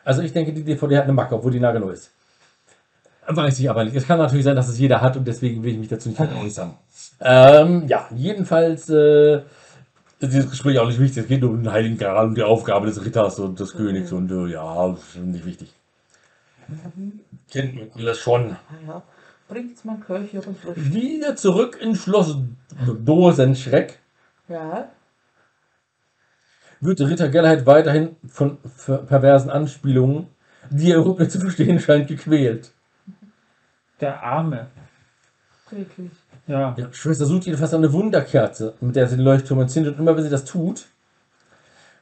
Also 0.06 0.22
ich 0.22 0.32
denke, 0.32 0.54
die 0.54 0.64
DVD 0.64 0.98
hat 0.98 1.04
eine 1.04 1.14
Macke, 1.14 1.36
obwohl 1.36 1.52
die 1.52 1.60
nagelneu 1.60 1.90
ist. 1.90 2.12
Weiß 3.28 3.60
ich 3.60 3.70
aber 3.70 3.84
nicht. 3.84 3.96
Es 3.96 4.08
kann 4.08 4.20
natürlich 4.20 4.46
sein, 4.46 4.56
dass 4.56 4.70
es 4.70 4.80
jeder 4.80 5.02
hat 5.02 5.18
und 5.18 5.28
deswegen 5.28 5.62
will 5.62 5.74
ich 5.74 5.78
mich 5.78 5.90
dazu 5.90 6.08
nicht 6.08 6.22
äußern. 6.22 6.76
Ähm, 7.20 7.86
ja, 7.88 8.08
jedenfalls 8.16 8.90
äh, 8.90 9.42
dieses 10.22 10.50
Gespräch 10.50 10.80
auch 10.80 10.88
nicht 10.88 11.00
wichtig. 11.00 11.24
Es 11.24 11.28
geht 11.28 11.44
um 11.44 11.62
den 11.64 11.72
Heiligen 11.72 11.98
Gral 11.98 12.28
und 12.28 12.36
die 12.36 12.44
Aufgabe 12.44 12.88
des 12.88 13.04
Ritters 13.04 13.40
und 13.40 13.60
des 13.60 13.74
Königs 13.74 14.12
und 14.12 14.32
äh, 14.32 14.48
ja, 14.52 14.94
ist 14.94 15.16
nicht 15.18 15.46
wichtig. 15.46 15.74
Kennt 17.52 17.96
man 17.96 18.06
das 18.06 18.18
schon. 18.20 18.56
Ja. 18.88 19.02
Bringt's 19.48 19.86
mein 19.86 20.02
Köcher 20.02 20.46
und 20.46 20.58
Früchte. 20.60 20.94
Wieder 20.94 21.36
zurück 21.38 21.78
in 21.82 21.96
Schloss 21.96 22.36
Dosenschreck 23.06 24.00
Ja. 24.50 24.90
wird 26.82 27.00
Ritter 27.00 27.30
Galahad 27.30 27.66
weiterhin 27.66 28.18
von 28.28 28.58
ver- 28.76 28.98
perversen 28.98 29.50
Anspielungen, 29.50 30.28
die 30.70 30.92
er 30.92 30.98
überhaupt 30.98 31.20
nicht 31.20 31.32
zu 31.32 31.40
verstehen 31.40 31.80
scheint, 31.80 32.08
gequält. 32.10 32.72
Der 34.02 34.22
Arme. 34.22 34.68
Wirklich. 35.70 36.12
Ja. 36.48 36.76
Ja, 36.78 36.88
Schwester 36.92 37.26
sucht 37.26 37.46
jedenfalls 37.46 37.74
eine 37.74 37.92
Wunderkerze, 37.92 38.74
mit 38.80 38.96
der 38.96 39.08
sie 39.08 39.18
den 39.18 39.26
Leuchtturm 39.26 39.60
entzündet. 39.62 39.96
Und 39.96 40.02
immer 40.02 40.16
wenn 40.16 40.24
sie 40.24 40.30
das 40.30 40.46
tut, 40.46 40.86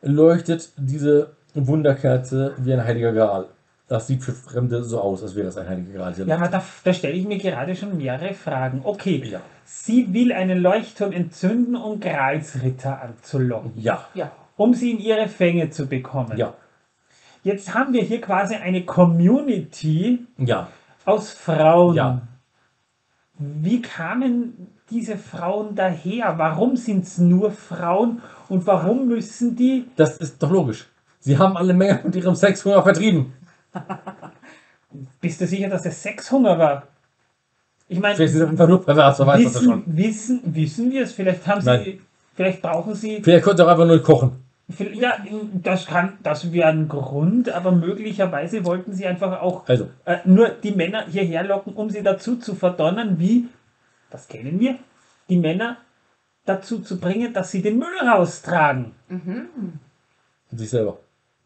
leuchtet 0.02 0.70
diese 0.78 1.32
Wunderkerze 1.54 2.54
wie 2.58 2.74
ein 2.74 2.84
heiliger 2.84 3.12
Gral. 3.14 3.46
Das 3.88 4.08
sieht 4.08 4.24
für 4.24 4.34
Fremde 4.34 4.84
so 4.84 5.00
aus, 5.00 5.22
als 5.22 5.36
wäre 5.36 5.46
das 5.46 5.58
ein 5.58 5.68
heiliger 5.70 5.94
Gral. 5.94 6.14
Ja, 6.28 6.36
aber 6.38 6.48
da, 6.48 6.64
da 6.84 6.94
stelle 6.94 7.14
ich 7.14 7.26
mir 7.28 7.38
gerade 7.38 7.76
schon 7.76 7.98
mehrere 7.98 8.34
Fragen. 8.34 8.82
Okay, 8.84 9.24
Ja. 9.26 9.42
sie 9.64 10.12
will 10.14 10.32
einen 10.34 10.60
Leuchtturm 10.60 11.12
entzünden, 11.12 11.76
um 11.76 12.00
Gralsritter 12.00 13.02
anzulocken, 13.02 13.72
Ja. 13.76 14.06
Ja. 14.16 14.32
um 14.58 14.74
sie 14.74 14.92
in 14.92 15.00
ihre 15.00 15.28
Fänge 15.28 15.70
zu 15.70 15.86
bekommen. 15.88 16.38
Ja. 16.38 16.54
Jetzt 17.44 17.76
haben 17.76 17.94
wir 17.94 18.02
hier 18.02 18.22
quasi 18.22 18.56
eine 18.56 18.86
Community 18.86 20.26
Ja. 20.40 20.68
aus 21.06 21.32
Frauen. 21.32 21.96
Ja. 21.96 22.22
Wie 23.38 23.82
kamen 23.82 24.68
diese 24.90 25.18
Frauen 25.18 25.76
daher? 25.76 26.38
Warum 26.38 26.76
sind 26.78 27.04
es 27.06 27.18
nur 27.18 27.52
Frauen 27.52 28.22
und 28.50 28.66
warum 28.66 29.08
müssen 29.08 29.56
die 29.56 29.86
Das 29.96 30.18
ist 30.18 30.42
doch 30.42 30.52
logisch. 30.52 30.88
Sie 31.20 31.38
haben 31.38 31.58
alle 31.58 31.74
Menge 31.74 32.02
mit 32.04 32.16
ihrem 32.16 32.36
Sexhunger 32.36 32.84
vertrieben. 32.84 33.34
Bist 35.22 35.42
du 35.42 35.48
sicher, 35.48 35.70
dass 35.70 35.86
es 35.86 36.02
Sexhunger 36.02 36.58
war? 36.58 36.84
Ich 37.88 38.00
meine, 38.00 38.16
Vielleicht 38.16 38.34
sind 38.34 38.42
sie 38.46 38.48
einfach 38.48 38.68
nur 38.68 38.84
pervers, 38.84 39.20
wer 39.20 39.28
weiß 39.28 39.44
das 39.44 39.54
wissen, 39.56 39.66
schon. 39.66 39.84
wissen, 39.86 40.42
wissen 40.46 40.92
wir 40.92 41.04
es? 41.04 41.12
Vielleicht 41.12 41.46
haben 41.46 41.62
sie, 41.62 41.68
Nein. 41.68 42.00
vielleicht 42.36 42.62
brauchen 42.62 42.96
sie, 42.96 43.22
Vielleicht 43.22 43.44
konnte 43.44 43.64
er 43.64 43.68
auch 43.68 43.72
einfach 43.72 43.86
nur 43.86 44.02
kochen. 44.02 44.45
Ja, 44.94 45.18
das 45.54 45.86
kann, 45.86 46.18
das 46.24 46.52
wäre 46.52 46.70
ein 46.70 46.88
Grund, 46.88 47.50
aber 47.50 47.72
möglicherweise 47.72 48.66
wollten 48.66 48.94
sie 48.94 49.06
einfach 49.06 49.42
auch 49.42 49.68
Also, 49.68 49.90
äh, 50.06 50.18
nur 50.26 50.50
die 50.50 50.72
Männer 50.72 51.06
hierher 51.08 51.44
locken, 51.44 51.74
um 51.74 51.90
sie 51.90 52.02
dazu 52.02 52.38
zu 52.38 52.56
verdonnern, 52.56 53.20
wie, 53.20 53.48
das 54.10 54.28
kennen 54.28 54.60
wir, 54.60 54.78
die 55.30 55.38
Männer 55.38 55.78
dazu 56.46 56.80
zu 56.80 57.00
bringen, 57.00 57.34
dass 57.34 57.52
sie 57.52 57.62
den 57.62 57.78
Müll 57.78 57.98
raustragen. 58.02 58.94
sich 60.52 60.70
selber. 60.70 60.98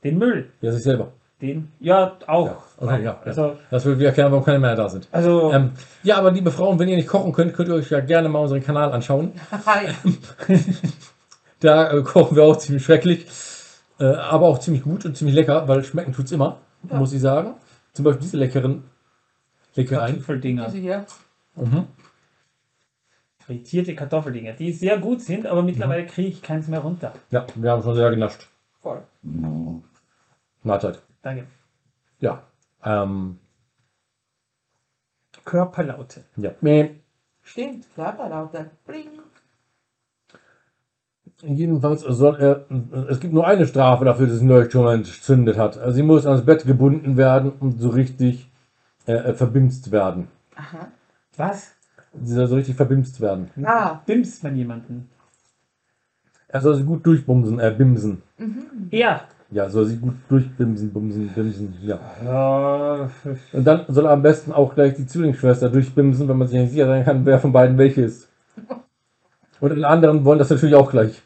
Den 0.04 0.18
Müll. 0.18 0.52
Ja, 0.62 0.72
sich 0.72 0.84
selber. 0.84 1.12
Den, 1.42 1.72
ja, 1.80 2.18
auch. 2.28 2.48
Ja, 2.48 2.58
okay, 2.78 3.04
ja. 3.04 3.20
Also, 3.24 3.58
Das 3.70 3.86
will 3.86 3.98
wir 3.98 4.08
erklären, 4.08 4.32
warum 4.32 4.44
keine 4.44 4.60
Männer 4.60 4.76
da 4.76 4.90
sind. 4.90 5.08
also 5.12 5.52
Ähm, 5.54 5.72
ja, 6.04 6.18
aber 6.18 6.32
liebe 6.32 6.52
Frauen, 6.52 6.80
wenn 6.80 6.90
ihr 6.90 6.98
nicht 6.98 7.08
kochen 7.08 7.32
könnt, 7.32 7.54
könnt 7.54 7.70
ihr 7.70 7.76
euch 7.76 7.90
ja 7.90 8.02
gerne 8.02 8.28
mal 8.28 8.40
unseren 8.40 8.62
Kanal 8.62 8.92
anschauen. 8.92 9.34
Hi. 9.66 9.88
Da 11.60 11.92
äh, 11.92 12.02
kochen 12.04 12.36
wir 12.36 12.44
auch 12.44 12.58
ziemlich 12.58 12.84
schrecklich, 12.84 13.26
äh, 14.00 14.06
aber 14.06 14.48
auch 14.48 14.60
ziemlich 14.60 14.84
gut 14.84 15.06
und 15.06 15.16
ziemlich 15.18 15.36
lecker, 15.36 15.68
weil 15.68 15.84
schmecken 15.84 16.14
tut's 16.14 16.32
immer, 16.32 16.60
Ja. 16.90 16.98
muss 16.98 17.14
ich 17.14 17.22
sagen. 17.22 17.54
Zum 17.94 18.06
Beispiel 18.06 18.22
diese 18.24 18.38
leckeren 18.38 18.84
Leckereien. 19.76 20.14
Kartoffeldinger. 20.16 20.66
Diese 20.68 20.78
hier. 20.78 21.06
Mhm. 21.56 21.88
Frittierte 23.40 23.96
Kartoffeldinger, 23.96 24.54
die 24.54 24.72
sehr 24.72 25.00
gut 25.00 25.22
sind, 25.22 25.48
aber 25.48 25.64
mittlerweile 25.64 26.04
Mhm. 26.04 26.08
kriege 26.08 26.28
ich 26.30 26.42
keins 26.42 26.68
mehr 26.68 26.80
runter. 26.80 27.14
Ja, 27.32 27.46
wir 27.56 27.72
haben 27.72 27.82
schon 27.84 27.96
sehr 27.96 28.10
genascht. 28.12 28.48
Voll. 28.82 29.02
Mahlzeit. 30.64 31.02
Danke. 31.22 31.46
Ja. 32.20 32.44
Ähm, 32.84 33.40
Körperlaute. 35.46 36.24
ja. 36.38 36.52
Stimmt. 37.42 37.86
Körperlaute. 37.96 38.70
Bling. 38.86 39.10
Jedenfalls 41.42 42.02
soll 42.02 42.36
er, 42.36 42.66
es 43.10 43.20
gibt 43.20 43.34
nur 43.34 43.48
eine 43.48 43.66
Strafe 43.66 44.04
dafür, 44.04 44.28
dass 44.28 44.38
er 44.38 44.40
den 44.40 44.50
Leuchtturm 44.50 44.88
entzündet 44.88 45.58
hat. 45.58 45.78
Also 45.78 45.96
sie 45.96 46.04
muss 46.04 46.26
ans 46.26 46.46
Bett 46.46 46.66
gebunden 46.66 47.16
werden 47.16 47.52
und 47.60 47.80
so 47.80 47.90
richtig 47.90 48.50
äh, 49.08 49.14
äh, 49.14 49.34
verbimst 49.34 49.92
werden. 49.92 50.28
Aha. 50.56 50.88
Was? 51.38 51.72
Sie 52.22 52.34
soll 52.34 52.48
so 52.48 52.56
richtig 52.56 52.76
verbimst 52.76 53.22
werden. 53.22 53.50
Ah. 53.64 54.02
Bimst 54.06 54.44
man 54.44 54.56
jemanden? 54.56 55.10
Er 56.50 56.60
soll 56.60 56.76
sie 56.76 56.84
gut 56.84 57.06
durchbumsen, 57.06 57.60
äh, 57.60 57.74
bimsen. 57.76 58.22
Er. 58.92 59.22
Ja, 59.52 59.70
soll 59.70 59.86
sie 59.86 59.98
gut 59.98 60.16
durchbimsen, 60.28 60.92
bumsen, 60.92 61.30
bimsen, 61.30 61.74
ja. 61.82 62.00
Ja, 62.24 63.10
Und 63.54 63.66
dann 63.66 63.86
soll 63.88 64.06
er 64.06 64.12
am 64.12 64.22
besten 64.22 64.52
auch 64.52 64.76
gleich 64.76 64.96
die 64.96 65.08
Zwillingsschwester 65.08 65.70
durchbimsen, 65.70 66.28
wenn 66.28 66.38
man 66.38 66.48
sich 66.48 66.60
nicht 66.60 66.72
sicher 66.72 66.88
sein 66.88 67.06
kann, 67.06 67.26
wer 67.26 67.40
von 67.40 67.52
beiden 67.52 67.78
welche 67.78 68.02
ist. 68.02 68.30
Und 69.60 69.72
alle 69.72 69.88
anderen 69.88 70.26
wollen 70.26 70.40
das 70.40 70.50
natürlich 70.50 70.76
auch 70.76 70.92
gleich. 70.92 71.22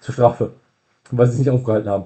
Zur 0.00 0.14
Strafe. 0.14 0.52
Weil 1.10 1.26
sie 1.26 1.32
sich 1.36 1.46
nicht 1.46 1.50
aufgehalten 1.54 1.88
haben. 1.88 2.04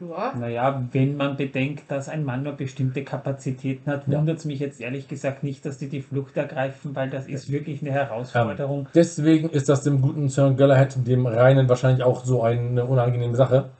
Ja. 0.00 0.34
naja, 0.36 0.82
wenn 0.90 1.16
man 1.16 1.36
bedenkt, 1.36 1.88
dass 1.88 2.08
ein 2.08 2.24
Mann 2.24 2.42
nur 2.42 2.54
bestimmte 2.54 3.04
Kapazitäten 3.04 3.88
hat, 3.88 4.08
Ja. 4.08 4.18
wundert 4.18 4.38
es 4.38 4.44
mich 4.44 4.58
jetzt 4.58 4.80
ehrlich 4.80 5.06
gesagt 5.06 5.44
nicht, 5.44 5.64
dass 5.64 5.78
die 5.78 5.88
die 5.88 6.02
Flucht 6.02 6.36
ergreifen, 6.36 6.96
weil 6.96 7.08
das 7.08 7.28
ist 7.28 7.52
wirklich 7.52 7.82
eine 7.82 7.92
Herausforderung. 7.92 8.88
Deswegen 8.96 9.48
ist 9.50 9.68
das 9.68 9.82
dem 9.84 10.00
guten 10.02 10.28
Sir 10.28 10.54
Galahad, 10.54 10.96
dem 11.06 11.26
Reinen, 11.26 11.68
wahrscheinlich 11.68 12.02
auch 12.04 12.24
so 12.24 12.42
eine 12.42 12.84
unangenehme 12.84 13.36
Sache. 13.36 13.70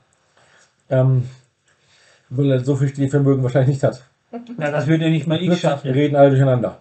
Ähm, 0.89 1.27
weil 2.29 2.51
er 2.51 2.59
so 2.63 2.75
viel 2.77 2.87
Stehvermögen 2.89 3.43
wahrscheinlich 3.43 3.69
nicht 3.75 3.83
hat. 3.83 4.03
Na, 4.57 4.71
das 4.71 4.87
würde 4.87 5.09
nicht 5.09 5.27
mal 5.27 5.35
ich 5.35 5.47
Plötzlich 5.47 5.61
schaffen. 5.61 5.91
reden 5.91 6.15
alle 6.15 6.29
durcheinander. 6.29 6.79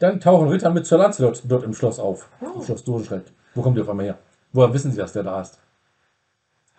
Dann 0.00 0.20
tauchen 0.20 0.48
Ritter 0.48 0.70
mit 0.70 0.86
Sir 0.86 0.98
Lancelot 0.98 1.42
dort 1.44 1.64
im 1.64 1.74
Schloss 1.74 1.98
auf. 1.98 2.28
Im 2.40 2.62
Schloss 2.62 2.84
Dosenschreck. 2.84 3.22
Wo 3.58 3.62
kommt 3.62 3.76
die 3.76 3.82
auf 3.82 3.88
einmal 3.88 4.06
her? 4.06 4.18
Woher 4.52 4.72
wissen 4.72 4.92
sie, 4.92 4.98
dass 4.98 5.12
der 5.12 5.24
da 5.24 5.40
ist? 5.40 5.58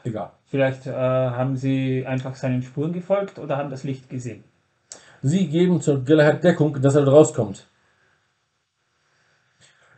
Egal. 0.06 0.32
Vielleicht 0.46 0.88
äh, 0.88 0.94
haben 0.94 1.58
sie 1.58 2.06
einfach 2.08 2.36
seinen 2.36 2.64
Spuren 2.64 2.94
gefolgt 2.94 3.38
oder 3.38 3.58
haben 3.58 3.70
das 3.70 3.84
Licht 3.84 4.10
gesehen. 4.10 4.46
Sie 5.22 5.50
geben 5.50 5.82
Sir 5.82 6.00
Galahad 6.00 6.42
Deckung, 6.42 6.82
dass 6.82 6.96
er 6.96 7.04
dort 7.04 7.18
rauskommt. 7.18 7.68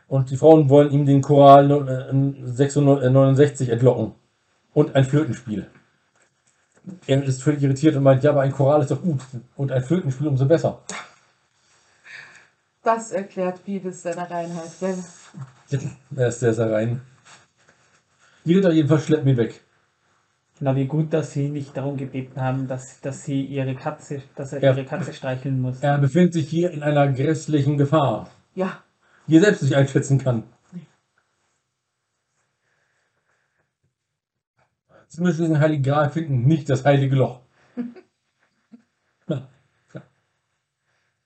Und 0.07 0.31
die 0.31 0.37
Frauen 0.37 0.69
wollen 0.69 0.89
ihm 0.89 1.05
den 1.05 1.21
Choral 1.21 1.69
äh, 1.69 2.47
669 2.47 3.69
entlocken. 3.69 4.13
Und 4.73 4.95
ein 4.95 5.05
Flötenspiel. 5.05 5.67
Er 7.05 7.23
ist 7.23 7.43
völlig 7.43 7.61
irritiert 7.61 7.95
und 7.95 8.01
meint, 8.01 8.23
ja, 8.23 8.31
aber 8.31 8.41
ein 8.41 8.53
Choral 8.53 8.81
ist 8.81 8.89
doch 8.89 9.03
gut. 9.03 9.19
Und 9.55 9.71
ein 9.71 9.83
Flötenspiel 9.83 10.25
umso 10.25 10.47
besser. 10.47 10.81
Das 12.83 13.11
erklärt 13.11 13.59
vieles 13.59 14.01
seiner 14.01 14.29
Reinheit. 14.29 14.71
Gell? 14.79 14.97
Er 16.15 16.27
ist 16.27 16.39
sehr, 16.41 16.53
sehr 16.53 16.69
rein. 16.71 17.01
Die 18.43 18.55
Ritter 18.55 18.71
jedenfalls 18.73 19.05
schleppen 19.05 19.29
ihn 19.29 19.37
weg. 19.37 19.61
Na, 20.59 20.75
wie 20.75 20.85
gut, 20.85 21.13
dass 21.13 21.31
sie 21.31 21.49
nicht 21.49 21.75
darum 21.77 21.95
gebeten 21.97 22.39
haben, 22.41 22.67
dass, 22.67 22.99
dass 23.01 23.23
sie 23.23 23.45
ihre 23.45 23.73
Katze, 23.75 24.21
dass 24.35 24.51
er 24.53 24.61
Ja. 24.61 24.71
ihre 24.73 24.85
Katze 24.85 25.13
streicheln 25.13 25.61
muss. 25.61 25.79
Er 25.81 25.97
befindet 25.97 26.33
sich 26.33 26.49
hier 26.49 26.71
in 26.71 26.83
einer 26.83 27.11
grässlichen 27.11 27.77
Gefahr, 27.77 28.29
Ja, 28.53 28.83
die 29.27 29.35
er 29.37 29.41
selbst 29.41 29.63
nicht 29.63 29.75
einschätzen 29.75 30.17
kann. 30.19 30.43
Sie 35.07 35.21
müssen 35.21 35.41
diesen 35.41 35.59
heiligen 35.59 35.83
Gral 35.83 36.09
finden, 36.09 36.43
nicht 36.43 36.69
das 36.69 36.83
heilige 36.85 37.15
Loch. 37.15 37.41
Ja, 39.27 39.47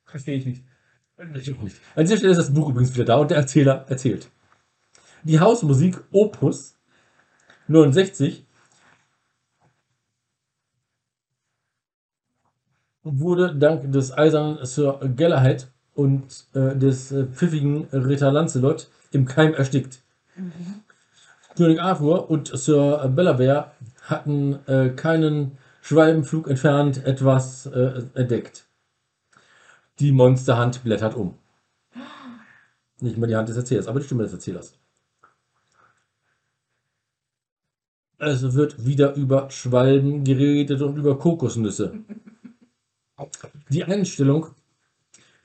Verstehe 0.05 0.37
ich 0.37 0.45
nicht. 0.45 0.63
Natürlich 1.17 1.59
nicht. 1.61 1.77
An 1.95 2.03
dieser 2.03 2.17
Stelle 2.17 2.31
ist 2.31 2.37
das 2.37 2.53
Buch 2.53 2.69
übrigens 2.69 2.93
wieder 2.93 3.05
da 3.05 3.15
und 3.15 3.31
der 3.31 3.37
Erzähler 3.37 3.85
erzählt. 3.87 4.29
Die 5.23 5.39
Hausmusik 5.39 6.03
Opus 6.11 6.77
69 7.67 8.45
wurde 13.03 13.55
dank 13.55 13.91
des 13.91 14.15
eisernen 14.15 14.65
Sir 14.65 14.99
Galahad 15.15 15.67
und 15.93 16.45
äh, 16.53 16.75
des 16.75 17.11
äh, 17.11 17.25
pfiffigen 17.25 17.85
Ritter 17.91 18.31
Lancelot 18.31 18.89
im 19.11 19.25
Keim 19.25 19.53
erstickt. 19.53 20.01
König 21.55 21.81
Arthur 21.81 22.29
und 22.29 22.47
Sir 22.47 23.07
Bellavere 23.07 23.71
hatten 24.01 24.59
äh, 24.67 24.89
keinen 24.89 25.57
Schwalbenflug 25.81 26.49
entfernt 26.49 27.05
etwas 27.05 27.67
äh, 27.67 28.03
entdeckt. 28.15 28.64
Die 29.99 30.11
Monsterhand 30.11 30.83
blättert 30.83 31.15
um. 31.15 31.37
Nicht 32.99 33.17
mal 33.17 33.27
die 33.27 33.35
Hand 33.35 33.49
des 33.49 33.57
Erzählers, 33.57 33.87
aber 33.87 33.99
die 33.99 34.05
Stimme 34.05 34.23
des 34.23 34.33
Erzählers. 34.33 34.77
Es 38.17 38.53
wird 38.53 38.85
wieder 38.85 39.13
über 39.15 39.49
Schwalben 39.51 40.23
geredet 40.23 40.81
und 40.81 40.97
über 40.97 41.17
Kokosnüsse. 41.19 41.99
Die 43.69 43.83
Einstellung 43.83 44.47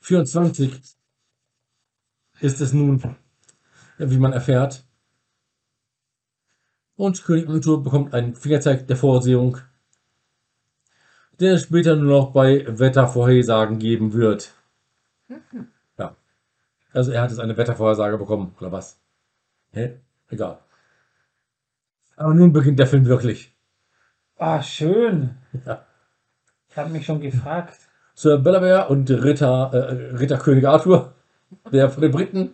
24 0.01 0.81
ist 2.39 2.61
es 2.61 2.73
nun, 2.73 3.15
wie 3.97 4.17
man 4.17 4.33
erfährt. 4.33 4.83
Und 6.95 7.23
König 7.23 7.49
Arthur 7.49 7.83
bekommt 7.83 8.13
einen 8.13 8.35
Fingerzeig 8.35 8.87
der 8.87 8.97
Vorsehung, 8.97 9.57
den 11.41 11.55
es 11.55 11.63
später 11.63 11.95
nur 11.95 12.19
noch 12.19 12.31
bei 12.31 12.65
Wettervorhersagen 12.67 13.79
geben 13.79 14.13
wird. 14.13 14.51
Ja. 15.97 16.15
Also 16.93 17.11
er 17.11 17.23
hat 17.23 17.31
jetzt 17.31 17.39
eine 17.39 17.57
Wettervorhersage 17.57 18.17
bekommen, 18.17 18.55
oder 18.59 18.71
was? 18.71 18.99
Hä? 19.71 19.97
Egal. 20.29 20.59
Aber 22.15 22.33
nun 22.33 22.53
beginnt 22.53 22.77
der 22.77 22.87
Film 22.87 23.05
wirklich. 23.05 23.53
Ah, 24.37 24.61
schön. 24.61 25.31
Ja. 25.65 25.85
Ich 26.69 26.77
habe 26.77 26.89
mich 26.89 27.05
schon 27.05 27.19
gefragt. 27.19 27.77
Sir 28.13 28.37
Bellavere 28.37 28.87
und 28.89 29.09
Ritter, 29.09 29.71
äh, 29.73 30.15
Ritterkönig 30.15 30.67
Arthur, 30.67 31.13
der 31.71 31.89
von 31.89 32.01
den 32.01 32.11
Briten, 32.11 32.51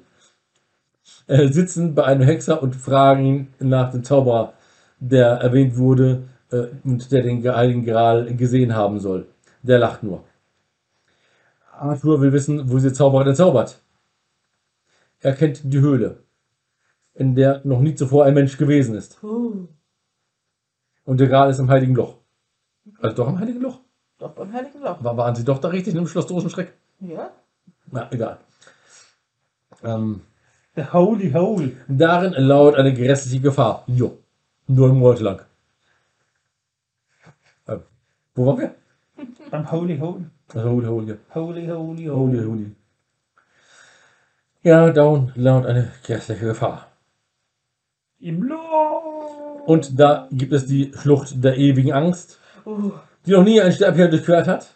äh, 1.27 1.49
sitzen 1.49 1.93
bei 1.93 2.05
einem 2.05 2.21
Hexer 2.21 2.63
und 2.63 2.75
fragen 2.75 3.49
ihn 3.59 3.69
nach 3.69 3.91
dem 3.91 4.03
Zauberer, 4.03 4.53
der 4.99 5.27
erwähnt 5.27 5.77
wurde 5.77 6.23
und 6.51 7.11
der 7.11 7.23
den 7.23 7.43
Heiligen 7.45 7.83
Gral 7.85 8.33
gesehen 8.35 8.75
haben 8.75 8.99
soll. 8.99 9.27
Der 9.63 9.79
lacht 9.79 10.03
nur. 10.03 10.23
Arthur 11.71 12.21
will 12.21 12.31
wissen, 12.33 12.69
wo 12.71 12.75
dieser 12.75 12.93
Zauberer 12.93 13.23
denn 13.25 13.35
zaubert. 13.35 13.79
Er 15.19 15.33
kennt 15.33 15.61
die 15.63 15.79
Höhle, 15.79 16.19
in 17.13 17.35
der 17.35 17.61
noch 17.65 17.79
nie 17.81 17.95
zuvor 17.95 18.25
ein 18.25 18.33
Mensch 18.33 18.57
gewesen 18.57 18.95
ist. 18.95 19.19
Puh, 19.19 19.67
Und 21.05 21.19
der 21.19 21.27
Gral 21.27 21.49
ist 21.49 21.59
im 21.59 21.69
Heiligen 21.69 21.95
Loch. 21.95 22.15
Also 22.99 23.15
doch 23.17 23.27
im 23.29 23.39
Heiligen 23.39 23.61
Loch? 23.61 23.79
doch 24.19 24.31
beim 24.31 24.51
Heiligen 24.53 24.79
Loch. 24.81 25.03
War- 25.03 25.17
Waren 25.17 25.35
sie 25.35 25.43
doch 25.43 25.59
da 25.59 25.67
richtig 25.67 25.93
im 25.95 26.07
Schloss 26.07 26.25
Dosenschreck? 26.27 26.73
Ja? 26.99 27.31
Na, 27.91 28.11
egal. 28.11 28.39
Ähm, 29.83 30.21
The 30.75 30.85
Holy 30.91 31.31
Hole. 31.33 31.71
darin 31.87 32.33
lauert 32.33 32.75
eine 32.75 32.93
grässliche 32.93 33.39
Gefahr. 33.41 33.83
Jo. 33.87 34.17
Neun 34.67 34.97
Monate 34.97 35.23
lang. 35.23 35.41
Wo 38.37 38.45
waren 38.45 38.59
wir? 38.59 38.75
Beim 39.49 39.71
Holy 39.71 39.97
Hole. 39.97 40.29
Holy, 40.53 40.85
holy, 40.85 41.17
Holy, 41.33 41.67
holy, 41.67 41.67
holy, 41.67 42.07
holy. 42.07 42.43
holy. 42.45 42.75
Ja, 44.61 44.91
darin 44.91 45.31
lauert 45.33 45.65
eine 45.65 45.91
grässliche 46.03 46.45
Gefahr. 46.45 46.87
Im 48.19 48.43
Loch. 48.43 49.63
Und 49.65 49.99
da 49.99 50.27
gibt 50.31 50.53
es 50.53 50.67
die 50.67 50.93
Schlucht 50.95 51.43
der 51.43 51.57
ewigen 51.57 51.93
Angst, 51.93 52.39
Uh, 52.65 52.91
die 53.25 53.31
noch 53.31 53.43
nie 53.45 53.61
ein 53.61 53.71
Sterblicher 53.71 54.09
durchquert 54.09 54.47
hat. 54.47 54.75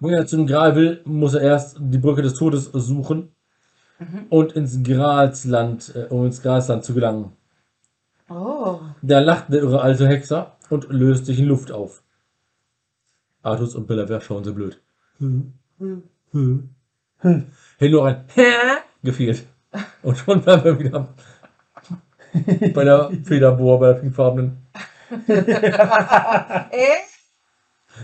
Wenn 0.00 0.12
er 0.14 0.26
zum 0.26 0.46
Gral 0.48 0.74
will, 0.74 1.00
muss 1.04 1.34
er 1.34 1.42
erst 1.42 1.76
die 1.80 1.98
Brücke 1.98 2.22
des 2.22 2.34
Todes 2.34 2.64
suchen 2.72 3.30
und 4.30 4.52
ins 4.52 4.82
Gralsland, 4.82 5.94
äh, 5.94 6.06
um 6.10 6.26
ins 6.26 6.42
Gralsland 6.42 6.84
zu 6.84 6.92
gelangen. 6.92 7.32
oh. 8.28 8.80
Da 9.00 9.20
lacht 9.20 9.50
der 9.52 9.60
irre 9.62 9.80
alte 9.80 10.08
Hexer 10.08 10.56
und 10.74 10.90
löst 10.90 11.26
sich 11.26 11.38
in 11.38 11.46
Luft 11.46 11.72
auf. 11.72 12.02
Artus 13.42 13.74
und 13.74 13.86
Bellavere 13.86 14.20
schauen 14.20 14.44
so 14.44 14.52
blöd. 14.52 14.80
Hm. 15.18 15.54
Hm. 15.78 16.02
Hm. 17.18 17.46
Hätte 17.78 17.92
nur 17.92 18.06
ein 18.06 18.24
Hä 18.34 18.50
gefehlt. 19.02 19.46
Und 20.02 20.18
schon 20.18 20.44
waren 20.46 20.64
wir 20.64 20.78
wieder 20.78 21.14
bei 22.74 22.84
der 22.84 23.10
Federbohr, 23.24 23.78
bei 23.80 23.92
der 23.92 24.00
pinkfarbenen. 24.00 24.66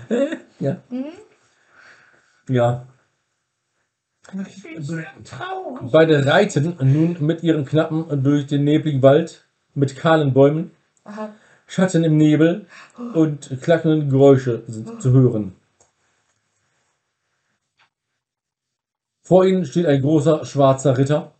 Äh? 0.09 0.37
Ja. 0.61 0.77
Ja. 2.49 2.87
Traurig. 5.25 5.91
Beide 5.91 6.25
reiten 6.25 6.77
nun 6.81 7.17
mit 7.21 7.43
ihren 7.43 7.65
Knappen 7.65 8.23
durch 8.23 8.47
den 8.47 8.63
nebligen 8.63 9.03
Wald 9.03 9.49
mit 9.75 9.97
kahlen 9.97 10.33
Bäumen, 10.33 10.71
Aha. 11.05 11.31
Schatten 11.71 12.03
im 12.03 12.17
Nebel 12.17 12.67
und 13.15 13.57
klackernden 13.63 14.11
Geräusche 14.11 14.65
sind 14.67 15.01
zu 15.01 15.13
hören. 15.13 15.55
Vor 19.23 19.45
ihnen 19.47 19.65
steht 19.65 19.87
ein 19.87 20.03
großer 20.03 20.45
schwarzer 20.45 20.99
Ritter. 20.99 21.33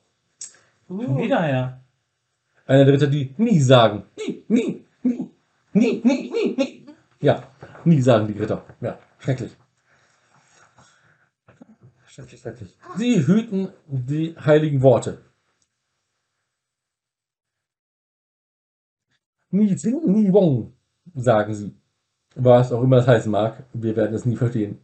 Schon 0.87 1.19
wieder 1.19 1.41
einer. 1.41 1.81
Einer 2.65 2.85
der 2.85 2.95
Ritter, 2.95 3.09
die 3.09 3.35
nie 3.39 3.61
sagen. 3.61 4.05
Nie, 4.17 4.45
nie, 4.47 4.85
nie, 5.03 5.31
nie, 5.73 6.01
nie, 6.05 6.31
nie, 6.31 6.55
nie. 6.57 6.87
Ja, 7.21 7.43
nie 7.85 8.01
sagen 8.01 8.29
die 8.29 8.39
Ritter. 8.39 8.63
Ja, 8.81 9.01
schrecklich. 9.19 9.51
Schrecklich, 12.07 12.41
schrecklich. 12.41 12.77
Sie 12.97 13.27
hüten 13.27 13.71
die 13.89 14.37
heiligen 14.37 14.81
Worte. 14.81 15.19
Nie 19.51 19.77
Zing, 19.77 20.01
nie 20.07 20.33
Wong, 20.33 20.73
sagen 21.15 21.55
sie. 21.55 21.75
Was 22.37 22.73
auch 22.73 22.83
immer 22.83 22.97
das 22.97 23.09
heißen 23.09 23.31
mag, 23.31 23.65
wir 23.73 23.97
werden 23.97 24.15
es 24.15 24.25
nie 24.25 24.37
verstehen. 24.37 24.79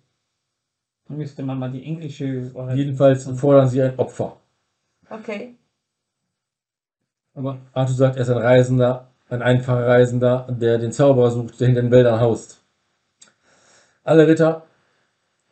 Dann 1.09 1.19
müsste 1.19 1.43
man 1.45 1.59
mal 1.59 1.71
die 1.71 1.85
englische 1.85 2.51
Jedenfalls 2.75 3.25
fordern 3.39 3.69
sie 3.69 3.83
ein 3.83 3.99
Opfer. 3.99 4.37
okay. 5.09 5.55
Aber 7.35 7.59
Arthur 7.73 7.95
sagt, 7.95 8.17
er 8.17 8.23
ist 8.23 8.31
ein 8.31 8.39
Reisender, 8.39 9.09
ein 9.29 9.43
einfacher 9.43 9.87
Reisender, 9.87 10.49
der 10.51 10.79
den 10.79 10.91
Zauberer 10.91 11.31
sucht, 11.31 11.61
der 11.61 11.67
hinter 11.69 11.83
den 11.83 11.91
Wäldern 11.91 12.19
haust. 12.19 12.63
Alle 14.03 14.27
Ritter, 14.27 14.65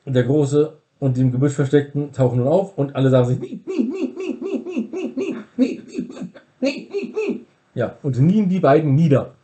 der 0.06 0.24
Große 0.24 0.76
und 0.98 1.16
die 1.16 1.20
im 1.20 1.30
Gebüsch 1.30 1.52
versteckten, 1.52 2.10
tauchen 2.12 2.38
nun 2.38 2.48
auf 2.48 2.76
und 2.78 2.96
alle 2.96 3.10
sagen 3.10 3.28
sich 3.28 3.38
nie, 3.38 3.62
nie, 3.66 3.84
nie, 3.84 4.14
nie, 4.16 4.38
nie, 4.40 4.58
nie, 4.58 4.88
nie, 4.90 5.14
nie, 5.14 5.44
nie, 5.56 5.82
nie, 5.86 6.32
nie, 6.60 6.88
nie, 6.90 7.14
nie. 7.14 7.46
Ja, 7.74 7.96
und 8.02 8.16
knien 8.16 8.48
die 8.48 8.60
beiden 8.60 8.94
nieder. 8.94 9.34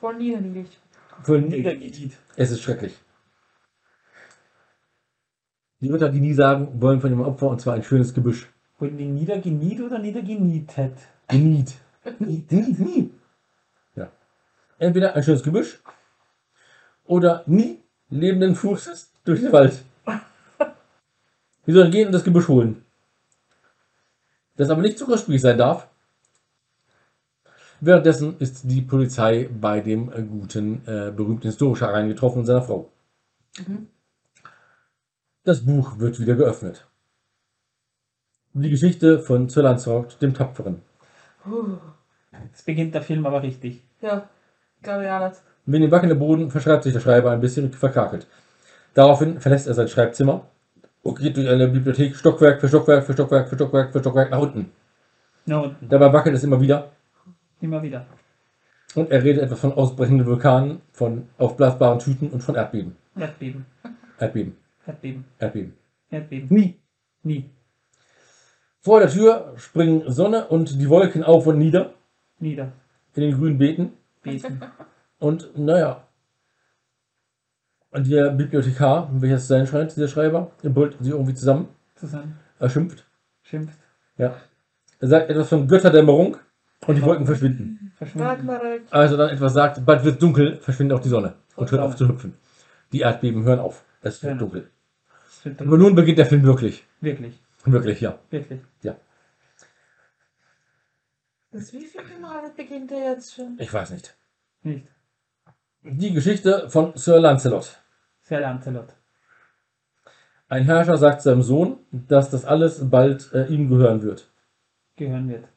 Voll 0.00 0.16
niederliegend. 0.16 0.68
Für 1.22 1.38
Niedergeniet. 1.38 2.12
es 2.36 2.50
ist 2.50 2.62
schrecklich. 2.62 2.94
Die 5.80 5.90
Ritter, 5.90 6.08
die 6.08 6.20
nie 6.20 6.34
sagen, 6.34 6.80
wollen 6.80 7.00
von 7.00 7.10
dem 7.10 7.20
Opfer 7.20 7.48
und 7.48 7.60
zwar 7.60 7.74
ein 7.74 7.82
schönes 7.82 8.12
Gebüsch. 8.14 8.48
Wurden 8.78 8.98
die 8.98 9.06
niedergeniet 9.06 9.80
oder 9.80 9.98
niedergenietet? 9.98 10.96
Geniet. 11.28 11.74
Nie, 12.18 12.44
nie, 12.50 12.76
nie. 12.78 13.10
Ja. 13.94 14.10
Entweder 14.78 15.14
ein 15.14 15.22
schönes 15.22 15.42
Gebüsch 15.42 15.80
oder 17.04 17.44
nie 17.46 17.80
lebenden 18.10 18.54
Fußes 18.54 19.12
durch 19.24 19.40
den 19.40 19.52
Wald. 19.52 19.82
Wir 21.64 21.74
sollen 21.74 21.90
gehen 21.90 22.06
und 22.06 22.12
das 22.12 22.24
Gebüsch 22.24 22.48
holen. 22.48 22.84
Das 24.56 24.70
aber 24.70 24.82
nicht 24.82 24.98
zuckerspielig 24.98 25.40
sein 25.40 25.58
darf. 25.58 25.88
Währenddessen 27.86 28.36
ist 28.38 28.62
die 28.64 28.80
Polizei 28.80 29.46
bei 29.60 29.80
dem 29.80 30.10
äh, 30.10 30.22
guten, 30.22 30.80
äh, 30.86 31.12
berühmten 31.14 31.48
Historischer 31.48 31.92
reingetroffen 31.92 32.40
und 32.40 32.46
seiner 32.46 32.62
Frau. 32.62 32.90
Das 35.44 35.66
Buch 35.66 35.98
wird 35.98 36.18
wieder 36.18 36.34
geöffnet. 36.34 36.86
Die 38.54 38.70
Geschichte 38.70 39.18
von 39.18 39.50
Sir 39.50 39.64
Lancelot, 39.64 40.16
dem 40.22 40.32
Tapferen. 40.32 40.80
Puh. 41.42 41.76
Jetzt 42.44 42.64
beginnt 42.64 42.94
der 42.94 43.02
Film 43.02 43.26
aber 43.26 43.42
richtig. 43.42 43.82
Ja, 44.00 44.30
glaube 44.82 45.04
ich 45.04 45.10
auch 45.10 45.28
nicht. 45.28 45.42
Wegen 45.66 45.82
dem 45.82 45.90
wackelnden 45.90 46.18
Boden 46.18 46.50
verschreibt 46.50 46.84
sich 46.84 46.94
der 46.94 47.00
Schreiber 47.00 47.32
ein 47.32 47.40
bisschen 47.40 47.70
verkakelt. 47.70 48.26
Daraufhin 48.94 49.40
verlässt 49.40 49.66
er 49.66 49.74
sein 49.74 49.88
Schreibzimmer 49.88 50.46
und 51.02 51.18
geht 51.18 51.36
durch 51.36 51.48
eine 51.50 51.68
Bibliothek 51.68 52.16
Stockwerk 52.16 52.62
für 52.62 52.68
Stockwerk 52.68 53.04
für 53.04 53.12
Stockwerk 53.12 53.48
für 53.48 53.56
Stockwerk 53.56 53.92
für 53.92 54.00
Stockwerk 54.00 54.30
nach 54.30 54.40
unten. 54.40 54.72
Na 55.44 55.60
unten. 55.60 55.86
Dabei 55.86 56.10
wackelt 56.10 56.34
es 56.34 56.44
immer 56.44 56.60
wieder 56.60 56.93
Immer 57.60 57.82
wieder. 57.82 58.06
und 58.94 59.10
er 59.10 59.22
redet 59.24 59.42
etwas 59.42 59.60
von 59.60 59.72
ausbrechenden 59.72 60.26
Vulkanen, 60.26 60.80
von 60.92 61.28
aufblasbaren 61.38 61.98
Tüten 61.98 62.28
und 62.30 62.42
von 62.42 62.54
Erdbeben. 62.54 62.96
Erdbeben. 63.16 63.66
Erdbeben, 64.18 64.56
Erdbeben. 64.86 65.24
Erdbeben. 65.38 65.74
Erdbeben. 66.10 66.48
Nie. 66.56 66.78
Nie. 67.22 67.50
Vor 68.80 69.00
der 69.00 69.08
Tür 69.08 69.54
springen 69.56 70.02
Sonne 70.12 70.46
und 70.48 70.80
die 70.80 70.88
Wolken 70.88 71.24
auf 71.24 71.46
und 71.46 71.58
nieder 71.58 71.94
Nieder. 72.38 72.72
in 73.14 73.22
den 73.22 73.34
grünen 73.38 73.58
Beeten. 73.58 73.92
Beten. 74.22 74.60
Und 75.18 75.56
naja, 75.58 76.06
und 77.90 78.10
der 78.10 78.30
Bibliothekar, 78.30 79.08
welcher 79.12 79.36
es 79.36 79.46
sein 79.48 79.66
scheint, 79.66 79.94
dieser 79.96 80.08
Schreiber, 80.08 80.50
brüllt 80.62 80.96
sie 81.00 81.10
irgendwie 81.10 81.34
zusammen, 81.34 81.68
Zusammen. 81.94 82.38
er 82.58 82.68
schimpft. 82.68 83.06
Schimpft. 83.42 83.78
Ja. 84.18 84.34
Er 85.00 85.08
sagt 85.08 85.30
etwas 85.30 85.48
von 85.48 85.66
Götterdämmerung 85.68 86.36
und 86.86 86.96
die 86.96 87.02
Wolken 87.02 87.26
verschwinden. 87.26 87.92
Verschwunden. 87.96 88.26
Ragnarök. 88.26 88.82
Als 88.90 89.10
er 89.12 89.16
dann 89.18 89.30
etwas 89.30 89.52
sagt, 89.52 89.84
bald 89.84 90.04
wird 90.04 90.20
dunkel, 90.22 90.56
verschwindet 90.58 90.98
auch 90.98 91.02
die 91.02 91.08
Sonne 91.08 91.34
und 91.56 91.70
hört 91.70 91.82
auf 91.82 91.96
zu 91.96 92.08
hüpfen. 92.08 92.34
Die 92.92 93.00
Erdbeben 93.00 93.44
hören 93.44 93.60
auf. 93.60 93.84
Es 94.02 94.22
wird 94.22 94.34
Ja. 94.34 94.38
dunkel. 94.38 94.70
Es 95.26 95.44
wird 95.44 95.60
Aber 95.60 95.78
nun 95.78 95.94
beginnt 95.94 96.18
der 96.18 96.26
Film 96.26 96.42
wirklich. 96.44 96.84
Wirklich. 97.00 97.40
Wirklich, 97.64 98.00
ja. 98.00 98.18
Wirklich. 98.30 98.60
Ja. 98.82 98.96
Das 101.50 101.72
wievielte 101.72 102.18
Mal 102.20 102.50
beginnt 102.56 102.90
er 102.92 103.12
jetzt 103.12 103.34
schon? 103.34 103.56
Ich 103.58 103.72
weiß 103.72 103.90
nicht. 103.90 104.16
Nicht. 104.62 104.86
Die 105.82 106.12
Geschichte 106.12 106.68
von 106.68 106.92
Sir 106.96 107.20
Lancelot. 107.20 107.78
Sehr 108.22 108.40
Lancelot. 108.40 108.88
Ein 110.48 110.64
Herrscher 110.64 110.96
sagt 110.96 111.22
seinem 111.22 111.42
Sohn, 111.42 111.78
dass 111.90 112.30
das 112.30 112.44
alles 112.44 112.90
bald 112.90 113.32
äh, 113.32 113.46
ihm 113.46 113.68
gehören 113.68 114.02
wird. 114.02 114.30
Gehören 114.96 115.28
wird. 115.28 115.48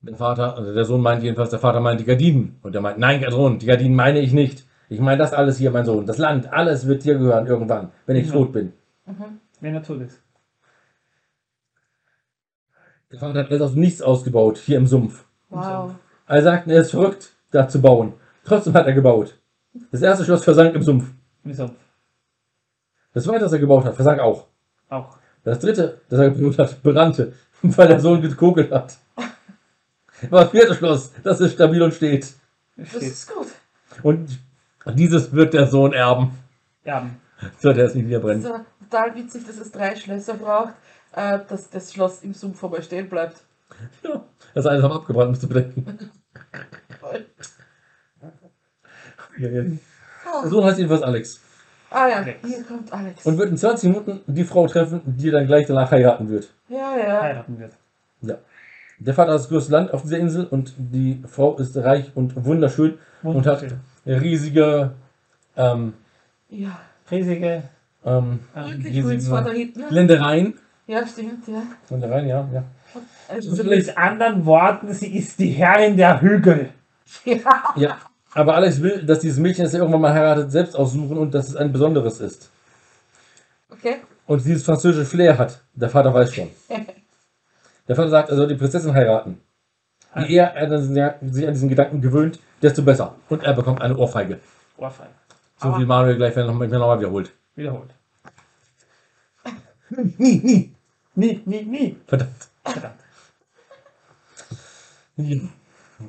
Der 0.00 0.14
Vater, 0.14 0.56
also 0.56 0.72
der 0.72 0.84
Sohn 0.84 1.00
meint 1.00 1.22
jedenfalls, 1.22 1.50
der 1.50 1.58
Vater 1.58 1.80
meint 1.80 2.00
die 2.00 2.04
Gardinen. 2.04 2.58
Und 2.62 2.74
er 2.74 2.80
meint, 2.80 2.98
nein, 2.98 3.24
Sohn, 3.30 3.58
die 3.58 3.66
Gardinen 3.66 3.96
meine 3.96 4.20
ich 4.20 4.32
nicht. 4.32 4.66
Ich 4.88 5.00
meine 5.00 5.18
das 5.18 5.32
alles 5.32 5.58
hier, 5.58 5.70
mein 5.70 5.84
Sohn. 5.84 6.06
Das 6.06 6.18
Land, 6.18 6.50
alles 6.52 6.86
wird 6.86 7.04
dir 7.04 7.18
gehören 7.18 7.46
irgendwann, 7.46 7.90
wenn 8.06 8.16
ich 8.16 8.28
Ja. 8.28 8.32
tot 8.32 8.52
bin. 8.52 8.72
Mhm. 9.06 9.40
Wenn 9.60 9.74
er 9.74 9.82
tot 9.82 10.00
ist. 10.00 10.22
Der 13.10 13.18
Vater 13.18 13.40
hat 13.40 13.50
alles 13.50 13.62
aus 13.62 13.74
nichts 13.74 14.00
ausgebaut, 14.02 14.58
hier 14.58 14.76
im 14.78 14.86
Sumpf. 14.86 15.24
Wow. 15.50 15.94
Alle 16.26 16.42
sagten, 16.42 16.70
er 16.70 16.82
ist 16.82 16.90
verrückt, 16.90 17.32
da 17.50 17.66
zu 17.68 17.80
bauen. 17.80 18.12
Trotzdem 18.44 18.74
hat 18.74 18.86
er 18.86 18.92
gebaut. 18.92 19.38
Das 19.90 20.02
erste 20.02 20.24
Schloss 20.24 20.44
versank 20.44 20.74
im 20.74 20.82
Sumpf. 20.82 21.10
Im 21.44 21.52
Sumpf. 21.54 21.74
Das 23.14 23.24
zweite, 23.24 23.40
das 23.40 23.52
er 23.52 23.58
gebaut 23.58 23.84
hat, 23.84 23.94
versank 23.94 24.20
auch. 24.20 24.46
Auch. 24.88 25.18
Das 25.42 25.58
dritte, 25.58 26.00
das 26.08 26.18
er 26.20 26.30
gebaut 26.30 26.58
hat, 26.58 26.82
brannte, 26.82 27.32
weil 27.62 27.88
der 27.88 28.00
Sohn 28.00 28.20
gekokelt 28.22 28.70
hat. 28.70 28.96
Aber 30.26 30.42
das 30.42 30.50
vierte 30.50 30.74
Schloss, 30.74 31.12
das 31.22 31.40
ist 31.40 31.52
stabil 31.54 31.82
und 31.82 31.94
steht. 31.94 32.24
Es 32.76 32.92
Das 32.92 33.02
ist 33.02 33.30
gut. 33.34 33.46
Und 34.02 34.38
dieses 34.94 35.32
wird 35.32 35.54
der 35.54 35.66
Sohn 35.66 35.92
erben, 35.92 36.30
Erben. 36.84 37.20
so 37.58 37.72
der 37.72 37.86
es 37.86 37.94
nicht 37.94 38.06
wieder 38.08 38.20
brennt. 38.20 38.42
So, 38.44 38.58
total 38.88 39.14
witzig, 39.14 39.46
dass 39.46 39.58
es 39.58 39.70
drei 39.72 39.94
Schlösser 39.96 40.34
braucht, 40.34 40.74
äh, 41.12 41.38
dass 41.48 41.70
das 41.70 41.92
Schloss 41.92 42.22
im 42.22 42.34
Sumpf 42.34 42.62
aber 42.64 42.80
stehen 42.82 43.08
bleibt. 43.08 43.42
Ja, 44.02 44.24
das 44.54 44.66
eine 44.66 44.78
ist 44.78 44.84
aber 44.84 44.96
abgebrannt, 44.96 45.30
musst 45.30 45.42
du 45.42 45.48
bedenken. 45.48 46.10
Ja, 49.38 49.48
ja. 49.48 49.62
Der 50.42 50.50
Sohn 50.50 50.64
heißt 50.64 50.78
jedenfalls 50.78 51.02
Alex. 51.02 51.40
Ah 51.90 52.08
ja, 52.08 52.16
Alex. 52.16 52.46
hier 52.46 52.64
kommt 52.64 52.92
Alex. 52.92 53.24
Und 53.24 53.38
wird 53.38 53.50
in 53.50 53.56
20 53.56 53.88
Minuten 53.90 54.20
die 54.26 54.42
Frau 54.44 54.66
treffen, 54.66 55.00
die 55.06 55.30
dann 55.30 55.46
gleich 55.46 55.66
danach 55.66 55.90
heiraten 55.90 56.28
wird. 56.28 56.48
ja, 56.68 56.96
ja. 56.96 57.22
Heiraten 57.22 57.58
wird. 57.58 57.72
Ja. 58.22 58.38
Der 59.00 59.14
Vater 59.14 59.32
hat 59.32 59.38
das 59.40 59.48
größte 59.48 59.72
Land 59.72 59.92
auf 59.92 60.02
dieser 60.02 60.18
Insel 60.18 60.44
und 60.46 60.74
die 60.76 61.22
Frau 61.28 61.56
ist 61.56 61.76
reich 61.76 62.10
und 62.14 62.44
wunderschön 62.44 62.98
und 63.22 63.46
hat 63.46 63.62
Wunderschön. 63.62 63.80
riesige 64.06 64.92
ähm, 65.56 65.94
Ja. 66.48 66.80
Riesige. 67.10 67.62
ähm, 68.04 68.40
vor 69.20 69.42
da 69.42 69.50
hinten. 69.50 69.82
Ländereien. 69.90 70.54
Ja, 70.86 71.06
stimmt, 71.06 71.46
ja. 71.46 71.62
Ländereien, 71.90 72.28
ja, 72.28 72.48
ja. 72.52 72.64
Also, 73.28 73.62
Mit 73.62 73.96
anderen 73.98 74.46
Worten, 74.46 74.92
sie 74.94 75.16
ist 75.16 75.38
die 75.38 75.50
Herrin 75.50 75.96
der 75.96 76.20
Hügel. 76.20 76.70
ja. 77.24 77.38
Ja. 77.76 77.98
Aber 78.34 78.54
Alex 78.54 78.80
will, 78.82 79.04
dass 79.04 79.20
dieses 79.20 79.38
Mädchen, 79.38 79.64
das 79.64 79.74
er 79.74 79.80
irgendwann 79.80 80.00
mal 80.02 80.12
heiratet, 80.12 80.50
selbst 80.50 80.76
aussuchen 80.76 81.16
und 81.18 81.34
dass 81.34 81.48
es 81.48 81.56
ein 81.56 81.72
besonderes 81.72 82.20
ist. 82.20 82.50
Okay. 83.70 83.96
Und 84.26 84.44
dieses 84.44 84.64
französische 84.64 85.06
Flair 85.06 85.38
hat. 85.38 85.62
Der 85.74 85.88
Vater 85.88 86.12
weiß 86.12 86.34
schon. 86.34 86.48
Der 87.88 87.96
Vater 87.96 88.10
sagt, 88.10 88.28
er 88.30 88.36
soll 88.36 88.48
die 88.48 88.54
Prinzessin 88.54 88.92
heiraten. 88.94 89.40
Je 90.16 90.36
eher 90.36 90.54
er 90.54 90.80
sich 90.80 91.02
an 91.46 91.52
diesen 91.52 91.68
Gedanken 91.68 92.00
gewöhnt, 92.00 92.38
desto 92.62 92.82
besser. 92.82 93.14
Und 93.28 93.42
er 93.44 93.54
bekommt 93.54 93.80
eine 93.82 93.96
Ohrfeige. 93.96 94.38
Ohrfeige. 94.76 95.10
So 95.60 95.68
Aber- 95.68 95.78
wie 95.80 95.86
Manuel 95.86 96.16
gleich 96.16 96.34
wenn 96.36 96.46
er 96.46 96.52
noch- 96.52 96.66
nochmal 96.66 96.98
wiederholt. 97.00 97.32
Wiederholt. 97.56 97.90
Nie, 100.18 100.38
nie. 100.44 100.74
Nie, 101.14 101.42
nie, 101.46 101.62
nie. 101.62 101.96
Verdammt. 102.06 102.48
Verdammt. 102.64 102.94
Ja. 105.16 105.40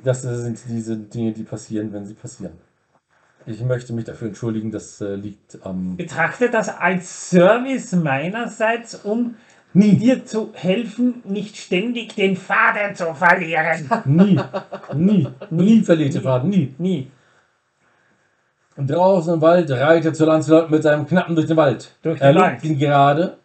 Das 0.04 0.22
sind 0.22 0.58
diese 0.68 0.96
Dinge, 0.96 1.32
die 1.32 1.42
passieren, 1.42 1.92
wenn 1.92 2.06
sie 2.06 2.14
passieren. 2.14 2.52
Ich 3.46 3.60
möchte 3.62 3.92
mich 3.92 4.04
dafür 4.04 4.28
entschuldigen, 4.28 4.70
das 4.70 5.00
äh, 5.00 5.14
liegt 5.16 5.58
am. 5.64 5.96
Betrachte 5.96 6.50
das 6.50 6.68
als 6.68 7.30
Service 7.30 7.92
meinerseits, 7.92 8.94
um 8.96 9.34
dir 9.72 10.24
zu 10.24 10.50
helfen, 10.54 11.22
nicht 11.24 11.56
ständig 11.56 12.14
den 12.14 12.36
Faden 12.36 12.94
zu 12.94 13.14
verlieren. 13.14 13.88
Nie, 14.04 14.40
nie, 14.94 15.28
nie 15.50 15.82
verlegte 15.82 16.20
Faden, 16.20 16.50
nie. 16.50 16.74
Nie. 16.78 17.10
Und 18.76 18.90
draußen 18.90 19.34
im 19.34 19.40
Wald 19.40 19.70
reitet 19.70 20.16
Sir 20.16 20.26
Lancelot 20.26 20.70
mit 20.70 20.82
seinem 20.82 21.06
Knappen 21.06 21.34
durch 21.34 21.46
den 21.46 21.56
Wald. 21.56 21.90
Durch 22.02 22.18
den 22.18 22.28
er 22.28 22.34
Wald. 22.40 22.64
ihn 22.64 22.78
gerade, 22.78 23.36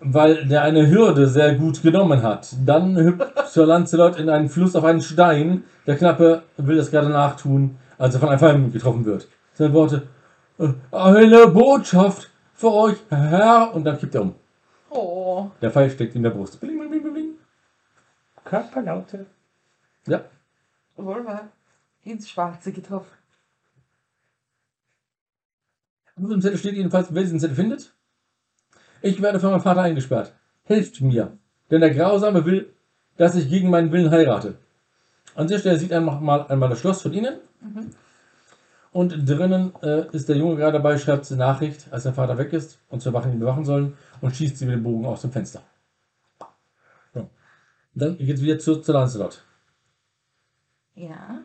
weil 0.00 0.44
der 0.46 0.62
eine 0.62 0.88
Hürde 0.90 1.26
sehr 1.28 1.54
gut 1.54 1.82
genommen 1.82 2.22
hat. 2.22 2.48
Dann 2.64 2.96
hüpft 2.96 3.48
Sir 3.48 3.66
Lancelot 3.66 4.18
in 4.18 4.28
einen 4.28 4.48
Fluss 4.48 4.74
auf 4.76 4.84
einen 4.84 5.00
Stein. 5.00 5.64
Der 5.86 5.96
Knappe 5.96 6.42
will 6.56 6.76
das 6.76 6.90
gerade 6.90 7.08
nachtun, 7.10 7.76
als 7.96 8.14
er 8.14 8.20
von 8.20 8.28
einem 8.30 8.38
Pfeil 8.38 8.70
getroffen 8.70 9.04
wird. 9.04 9.28
Seine 9.54 9.72
Worte, 9.72 10.02
"Äh, 10.58 10.68
eine 10.90 11.46
Botschaft 11.48 12.28
für 12.54 12.72
euch, 12.72 12.96
Herr. 13.10 13.72
Und 13.74 13.84
dann 13.84 13.98
kippt 13.98 14.14
er 14.16 14.22
um. 14.22 14.34
Oh. 15.00 15.50
Der 15.62 15.70
Pfeil 15.70 15.90
steckt 15.90 16.16
in 16.16 16.24
der 16.24 16.30
Brust. 16.30 16.60
Bling, 16.60 16.76
bling, 16.76 16.90
bling, 16.90 17.12
bling. 17.12 17.34
Körperlaute. 18.44 19.26
Ja, 20.06 20.24
wahr. 20.96 21.48
Ins 22.02 22.28
Schwarze 22.28 22.72
getroffen. 22.72 23.16
Auf 26.16 26.28
dem 26.28 26.40
Zettel 26.40 26.58
steht 26.58 26.74
jedenfalls, 26.74 27.14
wer 27.14 27.22
diesen 27.22 27.38
Zettel 27.38 27.54
findet. 27.54 27.94
Ich 29.00 29.22
werde 29.22 29.38
von 29.38 29.52
meinem 29.52 29.60
Vater 29.60 29.82
eingesperrt. 29.82 30.32
Helft 30.64 31.00
mir. 31.00 31.38
Denn 31.70 31.80
der 31.80 31.94
Grausame 31.94 32.44
will, 32.44 32.74
dass 33.16 33.36
ich 33.36 33.48
gegen 33.48 33.70
meinen 33.70 33.92
Willen 33.92 34.10
heirate. 34.10 34.58
An 35.36 35.46
der 35.46 35.60
Stelle 35.60 35.78
sieht 35.78 35.92
er 35.92 36.00
noch 36.00 36.20
mal 36.20 36.46
einmal 36.48 36.70
das 36.70 36.80
Schloss 36.80 37.02
von 37.02 37.12
innen. 37.12 37.38
Und 38.98 39.28
drinnen 39.28 39.72
äh, 39.80 40.08
ist 40.10 40.28
der 40.28 40.36
Junge 40.36 40.56
gerade 40.56 40.72
dabei, 40.72 40.98
schreibt 40.98 41.30
eine 41.30 41.38
Nachricht, 41.38 41.86
als 41.92 42.02
der 42.02 42.14
Vater 42.14 42.36
weg 42.36 42.52
ist 42.52 42.80
und 42.88 43.00
zur 43.00 43.12
Wachen 43.12 43.32
ihn 43.32 43.38
bewachen 43.38 43.64
sollen 43.64 43.96
und 44.20 44.34
schießt 44.34 44.58
sie 44.58 44.66
mit 44.66 44.74
dem 44.74 44.82
Bogen 44.82 45.06
aus 45.06 45.20
dem 45.20 45.30
Fenster. 45.30 45.62
So. 47.14 47.30
Dann 47.94 48.18
geht 48.18 48.34
es 48.34 48.42
wieder 48.42 48.58
zu, 48.58 48.80
zu 48.80 48.90
Lancelot. 48.90 49.44
Ja. 50.96 51.42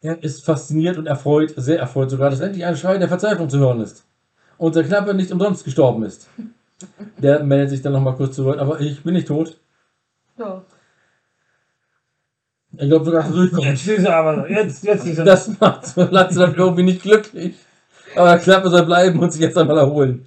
Er 0.00 0.24
ist 0.24 0.46
fasziniert 0.46 0.96
und 0.96 1.06
erfreut, 1.06 1.52
sehr 1.54 1.78
erfreut 1.78 2.08
sogar, 2.08 2.30
dass 2.30 2.40
endlich 2.40 2.64
ein 2.64 2.78
Schrei 2.78 2.96
der 2.96 3.08
Verzweiflung 3.08 3.50
zu 3.50 3.58
hören 3.58 3.82
ist. 3.82 4.06
Und 4.56 4.76
der 4.76 4.84
Knappe 4.84 5.12
nicht 5.12 5.30
umsonst 5.30 5.66
gestorben 5.66 6.04
ist. 6.04 6.26
Der 7.18 7.44
meldet 7.44 7.68
sich 7.68 7.82
dann 7.82 7.92
nochmal 7.92 8.16
kurz 8.16 8.34
zu 8.34 8.46
Wort, 8.46 8.60
aber 8.60 8.80
ich 8.80 9.02
bin 9.02 9.12
nicht 9.12 9.28
tot. 9.28 9.60
Ja. 10.38 10.64
Ich 12.80 12.88
glaube 12.88 13.04
sogar, 13.04 13.30
durchkommt. 13.30 13.64
Jetzt 13.64 13.86
ist 13.86 14.04
er 14.04 14.16
aber, 14.16 14.50
jetzt, 14.50 14.82
jetzt 14.82 15.06
ist 15.06 15.18
er. 15.18 15.24
Das 15.26 15.60
macht 15.60 15.94
Lancelot 15.96 16.56
irgendwie 16.56 16.82
nicht 16.84 17.02
glücklich. 17.02 17.54
Aber 18.16 18.30
der 18.30 18.38
Knappe 18.38 18.70
soll 18.70 18.86
bleiben 18.86 19.18
und 19.20 19.30
sich 19.30 19.42
jetzt 19.42 19.58
einmal 19.58 19.76
erholen. 19.76 20.24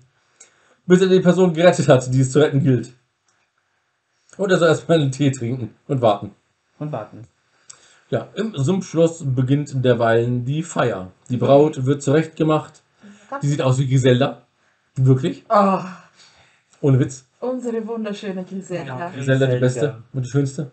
Bis 0.85 1.01
er 1.01 1.07
die 1.07 1.19
Person 1.19 1.53
gerettet 1.53 1.87
hat, 1.87 2.13
die 2.13 2.21
es 2.21 2.31
zu 2.31 2.39
retten 2.39 2.63
gilt. 2.63 2.93
Und 4.37 4.51
er 4.51 4.57
soll 4.57 4.67
erstmal 4.67 5.01
einen 5.01 5.11
Tee 5.11 5.31
trinken 5.31 5.73
und 5.87 6.01
warten. 6.01 6.31
Und 6.77 6.91
warten. 6.91 7.21
Ja, 8.11 8.27
im 8.35 8.53
Sumpfschloss 8.55 9.23
beginnt 9.25 9.83
derweilen 9.83 10.45
die 10.45 10.61
Feier. 10.61 11.11
Die 11.29 11.37
Braut 11.37 11.85
wird 11.85 12.03
zurechtgemacht. 12.03 12.83
Die 13.41 13.47
sieht 13.47 13.63
aus 13.63 13.79
wie 13.79 13.87
Griselda. 13.89 14.43
Wirklich. 14.95 15.43
Oh, 15.49 15.79
Ohne 16.81 16.99
Witz. 16.99 17.25
unsere 17.39 17.85
wunderschöne 17.87 18.43
Griselda. 18.43 18.99
Ja. 18.99 19.09
Griselda 19.09 19.47
die. 19.47 19.59
Beste 19.59 20.03
und 20.13 20.23
die 20.23 20.29
Schönste. 20.29 20.69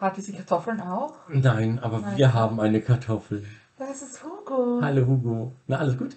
Hatte 0.00 0.22
sie 0.22 0.32
Kartoffeln 0.32 0.80
auch? 0.80 1.14
Nein, 1.28 1.78
aber 1.78 1.98
Nein. 2.00 2.16
wir 2.16 2.32
haben 2.32 2.58
eine 2.58 2.80
Kartoffel. 2.80 3.44
Das 3.78 4.00
ist 4.00 4.24
Hugo. 4.24 4.80
Hallo 4.82 5.06
Hugo. 5.06 5.52
Na, 5.66 5.78
alles 5.78 5.98
gut? 5.98 6.16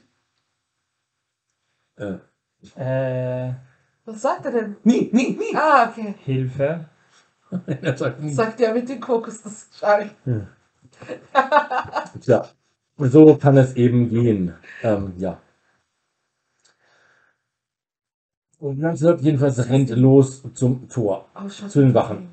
Äh, 1.97 2.17
Äh, 2.77 3.53
Was 4.05 4.21
sagt 4.21 4.45
er 4.45 4.51
denn? 4.51 4.77
nie, 4.85 5.09
nie, 5.11 5.31
nie. 5.37 5.53
Ah, 5.55 5.89
okay. 5.89 6.15
Hilfe. 6.23 6.85
Er 7.67 7.95
sagt 7.97 8.21
nie. 8.21 8.33
Sagt 8.33 8.61
er 8.61 8.73
mit 8.73 8.87
den 8.89 8.99
Kokosnussschalen. 9.01 10.11
Ja, 12.25 12.47
so 12.97 13.35
kann 13.37 13.57
es 13.57 13.75
eben 13.75 14.07
gehen. 14.09 14.53
Ähm, 14.83 15.13
ja. 15.17 15.41
Und 18.59 18.79
Lancelot 18.79 19.19
jedenfalls 19.21 19.67
rennt 19.67 19.89
los 19.89 20.43
zum 20.53 20.87
Tor. 20.87 21.27
Ausschaut 21.33 21.71
Zu 21.71 21.81
den 21.81 21.93
Wachen. 21.93 22.29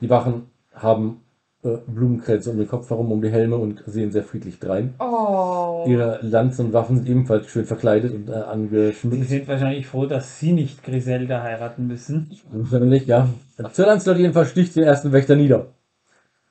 Die 0.00 0.08
Wachen 0.08 0.48
haben 0.74 1.20
äh, 1.64 1.78
Blumenkränze 1.86 2.50
um 2.50 2.58
den 2.58 2.68
Kopf 2.68 2.90
herum, 2.90 3.10
um 3.10 3.22
die 3.22 3.30
Helme 3.30 3.56
und 3.56 3.82
sehen 3.86 4.12
sehr 4.12 4.22
friedlich 4.22 4.58
drein. 4.58 4.94
Oh. 4.98 5.86
Ihre 5.88 6.18
Lanzen 6.20 6.66
und 6.66 6.72
Waffen 6.74 6.96
sind 6.96 7.08
ebenfalls 7.08 7.48
schön 7.48 7.64
verkleidet 7.64 8.12
und 8.12 8.28
äh, 8.28 8.32
Sie 8.32 8.46
angeschmückt. 8.46 9.28
sind 9.28 9.48
wahrscheinlich 9.48 9.86
froh, 9.86 10.04
dass 10.06 10.38
Sie 10.38 10.52
nicht 10.52 10.84
Griselda 10.84 11.42
heiraten 11.42 11.86
müssen. 11.86 12.30
Wahrscheinlich, 12.52 13.06
ja. 13.06 13.28
Sir 13.72 13.86
Lancelot 13.86 14.18
jedenfalls 14.18 14.50
sticht 14.50 14.76
den 14.76 14.84
ersten 14.84 15.12
Wächter 15.12 15.36
nieder. 15.36 15.68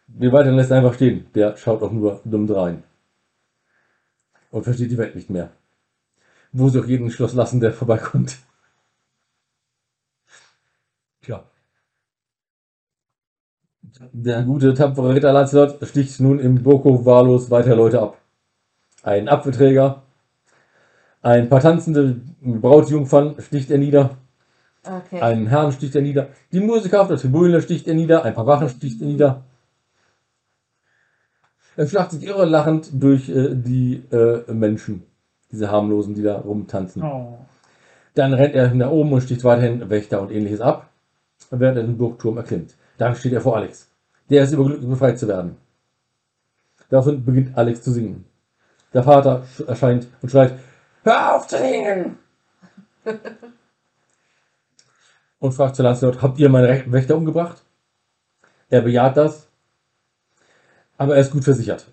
Den 0.07 0.31
weiteren 0.31 0.55
lässt 0.55 0.71
er 0.71 0.77
einfach 0.77 0.95
stehen. 0.95 1.27
Der 1.35 1.57
schaut 1.57 1.81
auch 1.83 1.91
nur 1.91 2.21
dumm 2.25 2.47
drein. 2.47 2.83
Und 4.51 4.63
versteht 4.63 4.91
die 4.91 4.97
Welt 4.97 5.15
nicht 5.15 5.29
mehr. 5.29 5.51
Wo 6.51 6.69
sie 6.69 6.79
auch 6.79 6.85
jeden 6.85 7.09
Schloss 7.09 7.33
lassen, 7.33 7.59
der 7.59 7.71
vorbeikommt. 7.71 8.37
Tja. 11.21 11.43
Der 14.11 14.43
gute, 14.43 14.73
tapfere 14.73 15.13
Ritter 15.13 15.31
Lancelot 15.31 15.77
sticht 15.83 16.19
nun 16.19 16.39
im 16.39 16.63
Burghof 16.63 17.05
wahllos 17.05 17.51
weitere 17.51 17.75
Leute 17.75 18.01
ab. 18.01 18.17
Ein 19.03 19.29
Apfelträger, 19.29 20.03
ein 21.21 21.49
paar 21.49 21.59
tanzende 21.59 22.21
Brautjungfern 22.41 23.35
sticht 23.39 23.69
er 23.71 23.77
nieder, 23.77 24.17
Okay. 24.85 25.21
einen 25.21 25.47
Herrn 25.47 25.71
sticht 25.71 25.95
er 25.95 26.01
nieder, 26.01 26.27
die 26.51 26.59
Musiker 26.59 27.01
auf 27.01 27.07
der 27.07 27.15
Tribüne 27.15 27.61
sticht 27.61 27.87
er 27.87 27.93
nieder, 27.93 28.25
ein 28.25 28.33
paar 28.33 28.47
Wachen 28.47 28.67
sticht 28.67 28.99
er 29.01 29.07
nieder. 29.07 29.43
Er 31.77 31.87
schlachtet 31.87 32.21
irre 32.21 32.45
lachend 32.45 32.89
durch 32.91 33.29
äh, 33.29 33.55
die 33.55 34.03
äh, 34.11 34.51
Menschen, 34.51 35.03
diese 35.51 35.71
harmlosen, 35.71 36.15
die 36.15 36.21
da 36.21 36.37
rumtanzen. 36.37 37.01
Oh. 37.01 37.37
Dann 38.13 38.33
rennt 38.33 38.55
er 38.55 38.73
nach 38.73 38.91
oben 38.91 39.13
und 39.13 39.21
sticht 39.21 39.45
weiterhin 39.45 39.89
Wächter 39.89 40.21
und 40.21 40.31
ähnliches 40.31 40.59
ab, 40.59 40.89
während 41.49 41.77
er 41.77 41.83
den 41.83 41.97
Burgturm 41.97 42.37
erklimmt. 42.37 42.75
Dann 42.97 43.15
steht 43.15 43.33
er 43.33 43.41
vor 43.41 43.55
Alex. 43.57 43.89
Der 44.29 44.43
ist 44.43 44.51
überglücklich, 44.53 44.89
befreit 44.89 45.19
zu 45.19 45.27
werden. 45.27 45.57
Daraufhin 46.89 47.23
beginnt 47.25 47.57
Alex 47.57 47.81
zu 47.81 47.91
singen. 47.91 48.25
Der 48.93 49.03
Vater 49.03 49.43
sch- 49.57 49.65
erscheint 49.67 50.07
und 50.21 50.29
schreit, 50.29 50.59
Hör 51.03 51.35
auf 51.35 51.47
zu 51.47 51.57
singen! 51.57 52.17
und 55.39 55.51
fragt 55.51 55.75
zu 55.75 55.83
Lancelot, 55.83 56.21
habt 56.21 56.39
ihr 56.39 56.49
meine 56.49 56.69
Re- 56.69 56.83
Wächter 56.87 57.17
umgebracht? 57.17 57.61
Er 58.69 58.81
bejaht 58.81 59.17
das, 59.17 59.47
aber 60.97 61.15
er 61.15 61.21
ist 61.21 61.31
gut 61.31 61.43
versichert. 61.43 61.87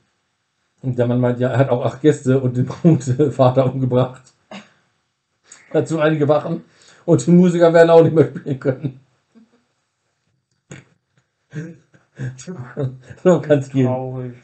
Und 0.83 0.99
der 0.99 1.07
Mann 1.07 1.21
meint, 1.21 1.41
ja, 1.41 1.49
er 1.51 1.59
hat 1.59 1.69
auch 1.69 1.85
acht 1.85 2.01
Gäste 2.01 2.41
und 2.41 2.57
den 2.57 2.67
Brautvater 2.67 3.67
umgebracht. 3.73 4.23
Dazu 5.73 5.99
einige 5.99 6.29
Wachen 6.29 6.65
und 7.05 7.27
die 7.27 7.31
Musiker 7.33 7.73
werden 7.73 7.91
auch 7.91 8.03
nicht 8.03 8.15
mehr 8.15 8.27
spielen 8.27 8.61
können. 8.61 9.01
so 13.25 13.41
kann 13.41 13.59
es 13.59 13.71
gehen. 13.71 13.87
Traurig. 13.87 14.35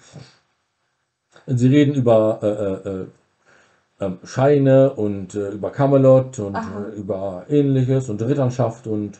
Sie 1.46 1.68
reden 1.68 1.94
über 1.94 2.40
äh, 2.42 2.46
äh, 2.46 3.02
äh, 3.02 3.06
ähm, 4.00 4.18
Scheine 4.24 4.92
und 4.94 5.34
äh, 5.34 5.50
über 5.50 5.70
Camelot 5.70 6.38
und 6.38 6.56
äh, 6.56 6.96
über 6.96 7.46
ähnliches 7.48 8.10
und 8.10 8.20
Ritterschaft 8.22 8.86
und 8.86 9.18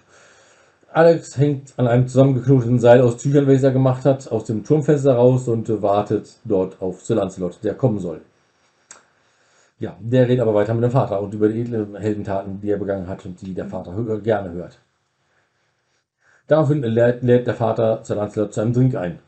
Alex 0.93 1.37
hängt 1.37 1.75
an 1.79 1.87
einem 1.87 2.09
zusammengeknoteten 2.09 2.79
Seil 2.79 3.03
aus 3.03 3.19
Tüchern, 3.19 3.47
welches 3.47 3.65
er 3.65 3.73
gemacht 3.73 4.05
hat, 4.05 4.31
aus 4.33 4.45
dem 4.45 4.65
Turmfenster 4.65 5.15
raus 5.15 5.47
und 5.47 5.69
äh, 5.69 5.83
wartet 5.83 6.37
dort 6.45 6.81
auf 6.81 7.03
Sir 7.03 7.17
Lancelot, 7.17 7.59
der 7.63 7.75
kommen 7.75 7.99
soll. 7.99 8.23
Ja, 9.79 9.95
der 10.01 10.27
redet 10.27 10.41
aber 10.41 10.55
weiter 10.55 10.73
mit 10.73 10.85
dem 10.85 10.91
Vater 10.91 11.21
und 11.21 11.35
über 11.35 11.49
die 11.49 11.61
edlen 11.61 11.97
Heldentaten, 11.97 12.61
die 12.61 12.71
er 12.71 12.79
begangen 12.79 13.07
hat 13.09 13.27
und 13.27 13.41
die 13.43 13.53
der 13.53 13.67
Vater 13.67 13.93
gerne 14.21 14.53
hört. 14.53 14.79
Daraufhin 16.47 16.83
lädt, 16.83 17.23
lädt 17.23 17.47
der 17.47 17.55
Vater 17.55 18.05
Sir 18.05 18.17
Lancelot 18.17 18.55
zu 18.55 18.61
einem 18.61 18.73
Drink 18.73 18.95
ein. 18.95 19.19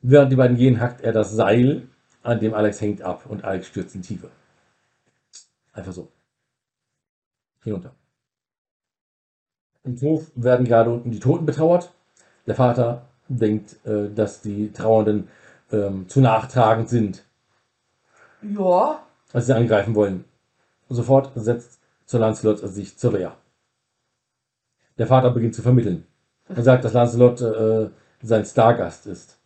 Während 0.00 0.32
die 0.32 0.36
beiden 0.36 0.56
gehen, 0.56 0.80
hackt 0.80 1.00
er 1.00 1.12
das 1.12 1.32
Seil, 1.32 1.88
an 2.22 2.40
dem 2.40 2.54
Alex 2.54 2.80
hängt, 2.80 3.02
ab 3.02 3.26
und 3.28 3.44
Alex 3.44 3.68
stürzt 3.68 3.94
in 3.94 4.02
Tiefe. 4.02 4.30
Einfach 5.72 5.92
so. 5.92 6.08
Hinunter. 7.62 7.92
Im 9.84 10.00
Hof 10.00 10.30
werden 10.34 10.66
gerade 10.66 10.90
unten 10.90 11.10
die 11.10 11.20
Toten 11.20 11.46
betrauert. 11.46 11.92
Der 12.46 12.54
Vater 12.54 13.06
denkt, 13.28 13.84
äh, 13.86 14.10
dass 14.12 14.40
die 14.40 14.72
Trauernden 14.72 15.28
ähm, 15.70 16.08
zu 16.08 16.20
nachtragend 16.20 16.88
sind, 16.88 17.24
Ja. 18.42 19.02
als 19.32 19.46
sie 19.46 19.54
angreifen 19.54 19.94
wollen. 19.94 20.24
Sofort 20.88 21.30
setzt 21.34 21.78
Sir 22.06 22.18
Lancelot 22.18 22.58
sich 22.58 22.96
zur 22.96 23.12
Wehr. 23.12 23.36
Der 24.96 25.06
Vater 25.06 25.30
beginnt 25.30 25.54
zu 25.54 25.62
vermitteln. 25.62 26.07
Er 26.54 26.62
sagt, 26.62 26.84
dass 26.84 26.92
Lancelot 26.92 27.40
äh, 27.40 27.88
sein 28.22 28.44
Stargast 28.44 29.06
ist. 29.06 29.38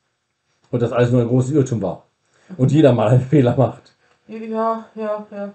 Und 0.70 0.80
dass 0.82 0.92
alles 0.92 1.10
nur 1.10 1.20
ein 1.22 1.28
großes 1.28 1.50
Irrtum 1.52 1.82
war. 1.82 2.06
Und 2.56 2.72
jeder 2.72 2.92
mal 2.92 3.08
einen 3.08 3.20
Fehler 3.28 3.56
macht. 3.56 3.94
Ja, 4.28 4.86
ja, 4.94 5.26
ja. 5.30 5.54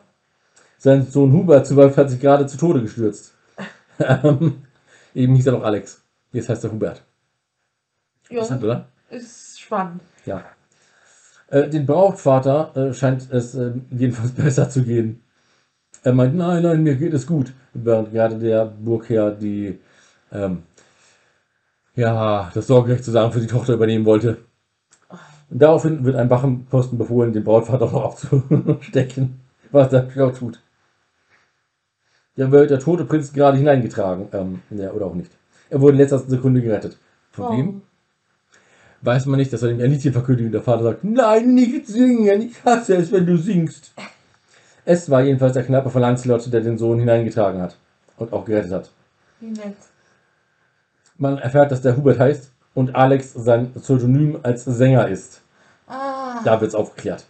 Sein 0.78 1.06
Sohn 1.08 1.32
Hubert 1.34 1.66
zum 1.66 1.78
Beispiel 1.78 2.04
hat 2.04 2.10
sich 2.12 2.20
gerade 2.20 2.46
zu 2.46 2.58
Tode 2.58 2.82
gestürzt. 2.82 3.34
Ähm, 4.00 4.64
Eben 5.16 5.34
hieß 5.36 5.48
er 5.48 5.54
noch 5.54 5.64
Alex. 5.64 6.04
Jetzt 6.32 6.50
heißt 6.50 6.64
er 6.64 6.72
Hubert. 6.72 7.02
Interessant, 8.30 8.62
Ja, 8.62 8.68
oder? 8.68 8.88
ist 9.10 9.60
spannend. 9.60 10.02
Ja. 10.26 10.44
Äh, 11.48 11.70
den 11.70 11.88
Brautvater 11.88 12.76
äh, 12.76 12.94
scheint 12.94 13.32
es 13.32 13.56
äh, 13.56 13.72
jedenfalls 13.90 14.32
besser 14.36 14.70
zu 14.70 14.84
gehen. 14.84 15.24
Er 16.04 16.14
meint, 16.14 16.36
nein, 16.36 16.62
nein, 16.62 16.84
mir 16.84 16.96
geht 16.96 17.14
es 17.14 17.26
gut. 17.26 17.54
Während 17.74 18.12
gerade 18.12 18.38
der 18.38 18.66
Burgherr 18.66 19.32
die, 19.32 19.80
ähm, 20.32 20.64
ja, 21.98 22.50
das 22.54 22.68
Sorgerecht 22.68 23.04
zusammen 23.04 23.34
für 23.34 23.42
die 23.42 23.48
Tochter 23.48 23.74
übernehmen 23.74 24.06
wollte. 24.06 24.38
Und 25.50 25.62
daraufhin 25.62 26.06
wird 26.06 26.16
ein 26.16 26.30
Wachenposten 26.30 26.98
befohlen, 26.98 27.34
den 27.34 27.44
Brautvater 27.44 27.86
noch 27.86 28.04
abzustecken, 28.04 29.42
was 29.72 29.92
er 29.92 30.08
auch 30.26 30.38
tut. 30.38 30.62
Da 32.36 32.52
wird 32.52 32.70
der 32.70 32.80
tote 32.80 33.04
Prinz 33.06 33.34
gerade 33.34 33.58
hineingetragen, 33.58 34.28
ähm, 34.32 34.62
ja, 34.70 34.92
oder 34.92 35.08
auch 35.08 35.16
nicht. 35.16 35.32
Er 35.70 35.82
wurde 35.82 35.94
in 35.94 35.98
letzter 35.98 36.20
Sekunde 36.20 36.62
gerettet. 36.62 36.98
Von 37.32 37.58
wem? 37.58 37.82
weiß 39.02 39.26
man 39.28 39.40
nicht, 39.40 39.54
dass 39.54 39.62
er 39.62 39.70
dem 39.70 39.80
ein 39.80 39.92
Liedchen 39.92 40.14
verkündigt 40.14 40.48
und 40.48 40.52
der 40.52 40.62
Vater 40.62 40.84
sagt, 40.84 41.04
nein, 41.04 41.54
nicht 41.54 41.88
singen, 41.88 42.42
ich 42.42 42.64
hasse 42.66 42.96
es, 42.96 43.12
wenn 43.12 43.26
du 43.26 43.38
singst. 43.38 43.92
Es 44.86 45.10
war 45.10 45.22
jedenfalls 45.22 45.54
der 45.54 45.64
Knappe 45.64 45.90
von 45.90 46.02
Lancelot, 46.02 46.52
der 46.52 46.62
den 46.62 46.78
Sohn 46.78 47.00
hineingetragen 47.00 47.62
hat 47.62 47.78
und 48.18 48.34
auch 48.34 48.46
gerettet 48.46 48.72
hat. 48.72 48.92
Wie 49.40 49.50
nett. 49.50 49.76
Man 51.18 51.38
erfährt, 51.38 51.72
dass 51.72 51.82
der 51.82 51.96
Hubert 51.98 52.20
heißt 52.20 52.52
und 52.74 52.96
Alex 52.96 53.34
sein 53.34 53.74
Pseudonym 53.74 54.40
als 54.44 54.66
Sänger 54.66 55.08
ist. 55.08 55.42
Ah, 55.88 56.42
Da 56.44 56.60
wird 56.62 56.70
es 56.70 56.76
aufgeklärt. 56.76 57.26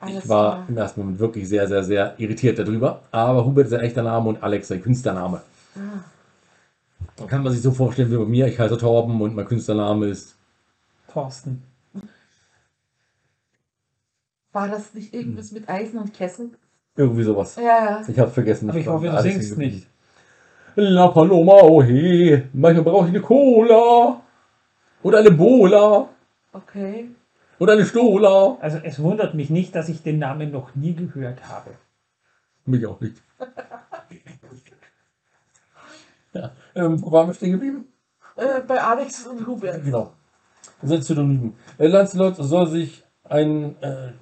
alles 0.00 0.24
Ich 0.24 0.28
war 0.28 0.52
klar. 0.54 0.64
im 0.68 0.76
ersten 0.76 1.00
Moment 1.00 1.18
wirklich 1.18 1.48
sehr, 1.48 1.68
sehr, 1.68 1.84
sehr 1.84 2.14
irritiert 2.18 2.58
darüber. 2.58 3.02
Aber 3.12 3.44
Hubert 3.44 3.66
ist 3.68 3.72
ein 3.74 3.80
echter 3.80 4.02
Name 4.02 4.28
und 4.28 4.42
Alex 4.42 4.68
sein 4.68 4.82
Künstlername. 4.82 5.42
Ah, 5.76 7.24
Kann 7.26 7.42
man 7.42 7.52
sich 7.52 7.62
so 7.62 7.70
vorstellen 7.70 8.10
wie 8.10 8.16
bei 8.16 8.24
mir. 8.24 8.46
Ich 8.48 8.58
heiße 8.58 8.78
Torben 8.78 9.20
und 9.20 9.34
mein 9.36 9.46
Künstlername 9.46 10.06
ist 10.06 10.34
Thorsten. 11.12 11.62
War 14.52 14.68
das 14.68 14.92
nicht 14.94 15.14
irgendwas 15.14 15.52
mit 15.52 15.68
Eisen 15.68 15.98
und 16.00 16.12
Kessel? 16.14 16.50
irgendwie 16.96 17.22
sowas. 17.22 17.56
Ja, 17.56 17.62
ja. 17.62 18.04
Ich 18.06 18.18
hab's 18.18 18.34
vergessen. 18.34 18.68
Aber 18.68 18.78
ich 18.78 18.86
hoffe, 18.88 19.06
du 19.08 19.22
singst 19.22 19.56
nicht. 19.56 19.86
La 20.80 21.08
Paloma, 21.08 21.62
oh 21.62 21.82
he. 21.82 22.42
Manchmal 22.52 22.84
brauche 22.84 23.06
ich 23.06 23.10
eine 23.10 23.20
Cola. 23.20 24.20
Oder 25.02 25.18
eine 25.18 25.30
Bola. 25.30 26.08
Okay. 26.52 27.10
Oder 27.58 27.74
eine 27.74 27.84
Stola. 27.84 28.56
Also 28.60 28.78
es 28.82 29.02
wundert 29.02 29.34
mich 29.34 29.50
nicht, 29.50 29.74
dass 29.74 29.90
ich 29.90 30.02
den 30.02 30.18
Namen 30.18 30.50
noch 30.50 30.74
nie 30.74 30.94
gehört 30.94 31.46
habe. 31.48 31.72
Mich 32.64 32.86
auch 32.86 32.98
nicht. 33.00 33.20
ja. 36.32 36.52
Ähm, 36.74 37.02
wo 37.02 37.12
waren 37.12 37.28
wir 37.28 37.34
stehen 37.34 37.52
geblieben? 37.52 37.86
Äh, 38.36 38.62
bei 38.66 38.80
Alex 38.80 39.26
und 39.26 39.46
Hubert. 39.46 39.84
Genau. 39.84 40.14
Das 40.80 40.88
sind 40.90 41.04
Synonymen. 41.04 41.54
Äh, 41.76 41.88
Lancelot 41.88 42.36
soll 42.36 42.68
sich 42.68 43.04
ein, 43.24 43.76
äh, 43.82 44.12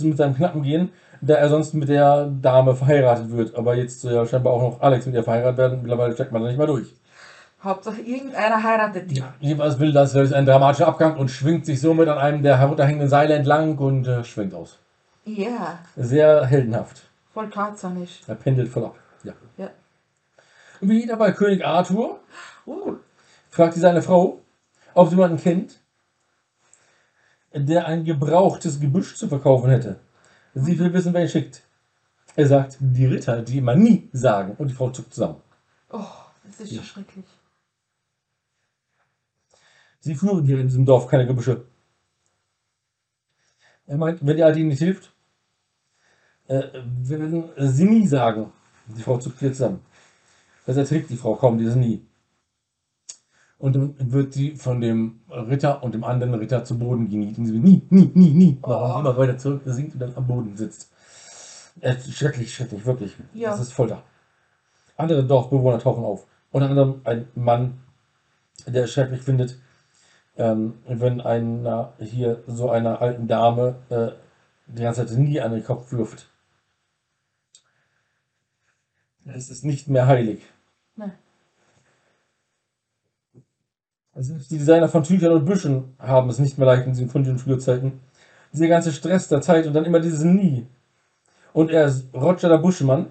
mit 0.00 0.16
seinem 0.16 0.36
Knappen 0.36 0.62
gehen, 0.62 0.90
da 1.20 1.34
er 1.34 1.48
sonst 1.48 1.74
mit 1.74 1.88
der 1.88 2.26
Dame 2.26 2.74
verheiratet 2.74 3.30
wird. 3.30 3.54
Aber 3.56 3.74
jetzt 3.74 4.00
soll 4.00 4.12
ja 4.12 4.26
scheinbar 4.26 4.52
auch 4.52 4.62
noch 4.62 4.80
Alex 4.80 5.06
mit 5.06 5.14
ihr 5.14 5.22
verheiratet 5.24 5.58
werden. 5.58 5.82
Mittlerweile 5.82 6.14
steckt 6.14 6.32
man 6.32 6.42
da 6.42 6.48
nicht 6.48 6.58
mehr 6.58 6.66
durch. 6.66 6.94
Hauptsache 7.62 8.00
irgendeiner 8.00 8.62
heiratet 8.62 9.10
die. 9.10 9.22
Jedenfalls 9.40 9.78
will 9.80 9.92
das 9.92 10.14
ist 10.14 10.32
ein 10.32 10.46
dramatischer 10.46 10.86
Abgang 10.86 11.16
und 11.16 11.30
schwingt 11.30 11.66
sich 11.66 11.80
somit 11.80 12.08
an 12.08 12.18
einem 12.18 12.42
der 12.42 12.58
herunterhängenden 12.58 13.08
Seile 13.08 13.34
entlang 13.34 13.76
und 13.78 14.06
äh, 14.06 14.22
schwingt 14.24 14.54
aus. 14.54 14.78
Ja, 15.24 15.78
Sehr 15.96 16.44
heldenhaft. 16.46 17.02
voll 17.34 17.50
tarzanisch. 17.50 18.20
Er 18.28 18.36
pendelt 18.36 18.68
voll 18.68 18.84
ab. 18.84 18.94
Ja. 19.24 19.32
Ja. 19.56 19.70
Und 20.80 20.90
wie 20.90 21.02
wieder 21.02 21.16
bei 21.16 21.32
König 21.32 21.64
Arthur 21.64 22.20
Uh, 22.66 22.94
fragt 23.50 23.74
sie 23.74 23.80
seine 23.80 24.02
Frau, 24.02 24.40
ob 24.94 25.08
sie 25.08 25.14
jemanden 25.14 25.36
kennt, 25.38 25.78
der 27.54 27.86
ein 27.86 28.04
gebrauchtes 28.04 28.80
Gebüsch 28.80 29.16
zu 29.16 29.28
verkaufen 29.28 29.70
hätte. 29.70 30.00
Sie 30.58 30.78
will 30.78 30.90
wissen, 30.94 31.12
wer 31.12 31.20
ihn 31.20 31.28
schickt. 31.28 31.62
Er 32.34 32.46
sagt, 32.46 32.78
die 32.80 33.04
Ritter, 33.04 33.42
die 33.42 33.58
immer 33.58 33.76
nie 33.76 34.08
sagen. 34.14 34.54
Und 34.56 34.68
die 34.68 34.74
Frau 34.74 34.88
zuckt 34.90 35.12
zusammen. 35.12 35.42
oh, 35.90 36.02
das 36.44 36.60
ist 36.60 36.72
ja 36.72 36.82
schrecklich. 36.82 37.26
Sie 40.00 40.14
führen 40.14 40.46
hier 40.46 40.58
in 40.58 40.66
diesem 40.66 40.86
Dorf 40.86 41.08
keine 41.08 41.26
Gebüsche. 41.26 41.66
Er 43.86 43.98
meint, 43.98 44.24
wenn 44.24 44.36
die 44.36 44.42
Alte 44.42 44.60
ihnen 44.60 44.70
nicht 44.70 44.78
hilft, 44.78 45.12
äh, 46.48 46.62
werden 46.72 47.50
sie 47.58 47.84
nie 47.84 48.06
sagen. 48.06 48.50
Die 48.86 49.02
Frau 49.02 49.18
zuckt 49.18 49.38
hier 49.40 49.52
zusammen. 49.52 49.80
Das 50.64 50.78
erträgt 50.78 51.10
die 51.10 51.16
Frau 51.16 51.34
kaum, 51.34 51.58
dieses 51.58 51.76
nie. 51.76 52.05
Und 53.58 53.74
dann 53.74 54.12
wird 54.12 54.34
sie 54.34 54.54
von 54.54 54.80
dem 54.80 55.20
Ritter 55.30 55.82
und 55.82 55.94
dem 55.94 56.04
anderen 56.04 56.34
Ritter 56.34 56.64
zu 56.64 56.78
Boden 56.78 57.08
geniet. 57.08 57.38
Und 57.38 57.46
sie 57.46 57.54
will 57.54 57.60
nie, 57.60 57.82
nie, 57.88 58.10
nie, 58.14 58.30
nie. 58.30 58.58
Oh. 58.62 58.96
immer 59.00 59.16
weiter 59.16 59.38
zurück 59.38 59.62
sinkt 59.64 59.94
und 59.94 60.00
dann 60.00 60.14
am 60.14 60.26
Boden 60.26 60.56
sitzt. 60.56 60.92
Äh, 61.80 61.96
schrecklich, 61.98 62.54
schrecklich, 62.54 62.84
wirklich. 62.84 63.16
Ja. 63.32 63.50
Das 63.50 63.60
ist 63.60 63.72
Folter. 63.72 64.02
Andere 64.96 65.24
Dorfbewohner 65.24 65.78
tauchen 65.78 66.04
auf. 66.04 66.26
Unter 66.50 66.70
anderem 66.70 67.00
ein 67.04 67.28
Mann, 67.34 67.78
der 68.66 68.84
es 68.84 68.92
schrecklich 68.92 69.22
findet, 69.22 69.58
ähm, 70.36 70.74
wenn 70.86 71.20
einer 71.20 71.94
hier 71.98 72.42
so 72.46 72.70
einer 72.70 73.00
alten 73.00 73.26
Dame 73.26 73.76
äh, 73.88 74.12
die 74.66 74.82
ganze 74.82 75.06
Zeit 75.06 75.18
nie 75.18 75.40
an 75.40 75.52
den 75.52 75.64
Kopf 75.64 75.92
wirft. 75.92 76.28
Es 79.24 79.50
ist 79.50 79.64
nicht 79.64 79.88
mehr 79.88 80.06
heilig. 80.06 80.42
Ne. 80.94 81.12
Selbst 84.18 84.50
die 84.50 84.56
Designer 84.56 84.88
von 84.88 85.02
Tüchern 85.02 85.32
und 85.32 85.44
Büschen 85.44 85.94
haben 85.98 86.30
es 86.30 86.38
nicht 86.38 86.56
mehr 86.56 86.66
leicht 86.66 86.86
in 86.86 86.92
diesen 86.92 87.10
Fundien 87.10 87.38
Frühzeiten. 87.38 88.00
Dieser 88.50 88.68
ganze 88.68 88.90
Stress 88.90 89.28
der 89.28 89.42
Zeit 89.42 89.66
und 89.66 89.74
dann 89.74 89.84
immer 89.84 90.00
dieses 90.00 90.24
Nie. 90.24 90.66
Und 91.52 91.70
er 91.70 91.86
ist 91.86 92.06
Roger 92.14 92.48
der 92.48 92.58
Buschemann 92.58 93.08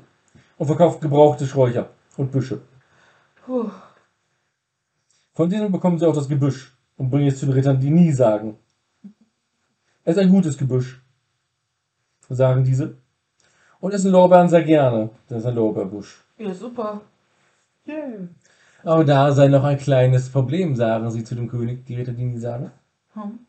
und 0.57 0.65
verkauft 0.65 1.01
gebrauchte 1.01 1.45
Sträucher 1.45 1.89
und 2.17 2.31
Büsche. 2.31 2.61
Puh. 3.45 3.69
Von 5.33 5.49
denen 5.49 5.71
bekommen 5.71 5.99
sie 5.99 6.07
auch 6.07 6.15
das 6.15 6.27
Gebüsch 6.27 6.75
und 6.97 7.11
bringen 7.11 7.27
es 7.27 7.39
zu 7.39 7.45
den 7.45 7.53
Rittern, 7.53 7.79
die 7.79 7.91
nie 7.91 8.11
sagen. 8.11 8.57
Es 10.03 10.15
ist 10.15 10.23
ein 10.23 10.29
gutes 10.29 10.57
Gebüsch, 10.57 11.03
sagen 12.29 12.63
diese. 12.63 12.97
Und 13.79 13.93
essen 13.93 14.11
Lorbeeren 14.11 14.49
sehr 14.49 14.63
gerne. 14.63 15.11
Das 15.27 15.39
ist 15.39 15.45
ein 15.45 15.55
Lorbeerbusch. 15.55 16.23
Ja, 16.37 16.53
super. 16.53 17.01
Aber 18.85 19.03
da 19.03 19.31
sei 19.31 19.47
noch 19.47 19.63
ein 19.63 19.79
kleines 19.79 20.29
Problem, 20.29 20.75
sagen 20.75 21.09
sie 21.09 21.23
zu 21.23 21.33
dem 21.33 21.49
König, 21.49 21.85
die 21.87 21.95
Ritter, 21.95 22.11
die 22.13 22.23
nie 22.23 22.37
sagen. 22.37 22.71
Hm. 23.13 23.39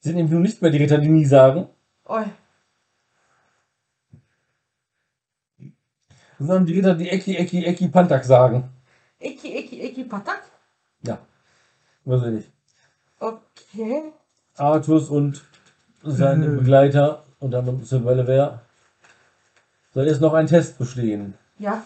Sind 0.00 0.16
eben 0.16 0.28
nun 0.28 0.42
nicht 0.42 0.60
mehr 0.60 0.72
die 0.72 0.78
Ritter, 0.78 0.98
die 0.98 1.08
nie 1.08 1.24
sagen, 1.24 1.68
Oi. 2.06 2.24
sondern 6.40 6.66
die 6.66 6.72
Ritter, 6.72 6.94
die 6.94 7.08
Eki, 7.08 7.36
Eki, 7.36 7.64
Eki, 7.66 7.88
Pantak 7.88 8.24
sagen. 8.24 8.68
Eki, 9.20 9.58
Eki, 9.58 9.80
Eki, 9.82 10.04
Patak. 10.04 10.42
Ja, 11.02 11.18
weiß 12.04 12.22
ich 12.24 12.32
nicht. 12.32 12.50
Okay. 13.20 14.12
Artus 14.56 15.08
und 15.08 15.44
seine 16.02 16.48
Begleiter, 16.48 17.24
und 17.38 17.52
dann 17.52 17.84
Sylvain 17.84 18.26
wer 18.26 18.62
soll 19.92 20.06
jetzt 20.06 20.20
noch 20.20 20.34
einen 20.34 20.48
Test 20.48 20.78
bestehen. 20.78 21.34
Ja. 21.58 21.84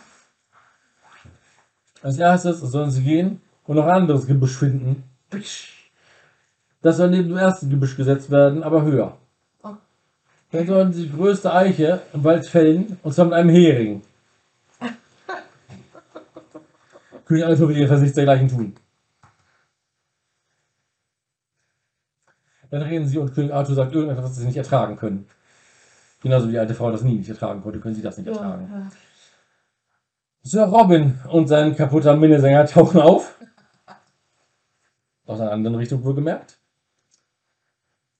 Als 2.04 2.18
erstes 2.18 2.60
sollen 2.60 2.90
sie 2.90 3.02
gehen 3.02 3.40
und 3.64 3.76
noch 3.76 3.86
ein 3.86 4.02
anderes 4.02 4.26
Gebüsch 4.26 4.58
finden. 4.58 5.04
Das 6.82 6.98
soll 6.98 7.08
neben 7.08 7.30
dem 7.30 7.38
ersten 7.38 7.70
Gebüsch 7.70 7.96
gesetzt 7.96 8.30
werden, 8.30 8.62
aber 8.62 8.82
höher. 8.82 9.16
Oh. 9.62 9.70
Dann 10.52 10.66
sollen 10.66 10.92
sie 10.92 11.06
die 11.06 11.16
größte 11.16 11.50
Eiche 11.50 12.02
im 12.12 12.22
Wald 12.22 12.46
fällen, 12.46 12.98
und 13.02 13.14
zwar 13.14 13.24
mit 13.24 13.32
einem 13.32 13.48
Hering. 13.48 14.02
König 17.24 17.46
Arthur 17.46 17.70
will 17.70 17.76
jedenfalls 17.76 18.02
nichts 18.02 18.16
dergleichen 18.16 18.48
tun. 18.48 18.74
Dann 22.68 22.82
reden 22.82 23.08
sie 23.08 23.16
und 23.16 23.32
König 23.32 23.54
Arthur 23.54 23.76
sagt 23.76 23.94
irgendetwas, 23.94 24.26
was 24.26 24.36
sie 24.36 24.44
nicht 24.44 24.58
ertragen 24.58 24.96
können. 24.96 25.26
Genauso 26.22 26.48
wie 26.48 26.52
die 26.52 26.58
alte 26.58 26.74
Frau 26.74 26.92
das 26.92 27.00
nie 27.00 27.14
nicht 27.14 27.30
ertragen 27.30 27.62
konnte, 27.62 27.80
können 27.80 27.94
sie 27.94 28.02
das 28.02 28.18
nicht 28.18 28.26
ertragen. 28.26 28.68
ja. 28.70 28.90
Sir 30.46 30.64
Robin 30.64 31.18
und 31.30 31.48
sein 31.48 31.74
kaputter 31.74 32.14
Minnesänger 32.14 32.66
tauchen 32.66 33.00
auf. 33.00 33.40
Aus 35.24 35.40
einer 35.40 35.52
anderen 35.52 35.76
Richtung 35.76 36.04
wohlgemerkt. 36.04 36.58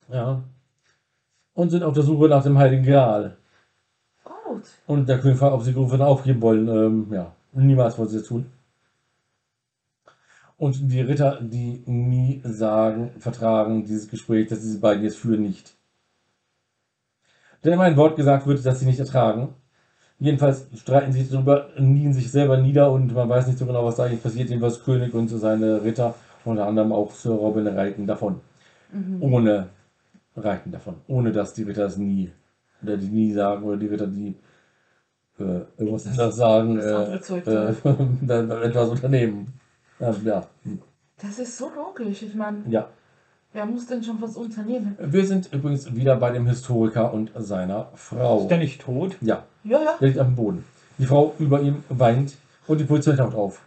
Ja. 0.08 0.42
Und 1.52 1.68
sind 1.68 1.82
auf 1.82 1.92
der 1.92 2.02
Suche 2.02 2.28
nach 2.28 2.42
dem 2.42 2.56
Heiligen 2.56 2.82
Gral. 2.82 3.36
Gut. 4.24 4.64
Und 4.86 5.06
der 5.06 5.20
König 5.20 5.38
fragt, 5.38 5.52
ob 5.52 5.62
sie 5.62 5.74
Grufen 5.74 6.00
aufgeben 6.00 6.40
wollen. 6.40 6.66
Ähm, 6.66 7.12
ja, 7.12 7.32
niemals 7.52 7.98
wollen 7.98 8.08
sie 8.08 8.18
das 8.18 8.26
tun. 8.26 8.50
Und 10.56 10.90
die 10.90 11.02
Ritter, 11.02 11.40
die 11.42 11.82
nie 11.84 12.40
sagen, 12.42 13.10
vertragen 13.18 13.84
dieses 13.84 14.08
Gespräch, 14.08 14.48
dass 14.48 14.60
diese 14.60 14.80
beiden 14.80 15.04
jetzt 15.04 15.18
führen, 15.18 15.42
nicht. 15.42 15.74
Denn 17.62 17.74
immer 17.74 17.84
ein 17.84 17.98
Wort 17.98 18.16
gesagt 18.16 18.46
wird, 18.46 18.64
das 18.64 18.80
sie 18.80 18.86
nicht 18.86 18.98
ertragen. 18.98 19.54
Jedenfalls 20.20 20.66
streiten 20.76 21.12
sie 21.12 21.22
sich 21.22 21.30
darüber, 21.30 21.68
nieden 21.78 22.12
sich 22.12 22.30
selber 22.30 22.56
nieder 22.56 22.90
und 22.90 23.12
man 23.14 23.28
weiß 23.28 23.46
nicht 23.46 23.58
so 23.58 23.66
genau, 23.66 23.84
was 23.84 23.96
da 23.96 24.04
eigentlich 24.04 24.22
passiert. 24.22 24.48
Jedenfalls 24.48 24.82
König 24.84 25.12
und 25.12 25.28
seine 25.28 25.82
Ritter, 25.82 26.14
unter 26.44 26.66
anderem 26.66 26.92
auch 26.92 27.10
Sir 27.12 27.32
Robin, 27.32 27.66
reiten 27.66 28.06
davon. 28.06 28.40
Ohne 29.20 29.68
reiten 30.36 30.70
davon. 30.70 30.96
Ohne 31.08 31.32
dass 31.32 31.54
die 31.54 31.64
Ritter 31.64 31.86
es 31.86 31.96
nie, 31.96 32.30
oder 32.82 32.96
die 32.96 33.08
nie 33.08 33.32
sagen, 33.32 33.64
oder 33.64 33.76
die 33.76 33.86
Ritter, 33.86 34.06
die 34.06 34.36
äh, 35.38 35.62
irgendwas 35.76 36.06
anderes 36.06 36.36
sagen, 36.36 36.76
Das 36.76 37.30
äh, 37.30 37.38
äh, 37.38 37.74
dann 38.22 38.50
etwas 38.50 38.90
unternehmen. 38.90 39.52
Ja, 39.98 40.14
ja, 40.24 40.46
Das 41.20 41.38
ist 41.38 41.56
so 41.56 41.70
logisch. 41.74 42.22
Ich 42.22 42.34
meine, 42.34 42.62
ja. 42.68 42.88
Wer 43.54 43.64
muss 43.64 43.86
denn 43.86 44.02
schon 44.02 44.20
was 44.20 44.36
unternehmen? 44.36 44.98
Wir 45.00 45.26
sind 45.26 45.50
übrigens 45.52 45.94
wieder 45.94 46.16
bei 46.16 46.30
dem 46.30 46.46
Historiker 46.46 47.12
und 47.14 47.30
seiner 47.36 47.88
Frau. 47.94 48.42
Ist 48.42 48.48
der 48.48 48.58
nicht 48.58 48.82
tot? 48.82 49.16
Ja, 49.22 49.44
Ja, 49.62 49.82
ja. 49.82 49.94
der 49.98 50.08
liegt 50.08 50.20
am 50.20 50.34
Boden. 50.34 50.64
Die 50.98 51.06
Frau 51.06 51.34
über 51.38 51.62
ihm 51.62 51.82
weint 51.88 52.34
und 52.66 52.78
die 52.78 52.84
Polizei 52.84 53.12
taucht 53.16 53.34
auf. 53.34 53.62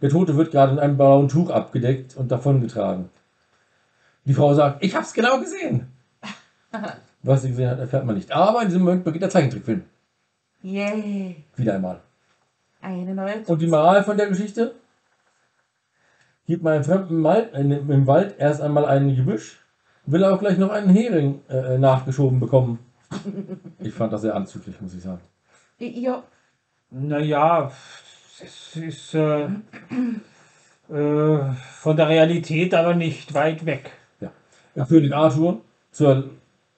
Der 0.00 0.10
Tote 0.10 0.36
wird 0.36 0.52
gerade 0.52 0.72
in 0.72 0.78
einem 0.78 0.96
blauen 0.96 1.28
Tuch 1.28 1.50
abgedeckt 1.50 2.16
und 2.16 2.30
davongetragen. 2.30 3.08
Die 4.24 4.34
Frau 4.34 4.54
sagt, 4.54 4.84
ich 4.84 4.94
hab's 4.94 5.12
genau 5.12 5.40
gesehen. 5.40 5.88
Was 7.22 7.42
sie 7.42 7.48
gesehen 7.48 7.70
hat, 7.70 7.78
erfährt 7.80 8.04
man 8.04 8.14
nicht. 8.14 8.30
Aber 8.30 8.62
in 8.62 8.68
diesem 8.68 8.82
Moment 8.84 9.04
beginnt 9.04 9.22
der 9.22 9.30
Zeichentrickfilm. 9.30 9.82
Yay. 10.62 11.44
Wieder 11.56 11.74
einmal. 11.74 12.00
Eine 12.80 13.14
neue. 13.14 13.40
Und 13.46 13.60
die 13.60 13.66
Moral 13.66 14.04
von 14.04 14.16
der 14.16 14.28
Geschichte? 14.28 14.74
Gibt 16.48 16.62
man 16.62 16.72
einem 16.72 16.84
Fremden 16.84 17.22
Wald, 17.22 17.52
äh, 17.52 17.60
im 17.60 18.06
Wald 18.06 18.36
erst 18.38 18.62
einmal 18.62 18.86
ein 18.86 19.14
Gebüsch, 19.14 19.60
will 20.06 20.22
er 20.22 20.32
auch 20.32 20.40
gleich 20.40 20.56
noch 20.56 20.70
einen 20.70 20.88
Hering 20.88 21.42
äh, 21.50 21.76
nachgeschoben 21.76 22.40
bekommen. 22.40 22.78
Ich 23.80 23.92
fand 23.92 24.14
das 24.14 24.22
sehr 24.22 24.34
anzüglich, 24.34 24.80
muss 24.80 24.94
ich 24.94 25.02
sagen. 25.02 25.20
Ja. 25.78 26.22
Naja, 26.90 27.70
es 28.42 28.76
ist 28.76 29.14
äh, 29.14 29.44
äh, 30.90 31.52
von 31.80 31.96
der 31.96 32.08
Realität 32.08 32.72
aber 32.72 32.94
nicht 32.94 33.34
weit 33.34 33.66
weg. 33.66 33.90
Der 34.74 34.86
König 34.86 35.12
Arthur 35.12 35.60
zur 35.90 36.30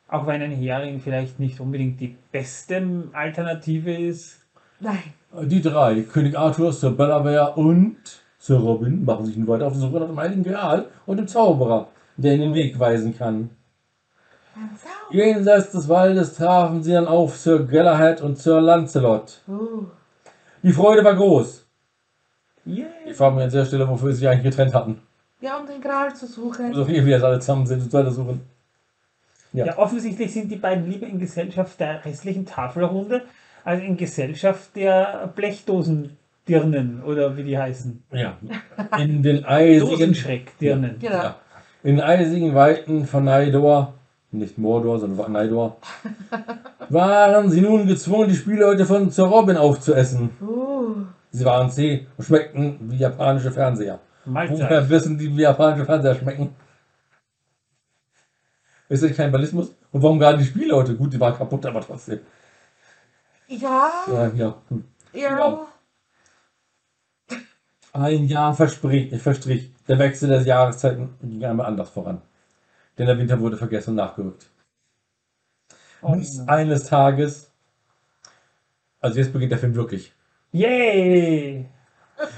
Auch 0.09 0.27
wenn 0.27 0.43
ein 0.43 0.51
Hering 0.51 1.01
vielleicht 1.01 1.39
nicht 1.39 1.61
unbedingt 1.61 2.01
die 2.01 2.17
beste 2.33 3.09
Alternative 3.13 3.95
ist. 3.95 4.41
Nein. 4.81 5.13
Die 5.43 5.63
drei, 5.63 6.03
König 6.03 6.37
Arthur, 6.37 6.73
Sir 6.73 6.91
Bellavere 6.91 7.53
und 7.55 7.99
Sir 8.41 8.57
Robin, 8.57 9.05
machen 9.05 9.27
sich 9.27 9.37
nun 9.37 9.47
weiter 9.47 9.67
auf 9.67 9.75
die 9.75 9.79
Suche 9.79 10.01
nach 10.01 10.07
dem 10.07 10.19
Heiligen 10.19 10.43
Gral 10.43 10.87
und 11.05 11.19
dem 11.19 11.29
Zauberer, 11.29 11.89
der 12.17 12.35
ihnen 12.35 12.53
den 12.53 12.55
Weg 12.55 12.81
weisen 12.81 13.17
kann. 13.17 13.51
Jenseits 15.11 15.73
des 15.73 15.89
Waldes 15.89 16.35
trafen 16.37 16.83
sie 16.83 16.93
dann 16.93 17.07
auf 17.07 17.37
Sir 17.37 17.67
Galahad 17.67 18.23
und 18.23 18.39
Sir 18.39 18.63
Lancelot. 18.63 19.43
Uh. 19.47 19.85
Die 20.63 20.73
Freude 20.73 21.05
war 21.05 21.15
groß. 21.15 21.67
Yeah. 22.67 22.87
Ich 23.07 23.17
frage 23.17 23.37
mich 23.37 23.45
an 23.45 23.51
der 23.51 23.65
Stelle, 23.67 23.87
wofür 23.87 24.13
sie 24.13 24.21
sich 24.21 24.29
eigentlich 24.29 24.45
getrennt 24.45 24.75
hatten. 24.75 25.03
Ja, 25.43 25.59
um 25.59 25.67
den 25.67 25.81
Gral 25.81 26.15
zu 26.15 26.27
suchen. 26.27 26.73
So 26.73 26.89
wie 26.89 27.05
wir 27.05 27.13
jetzt 27.13 27.25
alle 27.25 27.41
zusammen 27.41 27.67
sind 27.67 27.83
und 27.83 27.93
weiter 27.93 28.11
suchen. 28.11 28.41
Ja. 29.53 29.67
Ja. 29.67 29.79
offensichtlich 29.79 30.33
sind 30.33 30.51
die 30.51 30.57
beiden 30.57 30.89
lieber 30.89 31.07
in 31.07 31.19
Gesellschaft 31.19 31.79
der 31.81 32.05
restlichen 32.05 32.47
Tafelrunde 32.47 33.23
als 33.65 33.83
in 33.83 33.97
Gesellschaft 33.97 34.77
der 34.77 35.31
Blechdosendirnen 36.51 37.03
oder 37.03 37.37
wie 37.37 37.45
die 37.45 37.57
heißen. 37.57 38.03
Ja. 38.13 38.37
In 38.99 39.23
den 39.23 39.45
eisigen, 39.45 39.91
Dosenschreckdirnen. 39.91 40.99
Genau. 40.99 41.15
ja. 41.15 41.37
in 41.83 41.97
den 41.97 42.05
eisigen 42.05 42.55
Weiten 42.55 43.07
von 43.07 43.25
Naidor, 43.25 43.95
nicht 44.33 44.59
Mordor, 44.59 44.99
sondern 44.99 45.33
Naidor, 45.33 45.77
waren 46.89 47.51
sie 47.51 47.61
nun 47.61 47.87
gezwungen, 47.87 48.29
die 48.29 48.37
Spielleute 48.37 48.85
von 48.85 49.11
Sir 49.11 49.25
Robin 49.25 49.57
aufzuessen. 49.57 50.31
Uh, 50.41 51.07
Sie 51.33 51.45
waren 51.45 51.71
zäh 51.71 52.07
und 52.17 52.25
schmeckten 52.25 52.79
wie 52.91 52.97
japanische 52.97 53.53
Fernseher. 53.53 54.01
Mahlzeit. 54.25 54.59
Woher 54.59 54.91
wissen 54.91 55.17
die, 55.17 55.37
wie 55.37 55.43
japanische 55.43 55.85
Fernseher 55.85 56.17
schmecken? 56.17 56.55
Ist 58.89 59.05
das 59.05 59.15
kein 59.17 59.31
Ballismus? 59.31 59.73
Und 59.93 60.03
warum 60.03 60.19
gerade 60.19 60.39
die 60.39 60.45
Spielleute? 60.45 60.97
Gut, 60.97 61.13
die 61.13 61.21
waren 61.21 61.37
kaputt, 61.37 61.65
aber 61.67 61.81
trotzdem. 61.81 62.19
ja, 63.47 63.91
Ja, 64.09 64.27
ja. 64.35 64.55
Hm. 64.69 64.85
ja. 65.13 65.67
Ein 67.93 68.27
Jahr 68.27 68.55
verstrich, 68.55 69.21
verstrich. 69.21 69.73
Der 69.89 69.99
Wechsel 69.99 70.29
der 70.29 70.43
Jahreszeiten 70.43 71.15
ging 71.23 71.45
einmal 71.45 71.67
anders 71.67 71.91
voran. 71.91 72.23
Denn 72.99 73.07
der 73.07 73.19
Winter 73.19 73.41
wurde 73.41 73.57
vergessen 73.57 73.91
und 73.91 73.97
nachgerückt. 73.97 74.51
Oh, 76.03 76.13
Bis 76.15 76.41
eines 76.47 76.85
Tages, 76.85 77.53
also 79.01 79.19
jetzt 79.19 79.33
beginnt 79.33 79.53
der 79.53 79.59
Film 79.59 79.75
wirklich. 79.75 80.13
Yay! 80.53 81.69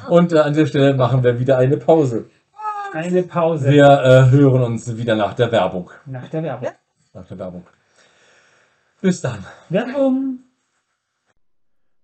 Und 0.09 0.33
äh, 0.33 0.39
an 0.39 0.55
der 0.55 0.67
Stelle 0.67 0.95
machen 0.95 1.23
wir 1.23 1.39
wieder 1.39 1.59
eine 1.59 1.77
Pause. 1.77 2.31
Eine 2.93 3.23
Pause 3.23 3.71
Wir 3.71 3.87
äh, 3.87 4.31
hören 4.31 4.63
uns 4.63 4.97
wieder 4.97 5.15
nach 5.17 5.35
der 5.35 5.51
Werbung. 5.51 5.91
nach 6.07 6.29
der 6.29 6.43
Werbung. 6.43 6.69
Nach 7.13 7.27
der 7.27 7.39
Werbung. 7.39 7.67
Bis 9.01 9.21
dann. 9.21 9.45
Werbung! 9.69 10.41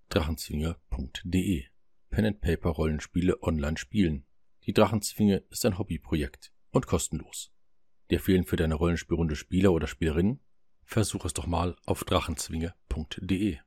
Drachenzwinger.de 0.08 1.64
Pen 2.10 2.26
and 2.26 2.40
Paper 2.40 2.70
Rollenspiele 2.70 3.43
online 3.43 3.76
spielen. 3.76 4.24
Die 4.64 4.72
Drachenzwinge 4.72 5.44
ist 5.51 5.64
ein 5.64 5.78
Hobbyprojekt 5.78 6.52
und 6.70 6.86
kostenlos. 6.86 7.52
Dir 8.10 8.20
fehlen 8.20 8.44
für 8.44 8.56
deine 8.56 8.74
Rollenspielrunde 8.74 9.36
Spieler 9.36 9.72
oder 9.72 9.86
Spielerinnen? 9.86 10.40
Versuch 10.85 11.24
es 11.26 11.35
doch 11.35 11.47
mal 11.47 11.76
auf 11.86 12.05
drachenzwinge.de. 12.05 13.59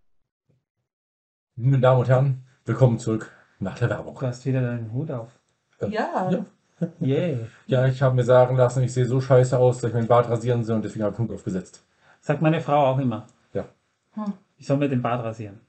Meine 1.55 1.80
Damen 1.80 1.99
und 1.99 2.09
Herren, 2.09 2.47
willkommen 2.65 2.97
zurück 2.97 3.31
nach 3.59 3.77
der 3.77 3.89
Werbung. 3.89 4.15
Du 4.15 4.26
hast 4.26 4.45
wieder 4.45 4.61
deinen 4.61 4.91
Hut 4.91 5.11
auf. 5.11 5.39
Ja. 5.81 6.31
Ja. 6.31 6.45
Yay! 6.99 7.45
Ja, 7.68 7.85
ich 7.88 8.01
habe 8.01 8.15
mir 8.15 8.23
sagen 8.23 8.55
lassen, 8.55 8.84
ich 8.84 8.93
sehe 8.93 9.05
so 9.05 9.22
scheiße 9.22 9.57
aus, 9.57 9.80
dass 9.80 9.89
ich 9.89 9.93
meinen 9.93 10.07
Bart 10.07 10.30
rasieren 10.30 10.63
soll 10.63 10.77
und 10.77 10.85
deswegen 10.85 11.03
habe 11.03 11.13
ich 11.13 11.19
einen 11.19 11.27
Punkt 11.27 11.39
aufgesetzt. 11.39 11.85
Sagt 12.22 12.41
meine 12.41 12.61
Frau 12.61 12.88
auch 12.88 12.97
immer. 12.97 13.27
Ja. 13.53 13.69
Hm. 14.13 14.34
Ich 14.57 14.65
soll 14.65 14.77
mir 14.77 14.89
den 14.89 15.01
Bart 15.01 15.23
rasieren. 15.23 15.61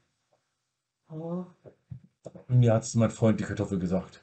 Oh, 1.11 1.45
Mir 2.53 2.75
hat 2.75 2.83
es 2.83 2.95
mein 2.95 3.11
Freund 3.11 3.41
die 3.41 3.45
Kartoffel 3.45 3.79
gesagt. 3.79 4.23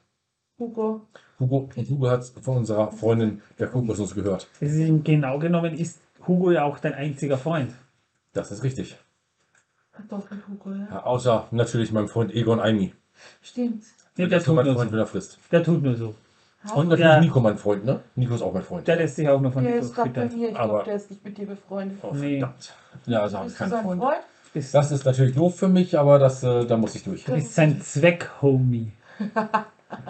Hugo. 0.58 1.02
Hugo, 1.38 1.70
und 1.74 1.88
Hugo 1.90 2.10
hat 2.10 2.20
es 2.20 2.30
von 2.30 2.58
unserer 2.58 2.92
Freundin 2.92 3.40
der 3.58 3.68
Kokosnuss 3.68 4.14
gehört. 4.14 4.46
Es 4.60 4.72
ist, 4.72 5.04
genau 5.04 5.38
genommen 5.38 5.74
ist 5.74 6.00
Hugo 6.26 6.50
ja 6.50 6.64
auch 6.64 6.78
dein 6.78 6.94
einziger 6.94 7.38
Freund. 7.38 7.72
Das 8.32 8.52
ist 8.52 8.62
richtig. 8.62 8.96
Kartoffel 9.92 10.38
Hugo, 10.48 10.70
ja. 10.72 10.86
Ja, 10.90 11.02
außer 11.04 11.48
natürlich 11.50 11.92
meinem 11.92 12.08
Freund 12.08 12.32
Egon 12.34 12.60
Aimi. 12.60 12.92
Stimmt. 13.42 13.84
Nee, 14.16 14.26
Der 14.26 14.42
tut 14.42 14.54
nur 14.54 14.64
Freund, 14.74 14.90
so. 14.90 14.92
wenn 14.92 14.98
er 15.00 15.06
frisst. 15.06 15.38
Der 15.50 15.62
tut 15.64 15.82
nur 15.82 15.96
so. 15.96 16.14
Und 16.74 16.88
natürlich 16.88 17.00
Ja. 17.10 17.20
Nico 17.20 17.40
mein 17.40 17.56
Freund, 17.56 17.86
ne? 17.86 18.00
Nico 18.16 18.34
ist 18.34 18.42
auch 18.42 18.52
mein 18.52 18.62
Freund. 18.62 18.86
Der 18.86 18.96
lässt 18.96 19.16
sich 19.16 19.26
auch 19.28 19.40
nur 19.40 19.50
von 19.50 19.64
Der 19.64 19.72
dir 19.74 19.78
ist 19.80 19.94
gerade 19.94 20.10
bei 20.10 20.26
mir. 20.28 20.48
Ich 20.50 20.54
glaube, 20.54 20.82
der 20.84 20.94
ist 20.94 21.10
nicht 21.10 21.24
mit 21.24 21.38
dir 21.38 21.46
befreundet. 21.46 21.98
Oh, 22.02 22.12
Nee. 22.14 22.38
verdammt. 22.38 22.74
Ja, 23.06 23.22
also 23.22 23.38
habe 23.38 23.46
ich 23.48 23.52
Bist 23.56 23.60
du 23.60 23.64
keine 23.64 23.70
sein 23.76 23.84
Freunde. 23.84 24.04
Freund? 24.04 24.20
Bist, 24.52 24.74
Das 24.74 24.90
ist 24.90 25.04
natürlich 25.04 25.34
doof 25.34 25.56
für 25.58 25.68
mich, 25.68 25.98
aber 25.98 26.18
das, 26.18 26.42
äh, 26.42 26.64
da 26.66 26.76
muss 26.76 26.94
ich 26.94 27.04
durch. 27.04 27.24
du 27.24 27.32
bist 27.34 27.54
sein 27.54 27.80
Zweck-Homie. 27.80 28.92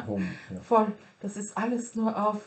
Oh, 0.06 0.18
ja. 0.18 0.60
Voll. 0.60 0.88
Das 1.22 1.38
ist 1.38 1.56
alles 1.56 1.94
nur 1.94 2.14
auf. 2.14 2.42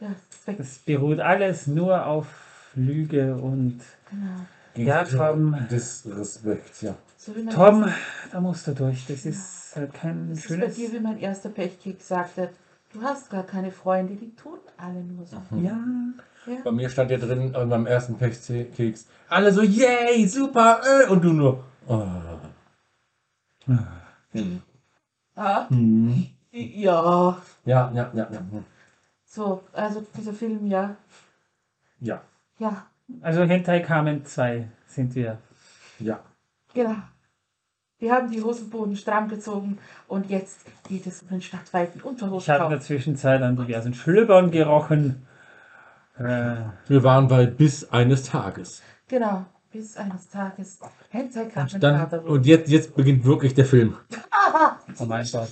Ja, 0.00 0.08
Zweck. 0.28 0.58
Das 0.58 0.78
beruht 0.78 1.20
alles 1.20 1.68
nur 1.68 2.04
auf 2.04 2.26
Lüge 2.74 3.36
und 3.36 3.80
Genau. 4.10 4.88
Ja, 4.90 5.04
Tom. 5.04 5.56
Disrespekt, 5.70 6.82
ja. 6.82 6.96
So 7.16 7.32
Tom, 7.52 7.86
da 8.32 8.40
musst 8.40 8.66
du 8.66 8.72
durch. 8.74 9.06
Das 9.06 9.24
ist 9.24 9.76
halt 9.76 9.94
kein 9.94 10.30
Das 10.30 10.38
ist 10.40 10.48
bei 10.48 10.54
schönes. 10.56 10.74
dir, 10.74 10.92
wie 10.92 10.98
mein 11.00 11.18
erster 11.20 11.48
Pechkick 11.50 12.02
sagte. 12.02 12.50
Du 12.94 13.02
hast 13.02 13.28
gar 13.28 13.42
keine 13.42 13.70
Freunde, 13.72 14.14
die 14.14 14.34
tun 14.36 14.58
alle 14.76 15.02
nur 15.02 15.26
so. 15.26 15.36
Ja, 15.56 15.76
Ja. 16.46 16.56
Bei 16.62 16.70
mir 16.70 16.88
stand 16.88 17.10
ja 17.10 17.16
drin, 17.18 17.52
äh, 17.54 17.64
beim 17.66 17.86
ersten 17.86 18.16
Pechkeks, 18.16 19.06
alle 19.28 19.52
so, 19.52 19.62
yay, 19.62 20.26
super, 20.28 20.80
äh, 20.84 21.08
und 21.10 21.22
du 21.24 21.32
nur, 21.32 21.64
oh. 21.88 22.06
Ah, 25.36 25.66
Hm. 25.68 26.26
ja. 26.52 27.38
Ja, 27.64 27.90
ja, 27.92 28.10
ja, 28.14 28.28
ja. 28.30 28.38
hm. 28.38 28.64
So, 29.24 29.64
also 29.72 30.06
dieser 30.16 30.32
Film, 30.32 30.66
ja. 30.68 30.94
Ja, 32.00 32.22
Ja, 32.58 32.86
also 33.22 33.42
Hentai 33.42 33.80
Kamen 33.80 34.24
2 34.24 34.68
sind 34.86 35.14
wir. 35.16 35.38
ja. 35.98 36.20
genau. 36.72 36.94
Wir 37.98 38.12
haben 38.12 38.30
die 38.30 38.42
Hosenboden 38.42 38.96
stramm 38.96 39.28
gezogen 39.28 39.78
und 40.08 40.28
jetzt 40.28 40.66
geht 40.88 41.06
es 41.06 41.22
um 41.22 41.28
den 41.28 41.40
stadtweiten 41.42 42.02
Ich 42.38 42.48
habe 42.50 42.64
in 42.64 42.70
der 42.70 42.80
Zwischenzeit 42.80 43.40
an 43.40 43.56
diversen 43.56 43.94
Schlüppern 43.94 44.50
gerochen. 44.50 45.26
Äh, 46.18 46.56
Wir 46.88 47.02
waren 47.04 47.28
bei 47.28 47.46
bis 47.46 47.88
eines 47.90 48.24
Tages. 48.24 48.82
Genau, 49.08 49.46
bis 49.72 49.96
eines 49.96 50.28
Tages 50.28 50.80
Hentai 51.10 51.48
Und, 51.54 51.82
dann, 51.82 52.20
und 52.20 52.46
jetzt, 52.46 52.68
jetzt 52.68 52.94
beginnt 52.96 53.24
wirklich 53.24 53.54
der 53.54 53.64
Film. 53.64 53.96
oh 54.98 55.04
mein 55.04 55.26
Gott. 55.30 55.50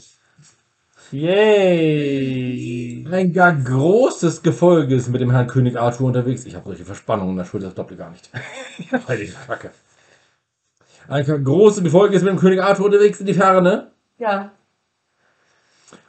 Yay! 1.12 3.06
Ein 3.10 3.32
gar 3.32 3.52
großes 3.54 4.42
Gefolge 4.42 4.94
ist 4.96 5.08
mit 5.10 5.20
dem 5.20 5.30
Herrn 5.30 5.46
König 5.46 5.78
Arthur 5.78 6.06
unterwegs. 6.08 6.44
Ich 6.46 6.54
habe 6.54 6.66
solche 6.66 6.84
Verspannungen 6.86 7.32
in 7.32 7.36
der 7.36 7.44
Schulter, 7.44 7.66
das 7.66 7.74
glaubt 7.74 7.90
ihr 7.90 7.98
gar 7.98 8.10
nicht. 8.10 8.30
Heilige 9.08 9.32
Kacke. 9.46 9.70
Ein 11.08 11.26
gar 11.26 11.38
großes 11.38 11.82
Gefolge 11.82 12.16
ist 12.16 12.22
mit 12.22 12.32
dem 12.32 12.38
König 12.38 12.62
Arthur 12.62 12.86
unterwegs 12.86 13.20
in 13.20 13.26
die 13.26 13.34
Ferne. 13.34 13.90
Ja, 14.18 14.52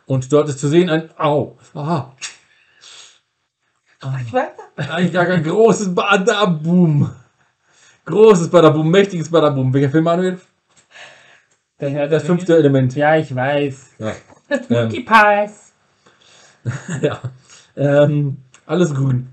Und 0.06 0.32
dort 0.32 0.49
ist 0.49 0.60
zu 0.60 0.68
sehen 0.68 0.90
ein. 0.90 1.10
Au! 1.18 1.57
Aha! 1.74 2.15
ich 4.22 4.34
weiter. 4.34 4.64
Ein 4.76 5.11
gar 5.11 5.26
kein 5.26 5.44
großes 5.44 5.95
Badaboom. 5.95 7.10
Großes 8.06 8.49
Badaboom, 8.49 8.90
mächtiges 8.91 9.30
Badaboom. 9.30 9.74
Welcher 9.74 9.90
Film, 9.90 10.03
Manuel? 10.03 10.40
Der 11.80 12.07
Das 12.07 12.24
fünfte 12.24 12.56
Element. 12.57 12.95
Ja, 12.95 13.15
ich 13.18 13.34
weiß. 13.34 13.91
Ja. 13.99 14.14
Ähm, 14.70 14.90
Die 14.90 14.99
Pass. 14.99 15.72
ja. 17.02 17.20
Ähm, 17.76 18.38
alles 18.68 18.94
grün. 18.94 19.30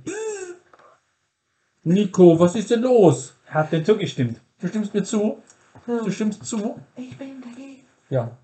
Nico, 1.83 2.39
was 2.39 2.55
ist 2.55 2.71
denn 2.71 2.81
los? 2.83 3.35
Hat 3.49 3.71
dir 3.73 3.85
zugestimmt. 3.85 4.41
Du 4.61 4.69
stimmst 4.69 4.95
mir 4.95 5.03
zu? 5.03 5.43
Du 5.87 6.11
stimmst 6.11 6.45
zu? 6.45 6.79
Ich 6.97 7.17
bin 7.17 7.41
dagegen. 7.41 7.85
Ja. 8.11 8.37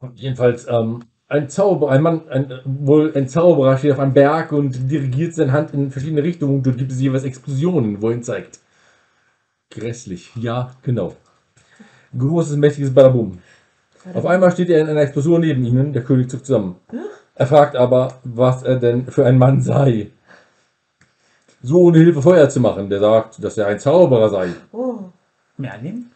Und 0.00 0.18
jedenfalls, 0.18 0.66
ähm, 0.68 1.00
ein 1.28 1.48
Zauberer, 1.48 1.92
ein 1.92 2.02
Mann, 2.02 2.28
ein, 2.28 2.60
wohl 2.64 3.12
ein 3.14 3.28
Zauberer 3.28 3.76
steht 3.76 3.92
auf 3.92 3.98
einem 3.98 4.14
Berg 4.14 4.52
und 4.52 4.90
dirigiert 4.90 5.34
seine 5.34 5.52
Hand 5.52 5.74
in 5.74 5.90
verschiedene 5.90 6.22
Richtungen. 6.22 6.62
Dort 6.62 6.78
gibt 6.78 6.90
es 6.90 7.00
jeweils 7.00 7.24
Explosionen, 7.24 8.00
wo 8.00 8.08
er 8.08 8.14
ihn 8.14 8.22
zeigt. 8.22 8.60
Grässlich. 9.70 10.30
Ja, 10.36 10.70
genau. 10.82 11.14
Großes, 12.16 12.56
mächtiges 12.56 12.94
Badabum. 12.94 13.38
Auf 14.14 14.24
einmal 14.24 14.50
steht 14.52 14.70
er 14.70 14.80
in 14.80 14.88
einer 14.88 15.02
Explosion 15.02 15.42
neben 15.42 15.62
ihnen. 15.64 15.92
Der 15.92 16.02
König 16.02 16.30
zuckt 16.30 16.46
zusammen. 16.46 16.76
Er 17.34 17.46
fragt 17.46 17.76
aber, 17.76 18.14
was 18.24 18.62
er 18.62 18.76
denn 18.76 19.06
für 19.06 19.26
ein 19.26 19.36
Mann 19.36 19.60
sei. 19.60 20.10
So 21.62 21.82
ohne 21.82 21.98
Hilfe 21.98 22.22
Feuer 22.22 22.48
zu 22.48 22.60
machen. 22.60 22.88
Der 22.88 23.00
sagt, 23.00 23.44
dass 23.44 23.58
er 23.58 23.66
ein 23.66 23.78
Zauberer 23.78 24.30
sei. 24.30 24.48
Oh, 24.72 25.10
Merlin? 25.58 26.10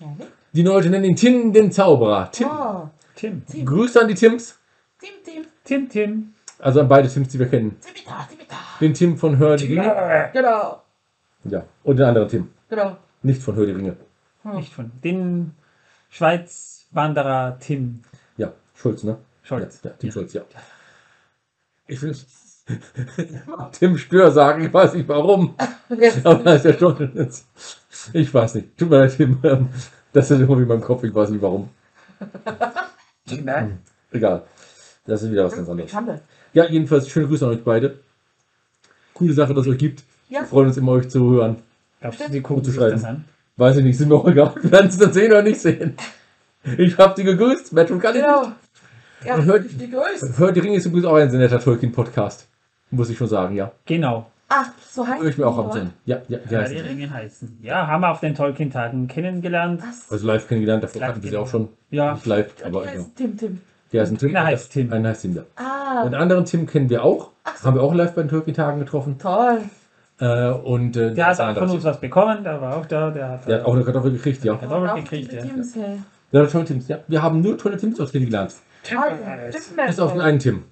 ehrlich? 0.00 0.28
Die 0.52 0.62
Leute 0.62 0.88
nennen 0.90 1.04
ihn 1.04 1.16
Tim 1.16 1.52
den 1.52 1.70
Zauberer. 1.72 2.30
Tim. 2.30 2.48
Oh, 2.50 2.88
Tim. 3.14 3.44
Tim, 3.46 3.66
Grüße 3.66 4.00
an 4.00 4.08
die 4.08 4.14
Tims. 4.14 4.58
Tim, 5.00 5.10
Tim, 5.24 5.44
Tim, 5.64 5.88
Tim. 5.88 6.34
Also 6.58 6.80
an 6.80 6.88
beide 6.88 7.08
Tims, 7.08 7.28
die 7.28 7.38
wir 7.38 7.48
kennen. 7.48 7.76
Timita, 7.80 8.26
Timita. 8.30 8.56
Den 8.80 8.94
Tim 8.94 9.16
von 9.18 9.36
Hör 9.38 9.56
die 9.56 9.66
Ringe. 9.66 10.30
Genau, 10.32 10.82
Ja. 11.44 11.64
Und 11.84 11.96
den 11.98 12.06
anderen 12.06 12.28
Tim. 12.28 12.48
genau. 12.68 12.96
Nicht 13.22 13.42
von 13.42 13.54
Hör 13.56 13.66
die 13.66 13.72
Ringe. 13.72 13.96
Nicht 14.54 14.72
von. 14.72 14.90
Den 15.04 15.54
Schweiz-Wanderer 16.10 17.58
Tim 17.60 18.02
Ja. 18.36 18.52
Schulz, 18.74 19.02
ne? 19.02 19.18
Scholz. 19.42 19.80
Ja, 19.82 19.90
ja 19.90 19.96
Tim 19.98 20.12
Schulz, 20.12 20.32
ja. 20.32 20.42
Ich 21.86 22.00
will 22.02 22.14
Tim 23.72 23.96
Stör 23.98 24.30
sagen, 24.30 24.64
ich 24.64 24.72
weiß 24.72 24.94
nicht 24.94 25.08
warum. 25.08 25.54
Aber 26.24 26.42
das 26.44 26.64
ist 26.64 26.72
ja 26.72 26.78
schon. 26.78 27.28
Ich 28.12 28.32
weiß 28.32 28.54
nicht. 28.56 28.76
Tut 28.76 28.90
mir 28.90 28.98
leid, 29.00 29.16
Tim. 29.16 29.38
Ähm, 29.42 29.68
Das 30.12 30.30
ist 30.30 30.40
irgendwie 30.40 30.62
in 30.62 30.68
meinem 30.68 30.80
Kopf, 30.82 31.04
ich 31.04 31.14
weiß 31.14 31.30
nicht 31.30 31.42
warum. 31.42 31.68
Nein. 33.44 33.78
Egal. 34.12 34.42
Das 35.06 35.22
ist 35.22 35.30
wieder 35.30 35.44
was 35.44 35.54
ganz 35.54 35.68
anderes. 35.68 35.90
Ja, 36.52 36.66
jedenfalls 36.66 37.08
schöne 37.08 37.26
Grüße 37.28 37.46
an 37.46 37.52
euch 37.52 37.64
beide. 37.64 38.00
Coole 39.14 39.32
Sache, 39.32 39.54
dass 39.54 39.66
es 39.66 39.72
euch 39.72 39.78
gibt. 39.78 40.02
Ja. 40.28 40.40
Wir 40.40 40.46
freuen 40.46 40.68
uns 40.68 40.76
immer, 40.76 40.92
euch 40.92 41.08
zu 41.08 41.30
hören. 41.30 41.56
Glaubst 42.00 42.20
du, 42.20 42.30
die 42.30 42.40
gucken 42.40 42.64
zu 42.64 42.72
schreiben. 42.72 43.04
an? 43.04 43.24
Weiß 43.56 43.76
ich 43.76 43.84
nicht, 43.84 43.98
sind 43.98 44.08
mir 44.08 44.14
auch 44.14 44.28
egal. 44.28 44.54
Wir 44.62 44.70
werden 44.70 44.88
es 44.88 44.98
dann 44.98 45.12
sehen 45.12 45.30
oder 45.32 45.42
nicht 45.42 45.60
sehen. 45.60 45.96
Ich 46.76 46.96
hab 46.98 47.16
sie 47.16 47.24
gegrüßt. 47.24 47.72
Matchroom 47.72 48.00
kann 48.00 48.14
ich 48.16 48.22
Genau. 48.22 48.42
nicht. 48.42 48.52
Ja, 49.24 49.34
Und 49.34 49.44
hört- 49.46 49.64
die 49.80 49.90
größte. 49.90 50.38
Hört 50.38 50.54
die 50.56 50.60
Ringe 50.60 50.76
ist 50.76 50.86
übrigens 50.86 51.06
auch 51.06 51.16
ein 51.16 51.28
sehr 51.30 51.40
netter 51.40 51.58
Tolkien-Podcast. 51.60 52.46
Muss 52.90 53.10
ich 53.10 53.18
schon 53.18 53.28
sagen, 53.28 53.54
ja. 53.54 53.72
Genau. 53.86 54.26
Ach, 54.48 54.70
so 54.90 55.06
heißt 55.06 55.20
Höre 55.22 55.28
ich 55.28 55.36
mir 55.38 55.46
auch 55.46 55.54
die, 55.54 55.58
ab 55.58 55.64
und 55.66 55.70
oder? 55.72 55.80
zu 55.80 55.80
an. 55.86 55.92
Ja, 56.06 56.16
ja, 56.28 56.38
ja. 56.48 56.64
Die 56.64 56.76
es. 56.76 56.84
Ringe 56.84 57.10
heißen. 57.12 57.58
Ja, 57.62 57.86
haben 57.86 58.00
wir 58.00 58.10
auf 58.10 58.20
den 58.20 58.34
Tolkien-Tagen 58.34 59.06
kennengelernt. 59.06 59.82
Was? 59.86 60.10
Also 60.10 60.26
live 60.26 60.48
kennengelernt, 60.48 60.84
davor 60.84 61.00
Live 61.00 61.10
hatten 61.10 61.22
wir 61.22 61.30
sie 61.30 61.36
auch 61.36 61.48
schon. 61.48 61.68
Ja. 61.90 62.14
Nicht 62.14 62.26
live, 62.26 62.54
aber 62.64 62.84
ja. 62.84 62.90
heißt 62.92 63.16
Tim 63.16 63.36
Tim. 63.36 63.60
Der 63.92 64.02
ist 64.02 64.10
ein 64.10 64.18
Tim. 64.18 64.30
Einer 64.30 64.44
heißt 64.46 64.72
Tim. 64.72 64.92
Einer 64.92 65.08
heißt 65.10 65.22
Tim, 65.22 65.36
ja. 65.36 65.42
Ah, 65.56 66.04
Den 66.04 66.14
anderen 66.14 66.44
Tim 66.46 66.66
kennen 66.66 66.88
wir 66.88 67.04
auch. 67.04 67.30
Haben 67.62 67.76
wir 67.76 67.82
auch 67.82 67.94
live 67.94 68.14
bei 68.14 68.22
den 68.22 68.30
Tolkien-Tagen 68.30 68.78
getroffen. 68.78 69.18
toll. 69.18 69.60
Äh, 70.20 70.50
und 70.50 70.96
äh, 70.96 71.14
Der 71.14 71.26
hat 71.26 71.40
auch 71.40 71.54
von 71.58 71.70
uns 71.70 71.84
was 71.84 72.00
bekommen, 72.00 72.42
der 72.42 72.60
war 72.60 72.76
auch 72.76 72.86
da. 72.86 73.10
Der 73.10 73.28
hat, 73.28 73.46
Der 73.46 73.58
hat 73.60 73.66
auch 73.66 73.74
eine 73.74 73.84
Kartoffel 73.84 74.12
gekriegt, 74.12 74.42
ja. 74.44 74.56
Kartoffel 74.56 74.88
Auch 74.88 74.96
gekriegt, 74.96 75.32
ja. 75.32 75.42
Teams, 75.42 75.76
hey. 75.76 75.98
Ja, 76.32 76.44
tolle 76.46 76.64
Tims, 76.64 76.88
ja. 76.88 76.98
Wir 77.06 77.22
haben 77.22 77.40
nur 77.40 77.56
tolle 77.56 77.76
Tims 77.76 78.00
aus 78.00 78.12
kennengelernt. 78.12 78.54
Toll. 78.82 78.98
Tim 79.52 79.86
Bis 79.86 80.00
auf 80.00 80.12
den 80.12 80.20
einen 80.20 80.38
Tim. 80.38 80.64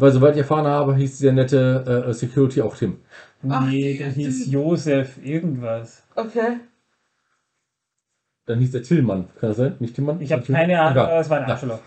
Weil 0.00 0.12
soweit 0.12 0.32
ich 0.34 0.38
erfahren 0.40 0.66
habe, 0.66 0.94
hieß 0.96 1.18
der 1.18 1.32
nette 1.32 2.04
äh, 2.08 2.12
Security 2.12 2.62
auch 2.62 2.76
Tim. 2.76 2.98
Ach, 3.48 3.64
Nee, 3.66 3.96
der 3.98 4.08
hieß 4.10 4.44
Tim. 4.44 4.52
Josef 4.52 5.18
irgendwas. 5.24 6.02
Okay. 6.14 6.58
Dann 8.46 8.58
hieß 8.58 8.72
der 8.72 8.82
Tillmann. 8.82 9.28
Kann 9.38 9.50
das 9.50 9.56
sein? 9.58 9.76
Nicht 9.78 9.94
Tillmann? 9.94 10.20
Ich 10.20 10.32
habe 10.32 10.42
keine 10.42 10.80
Ahnung, 10.80 11.04
aber 11.04 11.20
es 11.20 11.30
war 11.30 11.38
ein 11.38 11.46
Ja. 11.48 11.54
Arschloch. 11.54 11.78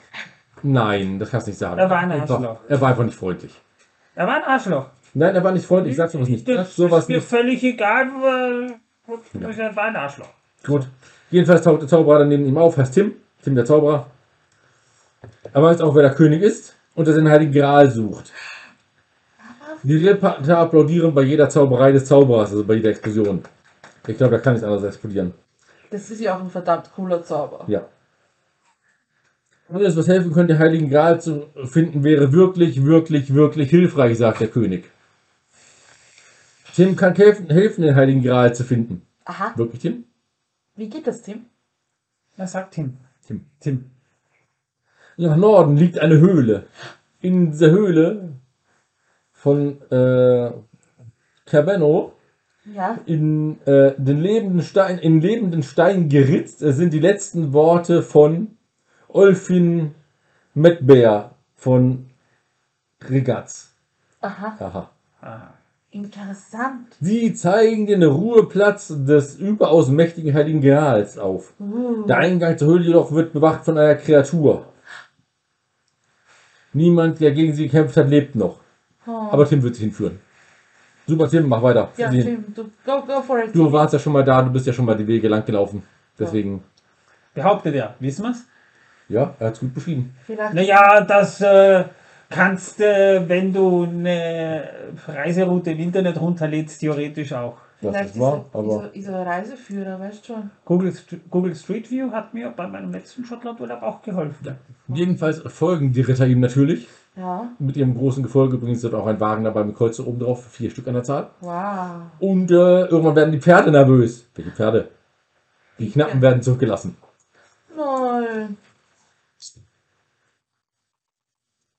Nein, 0.61 1.19
das 1.19 1.30
kannst 1.30 1.48
du 1.48 1.52
nicht 1.52 1.57
sagen. 1.60 1.77
Er 1.80 1.90
war 1.90 1.98
ein 1.99 2.10
Doch, 2.26 2.35
Arschloch. 2.40 2.60
Er 2.69 2.80
war 2.81 2.90
einfach 2.90 3.03
nicht 3.03 3.18
freundlich. 3.18 3.53
Er 4.15 4.27
war 4.27 4.35
ein 4.35 4.44
Arschloch. 4.44 4.88
Nein, 5.14 5.35
er 5.35 5.44
war 5.44 5.52
nicht 5.52 5.65
freundlich. 5.65 5.91
Ich 5.91 5.98
sag 5.98 6.10
sowas 6.10 6.30
nicht. 6.30 6.48
Das 6.48 6.76
sowas 6.76 7.03
ist 7.03 7.10
mir 7.10 7.15
nicht. 7.18 7.27
völlig 7.27 7.64
egal. 7.64 8.07
weil- 8.22 8.76
Er 9.41 9.76
war 9.76 9.84
ein 9.85 9.95
Arschloch. 9.95 10.30
Gut. 10.65 10.88
Jedenfalls 11.30 11.64
taucht 11.64 11.81
der 11.81 11.88
Zauberer 11.90 12.19
dann 12.19 12.30
neben 12.30 12.45
ihm 12.45 12.57
auf, 12.57 12.77
heißt 12.77 12.94
Tim. 12.94 13.14
Tim 13.44 13.56
der 13.56 13.65
Zauberer. 13.65 14.07
Er 15.52 15.61
weiß 15.61 15.81
auch, 15.81 15.94
wer 15.95 16.03
der 16.03 16.14
König 16.14 16.41
ist 16.41 16.76
und 16.95 17.07
er 17.07 17.14
den 17.14 17.30
Heiligen 17.30 17.52
Gral 17.52 17.90
sucht. 17.90 18.32
Die 19.84 19.98
Ritter 19.98 20.57
applaudieren 20.57 21.14
bei 21.14 21.24
jeder 21.24 21.49
Zauberei 21.49 21.91
des 21.91 22.06
Zauberers, 22.06 22.52
also 22.52 22.64
bei 22.64 22.76
jeder 22.76 22.91
Explosion. 22.91 23.44
Ich 24.07 24.18
glaube, 24.18 24.36
da 24.36 24.41
kann 24.41 24.53
nichts 24.53 24.65
anderes 24.65 24.84
explodieren. 24.84 25.34
Das 25.90 26.10
ist 26.10 26.22
ja 26.22 26.36
auch 26.36 26.41
ein 26.41 26.49
verdammt 26.49 26.90
cooler 26.95 27.24
Zauber. 27.24 27.65
Ja. 27.68 27.86
Alles, 29.70 29.98
was 29.98 30.07
helfen 30.07 30.32
könnte, 30.32 30.53
den 30.53 30.60
Heiligen 30.60 30.90
Gral 30.90 31.20
zu 31.20 31.48
finden, 31.65 32.03
wäre 32.03 32.32
wirklich, 32.32 32.84
wirklich, 32.84 33.34
wirklich 33.34 33.70
hilfreich, 33.70 34.18
sagt 34.18 34.41
der 34.41 34.48
König. 34.48 34.90
Tim 36.76 36.95
kann 36.95 37.15
helfen, 37.15 37.49
helfen 37.49 37.84
den 37.84 37.95
Heiligen 37.95 38.24
Gral 38.24 38.56
zu 38.56 38.64
finden. 38.64 39.06
Aha. 39.26 39.53
Wirklich, 39.56 39.82
Tim? 39.82 40.06
Wie 40.76 40.90
geht 40.90 41.07
das, 41.07 41.22
Tim? 41.22 41.45
Er 42.38 42.48
sagt 42.48 42.74
Tim. 42.74 42.98
Tim. 43.26 43.45
Tim. 43.60 43.91
Nach 45.18 45.35
Norden 45.35 45.77
liegt 45.77 45.99
eine 45.99 46.18
Höhle. 46.19 46.64
In 47.22 47.52
dieser 47.52 47.72
Höhle 47.72 48.30
von 49.31 49.81
äh, 49.91 50.52
Cabenno 51.45 52.14
Ja. 52.73 52.98
in 53.06 53.61
äh, 53.65 53.94
den 53.98 54.22
lebenden 54.22 54.61
Stein, 54.61 54.98
in 54.99 55.22
lebenden 55.22 55.64
Stein 55.64 56.10
geritzt 56.10 56.60
sind 56.60 56.94
die 56.94 56.99
letzten 56.99 57.53
Worte 57.53 58.02
von 58.02 58.57
Olfin 59.10 59.94
Medbear 60.53 61.35
von 61.56 62.10
Regatz. 63.10 63.73
Aha. 64.22 64.56
Aha. 64.60 64.90
Ah. 65.22 65.53
Interessant. 65.91 66.88
Sie 66.99 67.34
zeigen 67.35 67.85
den 67.85 68.02
Ruheplatz 68.02 68.88
des 69.06 69.35
überaus 69.35 69.90
mächtigen 69.90 70.34
Heiligen 70.34 70.61
Grals 70.61 71.19
auf. 71.19 71.53
Uh. 71.60 72.06
Der 72.07 72.18
Eingang 72.18 72.57
zur 72.57 72.69
Höhle 72.69 72.85
jedoch 72.85 73.11
wird 73.11 73.31
bewacht 73.34 73.64
von 73.65 73.77
einer 73.77 73.95
Kreatur. 73.95 74.72
Niemand, 76.73 77.19
der 77.19 77.31
gegen 77.31 77.53
sie 77.53 77.65
gekämpft 77.65 77.95
hat, 77.97 78.09
lebt 78.09 78.35
noch. 78.35 78.59
Oh. 79.05 79.11
Aber 79.31 79.47
Tim 79.47 79.61
wird 79.61 79.75
sich 79.75 79.83
hinführen. 79.85 80.19
Super, 81.07 81.29
Tim, 81.29 81.47
mach 81.47 81.61
weiter. 81.61 81.91
ja, 81.97 82.09
Sie- 82.09 82.23
Tim, 82.23 82.45
du, 82.55 82.63
go, 82.85 83.01
go 83.05 83.21
for 83.21 83.39
it. 83.43 83.53
Du 83.53 83.71
warst 83.71 83.93
ja 83.93 83.99
schon 83.99 84.13
mal 84.13 84.23
da, 84.23 84.41
du 84.41 84.49
bist 84.51 84.65
ja 84.65 84.73
schon 84.73 84.85
mal 84.85 84.95
die 84.97 85.05
Wege 85.07 85.27
lang 85.27 85.45
gelaufen. 85.45 85.83
Deswegen, 86.17 86.63
Behauptet 87.33 87.73
er. 87.75 87.95
Wissen 87.99 88.23
wir's? 88.25 88.45
ja, 89.09 89.33
er 89.39 89.47
hat 89.47 89.53
es 89.55 89.59
gut 89.59 89.73
beschrieben. 89.73 90.15
Vielleicht. 90.25 90.53
Naja, 90.53 91.01
das 91.01 91.41
äh, 91.41 91.83
kannst 92.29 92.79
du, 92.79 93.23
wenn 93.27 93.51
du 93.51 93.83
eine 93.83 94.69
Reiseroute 95.07 95.71
im 95.71 95.79
Internet 95.79 96.19
runterlädst, 96.21 96.79
theoretisch 96.79 97.33
auch. 97.33 97.57
Das 97.91 98.07
ist, 98.07 98.19
wahr, 98.19 98.45
er, 98.53 98.60
aber 98.60 98.76
ist, 98.76 98.81
er, 98.84 98.95
ist 98.95 99.07
er 99.07 99.26
Reiseführer, 99.26 99.99
weißt 99.99 100.26
schon. 100.26 100.51
Google, 100.65 100.91
St- 100.91 101.19
Google 101.30 101.55
Street 101.55 101.89
View 101.91 102.11
hat 102.11 102.34
mir 102.34 102.49
bei 102.49 102.68
meinem 102.68 102.91
letzten 102.91 103.26
Schottlandurlaub 103.26 103.81
auch 103.84 104.01
geholfen. 104.01 104.55
jedenfalls 104.88 105.39
folgen 105.39 105.91
die 105.91 106.01
Ritter 106.01 106.26
ihm 106.27 106.39
natürlich. 106.39 106.88
Ja. 107.15 107.47
Mit 107.60 107.77
ihrem 107.77 107.95
großen 107.95 108.23
Gefolge 108.23 108.55
übrigens 108.55 108.84
ist 108.84 108.93
auch 108.93 109.05
ein 109.05 109.19
Wagen 109.19 109.43
dabei 109.43 109.64
mit 109.64 109.76
Kreuze 109.76 110.07
oben 110.07 110.19
drauf, 110.19 110.45
vier 110.45 110.72
Stück 110.72 110.88
an 110.88 110.95
der 110.95 111.03
Zahl. 111.03 111.30
Wow. 111.41 112.01
Und 112.19 112.49
äh, 112.49 112.85
irgendwann 112.88 113.15
werden 113.15 113.31
die 113.31 113.39
Pferde 113.41 113.69
nervös. 113.72 114.27
Welche 114.34 114.49
Pferde? 114.51 114.89
Die 115.77 115.89
Knappen 115.91 116.15
Ja. 116.18 116.22
werden 116.22 116.41
zurückgelassen. 116.41 116.97
Nein. 117.76 118.57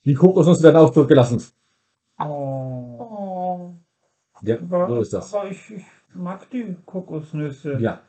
Die 0.04 0.14
Kokosnüsse 0.14 0.62
werden 0.62 0.76
auch 0.76 0.92
zurückgelassen. 0.92 1.42
Oh. 2.18 2.24
Oh. 2.98 3.74
Ja, 4.42 4.56
Aber, 4.60 4.88
so 4.88 5.00
ist 5.00 5.12
das. 5.14 5.32
aber 5.34 5.48
ich, 5.50 5.70
ich 5.70 5.84
mag 6.14 6.48
die 6.50 6.76
Kokosnüsse. 6.86 7.78
Ja. 7.80 8.00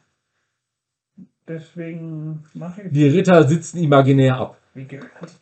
Deswegen 1.48 2.44
mache 2.53 2.84
ich 2.84 2.91
Die 2.91 3.07
Ritter 3.07 3.44
sitzen 3.48 3.77
imaginär 3.80 4.38
ab. 4.38 4.57
wie 4.73 4.86
gehört. 4.86 5.34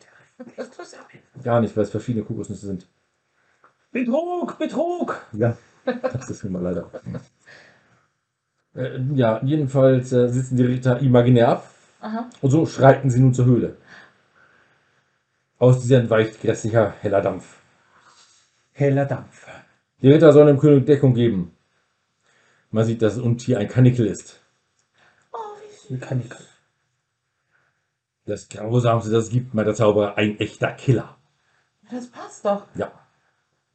Das 0.56 0.70
tust 0.70 0.96
du. 0.96 1.42
Gar 1.42 1.60
nicht, 1.60 1.76
weil 1.76 1.84
es 1.84 1.90
verschiedene 1.90 2.24
Kokosnüsse 2.24 2.66
sind. 2.66 2.86
Betrug, 3.92 4.58
Betrug! 4.58 5.24
Ja, 5.32 5.56
das 5.84 6.28
ist 6.28 6.42
nun 6.44 6.54
mal 6.54 6.62
leider. 6.62 6.90
Äh, 8.74 9.00
ja, 9.14 9.40
jedenfalls 9.44 10.12
äh, 10.12 10.28
sitzen 10.28 10.56
die 10.56 10.64
Ritter 10.64 10.98
imaginär 10.98 11.48
ab. 11.48 11.70
Aha. 12.00 12.28
Und 12.42 12.50
so 12.50 12.66
schreiten 12.66 13.08
sie 13.08 13.20
nun 13.20 13.32
zur 13.32 13.46
Höhle. 13.46 13.76
Aus 15.58 15.80
dieser 15.80 16.00
entweicht 16.00 16.40
grässlicher 16.42 16.92
heller 17.00 17.22
Dampf. 17.22 17.60
Heller 18.72 19.06
Dampf. 19.06 19.46
Die 20.02 20.10
Ritter 20.10 20.32
sollen 20.32 20.48
dem 20.48 20.58
König 20.58 20.84
Deckung 20.86 21.14
geben. 21.14 21.53
Man 22.74 22.84
sieht, 22.84 23.02
dass 23.02 23.14
das 23.14 23.22
Untier 23.22 23.60
ein 23.60 23.68
Kanickel 23.68 24.04
ist. 24.04 24.40
Oh, 25.32 25.36
wie 25.88 25.96
kann 25.96 26.20
ich. 26.26 26.32
Das 28.26 28.48
grausamste, 28.48 29.12
das 29.12 29.28
gibt, 29.30 29.54
meint 29.54 29.68
der 29.68 29.76
Zauberer, 29.76 30.18
ein 30.18 30.40
echter 30.40 30.72
Killer. 30.72 31.16
Das 31.88 32.08
passt 32.08 32.44
doch. 32.44 32.66
Ja. 32.74 32.90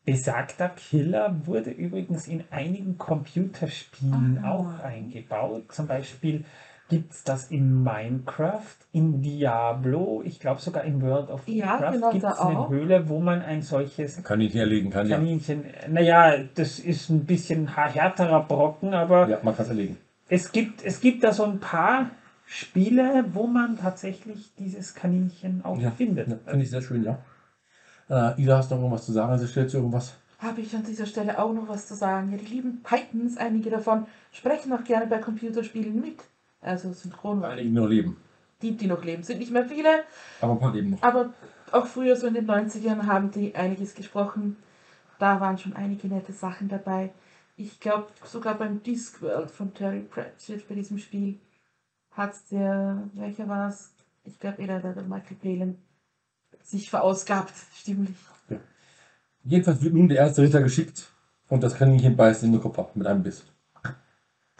Besagter 0.03 0.67
Killer 0.67 1.45
wurde 1.45 1.69
übrigens 1.69 2.27
in 2.27 2.43
einigen 2.49 2.97
Computerspielen 2.97 4.43
Ah. 4.43 4.51
auch 4.51 4.80
eingebaut. 4.84 5.71
Zum 5.71 5.88
Beispiel 5.88 6.43
gibt 6.90 7.14
es 7.14 7.24
das 7.24 7.52
in 7.52 7.84
Minecraft, 7.84 8.76
in 8.91 9.22
Diablo, 9.22 10.22
ich 10.26 10.40
glaube 10.40 10.60
sogar 10.60 10.84
in 10.84 11.02
World 11.02 11.30
of 11.30 11.48
Ja, 11.48 11.80
Warcraft 11.80 11.91
genau, 11.94 12.11
gibt 12.11 12.24
es 12.26 12.40
eine. 12.40 12.70
Höhle, 12.70 13.07
wo 13.10 13.20
man 13.20 13.41
ein 13.41 13.61
solches 13.61 14.24
Kann 14.24 14.41
ich 14.41 14.53
nicht 14.53 14.60
erlegen, 14.60 14.90
kann 14.90 15.07
Kaninchen, 15.07 15.66
naja, 15.88 16.38
das 16.56 16.80
ist 16.80 17.10
ein 17.10 17.26
bisschen 17.26 17.76
härterer 17.76 18.41
Brocken, 18.41 18.94
aber 18.94 19.28
Ja, 19.30 19.38
man 19.44 19.56
kann 19.56 19.64
es 19.66 19.70
erlegen. 19.70 19.98
es, 20.28 20.52
gibt, 20.52 20.84
es 20.84 20.99
gibt 20.99 21.24
da 21.24 21.32
so 21.32 21.44
ein 21.44 21.60
paar 21.60 22.10
Spiele, 22.45 23.26
wo 23.34 23.45
man 23.45 23.78
tatsächlich 23.78 24.52
dieses 24.57 24.95
Kaninchen 24.95 25.64
auch 25.64 25.78
Ja, 25.78 25.91
findet. 25.91 26.28
Ja, 26.28 26.38
Finde 26.48 26.64
ich 26.64 26.72
sehr 26.72 26.82
schön, 26.82 27.03
ja. 27.03 27.20
Äh, 28.10 28.41
Ida, 28.41 28.57
hast 28.57 28.72
du 28.72 28.76
noch 28.76 28.82
irgendwas 28.82 29.06
zu 29.06 29.11
sagen? 29.11 29.32
Also 29.32 29.45
stellst 29.45 29.76
du 29.76 29.78
irgendwas? 29.78 30.16
Habe 30.40 30.61
ich 30.61 30.74
an 30.76 30.84
dieser 30.84 31.06
Stelle 31.06 31.38
auch 31.38 31.53
noch 31.53 31.68
was 31.68 31.88
zu 31.88 31.94
sagen? 31.94 32.32
Ja, 32.32 32.38
die 32.38 32.45
lieben 32.45 32.82
Titans, 32.84 33.38
einige 33.38 33.70
davon, 33.70 34.07
sprechen 34.32 34.74
auch 34.74 34.84
gerne 34.84 35.06
bei 35.06 35.20
Computerspielen 35.20 35.99
mit. 36.02 36.24
Also 36.61 36.91
synchron. 36.94 37.44
Einige 37.44 37.69
noch 37.69 37.88
leben. 37.88 38.18
Die, 38.61 38.76
die 38.76 38.88
noch 38.88 39.03
leben, 39.03 39.23
sind 39.23 39.40
nicht 39.40 39.52
mehr 39.52 39.65
viele, 39.65 40.03
Aber 40.41 40.53
ein 40.53 40.60
paar 40.60 40.73
leben 40.73 40.90
noch. 40.91 41.02
aber 41.03 41.34
auch 41.72 41.86
früher, 41.86 42.15
so 42.18 42.27
in 42.27 42.34
den 42.34 42.45
90ern, 42.49 43.06
haben 43.06 43.31
die 43.31 43.56
einiges 43.56 43.95
gesprochen. 43.95 44.57
Da 45.18 45.40
waren 45.40 45.57
schon 45.57 45.73
einige 45.76 46.07
nette 46.07 46.34
Sachen 46.34 46.68
dabei. 46.68 47.11
Ich 47.56 47.80
glaube, 47.80 48.07
sogar 48.26 48.56
beim 48.57 48.84
Discworld 48.84 49.52
von 49.52 49.73
Terry 49.73 50.02
Pratchett 50.02 50.68
bei 50.68 50.76
diesem 50.76 50.98
Spiel 50.98 51.40
hat 52.11 52.34
der, 52.52 53.03
welcher 53.14 53.48
war 53.48 53.69
es? 53.69 53.94
Ich 54.26 54.40
glaube, 54.40 54.61
eher 54.61 54.80
der, 54.80 55.03
Michael 55.03 55.38
Palin 55.41 55.77
sich 56.64 56.90
verausgabt, 56.90 57.53
stimmlich. 57.76 58.15
Jedenfalls 59.44 59.81
wird 59.81 59.94
nun 59.94 60.10
der 60.10 60.18
erste 60.18 60.41
Ritter 60.41 60.61
geschickt 60.61 61.11
und 61.48 61.64
das 61.64 61.76
Kaninchen 61.76 62.15
beißt 62.15 62.44
in 62.44 62.52
den 62.52 62.61
Kopf 62.61 62.77
ab 62.77 62.95
mit 62.95 63.07
einem 63.07 63.23
Biss. 63.23 63.45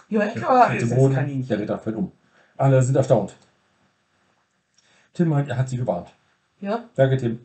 Ja, 0.10 0.28
klar. 0.28 0.76
Das 0.76 0.90
Boden, 0.90 1.14
Kaninchen. 1.14 1.48
der 1.48 1.60
Ritter 1.60 1.80
fällt 1.80 1.96
um. 1.96 2.12
Alle 2.58 2.82
sind 2.82 2.96
erstaunt. 2.96 3.36
Tim 5.14 5.30
meint, 5.30 5.48
er 5.50 5.58
hat 5.58 5.70
sie 5.70 5.78
gewarnt. 5.78 6.10
Ja, 6.62 6.90
Danke, 6.96 7.18
Tim. 7.18 7.40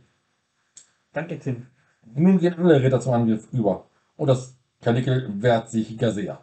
Danke, 1.13 1.39
Tim. 1.39 1.67
Nun 2.15 2.39
gehen 2.39 2.55
alle 2.59 2.83
Ritter 2.83 3.01
zum 3.01 3.13
Angriff 3.13 3.47
über. 3.53 3.87
Und 4.17 4.27
das 4.29 4.57
Karnickel 4.83 5.31
wehrt 5.41 5.71
sich 5.71 5.97
gar 5.97 6.11
sehr. 6.11 6.41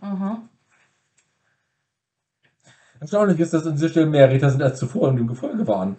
aha. 0.00 0.42
Erstaunlich 3.00 3.40
ist, 3.40 3.54
dass 3.54 3.66
an 3.66 3.74
dieser 3.74 3.88
Stelle 3.88 4.06
mehr 4.06 4.30
Ritter 4.30 4.50
sind 4.50 4.62
als 4.62 4.78
zuvor 4.78 5.08
in 5.08 5.16
dem 5.16 5.26
Gefolge 5.26 5.66
waren. 5.66 5.96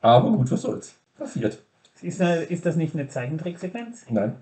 Aber 0.00 0.30
gut, 0.30 0.50
was 0.50 0.62
soll's. 0.62 0.94
Passiert. 1.18 1.62
Ist, 2.00 2.20
eine, 2.20 2.36
ist 2.44 2.64
das 2.64 2.76
nicht 2.76 2.94
eine 2.94 3.08
Zeichentricksequenz? 3.08 4.06
Nein. 4.08 4.36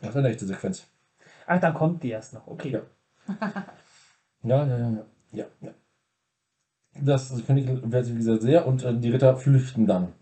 Das 0.00 0.10
ist 0.10 0.16
eine 0.16 0.28
echte 0.28 0.44
Sequenz. 0.44 0.86
Ach, 1.46 1.58
dann 1.58 1.72
kommt 1.72 2.02
die 2.02 2.10
erst 2.10 2.34
noch. 2.34 2.46
Okay. 2.46 2.70
Ja. 2.70 2.80
Ja, 4.42 4.64
ja, 4.64 4.78
ja, 4.78 4.90
ja. 4.90 5.04
ja, 5.32 5.44
ja. 5.60 5.70
Das 7.02 7.32
Karnickel 7.46 7.82
wehrt 7.90 8.04
sich 8.04 8.14
wie 8.14 8.18
gesagt 8.18 8.42
sehr 8.42 8.66
und 8.66 8.84
äh, 8.84 8.94
die 8.96 9.10
Ritter 9.10 9.36
flüchten 9.36 9.86
dann. 9.86 10.12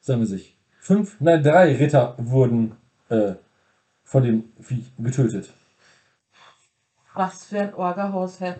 Sammeln 0.00 0.26
sich. 0.26 0.58
Fünf, 0.80 1.20
nein, 1.20 1.42
drei 1.42 1.74
Ritter 1.76 2.14
wurden 2.18 2.76
äh, 3.08 3.34
von 4.04 4.22
dem 4.22 4.44
Viech 4.60 4.92
getötet. 4.98 5.52
Was 7.14 7.46
für 7.46 7.60
ein 7.60 7.74
Orgahaus, 7.74 8.40
hä? 8.40 8.54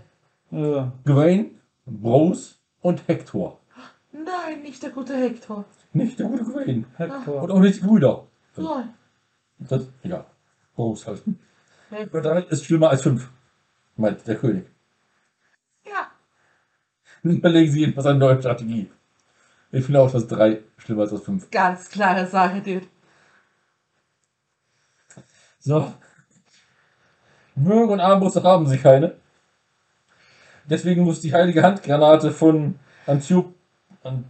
Ja. 0.50 0.92
Gawain, 1.04 1.60
Bros 1.86 2.58
und 2.80 3.06
Hector. 3.06 3.60
Nein, 4.12 4.62
nicht 4.62 4.82
der 4.82 4.90
gute 4.90 5.14
Hector. 5.14 5.64
Nicht 5.92 6.18
der 6.18 6.26
gute 6.26 6.44
Gawain. 6.44 6.86
Hector. 6.96 7.42
Und 7.42 7.50
auch 7.50 7.60
nicht 7.60 7.82
die 7.82 7.86
Brüder. 7.86 8.26
Nein. 8.56 8.94
Das, 9.58 9.88
egal. 10.02 10.24
Bros 10.74 11.06
halt. 11.06 11.22
Hector. 11.90 12.20
Drei 12.20 12.40
ist 12.42 12.64
schlimmer 12.64 12.90
als 12.90 13.02
fünf, 13.02 13.30
meint 13.98 14.26
der 14.26 14.36
König. 14.36 14.66
Ja. 15.84 16.10
Überlegen 17.22 17.70
Sie 17.72 17.80
jedenfalls 17.80 18.06
eine 18.06 18.18
neue 18.18 18.38
Strategie. 18.38 18.90
Ich 19.70 19.84
finde 19.84 20.00
auch, 20.00 20.10
dass 20.10 20.26
drei 20.26 20.62
schlimmer 20.78 21.04
ist 21.04 21.12
als 21.12 21.22
fünf. 21.22 21.50
Ganz 21.50 21.90
klare 21.90 22.26
Sache, 22.26 22.60
Dude. 22.62 22.86
So. 25.58 25.92
Würge 27.54 27.92
und 27.92 28.00
Armbrüste 28.00 28.42
haben 28.42 28.66
sie 28.66 28.78
keine. 28.78 29.16
Deswegen 30.64 31.02
muss 31.02 31.20
die 31.20 31.32
heilige 31.32 31.62
Handgranate 31.62 32.30
von 32.30 32.78
Antioch. 33.06 33.46
An, 34.02 34.24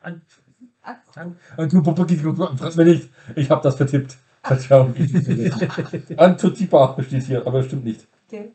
An- 0.00 0.22
an- 1.14 1.36
Antioch. 1.56 2.56
Fress 2.56 2.76
mir 2.76 2.84
nicht. 2.84 3.10
Ich 3.34 3.50
habe 3.50 3.62
das 3.62 3.76
vertippt. 3.76 4.16
Verzeihung. 4.42 4.94
Antotipa 6.16 6.96
steht 7.02 7.24
hier, 7.24 7.46
aber 7.46 7.62
stimmt 7.62 7.84
nicht. 7.84 8.06
Okay. 8.26 8.52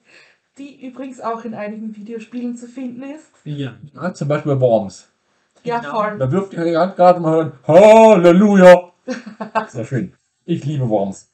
Die 0.57 0.88
übrigens 0.88 1.20
auch 1.22 1.44
in 1.44 1.53
einigen 1.53 1.95
Videospielen 1.95 2.56
zu 2.56 2.68
finden 2.68 3.03
ist. 3.03 3.28
Ja. 3.44 3.76
Ja, 3.94 4.14
zum 4.14 4.28
Beispiel 4.28 4.56
bei 4.56 4.62
Worms. 4.62 5.10
Ja, 5.64 5.80
Genau. 5.80 5.91
voll. 5.91 6.18
Da 6.18 6.32
wirft 6.32 6.53
die 6.53 6.57
heilige 6.57 6.80
Handgranate 6.80 7.20
mal 7.20 7.32
hören. 7.34 7.52
Halleluja! 7.68 8.91
Sehr 9.68 9.86
schön. 9.86 10.14
Ich 10.45 10.64
liebe 10.64 10.88
Worms. 10.88 11.30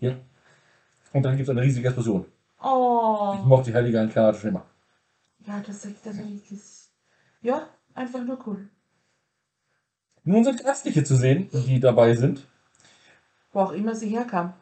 Ja. 0.00 0.16
Und 1.12 1.22
dann 1.22 1.36
gibt 1.36 1.48
es 1.48 1.50
eine 1.50 1.62
riesige 1.62 1.88
Explosion. 1.88 2.24
Ich 2.58 2.64
Oh. 2.66 3.34
mochte 3.44 3.70
die 3.70 3.76
heilige 3.76 4.00
Handgranate 4.00 4.38
schon 4.38 4.50
immer. 4.50 4.64
Ja, 5.46 5.62
das 5.66 5.84
ist 5.84 6.04
das 6.04 6.16
ist. 6.50 6.90
Ja, 7.42 7.68
einfach 7.94 8.22
nur 8.24 8.38
cool. 8.46 8.68
Nun 10.24 10.44
sind 10.44 10.64
Restliche 10.64 11.04
zu 11.04 11.16
sehen, 11.16 11.48
die 11.52 11.80
dabei 11.80 12.14
sind. 12.14 12.46
Wo 13.52 13.60
auch 13.60 13.72
immer 13.72 13.94
sie 13.94 14.08
herkam. 14.08 14.52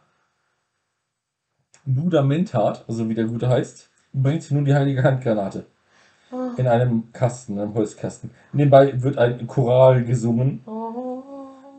Buddha 1.85 2.23
Mentat, 2.23 2.85
also 2.89 3.09
wie 3.09 3.15
der 3.15 3.25
Gute 3.25 3.49
heißt, 3.49 3.89
bringt 4.13 4.51
nun 4.51 4.65
die 4.65 4.75
heilige 4.75 5.03
Handgranate 5.03 5.67
Oh. 6.31 6.51
in 6.59 6.67
einem 6.67 7.11
Kasten, 7.13 7.55
in 7.55 7.61
einem 7.61 7.75
Holzkasten. 7.75 8.31
Nebenbei 8.53 9.01
wird 9.03 9.17
ein 9.17 9.47
Choral 9.47 10.05
gesungen 10.05 10.63
Oh. 10.67 11.23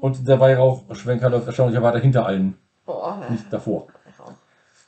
und 0.02 0.28
der 0.28 0.40
Weihrauchschwenker 0.40 1.30
läuft 1.30 1.46
erstaunlicherweise 1.48 2.00
hinter 2.00 2.26
allen, 2.26 2.58
Oh. 2.88 3.14
nicht 3.30 3.52
davor. 3.54 3.88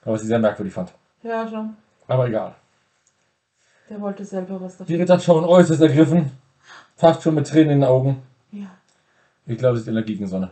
Was 0.03 0.21
ich 0.23 0.27
sehr 0.29 0.39
merkwürdig 0.39 0.73
fand. 0.73 0.91
Ja, 1.21 1.47
schon. 1.47 1.75
Aber 2.07 2.27
egal. 2.27 2.55
Der 3.87 4.01
wollte 4.01 4.25
selber 4.25 4.59
was 4.59 4.77
Die 4.77 4.83
dafür. 4.83 4.99
Ritter 4.99 5.19
schauen 5.19 5.43
äußerst 5.45 5.81
ergriffen, 5.81 6.31
fast 6.95 7.21
schon 7.21 7.35
mit 7.35 7.47
Tränen 7.47 7.69
in 7.73 7.79
den 7.81 7.89
Augen. 7.89 8.23
Ja. 8.51 8.65
Ich 9.45 9.59
glaube, 9.59 9.75
sie 9.77 9.81
ist 9.83 9.87
in 9.89 9.93
der 9.95 10.03
Gegensonne. 10.03 10.49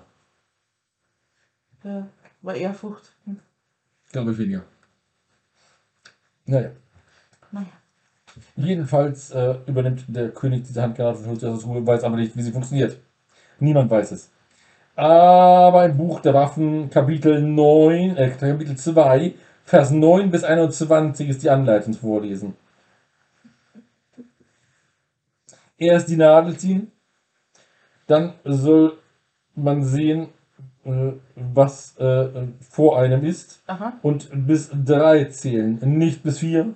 Ja. 1.84 2.08
War 2.42 2.56
Ehrfurcht. 2.56 3.14
Hm. 3.26 3.40
Glaube 4.12 4.32
ich 4.32 4.38
weniger. 4.38 4.64
Naja. 6.46 6.72
Naja. 7.52 7.68
Jedenfalls 8.56 9.32
äh, 9.32 9.56
übernimmt 9.66 10.06
der 10.08 10.30
König 10.30 10.66
diese 10.66 10.82
Handgranate 10.82 11.20
und 11.20 11.28
holt 11.28 11.40
sie 11.40 11.48
aus 11.48 11.60
der 11.60 11.68
Truhe, 11.68 11.86
weiß 11.86 12.04
aber 12.04 12.16
nicht, 12.16 12.36
wie 12.36 12.42
sie 12.42 12.52
funktioniert. 12.52 12.98
Niemand 13.60 13.90
weiß 13.90 14.12
es. 14.12 14.32
Aber 14.96 15.86
im 15.86 15.98
Buch 15.98 16.20
der 16.22 16.34
Waffen, 16.34 16.90
Kapitel 16.90 17.42
9, 17.42 18.18
äh, 18.18 18.30
Kapitel 18.32 18.76
2, 18.76 19.34
Vers 19.64 19.92
9 19.92 20.32
bis 20.32 20.44
21 20.44 21.30
ist 21.30 21.44
die 21.44 21.50
Anleitung 21.50 21.94
zu 21.94 22.00
vorlesen. 22.00 22.56
Erst 25.78 26.10
die 26.10 26.18
Nadel 26.18 26.58
ziehen, 26.58 26.92
dann 28.08 28.34
soll 28.44 28.98
man 29.56 29.84
sehen, 29.84 30.30
was 30.84 31.98
äh, 31.98 32.28
vor 32.70 33.00
einem 33.00 33.24
ist 33.24 33.62
Aha. 33.68 33.94
und 34.02 34.30
bis 34.48 34.70
drei 34.86 35.26
zählen. 35.26 35.80
Nicht 35.98 36.24
bis 36.24 36.40
vier, 36.40 36.74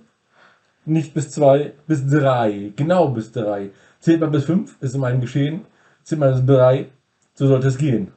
nicht 0.85 1.13
bis 1.13 1.31
zwei, 1.31 1.73
bis 1.87 2.07
drei. 2.07 2.73
Genau 2.75 3.09
bis 3.09 3.31
drei. 3.31 3.69
Zählt 3.99 4.19
man 4.19 4.31
bis 4.31 4.45
fünf, 4.45 4.75
ist 4.81 4.95
um 4.95 5.03
einen 5.03 5.21
geschehen. 5.21 5.65
Zählt 6.03 6.19
man 6.19 6.33
bis 6.33 6.45
drei, 6.45 6.87
so 7.33 7.47
sollte 7.47 7.67
es 7.67 7.77
gehen. 7.77 8.11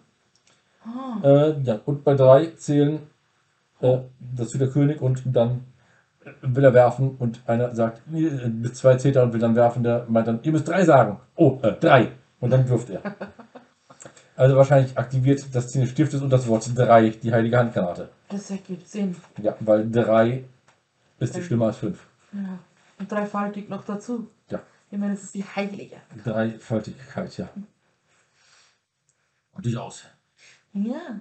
Ah. 0.85 1.21
Äh, 1.23 1.61
ja, 1.63 1.81
und 1.85 2.05
bei 2.05 2.15
drei 2.15 2.47
zählen 2.57 3.01
äh, 3.81 3.99
dazu 4.37 4.59
der 4.59 4.69
König 4.69 5.01
und 5.01 5.23
dann 5.27 5.65
will 6.43 6.65
er 6.65 6.75
werfen 6.75 7.17
und 7.19 7.41
einer 7.47 7.75
sagt, 7.75 8.03
äh, 8.13 8.49
bis 8.49 8.75
zwei 8.75 8.97
zählt 8.97 9.17
er 9.17 9.23
und 9.23 9.33
will 9.33 9.41
dann 9.41 9.55
werfen, 9.55 9.83
der 9.83 10.07
meint 10.09 10.27
dann, 10.27 10.41
ihr 10.43 10.53
müsst 10.53 10.69
drei 10.69 10.85
sagen. 10.85 11.21
Oh, 11.37 11.59
äh, 11.63 11.73
drei. 11.73 12.13
Und 12.41 12.51
dann 12.51 12.69
wirft 12.69 12.91
er. 12.91 13.01
Also 14.37 14.55
wahrscheinlich 14.57 14.97
aktiviert 14.99 15.47
das 15.53 15.69
Ziel 15.69 15.83
des 15.83 15.91
Stiftes 15.91 16.21
und 16.21 16.31
das 16.31 16.47
Wort 16.47 16.71
drei, 16.77 17.09
die 17.09 17.33
heilige 17.33 17.59
Handgranate. 17.59 18.11
Das 18.29 18.51
ergibt 18.51 18.87
Sinn. 18.87 19.17
Ja, 19.43 19.57
weil 19.61 19.91
drei 19.91 20.45
ist 21.19 21.35
die 21.35 21.43
schlimmer 21.43 21.67
als 21.67 21.79
fünf. 21.79 22.07
Ja. 22.33 22.59
Und 22.99 23.11
dreifaltig 23.11 23.69
noch 23.69 23.85
dazu. 23.85 24.29
Ja. 24.51 24.61
Ich 24.91 24.99
meine, 24.99 25.15
das 25.15 25.25
ist 25.25 25.35
die 25.35 25.45
Heilige. 25.45 25.97
Dreifaltigkeit, 26.23 27.37
ja. 27.39 27.49
Durchaus. 29.59 30.05
Ja. 30.75 31.21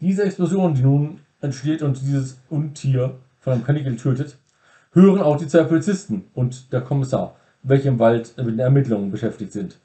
Diese 0.00 0.24
Explosion, 0.24 0.74
die 0.74 0.82
nun 0.82 1.20
entsteht 1.40 1.82
und 1.82 2.00
dieses 2.00 2.40
Untier 2.50 3.18
von 3.38 3.52
einem 3.52 3.64
Kanickel 3.64 3.96
tötet, 3.96 4.38
hören 4.92 5.20
auch 5.20 5.36
die 5.36 5.46
zwei 5.46 5.62
Polizisten 5.64 6.30
und 6.34 6.72
der 6.72 6.80
Kommissar, 6.80 7.36
welche 7.62 7.88
im 7.88 7.98
Wald 8.00 8.36
mit 8.38 8.48
den 8.48 8.58
Ermittlungen 8.58 9.10
beschäftigt 9.10 9.52
sind, 9.52 9.78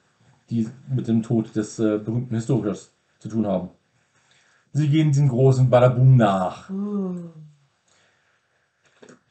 die 0.49 0.69
mit 0.89 1.07
dem 1.07 1.23
Tod 1.23 1.55
des 1.55 1.79
äh, 1.79 1.97
berühmten 1.97 2.35
Historikers 2.35 2.91
zu 3.19 3.29
tun 3.29 3.45
haben. 3.45 3.69
Sie 4.71 4.89
gehen 4.89 5.11
diesem 5.11 5.29
großen 5.29 5.69
Badabum 5.69 6.15
nach. 6.15 6.69
Uh. 6.69 7.29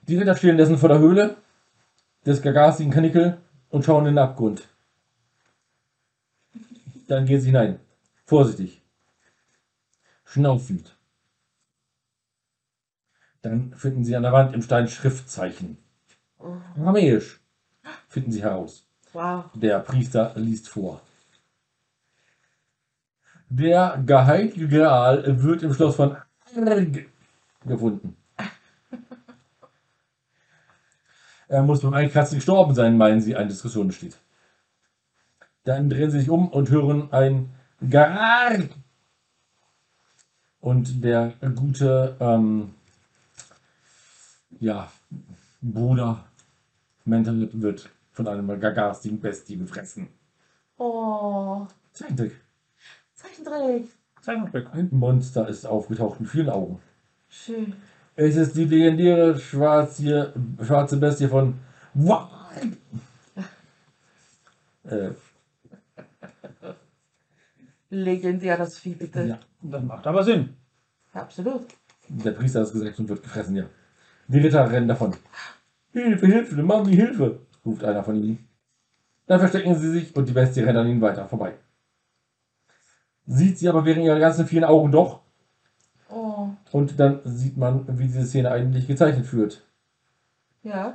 Die 0.03 0.17
Ritter 0.17 0.37
stehen 0.37 0.57
dessen 0.57 0.79
vor 0.79 0.89
der 0.89 0.99
Höhle 0.99 1.37
des 2.25 2.43
gargasigen 2.43 2.93
Kanickel 2.93 3.39
und 3.69 3.85
schauen 3.85 4.07
in 4.07 4.15
den 4.15 4.19
Abgrund. 4.19 4.69
Dann 7.07 7.27
gehen 7.27 7.41
sie 7.41 7.49
hinein. 7.49 7.81
Vorsichtig. 8.25 8.83
Schnaufend. 10.25 10.97
Dann 13.43 13.73
finden 13.75 14.05
sie 14.05 14.17
an 14.17 14.25
der 14.25 14.33
Wand 14.33 14.55
im 14.55 14.63
Stein 14.63 14.89
Schriftzeichen. 14.89 15.79
Aramäisch. 16.39 17.41
Finden 18.09 18.33
sie 18.33 18.43
heraus. 18.43 18.87
Wow. 19.13 19.45
Der 19.55 19.79
Priester 19.81 20.33
liest 20.37 20.69
vor. 20.69 21.01
Der 23.51 24.03
geheilige 24.05 24.69
Gral 24.69 25.43
wird 25.43 25.63
im 25.63 25.73
Schloss 25.73 25.97
von 25.97 26.17
Arg 26.57 27.07
gefunden. 27.65 28.17
Er 31.49 31.63
muss 31.63 31.81
beim 31.81 31.95
Einkratzen 31.95 32.37
gestorben 32.37 32.75
sein, 32.75 32.99
meinen 32.99 33.23
sie, 33.23 33.35
eine 33.35 33.49
Diskussion 33.49 33.89
besteht. 33.89 34.19
Dann 35.65 35.89
drehen 35.89 36.11
sie 36.11 36.21
sich 36.21 36.31
um 36.31 36.49
und 36.49 36.69
hören 36.69 37.11
ein 37.11 37.49
Gar. 37.89 38.53
Und 40.61 41.03
der 41.03 41.33
gute, 41.55 42.17
ähm, 42.21 42.75
ja, 44.61 44.91
Bruder 45.63 46.25
Mental 47.05 47.49
wird 47.53 47.89
von 48.13 48.29
einem 48.29 48.61
gargarstigen 48.61 49.21
Bestie 49.21 49.57
gefressen. 49.57 50.09
Oh. 50.77 51.67
Zeichentrick. 51.93 52.33
Zeichentrick. 53.19 53.89
Zeichentrick. 54.21 54.67
Ein 54.73 54.89
Monster 54.93 55.49
ist 55.49 55.67
aufgetaucht 55.67 56.21
mit 56.21 56.31
vielen 56.31 56.49
Augen. 56.51 56.81
Schön. 57.29 57.75
Es 58.15 58.37
ist 58.37 58.57
die 58.57 58.65
legendäre 58.65 59.39
schwarze, 59.39 60.33
schwarze 60.65 60.97
Bestie 60.99 61.27
von 61.29 61.55
Wa- 61.95 62.31
Äh, 64.85 65.11
Legendär 67.91 68.57
das 68.57 68.79
Vieh, 68.79 68.95
bitte. 68.95 69.25
ja. 69.27 69.39
Das 69.63 69.83
macht 69.83 70.07
aber 70.07 70.23
Sinn. 70.25 70.57
Absolut. 71.13 71.63
Der 72.09 72.31
Priester 72.33 72.61
hat 72.61 72.69
es 72.69 72.73
gesagt 72.73 72.99
und 72.99 73.09
wird 73.09 73.23
gefressen, 73.23 73.57
ja. 73.57 73.65
Die 74.29 74.39
Ritter 74.39 74.71
rennen 74.71 74.89
davon. 74.89 75.15
Hilfe, 75.93 76.27
Hilfe, 76.27 76.63
Mami, 76.63 76.95
Hilfe, 76.97 77.41
ruft 77.67 77.85
einer 77.85 78.03
von 78.05 78.17
ihnen. 78.17 78.49
Dann 79.27 79.41
verstecken 79.41 79.75
sie 79.75 79.91
sich 79.91 80.17
und 80.17 80.27
die 80.29 80.33
Bestie 80.33 80.61
rennt 80.63 80.79
an 80.79 80.87
ihnen 80.87 81.01
weiter 81.03 81.27
vorbei. 81.29 81.55
Sieht 83.29 83.59
sie 83.59 83.69
aber 83.69 83.85
während 83.85 84.05
ihrer 84.05 84.19
ganzen 84.19 84.47
vielen 84.47 84.65
Augen 84.65 84.91
doch 84.91 85.21
Oh, 86.11 86.49
und 86.73 86.99
dann 86.99 87.21
sieht 87.25 87.59
man, 87.59 87.85
wie 87.99 88.07
diese 88.07 88.25
Szene 88.25 88.51
eigentlich 88.51 88.87
gezeichnet 88.87 89.31
wird. 89.33 89.63
ja. 90.63 90.95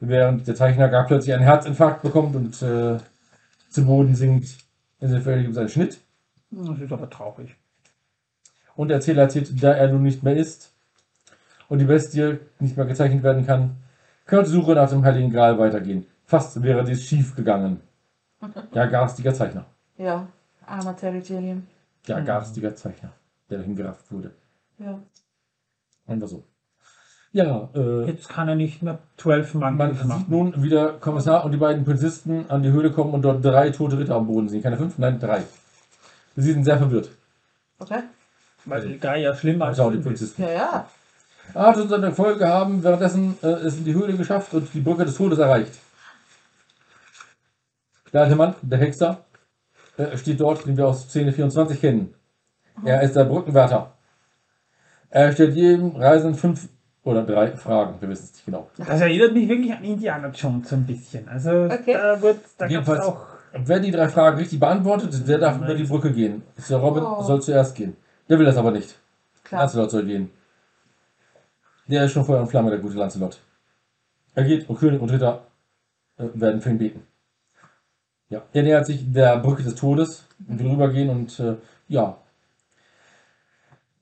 Während 0.00 0.46
der 0.46 0.54
Zeichner 0.54 0.88
gar 0.88 1.06
plötzlich 1.06 1.34
einen 1.34 1.42
Herzinfarkt 1.42 2.02
bekommt 2.02 2.34
und 2.36 2.60
äh, 2.62 2.98
zu 3.68 3.84
Boden 3.84 4.14
sinkt, 4.14 4.46
ist 5.00 5.12
er 5.12 5.20
völlig 5.20 5.46
um 5.48 5.52
seinen 5.52 5.68
Schnitt. 5.68 5.98
Das 6.50 6.78
ist 6.78 6.92
aber 6.92 7.10
traurig. 7.10 7.56
Und 8.76 8.88
der 8.88 8.96
Erzähler 8.98 9.22
erzählt, 9.22 9.60
da 9.62 9.72
er 9.72 9.88
nun 9.88 10.02
nicht 10.04 10.22
mehr 10.22 10.36
ist 10.36 10.72
und 11.68 11.78
die 11.80 11.84
Bestie 11.84 12.38
nicht 12.60 12.76
mehr 12.76 12.86
gezeichnet 12.86 13.24
werden 13.24 13.44
kann, 13.46 13.76
könnte 14.26 14.50
Suche 14.50 14.74
nach 14.74 14.88
dem 14.90 15.04
Heiligen 15.04 15.30
Gral 15.32 15.58
weitergehen. 15.58 16.06
Fast 16.24 16.62
wäre 16.62 16.84
dies 16.84 17.04
schief 17.04 17.34
gegangen. 17.36 17.80
Ja, 18.72 18.86
garstiger 18.86 19.34
Zeichner. 19.34 19.64
Ja. 19.96 20.28
Armer 20.68 20.96
Terry 20.96 21.20
Gilliam. 21.20 21.66
Ja, 22.06 22.18
Mhm. 22.20 22.24
garstiger 22.24 22.74
Zeichner, 22.74 23.12
der 23.50 23.58
dahin 23.58 23.76
gerafft 23.76 24.10
wurde. 24.10 24.30
Ja. 24.78 24.98
Einfach 26.06 26.28
so. 26.28 26.44
Ja, 27.32 27.68
äh, 27.74 28.06
Jetzt 28.06 28.28
kann 28.30 28.48
er 28.48 28.54
nicht 28.54 28.82
mehr 28.82 28.98
12 29.18 29.52
Mann 29.54 29.76
man 29.76 29.94
sieht 29.94 30.28
nun, 30.30 30.62
wie 30.62 30.70
der 30.70 30.94
Kommissar 30.94 31.44
und 31.44 31.52
die 31.52 31.58
beiden 31.58 31.84
Polizisten 31.84 32.46
an 32.48 32.62
die 32.62 32.70
Höhle 32.70 32.90
kommen 32.90 33.12
und 33.12 33.22
dort 33.22 33.44
drei 33.44 33.68
tote 33.70 33.98
Ritter 33.98 34.14
am 34.14 34.26
Boden 34.26 34.48
sehen. 34.48 34.62
Keine 34.62 34.78
fünf, 34.78 34.96
nein, 34.96 35.20
drei. 35.20 35.42
Sie 36.36 36.52
sind 36.52 36.64
sehr 36.64 36.78
verwirrt. 36.78 37.10
Okay. 37.78 38.00
Weil 38.64 38.88
die 38.88 38.98
drei 38.98 39.20
ja 39.20 39.34
schlimmer 39.36 39.66
als 39.66 39.78
Also 39.78 39.88
auch 39.88 39.92
die 39.92 39.98
ist. 39.98 40.04
Polizisten. 40.04 40.42
Ja, 40.42 40.50
ja. 40.50 40.88
Arthur 41.54 41.82
und 41.82 41.88
seine 41.90 42.12
Folge 42.12 42.46
haben 42.48 42.82
währenddessen 42.82 43.36
äh, 43.42 43.46
es 43.48 43.76
in 43.76 43.84
die 43.84 43.94
Höhle 43.94 44.16
geschafft 44.16 44.54
und 44.54 44.72
die 44.72 44.80
Brücke 44.80 45.04
des 45.04 45.16
Todes 45.16 45.38
erreicht. 45.38 45.72
Der 48.12 48.22
alte 48.22 48.36
Mann, 48.36 48.54
der 48.62 48.78
Hexer, 48.78 49.24
steht 50.16 50.40
dort, 50.40 50.64
den 50.66 50.76
wir 50.76 50.86
aus 50.88 51.08
Szene 51.08 51.32
24 51.32 51.80
kennen. 51.80 52.14
Er 52.84 53.02
ist 53.02 53.16
der 53.16 53.24
Brückenwärter. 53.24 53.92
Er 55.10 55.32
stellt 55.32 55.54
jedem 55.54 55.96
Reisenden 55.96 56.34
fünf 56.38 56.68
oder 57.02 57.24
drei 57.24 57.56
Fragen, 57.56 58.00
wir 58.00 58.08
wissen 58.08 58.24
es 58.24 58.32
nicht 58.34 58.44
genau. 58.44 58.68
Das 58.76 59.00
erinnert 59.00 59.32
mich 59.32 59.48
wirklich 59.48 59.72
an 59.72 59.82
Indiana 59.82 60.28
Jones 60.28 60.68
so 60.68 60.76
ein 60.76 60.86
bisschen. 60.86 61.26
Also 61.28 61.50
Okay. 61.64 61.94
da 61.94 62.20
wird 62.20 62.40
da 62.58 62.66
Jedenfalls- 62.66 63.04
auch. 63.06 63.26
Wer 63.64 63.80
die 63.80 63.90
drei 63.90 64.08
Fragen 64.08 64.36
richtig 64.36 64.60
beantwortet, 64.60 65.26
der 65.26 65.38
darf 65.38 65.56
über 65.56 65.74
die 65.74 65.84
Brücke 65.84 66.12
gehen. 66.12 66.42
Sir 66.58 66.76
Robin 66.76 67.02
Oh. 67.02 67.22
soll 67.22 67.40
zuerst 67.40 67.74
gehen. 67.74 67.96
Der 68.28 68.38
will 68.38 68.44
das 68.44 68.58
aber 68.58 68.70
nicht. 68.70 68.94
Klar. 69.42 69.62
Lancelot 69.62 69.90
soll 69.90 70.04
gehen. 70.04 70.30
Der 71.86 72.04
ist 72.04 72.12
schon 72.12 72.24
Feuer 72.26 72.40
und 72.40 72.48
Flamme, 72.48 72.68
der 72.70 72.78
gute 72.78 72.98
Lancelot. 72.98 73.38
Er 74.34 74.44
geht 74.44 74.68
und 74.68 74.78
König 74.78 75.00
und 75.00 75.10
Ritter 75.10 75.46
äh, 76.18 76.24
werden 76.34 76.60
für 76.60 76.68
ihn 76.68 76.78
beten. 76.78 77.06
Ja, 78.30 78.42
er 78.52 78.62
nähert 78.62 78.86
sich 78.86 79.10
der 79.10 79.38
Brücke 79.38 79.62
des 79.62 79.74
Todes 79.74 80.26
und 80.46 80.58
will 80.58 80.70
rübergehen 80.70 81.08
und 81.08 81.40
äh, 81.40 81.56
ja. 81.88 82.18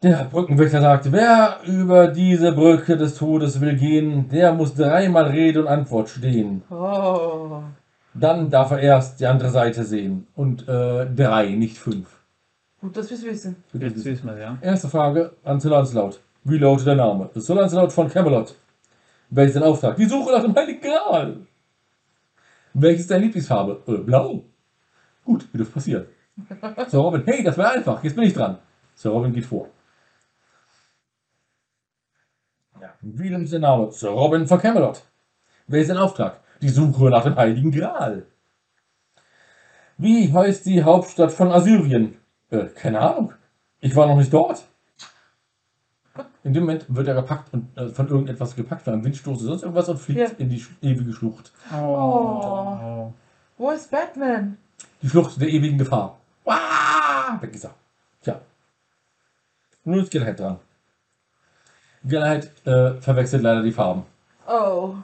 Der 0.02 0.24
Brückenwächter 0.30 0.80
sagt, 0.80 1.10
wer 1.12 1.58
über 1.64 2.08
diese 2.08 2.52
Brücke 2.52 2.96
des 2.96 3.14
Todes 3.14 3.60
will 3.60 3.76
gehen, 3.76 4.28
der 4.28 4.52
muss 4.52 4.74
dreimal 4.74 5.26
Rede 5.26 5.60
und 5.62 5.68
Antwort 5.68 6.08
stehen. 6.08 6.62
Oh. 6.70 7.62
Dann 8.14 8.50
darf 8.50 8.72
er 8.72 8.80
erst 8.80 9.20
die 9.20 9.26
andere 9.26 9.50
Seite 9.50 9.84
sehen. 9.84 10.26
Und 10.34 10.68
äh, 10.68 11.06
drei, 11.06 11.50
nicht 11.50 11.78
fünf. 11.78 12.08
Gut, 12.80 12.96
dass 12.96 13.10
wir 13.10 13.16
es 13.16 13.24
wissen. 13.24 13.56
Jetzt 13.72 14.04
wissen 14.04 14.26
wir 14.26 14.38
ja. 14.38 14.58
Erste 14.60 14.88
Frage 14.88 15.32
an 15.44 15.60
Sir 15.60 15.70
Lancelot. 15.70 16.20
Wie 16.44 16.58
lautet 16.58 16.86
der 16.86 16.96
Name? 16.96 17.30
Sir 17.34 17.54
Lancelot 17.54 17.92
von 17.92 18.08
Camelot. 18.08 18.54
Welches 19.30 19.56
ist 19.56 19.60
dein 19.60 19.68
Auftrag? 19.68 19.96
Die 19.96 20.04
Suche 20.04 20.32
nach 20.32 20.42
dem 20.42 20.54
Heiligen 20.54 20.80
Gral. 20.80 21.36
Welches 22.78 23.02
ist 23.02 23.10
deine 23.10 23.24
Lieblingsfarbe? 23.24 23.82
Äh, 23.86 23.98
blau. 24.02 24.44
Gut, 25.24 25.48
wie 25.50 25.58
das 25.58 25.70
passiert. 25.70 26.08
Sir 26.88 26.98
Robin, 26.98 27.22
hey, 27.24 27.42
das 27.42 27.56
war 27.56 27.70
einfach. 27.72 28.04
Jetzt 28.04 28.14
bin 28.14 28.24
ich 28.24 28.34
dran. 28.34 28.58
Sir 28.94 29.10
Robin 29.12 29.32
geht 29.32 29.46
vor. 29.46 29.70
Ja. 32.78 32.92
Der 33.00 33.58
Name? 33.58 33.90
Sir 33.92 34.10
Robin 34.10 34.46
von 34.46 34.60
Camelot. 34.60 35.02
Welches 35.66 35.88
ist 35.88 35.94
dein 35.94 36.02
Auftrag? 36.02 36.40
Die 36.60 36.68
Suche 36.68 37.08
nach 37.08 37.24
dem 37.24 37.36
Heiligen 37.36 37.70
Gral. 37.70 38.26
Wie 39.96 40.30
heißt 40.30 40.66
die 40.66 40.82
Hauptstadt 40.82 41.32
von 41.32 41.50
Assyrien? 41.52 42.18
Äh, 42.50 42.66
keine 42.66 43.00
Ahnung. 43.00 43.32
Ich 43.80 43.96
war 43.96 44.06
noch 44.06 44.16
nicht 44.16 44.34
dort. 44.34 44.62
In 46.46 46.52
dem 46.54 46.62
Moment 46.62 46.84
wird 46.88 47.08
er 47.08 47.14
gepackt 47.14 47.52
und 47.52 47.76
äh, 47.76 47.88
von 47.88 48.06
irgendetwas 48.08 48.54
gepackt, 48.54 48.82
von 48.82 48.92
einem 48.92 49.04
Windstoß 49.04 49.38
oder 49.40 49.48
sonst 49.50 49.62
irgendwas 49.62 49.88
und 49.88 49.98
fliegt 49.98 50.20
Ja. 50.20 50.26
in 50.38 50.48
die 50.48 50.60
sch- 50.60 50.68
ewige 50.80 51.12
Schlucht. 51.12 51.50
Oh. 51.76 53.12
Wo 53.58 53.70
ist 53.72 53.90
Batman? 53.90 54.56
Die 55.02 55.08
Schlucht 55.08 55.40
der 55.40 55.48
ewigen 55.48 55.76
Gefahr. 55.76 56.16
Wah! 56.44 57.36
Weg 57.40 57.52
ist 57.52 57.64
er. 57.64 57.74
Tja. 58.22 58.40
Nun 59.84 59.98
ist 60.00 60.12
Gelegenheit 60.12 60.38
dran. 60.38 60.58
Gelegenheit 62.04 62.52
äh, 62.64 62.94
verwechselt 63.00 63.42
leider 63.42 63.62
die 63.62 63.72
Farben. 63.72 64.04
Oh. 64.46 64.94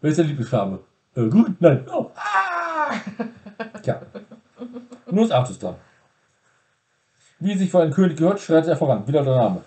Wer 0.00 0.10
ist 0.10 0.18
deine 0.18 0.28
Lieblingsfarbe? 0.28 0.80
Äh, 1.14 1.28
gut, 1.28 1.60
nein. 1.60 1.86
Oh. 1.92 2.10
Ah! 2.16 2.94
Tja. 3.82 4.00
Nun 5.10 5.24
ist 5.24 5.32
Artus 5.32 5.58
dran. 5.58 5.74
Wie 7.38 7.54
sich 7.58 7.70
vor 7.70 7.82
einen 7.82 7.92
König 7.92 8.16
gehört, 8.16 8.40
schreitet 8.40 8.70
er 8.70 8.76
voran. 8.76 9.06
Wieder 9.06 9.22
der 9.22 9.36
Name. 9.36 9.62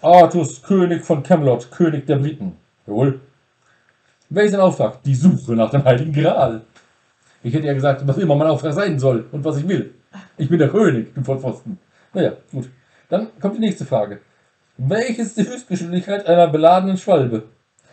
Artus, 0.00 0.62
König 0.62 1.04
von 1.04 1.22
Camelot, 1.24 1.70
König 1.72 2.06
der 2.06 2.16
Briten. 2.16 2.56
Jawohl. 2.86 3.20
Dein 4.30 4.54
Auftrag? 4.56 5.02
Die 5.02 5.14
Suche 5.14 5.52
nach 5.52 5.70
dem 5.70 5.84
Heiligen 5.84 6.12
Gral. 6.12 6.62
Ich 7.42 7.52
hätte 7.52 7.66
ja 7.66 7.72
gesagt, 7.72 8.06
was 8.06 8.18
immer 8.18 8.36
mein 8.36 8.48
Auftrag 8.48 8.74
sein 8.74 8.98
soll 8.98 9.26
und 9.32 9.44
was 9.44 9.58
ich 9.58 9.66
will. 9.66 9.94
Ich 10.36 10.48
bin 10.48 10.58
der 10.58 10.68
König, 10.68 11.14
du 11.14 11.22
Vollpfosten. 11.22 11.78
Naja, 12.12 12.32
gut. 12.52 12.68
Dann 13.08 13.28
kommt 13.40 13.56
die 13.56 13.60
nächste 13.60 13.84
Frage. 13.84 14.20
Welche 14.76 15.22
ist 15.22 15.36
die 15.36 15.48
Höchstgeschwindigkeit 15.48 16.26
einer 16.26 16.46
beladenen 16.46 16.96
Schwalbe? 16.96 17.44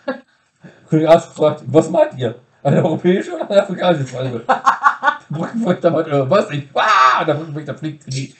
König 0.89 1.09
Arthur 1.09 1.33
fragt, 1.33 1.63
was 1.65 1.89
meint 1.89 2.17
ihr? 2.17 2.35
Eine 2.61 2.83
europäische 2.83 3.33
oder 3.33 3.49
eine 3.49 3.63
afrikanische 3.63 4.07
Schwalbe? 4.07 4.43
Der 5.29 5.35
Brückenwächter 5.37 5.91
meint, 5.91 6.07
äh, 6.07 6.29
was 6.29 6.51
ich? 6.51 6.67
Ah, 6.73 7.23
der 7.25 7.33
Brückenwächter 7.35 7.75
fliegt 7.75 8.05
in 8.05 8.11
die 8.11 8.35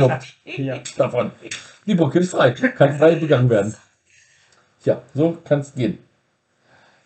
Luft 0.00 0.36
Ja. 0.44 0.78
davon. 0.96 1.30
Die 1.86 1.94
Brücke 1.94 2.18
ist 2.18 2.30
frei, 2.32 2.50
kann 2.52 2.96
frei 2.98 3.14
begangen 3.16 3.48
werden. 3.48 3.74
Tja, 4.82 5.00
so 5.14 5.38
kann 5.44 5.60
es 5.60 5.74
gehen. 5.74 5.98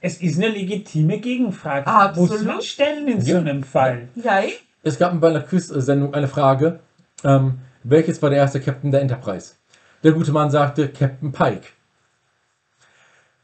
Es 0.01 0.17
ist 0.23 0.39
eine 0.39 0.49
legitime 0.49 1.19
Gegenfrage. 1.19 1.87
Absolut. 1.87 2.31
Muss 2.31 2.43
man 2.43 2.63
stellen 2.63 3.07
in 3.07 3.21
so 3.21 3.33
Ja. 3.33 3.39
einem 3.39 3.63
Fall. 3.63 4.09
Ja? 4.15 4.43
Es 4.83 4.99
gab 4.99 5.19
bei 5.21 5.29
einer 5.29 5.43
Quiz-Sendung 5.43 6.15
eine 6.15 6.27
Frage, 6.29 6.81
ähm, 7.23 7.59
welches 7.83 8.23
war 8.23 8.31
der 8.31 8.39
erste 8.39 8.61
Captain 8.61 8.91
der 8.91 9.03
Enterprise? 9.03 9.55
Der 10.03 10.13
gute 10.13 10.33
Mann 10.33 10.51
sagte 10.51 10.89
Captain 10.89 11.33
Pike. 11.33 11.67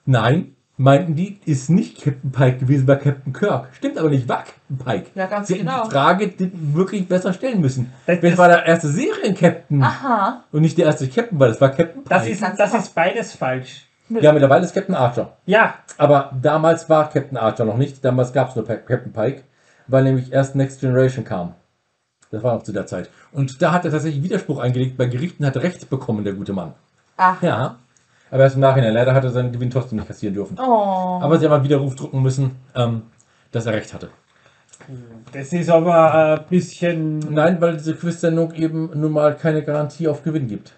Nein, 0.06 0.55
meinten 0.78 1.14
die, 1.14 1.40
ist 1.46 1.70
nicht 1.70 2.02
Captain 2.02 2.30
Pike 2.32 2.58
gewesen, 2.58 2.86
war 2.86 2.96
Captain 2.96 3.32
Kirk. 3.32 3.68
Stimmt 3.72 3.98
aber 3.98 4.10
nicht, 4.10 4.28
war 4.28 4.44
Captain 4.44 4.78
Pike. 4.78 5.06
Ja, 5.14 5.26
ganz 5.26 5.48
Sie 5.48 5.54
hätten 5.54 5.66
genau. 5.66 5.84
die 5.84 5.90
Frage 5.90 6.28
die 6.28 6.50
wirklich 6.74 7.08
besser 7.08 7.32
stellen 7.32 7.60
müssen. 7.60 7.92
Das- 8.06 8.18
Wer 8.20 8.36
war 8.38 8.48
der 8.48 8.66
erste 8.66 8.88
Serien-Captain? 8.88 9.82
Aha. 9.82 10.44
Und 10.52 10.60
nicht 10.62 10.76
der 10.78 10.86
erste 10.86 11.08
Captain, 11.08 11.38
weil 11.40 11.48
das 11.48 11.60
war 11.60 11.70
Captain 11.70 12.02
Pike. 12.04 12.08
Das 12.08 12.26
ist, 12.26 12.40
Ganz 12.42 12.58
das 12.58 12.74
ist 12.74 12.94
beides 12.94 13.32
falsch. 13.34 13.86
ja, 14.10 14.32
mittlerweile 14.32 14.64
ist 14.64 14.74
Captain 14.74 14.94
Archer. 14.94 15.36
Ja, 15.46 15.74
Aber 15.98 16.32
damals 16.40 16.88
war 16.90 17.08
Captain 17.10 17.38
Archer 17.38 17.64
noch 17.64 17.76
nicht. 17.78 18.04
Damals 18.04 18.32
gab 18.32 18.50
es 18.50 18.56
nur 18.56 18.66
Captain 18.66 19.12
Pike, 19.12 19.42
weil 19.86 20.04
nämlich 20.04 20.32
erst 20.32 20.54
Next 20.56 20.80
Generation 20.80 21.24
kam. 21.24 21.54
Das 22.30 22.42
war 22.42 22.54
noch 22.54 22.64
zu 22.64 22.72
der 22.72 22.86
Zeit. 22.86 23.08
Und 23.32 23.62
da 23.62 23.72
hat 23.72 23.84
er 23.84 23.92
tatsächlich 23.92 24.22
Widerspruch 24.22 24.58
eingelegt. 24.58 24.96
Bei 24.98 25.06
Gerichten 25.06 25.46
hat 25.46 25.56
er 25.56 25.62
Recht 25.62 25.88
bekommen, 25.88 26.24
der 26.24 26.34
gute 26.34 26.52
Mann. 26.52 26.74
Ach. 27.16 27.40
Ja. 27.40 27.76
Aber 28.30 28.42
erst 28.42 28.56
im 28.56 28.60
Nachhinein. 28.60 28.92
Leider 28.92 29.14
hat 29.14 29.24
er 29.24 29.30
seinen 29.30 29.52
Gewinn 29.52 29.70
trotzdem 29.70 29.98
nicht 29.98 30.08
kassieren 30.08 30.34
dürfen. 30.34 30.58
Oh. 30.58 31.18
Aber 31.22 31.38
sie 31.38 31.46
haben 31.46 31.52
einen 31.52 31.64
Widerruf 31.64 31.94
drucken 31.94 32.22
müssen, 32.22 32.56
ähm, 32.74 33.02
dass 33.52 33.66
er 33.66 33.72
Recht 33.72 33.94
hatte. 33.94 34.10
das 35.32 35.52
ist 35.52 35.70
aber 35.70 36.14
ein 36.14 36.46
bisschen. 36.48 37.18
Nein, 37.18 37.60
weil 37.60 37.76
diese 37.76 37.94
Quiz-Sendung 37.94 38.52
eben 38.54 38.90
nun 38.98 39.12
mal 39.12 39.34
keine 39.36 39.62
Garantie 39.62 40.08
auf 40.08 40.22
Gewinn 40.22 40.48
gibt. 40.48 40.72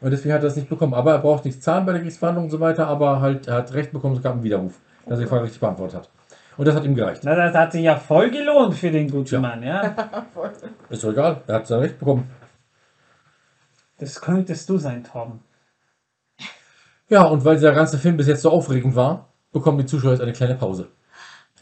Und 0.00 0.10
deswegen 0.10 0.34
hat 0.34 0.42
er 0.42 0.48
es 0.48 0.56
nicht 0.56 0.68
bekommen. 0.68 0.94
Aber 0.94 1.12
er 1.12 1.18
braucht 1.18 1.44
nichts 1.44 1.62
zahlen 1.62 1.86
bei 1.86 1.92
der 1.92 2.00
Gerichtsverhandlung 2.00 2.46
und 2.46 2.50
so 2.50 2.60
weiter. 2.60 2.88
Aber 2.88 3.20
halt, 3.20 3.46
er 3.46 3.54
hat 3.54 3.72
Recht 3.72 3.92
bekommen, 3.92 4.16
es 4.16 4.22
gab 4.22 4.32
einen 4.32 4.42
Widerruf, 4.42 4.80
dass 5.06 5.18
er 5.18 5.24
die 5.24 5.28
Frage 5.28 5.44
richtig 5.44 5.60
beantwortet 5.60 5.96
hat. 5.96 6.10
Und 6.56 6.68
das 6.68 6.74
hat 6.74 6.84
ihm 6.84 6.94
gereicht. 6.94 7.22
Na, 7.24 7.34
das 7.34 7.54
hat 7.54 7.72
sich 7.72 7.82
ja 7.82 7.96
voll 7.96 8.30
gelohnt 8.30 8.74
für 8.74 8.90
den 8.90 9.10
guten 9.10 9.34
Ja. 9.34 9.40
Mann, 9.40 9.62
ja. 9.62 9.82
Ist 10.90 11.02
doch 11.02 11.10
egal, 11.10 11.40
er 11.46 11.54
hat 11.56 11.66
sein 11.66 11.80
Recht 11.80 11.98
bekommen. 11.98 12.30
Das 13.98 14.20
könntest 14.20 14.68
du 14.68 14.78
sein, 14.78 15.02
Torben. 15.02 15.40
Ja, 17.08 17.24
und 17.24 17.44
weil 17.44 17.56
dieser 17.56 17.72
ganze 17.72 17.98
Film 17.98 18.16
bis 18.16 18.26
jetzt 18.26 18.42
so 18.42 18.50
aufregend 18.50 18.96
war, 18.96 19.28
bekommen 19.52 19.78
die 19.78 19.86
Zuschauer 19.86 20.12
jetzt 20.12 20.20
eine 20.22 20.32
kleine 20.32 20.54
Pause. 20.54 20.88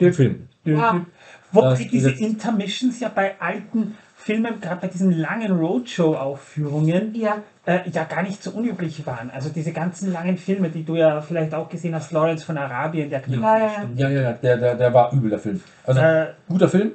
Den 0.00 0.12
Film. 0.12 0.48
Ja. 0.64 1.04
Wobei 1.52 1.70
Das- 1.70 1.78
diese 1.88 2.10
Intermissions 2.10 3.00
ja 3.00 3.10
bei 3.14 3.38
alten 3.40 3.96
Filmen, 4.16 4.60
gerade 4.60 4.80
bei 4.80 4.86
diesen 4.86 5.10
langen 5.10 5.50
Roadshow-Aufführungen, 6.22 7.14
Ja, 7.14 7.38
äh, 7.66 7.80
ja 7.90 8.04
gar 8.04 8.22
nicht 8.22 8.42
so 8.42 8.52
unüblich 8.52 9.04
waren. 9.06 9.30
Also 9.30 9.48
diese 9.50 9.72
ganzen 9.72 10.12
langen 10.12 10.38
Filme, 10.38 10.70
die 10.70 10.84
du 10.84 10.94
ja 10.96 11.20
vielleicht 11.20 11.54
auch 11.54 11.68
gesehen 11.68 11.94
hast, 11.94 12.12
Lawrence 12.12 12.44
von 12.44 12.56
Arabien, 12.56 13.10
der 13.10 13.20
knapp 13.20 13.40
Ja, 13.42 13.58
ja, 13.58 13.66
ja. 13.66 13.88
Ja, 13.96 14.08
ja, 14.08 14.20
ja, 14.22 14.32
der, 14.32 14.56
der, 14.56 14.74
der 14.76 14.94
war 14.94 15.12
übel, 15.12 15.30
der 15.30 15.38
Film. 15.40 15.60
Also, 15.84 16.00
Äh, 16.00 16.26
guter 16.48 16.68
Film, 16.68 16.92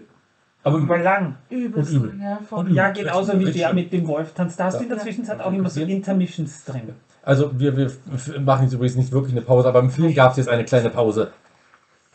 aber 0.64 0.78
übel. 0.78 0.86
überlang. 0.86 1.36
übelst. 1.50 1.94
Und 1.94 1.98
übel. 2.06 2.20
Ja. 2.22 2.40
Und 2.50 2.66
übel. 2.68 2.76
Ja, 2.78 2.90
genauso 2.92 3.40
wie 3.40 3.52
der 3.52 3.74
mit 3.74 3.92
dem 3.92 4.08
Wolftanz. 4.08 4.56
Da 4.56 4.66
hast 4.66 4.76
Ja. 4.76 4.80
du 4.80 4.84
in 4.86 4.90
der 4.90 4.98
Ja. 5.00 5.04
Zwischenzeit 5.04 5.42
auch 5.42 5.52
immer 5.52 5.70
so 5.70 5.82
Intermissions 5.82 6.64
drin. 6.64 6.94
Also, 7.28 7.60
wir, 7.60 7.76
wir 7.76 7.92
machen 8.40 8.64
jetzt 8.64 8.74
übrigens 8.74 8.96
nicht 8.96 9.12
wirklich 9.12 9.34
eine 9.34 9.42
Pause, 9.42 9.68
aber 9.68 9.80
im 9.80 9.90
Film 9.92 10.14
gab 10.16 10.32
es 10.32 10.38
jetzt 10.38 10.48
eine 10.48 10.64
kleine 10.64 10.90
Pause. 10.90 11.32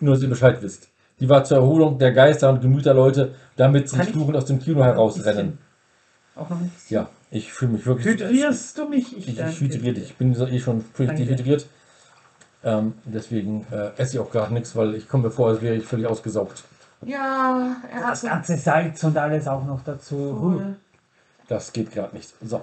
Nur, 0.01 0.15
dass 0.15 0.23
ihr 0.23 0.29
Bescheid 0.31 0.63
wisst. 0.63 0.89
Die 1.21 1.29
war 1.29 1.45
zur 1.45 1.59
Erholung 1.59 1.99
der 1.99 2.13
Geister 2.13 2.49
und 2.49 2.63
Gemüter 2.63 2.95
Leute, 2.95 3.35
damit 3.57 3.91
sie 3.91 4.01
ich- 4.01 4.09
fluchend 4.09 4.37
aus 4.39 4.47
dem 4.47 4.59
Kino 4.59 4.83
herausrennen. 4.83 5.59
Auch 6.35 6.49
noch 6.49 6.57
bisschen. 6.57 6.73
Ja, 6.89 7.09
ich 7.31 7.53
fühle 7.53 7.73
mich 7.73 7.85
wirklich. 7.85 8.07
Hydrierst 8.07 8.79
du 8.79 8.89
mich? 8.89 9.15
Ich, 9.19 9.29
ich 9.29 9.37
danke 9.37 9.61
hydriert, 9.61 9.99
ich 9.99 10.17
bin 10.17 10.35
so 10.35 10.47
eh 10.47 10.59
schon 10.59 10.81
völlig 10.95 11.15
dehydriert. 11.17 11.67
Ähm, 12.65 12.95
deswegen 13.05 13.67
äh, 13.71 13.91
esse 13.99 14.15
ich 14.17 14.19
auch 14.21 14.31
gerade 14.31 14.55
nichts, 14.55 14.75
weil 14.77 14.95
ich 14.95 15.09
komme 15.11 15.25
mir 15.25 15.31
vor, 15.31 15.49
als 15.51 15.61
wäre 15.61 15.75
ich 15.75 15.85
völlig 15.85 16.07
ausgesaugt. 16.07 16.63
Ja, 17.05 17.77
er 17.93 18.01
Das 18.09 18.23
hat 18.23 18.31
ganze 18.31 18.57
Salz 18.57 19.05
und 19.05 19.19
alles 19.19 19.47
auch 19.47 19.65
noch 19.67 19.83
dazu. 19.85 20.37
voll. 20.41 20.77
Das 21.49 21.71
geht 21.75 21.91
gerade 21.93 22.17
nicht. 22.17 22.33
So. 22.43 22.63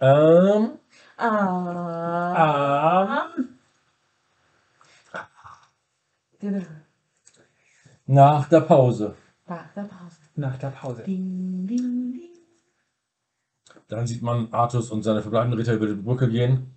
Ähm, 0.00 0.70
Ah. 1.18 2.34
Ah, 2.36 3.28
nach 8.06 8.48
der 8.48 8.60
Pause. 8.60 9.16
Nach 9.46 9.72
der 9.74 9.82
Pause. 9.82 10.16
nach 10.36 10.56
der 10.58 10.70
Pause. 10.70 11.02
Ding, 11.02 11.66
ding, 11.66 12.12
ding. 12.12 12.22
Dann 13.88 14.06
sieht 14.06 14.22
man 14.22 14.52
Artus 14.52 14.90
und 14.90 15.02
seine 15.02 15.22
verbleibenden 15.22 15.58
Ritter 15.58 15.74
über 15.74 15.86
die 15.86 15.94
Brücke 15.94 16.28
gehen. 16.28 16.74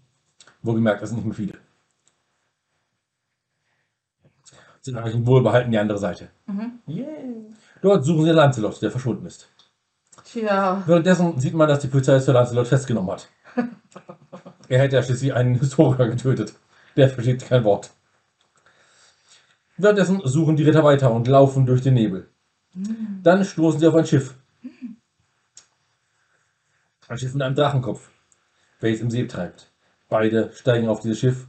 Wohlgemerkt, 0.63 1.01
das 1.01 1.09
sind 1.09 1.17
nicht 1.17 1.27
mehr 1.27 1.35
viele. 1.35 1.57
Sind 4.81 4.97
eigentlich 4.97 5.25
wohlbehalten 5.25 5.71
die 5.71 5.77
andere 5.77 5.99
Seite. 5.99 6.29
Yeah. 6.87 7.07
Dort 7.81 8.03
suchen 8.03 8.25
sie 8.25 8.31
Lancelot, 8.31 8.81
der 8.81 8.89
verschwunden 8.89 9.25
ist. 9.27 9.47
Tja, 10.25 10.81
Währenddessen 10.85 11.39
sieht 11.39 11.53
man, 11.53 11.67
dass 11.67 11.79
die 11.79 11.87
Polizei 11.87 12.19
Sir 12.19 12.33
Lancelot 12.33 12.67
festgenommen 12.67 13.11
hat. 13.11 13.27
er 14.69 14.79
hätte 14.79 14.95
ja 14.95 15.03
schließlich 15.03 15.33
einen 15.33 15.55
Historiker 15.55 16.07
getötet. 16.07 16.53
Der 16.95 17.09
versteht 17.09 17.45
kein 17.45 17.63
Wort. 17.63 17.91
Währenddessen 19.77 20.21
suchen 20.25 20.55
die 20.55 20.63
Ritter 20.63 20.83
weiter 20.83 21.11
und 21.11 21.27
laufen 21.27 21.65
durch 21.65 21.81
den 21.81 21.95
Nebel. 21.95 22.29
Dann 23.23 23.43
stoßen 23.43 23.79
sie 23.79 23.87
auf 23.87 23.95
ein 23.95 24.05
Schiff. 24.05 24.35
Ein 27.07 27.17
Schiff 27.17 27.33
mit 27.33 27.41
einem 27.41 27.55
Drachenkopf, 27.55 28.09
welches 28.79 29.01
im 29.01 29.11
See 29.11 29.25
treibt. 29.25 29.71
Beide 30.07 30.51
steigen 30.53 30.87
auf 30.87 31.01
dieses 31.01 31.19
Schiff 31.19 31.47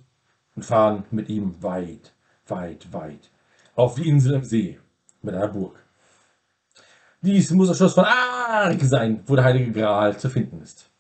und 0.57 0.65
fahren 0.65 1.05
mit 1.11 1.29
ihm 1.29 1.63
weit, 1.63 2.13
weit, 2.47 2.93
weit 2.93 3.31
auf 3.75 3.95
die 3.95 4.09
Insel 4.09 4.35
im 4.35 4.45
See 4.45 4.79
mit 5.23 5.35
einer 5.35 5.49
Burg. 5.49 5.83
Dies 7.21 7.51
muss 7.53 7.69
das 7.69 7.77
Schloss 7.77 7.95
von 7.95 8.05
Ark 8.05 8.81
sein, 8.83 9.23
wo 9.27 9.37
der 9.37 9.45
heilige 9.45 9.73
Gral 9.73 10.19
zu 10.19 10.29
finden 10.29 10.61
ist. 10.61 10.91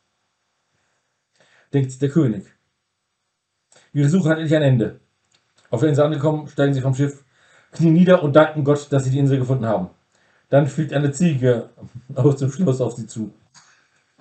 Denkt 1.73 2.01
der 2.03 2.09
König. 2.11 2.44
Ihre 3.93 4.09
Suche 4.09 4.28
hat 4.31 4.39
endlich 4.39 4.55
ein 4.57 4.62
Ende. 4.62 5.01
Auf 5.70 5.81
der 5.81 5.89
Insel 5.89 6.05
angekommen, 6.05 6.49
steigen 6.49 6.74
sie 6.74 6.81
vom 6.82 6.94
Schiff, 6.94 7.24
knien 7.73 7.94
nieder 7.94 8.23
und 8.23 8.35
danken 8.36 8.65
Gott, 8.65 8.93
dass 8.93 9.05
sie 9.05 9.11
die 9.11 9.19
Insel 9.19 9.39
gefunden 9.39 9.66
haben. 9.66 9.89
Dann 10.51 10.66
fliegt 10.66 10.93
eine 10.93 11.12
Ziege 11.12 11.70
aus 12.15 12.36
dem 12.36 12.51
Schloss 12.51 12.81
auf 12.81 12.93
sie 12.94 13.07
zu. 13.07 13.32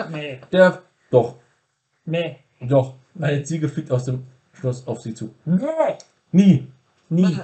Nee, 0.10 0.40
Der, 0.52 0.82
doch, 1.10 1.36
nee, 2.06 2.38
doch, 2.62 2.96
eine 3.20 3.44
Ziege 3.44 3.68
fliegt 3.70 3.92
aus 3.92 4.06
dem 4.06 4.26
Schloss 4.54 4.88
auf 4.88 5.02
sie 5.02 5.14
zu. 5.14 5.34
nee. 5.46 5.98
Nie, 6.34 6.70
Nie. 7.10 7.40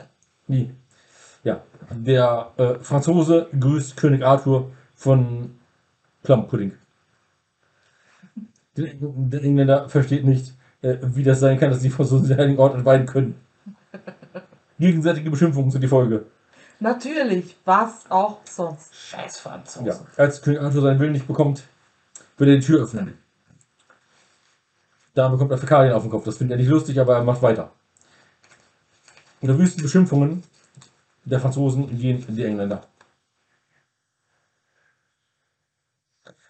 nie. 0.47 0.71
Ja, 1.43 1.61
der 1.91 2.51
äh, 2.57 2.75
Franzose 2.79 3.47
grüßt 3.59 3.97
König 3.97 4.23
Arthur 4.25 4.71
von 4.95 5.57
Plumpudding. 6.23 6.71
Der, 6.71 6.77
der 8.77 9.43
Engländer 9.43 9.89
versteht 9.89 10.23
nicht, 10.25 10.53
äh, 10.81 10.97
wie 11.01 11.23
das 11.23 11.39
sein 11.39 11.59
kann, 11.59 11.71
dass 11.71 11.81
die 11.81 11.89
Franzosen 11.89 12.27
den 12.27 12.37
heiligen 12.37 12.59
Ort 12.59 12.75
entweihen 12.75 13.05
können. 13.05 13.39
Gegenseitige 14.79 15.29
Beschimpfungen 15.31 15.71
sind 15.71 15.81
die 15.81 15.87
Folge. 15.87 16.25
natürlich, 16.79 17.55
was 17.65 18.09
auch 18.09 18.39
sonst. 18.45 18.93
Scheiß 18.95 19.35
Ja, 19.35 19.41
Franzosen. 19.51 20.07
als 20.15 20.41
König 20.41 20.61
Arthur 20.61 20.81
seinen 20.83 20.99
Willen 20.99 21.13
nicht 21.13 21.27
bekommt, 21.27 21.63
wird 22.37 22.49
er 22.51 22.55
die 22.57 22.65
Tür 22.65 22.83
öffnen. 22.83 23.17
Da 25.15 25.29
bekommt 25.29 25.49
er 25.51 25.57
Fäkalien 25.57 25.93
auf 25.93 26.03
den 26.03 26.11
Kopf. 26.11 26.25
Das 26.25 26.37
findet 26.37 26.55
er 26.55 26.59
nicht 26.61 26.69
lustig, 26.69 26.99
aber 26.99 27.15
er 27.15 27.23
macht 27.23 27.41
weiter. 27.41 27.71
Unter 29.41 29.57
wüsten 29.57 29.81
Beschimpfungen 29.81 30.43
der 31.25 31.39
Franzosen 31.39 31.97
gehen 31.97 32.23
die 32.27 32.43
Engländer. 32.43 32.81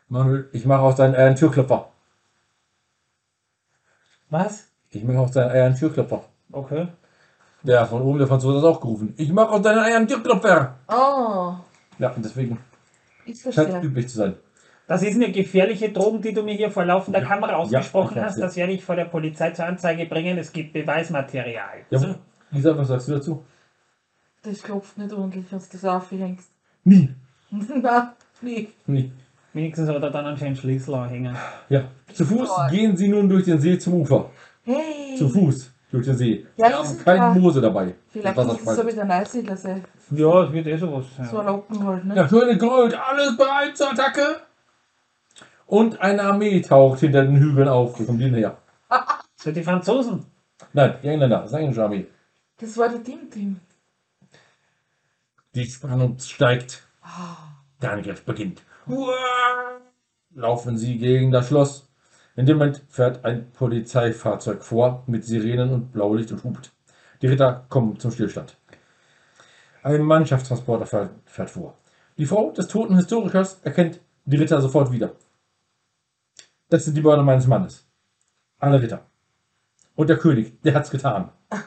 Manuel, 0.09 0.49
ich 0.53 0.65
mache 0.65 0.81
aus 0.81 0.95
deinen 0.95 1.15
Eiern 1.15 1.35
Türklopfer. 1.35 1.91
Was? 4.29 4.67
Ich 4.89 5.03
mache 5.03 5.19
aus 5.19 5.31
deinen 5.31 5.51
Eiern 5.51 5.75
Türklopfer. 5.75 6.23
Okay. 6.51 6.87
Der 7.63 7.85
von 7.85 8.01
oben, 8.01 8.19
der 8.19 8.27
Franzose, 8.27 8.57
hat 8.59 8.75
auch 8.75 8.79
gerufen. 8.81 9.13
Ich 9.17 9.31
mache 9.31 9.49
aus 9.49 9.61
deinen 9.61 9.79
Eiern 9.79 10.07
Türklopfer. 10.07 10.75
Oh, 10.87 11.55
Ja, 11.99 12.11
und 12.15 12.23
deswegen 12.23 12.57
ich 13.25 13.41
scheint 13.41 13.47
es 13.57 13.63
verstehe. 13.65 13.81
üblich 13.81 14.07
zu 14.09 14.17
sein. 14.17 14.35
Das 14.87 15.01
ist 15.03 15.15
eine 15.15 15.31
gefährliche 15.31 15.91
Drohung, 15.91 16.21
die 16.21 16.33
du 16.33 16.43
mir 16.43 16.53
hier 16.55 16.71
vor 16.71 16.85
laufender 16.85 17.19
Ja. 17.19 17.27
Kamera 17.27 17.51
Ja, 17.51 17.57
ausgesprochen 17.57 18.15
weiß, 18.15 18.23
hast. 18.23 18.37
ja. 18.37 18.45
Das 18.45 18.55
werde 18.55 18.71
ich 18.71 18.83
vor 18.85 18.95
der 18.95 19.05
Polizei 19.05 19.51
zur 19.51 19.65
Anzeige 19.65 20.05
bringen. 20.05 20.37
Es 20.37 20.53
gibt 20.53 20.71
Beweismaterial. 20.73 21.79
Ja, 21.89 22.15
Lisa, 22.51 22.77
was 22.77 22.87
sagst 22.87 23.07
du 23.09 23.11
dazu? 23.13 23.43
Das 24.43 24.63
klopft 24.63 24.97
nicht 24.97 25.11
ordentlich, 25.11 25.45
was 25.51 25.67
du 25.67 25.77
so 25.77 25.89
aufhängst. 25.89 26.49
Nie. 26.85 27.09
Na, 27.51 28.13
nee. 28.41 28.69
Nie. 28.85 29.11
Wenigstens 29.57 29.89
hat 29.89 30.03
er 30.03 30.11
dann 30.11 30.25
anscheinend 30.25 30.59
Schlüssel 30.59 30.93
anhängen. 30.93 31.35
Ja. 31.69 31.85
Zu 32.13 32.25
Fuß 32.25 32.47
Gott. 32.47 32.69
gehen 32.69 32.95
sie 32.95 33.07
nun 33.07 33.27
durch 33.27 33.45
den 33.45 33.59
See 33.59 33.79
zum 33.79 33.95
Ufer. 33.95 34.29
Hey. 34.63 35.15
Zu 35.17 35.29
Fuß 35.29 35.71
durch 35.89 36.05
den 36.05 36.15
See. 36.15 36.45
Ja, 36.57 36.83
Sie 36.83 36.93
ist 36.93 37.03
kein 37.03 37.41
Mose 37.41 37.59
dabei. 37.59 37.95
Vielleicht 38.09 38.37
Das 38.37 38.53
ist 38.53 38.67
es 38.67 38.75
so 38.75 38.85
wie 38.87 38.93
der 38.93 39.05
Neusiedlersee. 39.05 39.81
Ja, 40.11 40.43
es 40.43 40.51
wird 40.53 40.67
eh 40.67 40.77
sowas 40.77 41.05
sein. 41.17 41.27
So 41.27 41.41
locken 41.41 41.83
halt, 41.83 42.05
ne? 42.05 42.13
Der 42.13 42.27
König 42.27 42.59
grollt, 42.59 42.93
alles 42.93 43.35
bereit 43.35 43.75
zur 43.75 43.91
Attacke. 43.91 44.41
Und 45.65 45.99
eine 46.01 46.21
Armee 46.21 46.61
taucht 46.61 46.99
hinter 46.99 47.23
den 47.23 47.37
Hügeln 47.37 47.67
auf. 47.67 47.99
Wo 47.99 48.03
kommen 48.03 48.19
die 48.19 48.25
denn 48.25 48.35
her? 48.35 48.57
So 49.37 49.51
die 49.51 49.63
Franzosen. 49.63 50.23
Nein, 50.73 50.93
die 51.01 51.07
Engländer. 51.07 51.39
Das 51.39 51.47
ist 51.49 51.53
eine 51.55 51.63
englische 51.63 51.83
Armee. 51.83 52.05
Das 52.59 52.77
war 52.77 52.89
der 52.89 53.03
Team-Team. 53.03 53.59
Die 55.55 55.65
Spannung 55.65 56.19
steigt. 56.19 56.87
Der 57.81 57.93
Angriff 57.93 58.23
beginnt. 58.23 58.61
Laufen 60.33 60.77
sie 60.77 60.97
gegen 60.97 61.31
das 61.31 61.47
Schloss. 61.47 61.89
In 62.35 62.45
dem 62.45 62.57
Moment 62.57 62.83
fährt 62.89 63.25
ein 63.25 63.51
Polizeifahrzeug 63.51 64.63
vor 64.63 65.03
mit 65.07 65.25
Sirenen 65.25 65.71
und 65.73 65.91
Blaulicht 65.91 66.31
und 66.31 66.43
hupt. 66.43 66.71
Die 67.21 67.27
Ritter 67.27 67.65
kommen 67.69 67.99
zum 67.99 68.11
Stillstand. 68.11 68.55
Ein 69.83 70.03
Mannschaftstransporter 70.03 70.85
fährt, 70.85 71.11
fährt 71.25 71.49
vor. 71.49 71.75
Die 72.17 72.25
Frau 72.25 72.51
des 72.51 72.67
toten 72.67 72.95
Historikers 72.95 73.59
erkennt 73.63 73.99
die 74.25 74.37
Ritter 74.37 74.61
sofort 74.61 74.91
wieder. 74.91 75.11
Das 76.69 76.85
sind 76.85 76.95
die 76.95 77.01
Mörder 77.01 77.23
meines 77.23 77.47
Mannes. 77.47 77.87
Alle 78.59 78.81
Ritter. 78.81 79.05
Und 79.95 80.09
der 80.09 80.17
König, 80.17 80.61
der 80.61 80.75
hat's 80.75 80.91
getan. 80.91 81.31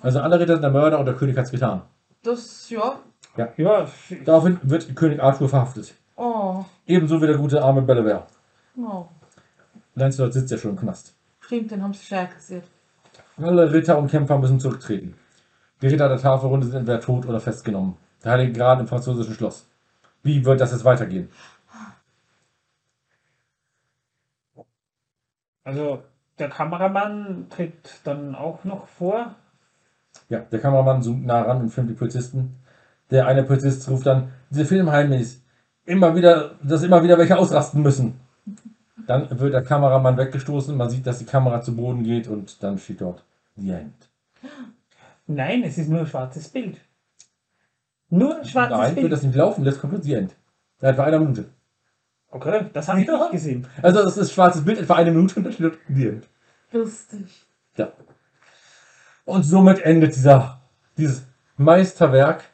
Also 0.00 0.20
alle 0.20 0.40
Ritter 0.40 0.54
sind 0.54 0.62
der 0.62 0.70
Mörder 0.70 0.98
und 0.98 1.04
der 1.04 1.14
König 1.14 1.36
hat's 1.36 1.50
getan. 1.50 1.82
Das, 2.22 2.70
ja. 2.70 3.00
Ja, 3.36 3.86
Daraufhin 4.24 4.58
wird 4.62 4.96
König 4.96 5.22
Arthur 5.22 5.48
verhaftet. 5.48 5.94
Oh. 6.24 6.64
Ebenso 6.86 7.20
wie 7.20 7.26
der 7.26 7.36
gute 7.36 7.60
arme 7.60 7.82
Bellever. 7.82 8.28
oh. 8.78 9.06
Lancelot 9.96 10.32
sitzt 10.32 10.52
ja 10.52 10.56
schon 10.56 10.70
im 10.70 10.76
Knast. 10.76 11.16
Stimmt, 11.40 11.72
den 11.72 11.82
haben 11.82 11.92
sie 11.92 12.06
schon 12.06 12.30
kassiert. 12.30 12.64
Alle 13.38 13.72
Ritter 13.72 13.98
und 13.98 14.08
Kämpfer 14.08 14.38
müssen 14.38 14.60
zurücktreten. 14.60 15.16
Die 15.80 15.88
Ritter 15.88 16.08
der 16.08 16.18
Tafelrunde 16.18 16.68
sind 16.68 16.76
entweder 16.76 17.00
tot 17.00 17.26
oder 17.26 17.40
festgenommen. 17.40 17.96
Der 18.22 18.32
Heilige 18.32 18.52
Grad 18.52 18.78
im 18.78 18.86
französischen 18.86 19.34
Schloss. 19.34 19.66
Wie 20.22 20.44
wird 20.44 20.60
das 20.60 20.70
jetzt 20.70 20.84
weitergehen? 20.84 21.28
also 25.64 26.04
der 26.38 26.50
Kameramann 26.50 27.46
tritt 27.50 28.00
dann 28.04 28.36
auch 28.36 28.62
noch 28.62 28.86
vor. 28.86 29.34
Ja, 30.28 30.38
der 30.38 30.60
Kameramann 30.60 31.02
zoomt 31.02 31.26
nah 31.26 31.42
ran 31.42 31.62
und 31.62 31.70
filmt 31.70 31.90
die 31.90 31.94
Polizisten. 31.94 32.60
Der 33.10 33.26
eine 33.26 33.42
Polizist 33.42 33.88
ruft 33.88 34.06
dann, 34.06 34.32
diese 34.50 34.64
Filmheimnis, 34.64 35.41
immer 35.84 36.14
wieder, 36.14 36.52
dass 36.62 36.82
immer 36.82 37.02
wieder 37.02 37.18
welche 37.18 37.36
ausrasten 37.36 37.82
müssen. 37.82 38.20
Dann 39.06 39.38
wird 39.38 39.52
der 39.52 39.62
Kameramann 39.62 40.16
weggestoßen, 40.16 40.76
man 40.76 40.90
sieht, 40.90 41.06
dass 41.06 41.18
die 41.18 41.24
Kamera 41.24 41.60
zu 41.60 41.74
Boden 41.74 42.04
geht 42.04 42.28
und 42.28 42.62
dann 42.62 42.78
steht 42.78 43.00
dort 43.00 43.24
The 43.56 43.70
End. 43.70 44.08
Nein, 45.26 45.62
es 45.64 45.78
ist 45.78 45.88
nur 45.88 46.00
ein 46.00 46.06
schwarzes 46.06 46.48
Bild. 46.48 46.78
Nur 48.10 48.38
ein 48.38 48.44
schwarzes 48.44 48.76
Nein, 48.76 48.94
Bild. 48.94 49.04
wird 49.04 49.12
das 49.12 49.22
nicht 49.22 49.34
laufen, 49.34 49.64
das 49.64 49.80
kommt 49.80 50.04
The 50.04 50.14
End. 50.14 50.34
Ja, 50.80 50.90
etwa 50.90 51.04
eine 51.04 51.18
Minute. 51.18 51.46
Okay, 52.30 52.66
das 52.72 52.88
habe 52.88 53.00
ich 53.00 53.08
nicht 53.08 53.30
gesehen. 53.30 53.66
Also 53.82 54.02
das 54.02 54.16
ist 54.16 54.32
schwarzes 54.32 54.64
Bild, 54.64 54.78
etwa 54.78 54.94
eine 54.94 55.10
Minute 55.10 55.36
und 55.36 55.44
da 55.44 55.52
steht 55.52 55.78
The 55.88 56.08
End. 56.08 56.28
Lustig. 56.72 57.46
Ja. 57.76 57.92
Und 59.24 59.42
somit 59.44 59.80
endet 59.80 60.14
dieser, 60.14 60.60
dieses 60.96 61.22
Meisterwerk 61.56 62.44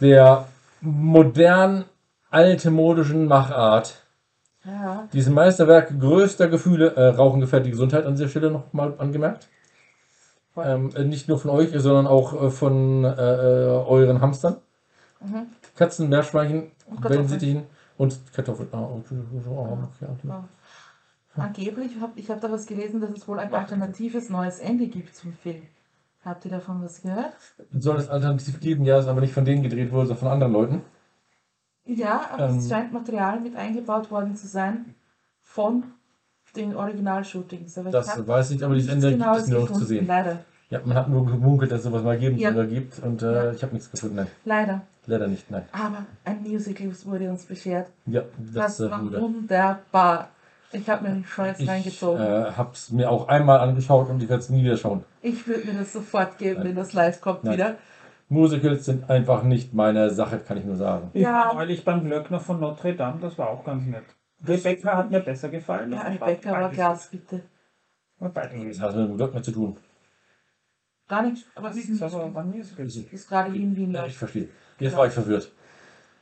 der 0.00 0.46
modern 0.80 1.84
altmodischen 2.30 3.26
Machart. 3.26 4.06
Ja. 4.64 5.08
Dieses 5.12 5.32
Meisterwerk 5.32 5.98
größter 5.98 6.48
Gefühle, 6.48 6.94
äh, 6.94 7.06
Rauchen 7.08 7.40
gefährdet 7.40 7.66
die 7.66 7.70
Gesundheit 7.72 8.06
an 8.06 8.14
dieser 8.14 8.28
Stelle 8.28 8.50
nochmal 8.50 8.94
angemerkt. 8.98 9.48
Ähm, 10.56 10.90
äh, 10.94 11.04
nicht 11.04 11.28
nur 11.28 11.38
von 11.38 11.50
euch, 11.50 11.70
sondern 11.74 12.06
auch 12.06 12.42
äh, 12.42 12.50
von 12.50 13.04
äh, 13.04 13.08
äh, 13.08 13.84
euren 13.86 14.20
Hamstern. 14.20 14.56
Mhm. 15.20 15.46
Katzen, 15.76 16.08
Meerschweinchen. 16.08 16.72
Wellensittichen 17.02 17.64
und 17.96 18.18
Kartoffeln. 18.32 18.68
Ah, 18.72 18.80
oh, 18.80 19.00
okay. 19.00 20.06
Ja. 20.24 20.44
Angeblich, 21.36 21.92
hab, 22.00 22.16
ich 22.16 22.28
habe 22.28 22.40
da 22.40 22.50
was 22.50 22.66
gelesen, 22.66 23.00
dass 23.00 23.10
es 23.10 23.28
wohl 23.28 23.38
ein 23.38 23.54
alternatives 23.54 24.30
neues 24.30 24.58
Ende 24.58 24.88
gibt 24.88 25.14
zum 25.14 25.32
Film. 25.32 25.62
Habt 26.24 26.44
ihr 26.44 26.50
davon 26.50 26.82
was 26.82 27.02
gehört? 27.02 27.32
Soll 27.72 27.96
es 27.96 28.08
alternativ 28.08 28.60
geben? 28.60 28.84
Ja, 28.84 28.98
ist 28.98 29.06
aber 29.06 29.20
nicht 29.20 29.32
von 29.32 29.44
denen 29.44 29.62
gedreht 29.62 29.92
worden, 29.92 30.08
sondern 30.08 30.18
von 30.18 30.28
anderen 30.28 30.52
Leuten. 30.52 30.82
Ja, 31.84 32.30
aber 32.32 32.48
Ähm. 32.50 32.58
es 32.58 32.68
scheint 32.68 32.92
Material 32.92 33.40
mit 33.40 33.56
eingebaut 33.56 34.10
worden 34.10 34.36
zu 34.36 34.46
sein 34.46 34.94
von 35.42 35.84
den 36.56 36.74
Originalshootings. 36.76 37.76
Ich 37.76 37.84
Das 37.90 38.26
weiß 38.26 38.50
ich, 38.52 38.64
aber 38.64 38.74
dieses 38.74 38.92
Ende 38.92 39.08
gibt 39.10 39.20
Genaues 39.20 39.42
es 39.42 39.48
nirgends 39.48 39.66
zu 39.72 39.78
gefunden, 39.80 39.88
sehen. 39.88 40.06
Leider. 40.06 40.38
Ja, 40.68 40.80
man 40.84 40.96
hat 40.96 41.08
nur 41.08 41.26
gemunkelt, 41.26 41.70
dass 41.72 41.78
es 41.80 41.84
sowas 41.84 42.02
mal 42.04 42.18
geben 42.18 42.38
Ja. 42.38 42.50
oder 42.50 42.66
gibt 42.66 42.98
und 43.00 43.22
äh, 43.22 43.32
Ja. 43.46 43.50
ich 43.52 43.62
habe 43.62 43.72
nichts 43.72 43.90
gefunden. 43.90 44.16
Nein, 44.16 44.26
Leider. 44.44 44.80
leider 45.06 45.26
nicht. 45.26 45.50
Nein. 45.50 45.62
Aber 45.72 46.04
ein 46.24 46.42
Musical 46.42 46.92
wurde 47.04 47.28
uns 47.30 47.44
beschert. 47.44 47.88
Ja, 48.06 48.22
Das, 48.54 48.76
das, 48.76 48.90
war 48.90 49.02
wurde. 49.02 49.20
wunderbar. 49.20 50.28
Ich 50.72 50.88
habe 50.88 51.08
mir 51.08 51.14
den 51.14 51.24
Scheiß 51.24 51.58
Ich 51.58 51.68
reingezogen. 51.68 52.22
äh, 52.22 52.52
habe 52.56 52.70
es 52.74 52.90
mir 52.90 53.10
auch 53.10 53.26
einmal 53.26 53.58
angeschaut 53.58 54.08
und 54.08 54.22
ich 54.22 54.28
werde 54.28 54.42
es 54.42 54.50
nie 54.50 54.62
wieder 54.62 54.76
schauen. 54.76 55.02
Ich 55.22 55.44
würde 55.48 55.66
mir 55.66 55.78
das 55.80 55.92
sofort 55.92 56.38
geben, 56.38 56.58
Nein. 56.60 56.68
wenn 56.68 56.76
das 56.76 56.92
live 56.92 57.20
kommt 57.20 57.42
Nein. 57.42 57.54
wieder. 57.54 57.74
Musicals 58.30 58.84
sind 58.84 59.10
einfach 59.10 59.42
nicht 59.42 59.74
meine 59.74 60.08
Sache, 60.10 60.38
kann 60.38 60.56
ich 60.56 60.64
nur 60.64 60.76
sagen. 60.76 61.10
Ich 61.12 61.22
Ja. 61.22 61.46
war 61.48 61.54
neulich 61.54 61.84
beim 61.84 62.04
Glöckner 62.04 62.38
von 62.40 62.60
Notre 62.60 62.94
Dame, 62.94 63.18
das 63.20 63.36
war 63.36 63.50
auch 63.50 63.64
ganz 63.64 63.84
nett. 63.86 64.04
Rebecca 64.46 64.96
hat 64.96 65.10
mir 65.10 65.20
besser 65.20 65.48
gefallen. 65.48 65.92
Ja, 65.92 66.02
Rebecca 66.02 66.52
war 66.52 66.70
Glas, 66.70 67.08
bitte. 67.10 67.42
war 68.20 68.30
beides 68.30 68.78
Das 68.78 68.80
hat 68.88 68.96
mit 68.96 69.08
dem 69.08 69.16
Glück 69.16 69.34
mehr 69.34 69.42
zu 69.42 69.50
tun. 69.52 69.76
Gar 71.08 71.22
nichts, 71.22 71.44
aber 71.56 71.70
es 71.70 71.76
ist, 71.76 71.88
Musical. 72.00 72.86
ist 73.10 73.28
gerade 73.28 73.54
in 73.56 73.74
Wien. 73.76 73.92
Ja, 73.92 74.06
ich 74.06 74.16
verstehe. 74.16 74.48
Jetzt 74.78 74.96
war 74.96 75.06
ich 75.08 75.12
verwirrt. 75.12 75.50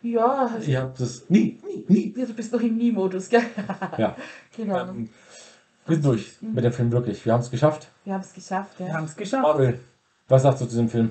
Ja, 0.00 0.50
Ich 0.60 0.76
habe 0.76 0.94
das 0.96 1.28
nie, 1.28 1.60
nie, 1.66 1.84
nie. 1.88 2.14
ja, 2.16 2.24
du 2.24 2.32
bist 2.32 2.52
noch 2.52 2.60
im 2.60 2.76
Nie-Modus, 2.78 3.28
gell? 3.28 3.42
Ja, 3.98 4.16
genau. 4.56 4.88
ähm, 4.88 5.10
wir 5.86 5.96
sind 5.96 6.04
durch 6.06 6.38
mit 6.40 6.64
dem 6.64 6.72
Film 6.72 6.90
wirklich. 6.90 7.24
Wir 7.26 7.32
haben 7.34 7.40
es 7.40 7.50
geschafft. 7.50 7.88
Wir 8.04 8.14
haben 8.14 8.20
es 8.22 8.32
geschafft, 8.32 8.78
Wir 8.78 8.86
ja. 8.86 8.94
haben 8.94 9.04
es 9.04 9.14
geschafft. 9.16 9.42
Manuel, 9.42 9.78
was 10.28 10.42
sagst 10.42 10.60
du 10.60 10.64
zu 10.64 10.70
diesem 10.70 10.88
Film? 10.88 11.10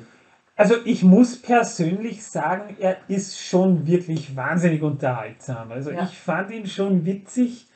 Also 0.57 0.73
ich 0.85 1.03
muss 1.03 1.39
persönlich 1.39 2.25
sagen, 2.25 2.75
er 2.79 2.97
ist 3.07 3.39
schon 3.39 3.85
wirklich 3.85 4.35
wahnsinnig 4.35 4.81
unterhaltsam. 4.81 5.71
Also 5.71 5.91
Ja. 5.91 6.03
ich 6.03 6.17
fand 6.17 6.49
ihn 6.51 6.65
schon 6.65 7.05
witzig 7.05 7.67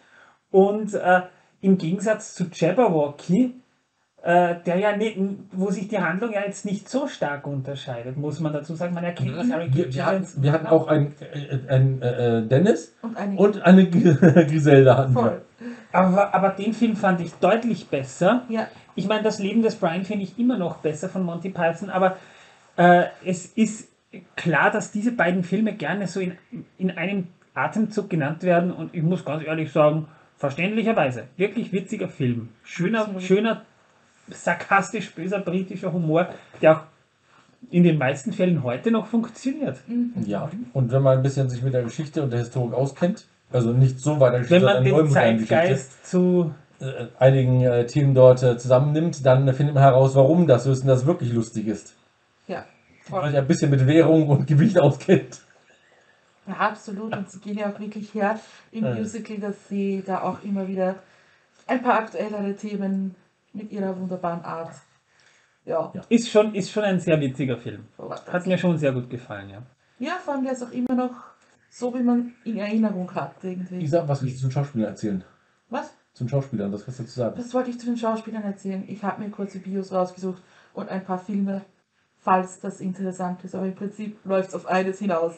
und 0.50 0.94
äh, 0.96 1.22
im 1.62 1.78
Gegensatz 1.78 2.34
zu 2.34 2.46
Jabberwocky, 2.52 3.54
äh, 4.24 4.56
der 4.66 4.78
ja 4.78 4.98
nicht, 4.98 5.18
wo 5.52 5.70
sich 5.70 5.88
die 5.90 6.00
Handlung 6.00 6.34
ja 6.34 6.42
jetzt 6.46 6.66
nicht 6.66 6.90
so 6.90 7.08
stark 7.08 7.46
unterscheidet, 7.46 8.18
muss 8.18 8.40
man 8.40 8.52
dazu 8.52 8.74
sagen. 8.74 8.94
Man 8.96 9.04
erkennt 9.04 9.36
das 9.38 9.52
Harry 9.52 9.70
Wir, 9.74 9.94
wir, 9.94 10.06
hatten, 10.06 10.24
Gibbons- 10.24 10.42
wir 10.42 10.52
hatten 10.52 10.66
auch 10.68 10.88
einen, 10.88 11.14
äh, 11.20 11.72
einen 11.72 12.02
äh, 12.02 12.48
Dennis 12.48 12.96
Und 13.04 13.16
eine 13.16 13.38
und 13.38 13.62
eine 13.62 13.88
Griselda 13.90 14.98
hatten 14.98 15.14
wir. 15.14 15.22
voll. 15.22 15.42
aber, 15.92 16.34
aber 16.34 16.50
den 16.50 16.74
Film 16.74 16.96
fand 16.96 17.22
ich 17.22 17.32
deutlich 17.36 17.88
besser. 17.90 18.42
Ja, 18.50 18.68
Ich 18.96 19.08
meine, 19.08 19.22
das 19.24 19.38
Leben 19.40 19.62
des 19.62 19.76
Brian 19.76 20.04
finde 20.04 20.24
ich 20.24 20.38
immer 20.40 20.58
noch 20.58 20.78
besser 20.78 21.10
von 21.10 21.24
Monty 21.24 21.50
Python, 21.50 21.90
aber 21.92 22.18
äh, 22.78 23.06
es 23.26 23.46
ist 23.46 23.90
klar, 24.36 24.72
dass 24.72 24.92
diese 24.92 25.12
beiden 25.12 25.44
Filme 25.44 25.74
gerne 25.74 26.08
so 26.08 26.20
in, 26.20 26.38
in 26.78 26.92
einem 26.92 27.28
Atemzug 27.54 28.10
genannt 28.10 28.44
werden 28.44 28.72
und 28.72 28.94
ich 28.94 29.04
muss 29.04 29.26
ganz 29.26 29.44
ehrlich 29.44 29.72
sagen, 29.72 30.08
verständlicherweise, 30.38 31.26
wirklich 31.38 31.72
witziger 31.72 32.08
Film. 32.08 32.50
Schöner, 32.64 33.08
schöner, 33.20 33.62
sarkastisch 34.30 35.12
böser 35.12 35.40
britischer 35.40 35.94
Humor, 35.94 36.30
der 36.62 36.78
auch 36.78 36.84
in 37.70 37.84
den 37.84 37.98
meisten 37.98 38.34
Fällen 38.34 38.64
heute 38.64 38.90
noch 38.90 39.06
funktioniert. 39.06 39.78
Ja, 40.26 40.50
und 40.74 40.92
wenn 40.92 41.04
man 41.04 41.18
ein 41.18 41.24
bisschen 41.24 41.50
sich 41.50 41.62
mit 41.62 41.74
der 41.74 41.84
Geschichte 41.84 42.24
und 42.24 42.32
der 42.32 42.40
Historik 42.40 42.74
auskennt, 42.74 43.28
also 43.52 43.72
nicht 43.72 44.00
so 44.00 44.20
weit 44.20 44.34
der 44.34 44.40
Geschichte, 44.42 44.66
Wenn 44.66 44.84
man 44.84 44.84
sondern 44.84 45.06
den 45.06 45.14
Zeitgeist 45.14 46.08
zu 46.08 46.56
äh, 46.80 47.06
einigen 47.20 47.62
äh, 47.62 47.86
Themen 47.86 48.16
dort 48.16 48.42
äh, 48.42 48.58
zusammennimmt, 48.58 49.26
dann 49.26 49.54
findet 49.54 49.76
man 49.76 49.84
heraus, 49.84 50.16
warum 50.16 50.48
das 50.48 50.64
so 50.64 50.72
ist 50.72 50.82
und 50.82 50.88
das 50.88 51.06
wirklich 51.06 51.32
lustig 51.34 51.68
ist. 51.68 51.96
Voll. 53.04 53.28
sich 53.30 53.38
ein 53.38 53.48
bisschen 53.48 53.70
mit 53.72 53.86
Währung 53.86 54.28
und 54.30 54.48
Gewicht 54.48 54.80
auskennt. 54.80 55.42
ja, 56.48 56.54
absolut. 56.56 57.16
Und 57.16 57.30
sie 57.30 57.40
gehen 57.40 57.58
ja 57.58 57.72
auch 57.72 57.80
wirklich 57.80 58.14
her 58.14 58.40
im 58.72 58.86
Ja. 58.86 58.94
Musical, 58.96 59.38
dass 59.38 59.68
sie 59.70 60.04
da 60.06 60.22
auch 60.22 60.44
immer 60.44 60.68
wieder 60.68 60.96
ein 61.68 61.82
paar 61.82 62.00
aktuellere 62.00 62.56
Themen 62.56 63.16
mit 63.54 63.72
ihrer 63.72 63.98
wunderbaren 64.00 64.44
Art. 64.44 64.74
Ja, 65.66 65.92
Ja. 65.94 66.02
ist 66.10 66.30
schon, 66.30 66.56
ist 66.56 66.72
schon 66.72 66.84
ein 66.84 67.00
sehr 67.00 67.20
witziger 67.20 67.58
Film. 67.58 67.86
verwaltet. 67.96 68.34
Hat 68.34 68.48
mir 68.48 68.58
schon 68.58 68.78
sehr 68.78 68.92
gut 68.92 69.10
gefallen, 69.10 69.50
ja. 69.50 69.62
Ja, 70.00 70.14
vor 70.24 70.34
allem 70.34 70.44
der 70.44 70.54
ist 70.54 70.64
auch 70.64 70.72
immer 70.72 70.96
noch 70.96 71.14
so, 71.70 71.94
wie 71.94 72.02
man 72.04 72.34
in 72.44 72.58
Erinnerung 72.58 73.14
hat, 73.14 73.36
irgendwie. 73.44 73.80
Isa, 73.82 74.08
was 74.08 74.22
willst 74.24 74.38
du 74.38 74.42
zu 74.42 74.48
den 74.48 74.52
Schauspielern 74.54 74.90
erzählen? 74.90 75.24
Was? 75.70 75.94
Zu 76.14 76.24
den 76.24 76.30
Schauspielern, 76.30 76.74
was 76.74 76.84
kannst 76.84 77.00
du 77.00 77.04
dazu 77.04 77.16
sagen? 77.20 77.38
Was 77.38 77.54
wollte 77.54 77.70
ich 77.70 77.80
zu 77.80 77.86
den 77.86 77.98
Schauspielern 77.98 78.44
erzählen? 78.44 78.84
Ich 78.88 79.04
habe 79.04 79.22
mir 79.22 79.30
kurze 79.30 79.60
Bios 79.60 79.92
rausgesucht 79.94 80.42
und 80.74 80.90
ein 80.90 81.04
paar 81.06 81.20
Filme, 81.20 81.62
falls 82.22 82.60
das 82.60 82.80
interessant 82.82 83.44
ist. 83.44 83.56
Aber 83.56 83.66
im 83.66 83.76
Prinzip 83.76 84.18
läuft 84.26 84.50
es 84.50 84.56
auf 84.56 84.66
eines 84.68 85.00
hinaus. 85.00 85.34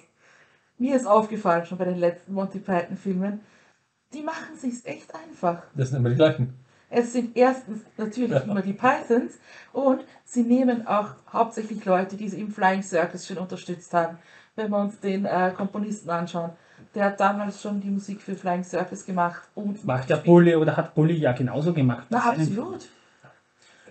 Mir 0.77 0.95
ist 0.95 1.05
aufgefallen, 1.07 1.65
schon 1.65 1.77
bei 1.77 1.85
den 1.85 1.97
letzten 1.99 2.33
Monty 2.33 2.59
Python-Filmen, 2.59 3.39
die 4.13 4.21
machen 4.21 4.55
sich's 4.57 4.83
echt 4.85 5.13
einfach. 5.15 5.63
Das 5.75 5.89
sind 5.89 5.99
immer 5.99 6.09
die 6.09 6.15
gleichen. 6.15 6.53
Es 6.89 7.13
sind 7.13 7.35
erstens 7.35 7.79
natürlich 7.97 8.31
Ja. 8.31 8.39
immer 8.39 8.61
die 8.61 8.73
Pythons 8.73 9.33
und 9.71 10.01
sie 10.25 10.43
nehmen 10.43 10.85
auch 10.85 11.09
hauptsächlich 11.31 11.83
Leute, 11.85 12.15
die 12.17 12.29
sie 12.29 12.39
im 12.39 12.51
Flying 12.51 12.83
Circus 12.83 13.25
schon 13.25 13.37
unterstützt 13.39 13.91
haben. 13.93 14.17
Wenn 14.55 14.69
wir 14.69 14.77
uns 14.77 14.99
den 14.99 15.25
äh, 15.25 15.51
Komponisten 15.55 16.09
anschauen, 16.11 16.51
der 16.93 17.05
hat 17.05 17.19
damals 17.19 17.59
schon 17.61 17.81
die 17.81 17.89
Musik 17.89 18.21
für 18.21 18.35
Flying 18.35 18.63
Circus 18.63 19.03
gemacht 19.05 19.41
und 19.55 19.83
Macht 19.83 20.09
der 20.09 20.17
Bulli 20.17 20.55
oder 20.55 20.77
hat 20.77 20.93
Bulli 20.93 21.15
ja 21.15 21.31
genauso 21.31 21.73
gemacht. 21.73 22.05
Na, 22.11 22.19
absolut. 22.19 22.85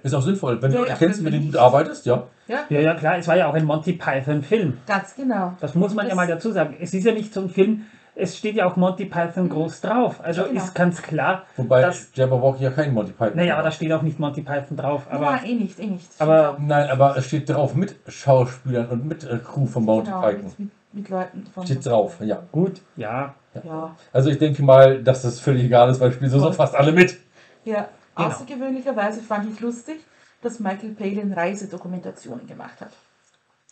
Ist 0.04 0.14
auch 0.14 0.22
sinnvoll. 0.22 0.60
Wenn 0.62 0.72
Ja, 0.72 0.78
du 0.82 0.84
erkennst, 0.84 1.24
wenn 1.24 1.32
du 1.32 1.38
nicht- 1.40 1.56
arbeitest, 1.56 2.06
ja. 2.06 2.28
Ja, 2.52 2.64
Ja, 2.68 2.80
ja, 2.80 2.94
klar, 2.94 3.18
es 3.18 3.26
war 3.28 3.36
ja 3.36 3.46
auch 3.48 3.54
ein 3.54 3.64
Monty 3.64 3.94
Python-Film. 3.94 4.78
ganz 4.86 5.14
genau. 5.16 5.54
Das 5.60 5.74
muss 5.74 5.94
man 5.94 6.04
ja 6.06 6.10
Das- 6.10 6.16
mal 6.16 6.26
dazu 6.26 6.50
sagen. 6.52 6.76
Es 6.80 6.92
ist 6.94 7.04
ja 7.04 7.12
nicht 7.12 7.32
so 7.32 7.40
ein 7.40 7.48
Film, 7.48 7.86
es 8.14 8.36
steht 8.36 8.56
ja 8.56 8.66
auch 8.66 8.76
Monty 8.76 9.06
Python 9.06 9.48
groß 9.48 9.80
drauf. 9.80 10.20
Also 10.22 10.42
Ja, 10.42 10.48
genau. 10.48 10.62
ist 10.62 10.74
ganz 10.74 11.00
klar. 11.00 11.44
Wobei 11.56 11.90
Jabberwocky 12.14 12.62
ja 12.64 12.70
kein 12.70 12.92
Monty 12.92 13.12
Python 13.12 13.36
Naja, 13.36 13.54
aber 13.54 13.62
da 13.64 13.70
steht 13.70 13.90
auch 13.92 14.02
nicht 14.02 14.18
Monty 14.20 14.42
Python 14.42 14.76
drauf. 14.76 15.06
Aber 15.10 15.30
Nein, 15.32 15.44
eh 15.46 15.54
nicht, 15.54 15.80
eh 15.80 15.86
nicht. 15.86 16.08
aber- 16.18 16.56
Nein, 16.60 16.90
aber 16.90 17.16
es 17.16 17.26
steht 17.26 17.48
drauf 17.48 17.74
mit 17.74 17.96
Schauspielern 18.08 18.88
und 18.88 19.06
mit 19.06 19.24
äh, 19.24 19.38
Crew 19.38 19.64
von 19.66 19.84
Monty 19.84 20.10
genau, 20.10 20.20
Python. 20.20 20.44
mit, 20.44 20.58
mit, 20.58 20.70
mit 20.92 21.08
Leuten 21.08 21.46
von. 21.54 21.64
Steht 21.64 21.86
drauf, 21.86 22.16
ja. 22.20 22.42
gut, 22.52 22.82
ja. 22.96 23.34
Ja, 23.64 23.94
Also 24.14 24.30
ich 24.30 24.38
denke 24.38 24.62
mal, 24.62 25.02
dass 25.02 25.22
das 25.22 25.38
völlig 25.40 25.64
egal 25.64 25.90
ist, 25.90 26.00
weil 26.00 26.10
spielen 26.12 26.30
so 26.30 26.38
Voll. 26.40 26.52
fast 26.54 26.74
alle 26.74 26.92
mit. 26.92 27.18
ja. 27.64 27.88
Genau. 28.14 28.28
Außergewöhnlicherweise 28.28 29.22
fand 29.22 29.50
ich 29.50 29.58
lustig, 29.60 29.96
dass 30.42 30.60
Michael 30.60 30.94
Palin 30.94 31.32
Reisedokumentationen 31.32 32.46
gemacht 32.46 32.80
hat. 32.80 32.92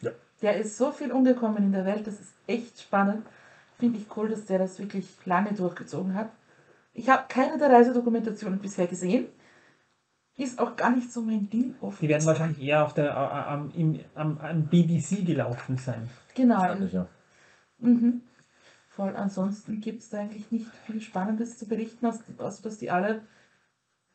Ja. 0.01 0.12
Der 0.40 0.56
ist 0.56 0.78
so 0.78 0.92
viel 0.92 1.12
umgekommen 1.12 1.64
in 1.64 1.72
der 1.72 1.84
Welt, 1.84 2.06
das 2.06 2.20
ist 2.20 2.32
echt 2.47 2.80
spannend. 2.80 3.26
Finde 3.78 3.98
ich 3.98 4.16
cool, 4.16 4.28
dass 4.28 4.47
der 4.47 4.59
das 4.59 4.78
wirklich 4.78 5.06
lange 5.24 5.52
durchgezogen 5.52 6.14
hat. 6.14 6.30
Ich 6.92 7.09
habe 7.09 7.24
keine 7.28 7.59
der 7.59 7.70
Reisedokumentationen 7.70 8.59
bisher 8.59 8.86
gesehen. 8.86 9.26
Ist 10.36 10.59
auch 10.59 10.74
gar 10.76 10.90
nicht 10.90 11.12
so 11.12 11.20
mein 11.20 11.51
Ding. 11.51 11.74
Oft. 11.80 12.01
Die 12.01 12.09
werden 12.09 12.24
wahrscheinlich 12.24 12.62
eher 12.62 12.84
auf 12.84 12.94
der, 12.94 13.10
äh, 13.10 13.14
am, 13.14 13.70
im, 13.74 14.01
am, 14.14 14.38
am 14.38 14.66
BBC 14.66 15.24
gelaufen 15.26 15.76
sein. 15.76 16.09
Genau. 16.34 16.62
Ja. 16.74 17.06
Mhm. 17.78 18.22
Voll. 18.88 19.14
Ansonsten 19.16 19.80
gibt 19.80 20.02
es 20.02 20.10
da 20.10 20.20
eigentlich 20.20 20.51
nicht 20.51 20.66
viel 20.86 21.01
Spannendes 21.01 21.59
zu 21.59 21.66
berichten, 21.66 22.06
außer 22.06 22.62
dass 22.62 22.78
die 22.78 22.90
alle 22.90 23.22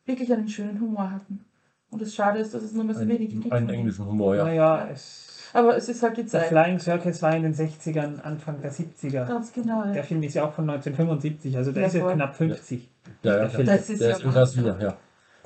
wirklich 0.04 0.32
einen 0.32 0.48
schönen 0.48 0.80
Humor 0.80 1.10
hatten. 1.10 1.44
Und 1.90 2.02
das 2.02 2.14
Schade 2.14 2.40
ist, 2.40 2.52
dass 2.52 2.62
es 2.62 2.72
nur 2.72 2.84
mehr 2.84 2.94
so 2.94 3.06
wenig 3.06 3.32
Ein, 3.32 3.40
gibt. 3.40 3.52
einen 3.52 3.68
englischen 3.70 4.06
Humor, 4.06 4.36
ja. 4.36 4.44
Naja, 4.44 4.88
es, 4.92 5.48
Aber 5.52 5.76
es 5.76 5.88
ist 5.88 6.02
halt 6.02 6.16
die 6.16 6.22
der 6.22 6.30
Zeit. 6.30 6.48
Flying 6.48 6.78
Circus 6.78 7.22
war 7.22 7.34
in 7.36 7.44
den 7.44 7.54
60ern, 7.54 8.20
Anfang 8.20 8.60
der 8.60 8.72
70er. 8.72 9.26
Ganz 9.26 9.52
genau. 9.52 9.84
Der. 9.92 10.04
Film 10.04 10.22
ist 10.22 10.34
ja 10.34 10.44
auch 10.46 10.52
von 10.52 10.68
1975, 10.68 11.56
also 11.56 11.72
der 11.72 11.82
Ja, 11.82 11.88
ist 11.88 11.94
ja 11.94 12.12
knapp 12.12 12.34
50. 12.36 12.88
Ja, 13.22 13.32
ja, 13.32 13.38
Der 13.40 13.50
Film. 13.50 13.66
Das 13.66 13.88
ist 13.88 14.00
Der 14.00 14.08
ja 14.10 14.14
ist 14.16 14.20
irgendwas 14.22 14.56
wieder, 14.56 14.80
ja. 14.80 14.96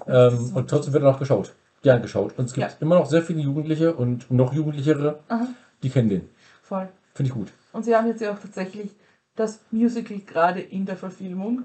Das 0.06 0.32
Ähm, 0.32 0.38
ist 0.40 0.48
so. 0.50 0.56
und 0.58 0.70
trotzdem 0.70 0.92
wird 0.94 1.02
er 1.04 1.12
noch 1.12 1.18
geschaut. 1.18 1.54
Gern 1.82 2.02
geschaut. 2.02 2.34
Und 2.38 2.46
es 2.46 2.52
gibt 2.54 2.66
Ja. 2.70 2.76
immer 2.80 2.96
noch 2.96 3.06
sehr 3.06 3.22
viele 3.22 3.40
Jugendliche 3.40 3.94
und 3.94 4.30
noch 4.30 4.52
Jugendlichere, 4.52 5.20
Aha. 5.28 5.46
die 5.82 5.90
kennen 5.90 6.08
den. 6.08 6.28
Voll. 6.62 6.88
Finde 7.14 7.28
ich 7.28 7.34
gut. 7.34 7.52
Und 7.72 7.84
sie 7.84 7.94
haben 7.94 8.06
jetzt 8.06 8.20
ja 8.20 8.32
auch 8.32 8.38
tatsächlich 8.38 8.90
das 9.36 9.60
Musical 9.70 10.18
gerade 10.20 10.60
in 10.60 10.84
der 10.86 10.96
Verfilmung, 10.96 11.62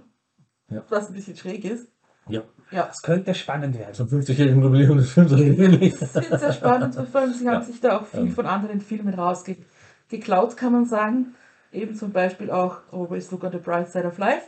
Ja. 0.70 0.84
was 0.90 1.08
ein 1.08 1.14
bisschen 1.14 1.36
schräg 1.36 1.66
ist. 1.66 1.88
Ja. 2.28 2.42
Ja, 2.72 2.88
Das 2.88 3.02
könnte 3.02 3.34
spannend 3.36 3.78
werden. 3.78 3.94
Zum 3.94 4.08
50-jährigen 4.08 4.62
Jubiläum 4.62 4.98
des 4.98 5.12
Films 5.12 5.32
das 5.32 5.40
wird 5.40 6.40
sehr 6.40 6.52
spannend 6.54 6.98
und 6.98 7.08
vor 7.10 7.22
allem, 7.22 7.34
sie 7.34 7.48
haben 7.48 7.56
Ja. 7.56 7.62
sich 7.62 7.80
da 7.80 8.00
auch 8.00 8.06
viel 8.08 8.22
Ähm. 8.22 8.32
von 8.32 8.46
anderen 8.48 8.82
Filmen 8.82 9.14
rausgeklaut, 9.14 10.58
kann 10.58 10.74
man 10.74 10.86
sagen. 10.86 11.36
Eben 11.72 11.94
zum 11.96 12.12
Beispiel 12.12 12.50
auch 12.52 12.78
Always 12.92 13.30
Look 13.32 13.44
on 13.44 13.52
the 13.52 13.58
Bright 13.60 13.90
Side 13.92 14.06
of 14.08 14.18
Life. 14.18 14.44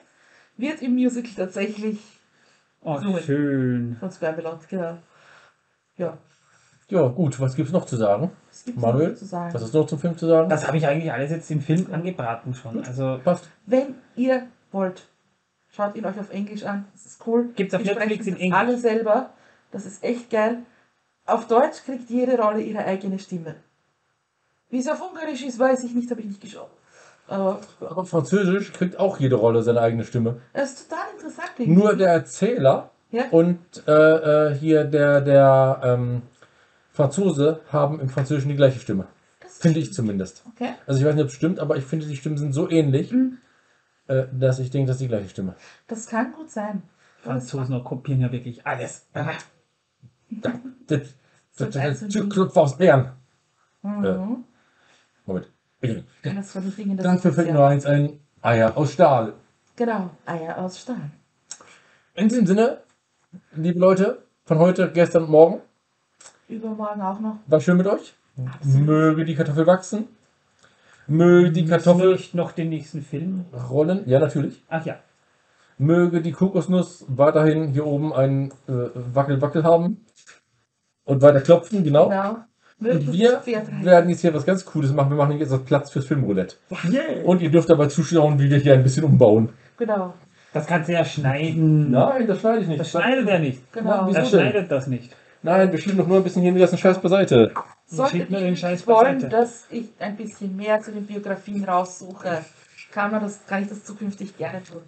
Wird 0.57 0.81
im 0.81 0.93
Musical 0.95 1.31
tatsächlich 1.35 1.99
Oh, 2.81 2.97
So. 2.99 3.17
schön. 3.17 3.97
von 3.99 4.11
Spamalot, 4.11 4.67
genau. 4.69 4.97
Ja, 5.97 6.17
Ja, 6.89 7.07
gut, 7.07 7.39
was 7.39 7.55
gibt 7.55 7.67
es 7.67 7.73
noch 7.73 7.85
zu 7.85 7.97
sagen? 7.97 8.31
was 8.49 8.63
gibt 8.63 8.79
Manuel, 8.79 9.09
noch 9.09 9.15
zu 9.17 9.25
sagen? 9.25 9.53
Was 9.53 9.61
ist 9.61 9.73
noch 9.73 9.85
zum 9.87 9.99
Film 9.99 10.17
zu 10.17 10.25
sagen? 10.25 10.49
Das 10.49 10.65
habe 10.65 10.77
ich 10.77 10.87
eigentlich 10.87 11.11
alles 11.11 11.31
jetzt 11.31 11.51
im 11.51 11.59
Film 11.61 11.85
angebraten 11.91 12.53
schon. 12.53 12.83
Also 12.85 13.19
passt. 13.23 13.49
Wenn 13.65 13.95
ihr 14.15 14.47
wollt, 14.71 15.03
schaut 15.77 15.95
ihn 15.95 16.05
euch 16.05 16.19
auf 16.19 16.31
Englisch 16.31 16.63
an. 16.63 16.85
Das 16.93 17.05
ist 17.05 17.25
cool. 17.27 17.49
Gibt's 17.55 17.73
auf 17.73 17.81
Die 17.83 17.87
Netflix 17.89 18.25
in 18.27 18.33
das 18.33 18.41
Englisch? 18.41 18.59
Alle 18.59 18.77
selber. 18.77 19.29
Das 19.71 19.85
ist 19.85 20.03
echt 20.03 20.29
geil. 20.29 20.59
Auf 21.25 21.47
Deutsch 21.47 21.83
kriegt 21.85 22.09
jede 22.09 22.37
Rolle 22.41 22.61
ihre 22.61 22.83
eigene 22.83 23.19
Stimme. 23.19 23.55
Wie 24.69 24.79
es 24.79 24.87
auf 24.89 25.01
Ungarisch 25.01 25.43
ist, 25.43 25.59
weiß 25.59 25.83
ich 25.83 25.93
nicht, 25.93 26.09
habe 26.11 26.21
ich 26.21 26.27
nicht 26.27 26.41
geschaut. 26.41 26.69
Aber 27.27 27.59
Aber 27.81 28.05
Französisch 28.05 28.73
kriegt 28.73 28.97
auch 28.99 29.19
jede 29.19 29.35
Rolle 29.35 29.61
seine 29.61 29.81
eigene 29.81 30.03
Stimme. 30.03 30.41
es 30.53 30.71
ist 30.71 30.89
total 30.89 31.05
interessant. 31.15 31.49
Nur 31.59 31.95
der 31.95 32.09
Erzähler 32.09 32.89
Ja. 33.11 33.25
und 33.31 33.59
äh, 33.87 33.91
äh, 34.51 34.55
hier 34.55 34.83
der, 34.85 35.21
der 35.21 35.81
ähm, 35.83 36.21
Franzose 36.91 37.59
haben 37.71 37.99
im 37.99 38.09
Französischen 38.09 38.49
die 38.49 38.55
gleiche 38.55 38.79
Stimme. 38.79 39.07
Das 39.41 39.57
Finde 39.59 39.79
ich 39.79 39.93
zumindest. 39.93 40.43
Okay. 40.55 40.73
Also 40.85 40.99
ich 41.01 41.05
weiß 41.05 41.15
nicht, 41.15 41.23
ob 41.23 41.29
es 41.29 41.35
stimmt, 41.35 41.59
aber 41.59 41.75
ich 41.77 41.83
finde, 41.85 42.05
die 42.05 42.15
Stimmen 42.15 42.37
sind 42.37 42.53
so 42.53 42.69
ähnlich, 42.69 43.11
Mhm. 43.11 43.37
Äh, 44.07 44.25
dass 44.31 44.59
ich 44.59 44.69
denke, 44.69 44.87
das 44.87 44.97
ist 44.97 45.01
die 45.01 45.07
gleiche 45.07 45.29
Stimme. 45.29 45.55
Das 45.87 46.07
kann 46.07 46.31
gut 46.31 46.49
sein. 46.49 46.83
Franzosen 47.21 47.83
kopieren 47.83 48.21
ja 48.21 48.31
wirklich 48.31 48.65
alles. 48.65 49.07
Das, 49.13 49.27
das, 50.87 51.01
das, 51.57 51.75
ein 51.75 52.09
das, 52.09 52.57
aus 52.57 52.77
Bern. 52.77 53.13
Mhm. 53.81 54.43
Moment. 55.25 55.47
Eines 56.23 56.51
von 56.51 56.63
den 56.63 56.75
Dingen, 56.75 56.97
das 56.97 57.05
Dafür 57.05 57.33
fällt 57.33 57.53
nur 57.53 57.67
eins 57.67 57.85
ein. 57.85 58.19
Eier 58.41 58.77
aus 58.77 58.93
Stahl. 58.93 59.33
Genau, 59.75 60.09
Eier 60.25 60.57
aus 60.57 60.79
Stahl. 60.79 61.11
In 62.13 62.29
diesem 62.29 62.45
Sinne, 62.47 62.81
liebe 63.53 63.79
Leute, 63.79 64.23
von 64.45 64.59
heute, 64.59 64.91
gestern 64.91 65.23
und 65.23 65.31
morgen, 65.31 65.61
Übermorgen 66.47 67.01
auch 67.01 67.19
noch. 67.19 67.37
war 67.47 67.59
schön 67.59 67.77
mit 67.77 67.87
euch. 67.87 68.15
Absolut. 68.37 68.85
Möge 68.85 69.25
die 69.25 69.35
Kartoffel 69.35 69.67
wachsen. 69.67 70.07
Möge 71.07 71.51
die 71.51 71.65
Kartoffel 71.65 72.13
nicht 72.13 72.35
noch 72.35 72.51
den 72.51 72.69
nächsten 72.69 73.01
Film? 73.01 73.45
rollen. 73.69 74.03
Ja, 74.05 74.19
natürlich. 74.19 74.63
Ach 74.69 74.85
ja. 74.85 74.97
Möge 75.77 76.21
die 76.21 76.31
Kokosnuss 76.31 77.05
weiterhin 77.07 77.69
hier 77.69 77.85
oben 77.85 78.13
einen 78.13 78.51
äh, 78.67 78.89
Wackel-Wackel 79.13 79.63
haben. 79.63 80.05
Und 81.05 81.21
weiter 81.21 81.39
klopfen, 81.39 81.83
genau. 81.83 82.09
Genau. 82.09 82.37
Und 82.79 83.11
wir 83.13 83.41
werden 83.81 84.09
jetzt 84.09 84.21
hier 84.21 84.33
was 84.33 84.45
ganz 84.45 84.65
Cooles 84.65 84.91
machen. 84.91 85.09
Wir 85.11 85.17
machen 85.17 85.37
jetzt 85.37 85.65
Platz 85.65 85.89
fürs 85.89 86.05
Filmroulette. 86.05 86.57
Yeah. 86.91 87.23
Und 87.23 87.41
ihr 87.41 87.49
dürft 87.49 87.69
dabei 87.69 87.87
zuschauen, 87.87 88.37
wie 88.39 88.49
wir 88.49 88.57
hier 88.57 88.73
ein 88.73 88.83
bisschen 88.83 89.03
umbauen. 89.03 89.49
Genau. 89.77 90.13
Das 90.53 90.67
kannst 90.67 90.89
du 90.89 90.93
ja 90.93 91.05
schneiden. 91.05 91.91
Nein, 91.91 92.27
das 92.27 92.39
schneide 92.39 92.61
ich 92.61 92.67
nicht. 92.67 92.79
Das 92.79 92.89
schneidet 92.91 93.27
er 93.27 93.39
nicht. 93.39 93.71
Genau. 93.71 94.07
Wieso 94.07 94.17
Er 94.17 94.21
denn? 94.23 94.29
schneidet 94.29 94.71
das 94.71 94.87
nicht. 94.87 95.15
Nein, 95.43 95.71
wir 95.71 95.79
schieben 95.79 95.97
doch 95.97 96.07
nur 96.07 96.17
ein 96.17 96.23
bisschen 96.23 96.41
hier 96.41 96.51
den 96.51 96.59
ganzen 96.59 96.77
Scheiß 96.77 96.99
beiseite. 96.99 97.51
Sollte 97.89 98.17
Schiebt 98.17 98.29
mir 98.29 98.37
ich 98.37 98.43
den 98.43 98.51
nicht 98.51 98.59
Scheiß 98.59 98.85
wollen, 98.85 99.29
dass 99.29 99.65
ich 99.69 99.89
ein 99.99 100.17
bisschen 100.17 100.55
mehr 100.57 100.81
zu 100.81 100.91
den 100.91 101.05
Biografien 101.05 101.63
raussuche, 101.63 102.43
kann, 102.91 103.11
man 103.11 103.21
das, 103.21 103.45
kann 103.47 103.63
ich 103.63 103.69
das 103.69 103.85
zukünftig 103.85 104.37
gerne 104.37 104.61
tun. 104.61 104.81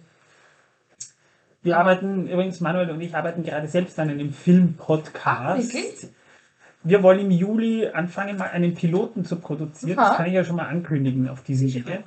Wir 1.62 1.78
arbeiten, 1.78 2.26
übrigens 2.26 2.60
Manuel 2.60 2.90
und 2.90 3.00
ich 3.00 3.14
arbeiten 3.14 3.42
gerade 3.42 3.68
selbst 3.68 3.98
an 3.98 4.10
einem 4.10 4.32
Film-Podcast. 4.32 5.72
Wirklich? 5.72 6.08
Wir 6.82 7.02
wollen 7.02 7.20
im 7.20 7.30
Juli 7.30 7.88
anfangen, 7.88 8.36
mal 8.36 8.50
einen 8.50 8.74
Piloten 8.74 9.24
zu 9.24 9.36
produzieren. 9.36 9.98
Aha. 9.98 10.08
Das 10.08 10.16
kann 10.16 10.26
ich 10.26 10.32
ja 10.32 10.44
schon 10.44 10.56
mal 10.56 10.66
ankündigen 10.66 11.28
auf 11.28 11.42
diese 11.42 11.66
Wege. 11.66 12.04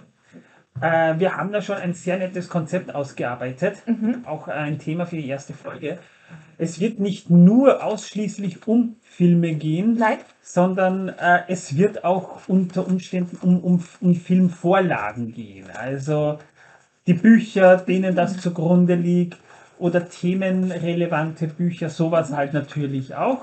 Äh, 0.81 1.19
wir 1.19 1.37
haben 1.37 1.51
da 1.51 1.61
schon 1.61 1.77
ein 1.77 1.93
sehr 1.93 2.17
nettes 2.17 2.49
Konzept 2.49 2.93
ausgearbeitet. 2.93 3.77
Mhm. 3.85 4.23
Auch 4.25 4.47
ein 4.47 4.79
Thema 4.79 5.05
für 5.05 5.17
die 5.17 5.27
erste 5.27 5.53
Folge. 5.53 5.99
Es 6.57 6.79
wird 6.79 6.99
nicht 6.99 7.29
nur 7.29 7.83
ausschließlich 7.83 8.67
um 8.67 8.95
Filme 9.01 9.53
gehen, 9.53 9.95
Nein? 9.97 10.17
sondern 10.41 11.09
äh, 11.09 11.41
es 11.47 11.77
wird 11.77 12.03
auch 12.03 12.47
unter 12.47 12.87
Umständen 12.87 13.37
um, 13.41 13.59
um, 13.59 13.83
um 14.01 14.15
Filmvorlagen 14.15 15.33
gehen. 15.33 15.67
Also 15.73 16.39
die 17.05 17.13
Bücher, 17.13 17.77
denen 17.77 18.15
das 18.15 18.37
zugrunde 18.37 18.95
liegt, 18.95 19.37
oder 19.79 20.07
themenrelevante 20.07 21.47
Bücher, 21.47 21.89
sowas 21.89 22.31
halt 22.31 22.53
natürlich 22.53 23.15
auch. 23.15 23.41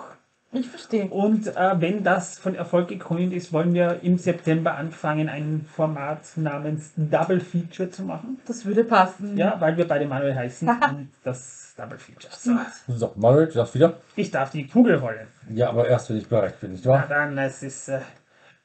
Ich 0.52 0.68
verstehe. 0.68 1.06
Und 1.06 1.46
äh, 1.46 1.80
wenn 1.80 2.02
das 2.02 2.38
von 2.38 2.56
Erfolg 2.56 2.88
gekrönt 2.88 3.32
ist, 3.32 3.52
wollen 3.52 3.72
wir 3.72 4.00
im 4.02 4.18
September 4.18 4.74
anfangen, 4.74 5.28
ein 5.28 5.64
Format 5.72 6.22
namens 6.36 6.92
Double 6.96 7.38
Feature 7.38 7.90
zu 7.90 8.02
machen. 8.02 8.40
Das 8.46 8.64
würde 8.64 8.82
passen. 8.82 9.36
Ja, 9.36 9.60
weil 9.60 9.76
wir 9.76 9.86
beide 9.86 10.06
Manuel 10.06 10.34
heißen 10.34 10.68
und 10.90 11.10
das 11.22 11.74
Double 11.76 11.98
Feature. 11.98 12.32
So. 12.36 12.56
So, 12.96 13.12
Manuel, 13.14 13.46
du 13.46 13.54
darfst 13.54 13.74
wieder. 13.76 13.98
Ich 14.16 14.32
darf 14.32 14.50
die 14.50 14.66
Kugel 14.66 14.96
rollen. 14.96 15.28
Ja, 15.54 15.68
aber 15.68 15.86
erst, 15.86 16.10
wenn 16.10 16.16
ich 16.16 16.26
bereit 16.28 16.58
bin, 16.60 16.72
nicht 16.72 16.84
Ja, 16.84 16.90
wahr? 16.92 17.06
dann, 17.08 17.38
es 17.38 17.62
ist, 17.62 17.88
äh, 17.88 18.00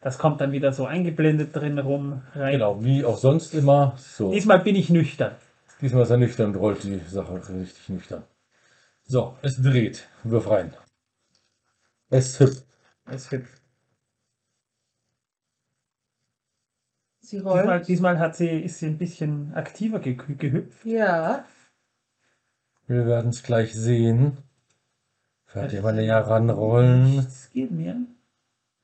das 0.02 0.18
kommt 0.18 0.42
dann 0.42 0.52
wieder 0.52 0.74
so 0.74 0.86
eingeblendet 0.88 1.56
drin 1.56 1.78
rum 1.78 2.24
rein. 2.34 2.54
Genau, 2.54 2.84
wie 2.84 3.06
auch 3.06 3.18
sonst 3.18 3.54
immer. 3.54 3.94
So, 3.98 4.32
Diesmal 4.32 4.60
bin 4.60 4.76
ich 4.76 4.90
nüchtern. 4.90 5.34
diesmal 5.82 6.02
ist 6.02 6.10
er 6.10 6.18
nüchtern 6.18 6.48
und 6.48 6.56
rollt 6.56 6.84
die 6.84 6.98
Sache 7.08 7.36
richtig 7.36 7.90
nüchtern. 7.90 8.24
So, 9.06 9.36
es 9.44 9.62
dreht. 9.62 10.08
Wirf 10.24 10.50
rein. 10.50 10.74
Es 12.16 12.40
hüpft. 12.40 12.66
Es 13.08 13.30
wird, 13.32 13.46
Sie 17.20 17.38
diesmal, 17.38 17.68
rollt. 17.68 17.88
diesmal 17.88 18.20
hat 18.20 18.36
sie, 18.36 18.48
ist 18.50 18.80
sie 18.80 18.86
ein 18.88 18.98
bisschen 18.98 19.54
aktiver 19.56 20.00
ge 20.00 20.14
gehüpft. 20.16 20.86
Ja. 20.86 21.46
Wir 22.88 23.06
werden 23.06 23.32
es 23.32 23.42
gleich 23.44 23.74
sehen. 23.74 24.38
Werd 25.54 25.74
ihr 25.74 25.82
mal 25.82 25.94
näher 25.94 26.20
ranrollen. 26.20 27.16
Nichts 27.18 27.50
geht 27.52 27.72
mehr. 27.72 27.96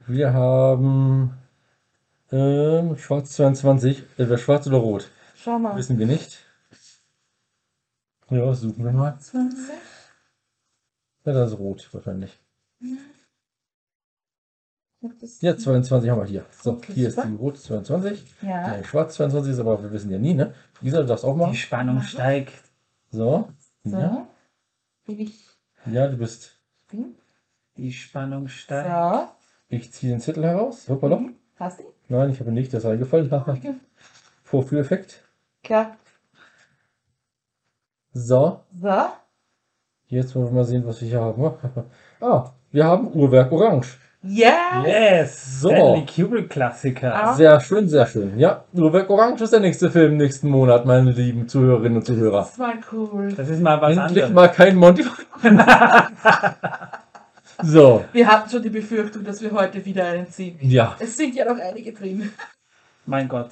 Wir 0.08 0.34
haben 0.34 1.38
ähm, 2.32 2.98
schwarz 2.98 3.32
22. 3.34 3.99
Äh, 4.18 4.30
wer 4.30 4.38
schwarz 4.38 4.66
oder 4.68 4.78
rot? 4.78 5.12
Schau 5.36 5.60
mal. 5.60 5.76
Wissen 5.78 5.99
wir 5.99 6.08
nicht. 6.08 6.40
Ja, 8.30 8.53
suchen 8.53 8.84
wir 8.84 8.91
mal. 8.91 9.20
20. 9.20 9.60
Ja, 11.26 11.34
das 11.34 11.52
ist 11.52 11.60
rot 11.60 11.88
wahrscheinlich. 11.94 12.40
Das- 12.80 12.90
Ja, 15.40 15.57
22 15.57 16.10
haben 16.11 16.19
wir 16.22 16.26
hier. 16.28 16.45
So, 16.61 16.73
Okay, 16.73 16.94
hier 16.94 17.07
ist 17.07 17.15
super. 17.15 17.28
die 17.28 17.36
rot 17.36 17.57
22. 17.57 18.23
Ja. 18.44 18.78
Nee, 18.78 18.84
schwarz 18.84 19.15
22 19.15 19.53
ist 19.53 19.60
aber, 19.60 19.82
wir 19.82 19.91
wissen 19.91 20.11
ja 20.11 20.19
nie, 20.19 20.36
ne? 20.36 20.53
Lisa, 20.82 21.02
du 21.02 21.07
darfst 21.07 21.26
auch 21.26 21.34
Die 21.34 21.40
machen. 21.40 21.56
Spannung 21.56 22.02
steigt. 22.02 22.53
So. 23.10 23.49
So. 23.84 23.98
Ja. 23.98 24.28
Bin 25.06 25.19
ich. 25.19 25.48
ja, 25.88 26.07
du 26.07 26.18
bist. 26.18 26.56
Bin. 26.90 27.15
Die 27.78 27.91
Spannung 27.91 28.48
steigt. 28.48 28.88
So. 28.90 29.28
Ich 29.69 29.91
ziehe 29.91 30.14
den 30.14 30.19
Zettel 30.22 30.44
heraus. 30.45 30.88
Hoppala. 30.88 31.15
Mhm. 31.18 31.36
Hast 31.57 31.80
du? 31.80 31.84
Nein, 32.10 32.30
ich 32.30 32.40
habe 32.40 32.52
nicht, 32.52 32.72
das 32.73 32.84
ist 32.84 32.90
eingefallen. 32.90 33.32
Haha. 33.32 33.57
Vorführeffekt. 34.44 35.23
Klar. 35.64 35.98
So, 38.14 38.60
So. 38.80 39.06
jetzt 40.07 40.36
wollen 40.36 40.48
wir 40.48 40.52
mal 40.52 40.65
sehen, 40.65 40.86
was 40.86 41.02
wir 41.02 41.07
hier 41.07 41.22
haben. 41.22 41.41
Ah, 42.22 42.52
wir 42.69 42.86
haben 42.86 43.07
Uhrwerk 43.14 43.52
Orange. 43.52 43.98
Ja. 44.23 44.84
Yes! 44.85 45.61
So. 45.61 45.69
Stanley 45.69 46.06
Kubrick-Klassiker. 46.06 47.14
Ah. 47.14 47.34
Sehr 47.34 47.60
schön, 47.60 47.88
sehr 47.89 48.06
schön. 48.06 48.38
Ja, 48.38 48.64
Uhrwerk 48.73 49.10
Orange 49.10 49.41
ist 49.43 49.52
der 49.53 49.60
nächste 49.61 49.89
Film 49.89 50.18
nächsten 50.18 50.48
Monat, 50.48 50.85
meine 50.85 51.11
lieben 51.11 51.48
Zuhörerinnen 51.48 51.98
und 51.98 52.06
Zuhörer. 52.06 52.39
Das 52.41 52.60
war 52.60 52.73
cool. 52.91 53.34
Das 53.35 53.49
ist 53.49 53.61
mal 53.61 53.81
was 53.81 53.98
Endlich 53.98 54.23
anderes. 54.23 54.31
mal 54.31 54.48
kein 54.49 54.76
Monty. 54.76 55.03
so, 57.64 58.06
Wir 58.14 58.27
hatten 58.27 58.49
schon 58.49 58.61
die 58.61 58.69
Befürchtung, 58.69 59.23
dass 59.23 59.41
wir 59.41 59.52
heute 59.52 59.84
wieder 59.84 60.06
einen 60.06 60.30
ziehen. 60.30 60.57
ja. 60.61 60.95
Es 60.99 61.18
sind 61.18 61.35
ja 61.35 61.52
noch 61.52 61.60
einige 61.60 61.91
drin. 61.91 62.31
Mein 63.07 63.27
Gott. 63.27 63.49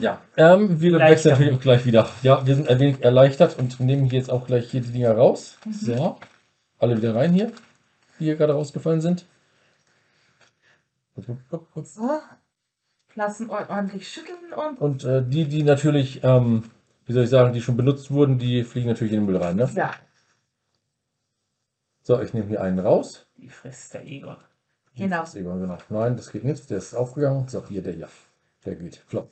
Ja, 0.00 0.18
ähm, 0.36 0.80
wir 0.80 0.98
wechseln 0.98 1.32
natürlich 1.32 1.54
auch 1.54 1.60
gleich 1.60 1.84
wieder. 1.84 2.08
Ja, 2.22 2.46
wir 2.46 2.54
sind 2.54 2.68
ein 2.68 2.78
wenig 2.78 3.02
erleichtert 3.04 3.58
und 3.58 3.80
nehmen 3.80 4.08
hier 4.08 4.20
jetzt 4.20 4.30
auch 4.30 4.46
gleich 4.46 4.70
hier 4.70 4.80
die 4.80 4.92
Dinger 4.92 5.16
raus. 5.16 5.58
So, 5.70 6.16
alle 6.78 6.96
wieder 6.96 7.16
rein 7.16 7.32
hier, 7.32 7.50
die 8.20 8.24
hier 8.24 8.36
gerade 8.36 8.52
rausgefallen 8.52 9.00
sind. 9.00 9.26
So. 11.16 12.20
Lassen 13.14 13.48
ord- 13.48 13.70
ordentlich 13.70 14.08
schütteln 14.08 14.52
und. 14.52 14.80
Und 14.80 15.04
äh, 15.04 15.24
die, 15.26 15.46
die 15.46 15.62
natürlich, 15.62 16.22
ähm, 16.22 16.64
wie 17.06 17.12
soll 17.14 17.24
ich 17.24 17.30
sagen, 17.30 17.54
die 17.54 17.62
schon 17.62 17.76
benutzt 17.76 18.10
wurden, 18.10 18.38
die 18.38 18.62
fliegen 18.62 18.88
natürlich 18.88 19.14
in 19.14 19.20
den 19.20 19.26
Müll 19.26 19.36
rein. 19.38 19.56
Ne? 19.56 19.70
Ja. 19.74 19.94
So, 22.02 22.20
ich 22.20 22.34
nehme 22.34 22.46
hier 22.48 22.60
einen 22.60 22.78
raus. 22.78 23.26
Die 23.36 23.48
frisst 23.48 23.94
der 23.94 24.06
Egon. 24.06 24.36
Genau. 24.96 25.20
Das 25.20 25.34
eben, 25.34 25.60
genau. 25.60 25.78
Nein, 25.88 26.16
das 26.16 26.30
geht 26.30 26.44
nicht. 26.44 26.68
Der 26.70 26.78
ist 26.78 26.94
aufgegangen. 26.94 27.48
So, 27.48 27.66
hier, 27.66 27.82
der 27.82 27.94
hier. 27.94 28.08
Der 28.64 28.76
geht. 28.76 28.96
Flop. 29.06 29.30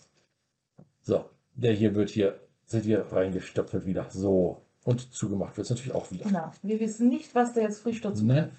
So, 1.03 1.31
der 1.55 1.73
hier 1.73 1.95
wird 1.95 2.11
hier, 2.11 2.41
seht 2.65 2.85
ihr, 2.87 3.05
reingestopft 3.13 3.87
wieder. 3.87 4.07
So. 4.11 4.63
Und 4.85 5.15
zugemacht 5.15 5.57
wird 5.57 5.65
es 5.67 5.71
natürlich 5.71 5.95
auch 5.95 6.11
wieder. 6.11 6.25
Genau. 6.25 6.53
Wir 6.63 6.81
wissen 6.81 7.09
nicht, 7.09 7.35
was 7.35 7.55
der 7.55 7.65
jetzt 7.65 7.87
dazu 8.03 8.25
Nein. 8.25 8.51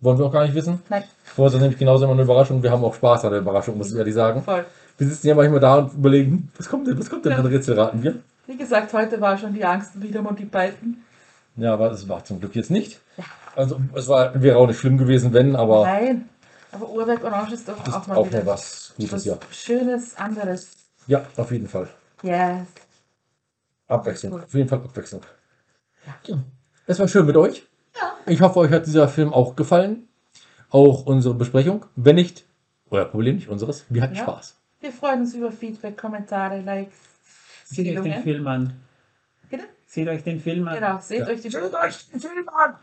Wollen 0.00 0.18
wir 0.18 0.26
auch 0.26 0.32
gar 0.32 0.44
nicht 0.44 0.54
wissen. 0.54 0.80
Nein, 0.88 1.04
Vorher 1.24 1.46
ist 1.48 1.54
das 1.54 1.62
nämlich 1.62 1.78
genauso 1.78 2.04
immer 2.04 2.12
eine 2.12 2.22
Überraschung. 2.22 2.62
Wir 2.62 2.70
haben 2.70 2.84
auch 2.84 2.94
Spaß 2.94 3.24
an 3.24 3.30
der 3.30 3.40
Überraschung, 3.40 3.78
muss 3.78 3.90
ich 3.92 3.96
ehrlich 3.98 4.14
sagen. 4.14 4.42
voll. 4.42 4.64
Wir 4.98 5.08
sitzen 5.08 5.26
ja 5.28 5.34
manchmal 5.34 5.60
da 5.60 5.76
und 5.76 5.92
überlegen, 5.94 6.30
hm, 6.30 6.48
was 6.56 6.68
kommt 6.68 6.86
denn, 6.86 6.98
was 6.98 7.10
kommt 7.10 7.24
denn 7.24 7.32
Ja. 7.32 7.38
für 7.38 7.44
ein 7.44 7.52
Rätsel 7.52 7.78
raten 7.78 8.02
wir? 8.02 8.14
Wie 8.46 8.56
gesagt, 8.56 8.92
heute 8.92 9.20
war 9.20 9.36
schon 9.36 9.52
die 9.52 9.64
Angst 9.64 10.00
wieder 10.00 10.22
Monty 10.22 10.44
Python. 10.46 10.98
Ja, 11.56 11.72
aber 11.74 11.90
es 11.90 12.08
war 12.08 12.24
zum 12.24 12.40
Glück 12.40 12.54
jetzt 12.54 12.70
nicht. 12.70 13.00
Also 13.54 13.80
es 13.94 14.08
war, 14.08 14.40
wäre 14.42 14.58
auch 14.58 14.66
nicht 14.66 14.78
schlimm 14.78 14.98
gewesen, 14.98 15.32
wenn, 15.32 15.56
aber 15.56 15.84
Nein. 15.84 16.28
Aber 16.72 16.88
Uhrwerk 16.90 17.24
Orange 17.24 17.54
ist 17.54 17.66
doch 17.68 17.86
ist 17.86 17.94
auch 17.94 18.06
mal 18.06 18.16
auch 18.16 18.26
wieder 18.26 18.40
mal 18.44 18.52
was 18.52 18.92
Gutes, 18.96 19.12
was 19.12 19.24
ja. 19.24 19.38
Schönes, 19.50 20.16
anderes. 20.16 20.68
Ja, 21.06 21.24
auf 21.36 21.50
jeden 21.50 21.68
Fall. 21.68 21.88
Yes. 22.22 22.66
Abwechslung. 23.88 24.34
Auf 24.42 24.52
jeden 24.54 24.68
Fall 24.68 24.78
Abwechslung. 24.80 25.22
Ja. 26.24 26.38
Es 26.86 26.98
war 26.98 27.08
schön 27.08 27.24
mit 27.26 27.36
euch. 27.36 27.66
Ich 28.26 28.40
hoffe, 28.40 28.58
euch 28.60 28.70
hat 28.72 28.86
dieser 28.86 29.08
Film 29.08 29.32
auch 29.32 29.56
gefallen. 29.56 30.08
Auch 30.70 31.06
unsere 31.06 31.34
Besprechung. 31.34 31.86
Wenn 31.94 32.16
nicht, 32.16 32.44
euer 32.90 33.04
Problem 33.04 33.36
nicht 33.36 33.48
unseres. 33.48 33.84
Wir 33.88 34.02
hatten 34.02 34.14
Ja. 34.16 34.22
Spaß. 34.22 34.56
Wir 34.80 34.92
freuen 34.92 35.20
uns 35.20 35.34
über 35.34 35.50
Feedback, 35.52 35.96
Kommentare, 35.96 36.60
Likes. 36.60 36.96
Seht 37.64 37.96
euch 37.96 38.02
den. 38.02 38.22
Film 38.22 38.46
an. 38.46 38.72
Bitte? 39.48 39.64
Seht 39.86 40.08
euch 40.08 40.22
den 40.22 40.40
Film 40.40 40.66
an. 40.68 40.74
Genau, 40.74 40.98
seht 41.00 41.20
Ja. 41.20 41.26
euch 41.28 41.40
die 41.40 41.50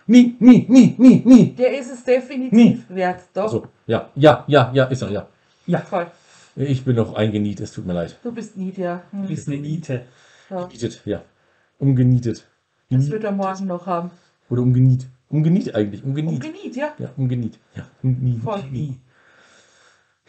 Nie, 0.07 0.35
nie, 0.40 0.65
nie, 0.69 0.95
nie, 0.98 1.22
nie. 1.26 1.53
Der 1.56 1.77
ist 1.77 1.91
es 1.91 2.03
definitiv 2.03 2.52
Nie. 2.53 2.84
wert. 2.90 3.22
Doch, 3.34 3.49
So, 3.52 3.68
ja, 3.85 4.10
ja, 4.15 4.44
ja, 4.48 4.72
ja, 4.73 4.85
ist 4.85 5.02
er, 5.02 5.11
ja. 5.11 5.27
Ja, 5.65 5.80
voll. 5.80 6.07
Ich 6.56 6.84
bin 6.85 6.95
noch 6.95 7.15
eingeniet, 7.15 7.60
es 7.61 7.72
tut 7.72 7.85
mir 7.85 7.94
leid. 7.94 8.18
Du 8.23 8.31
bist 8.31 8.57
nie 8.57 8.72
der. 8.72 9.03
du 9.11 9.19
Hm. 9.19 9.27
bist 9.27 9.48
eine 9.48 9.57
Niete. 9.57 10.06
Ja. 10.49 10.65
Genietet, 10.65 11.02
ja. 11.06 11.22
Umgenietet. 11.80 12.45
Das 12.90 13.10
wird 13.10 13.23
er 13.23 13.31
morgen 13.31 13.65
noch 13.68 13.85
haben. 13.88 14.11
Oder 14.53 14.61
umgeniet. 14.61 15.07
Umgeniet 15.30 15.73
eigentlich, 15.73 16.03
Und 16.03 16.09
umgeniet. 16.09 16.41
geniet, 16.43 16.75
ja? 16.75 16.93
Ja, 16.99 17.09
umgeniet. 17.17 17.57
Ja, 17.75 17.88
umgeniet. 18.03 18.43
Voll. 18.43 18.63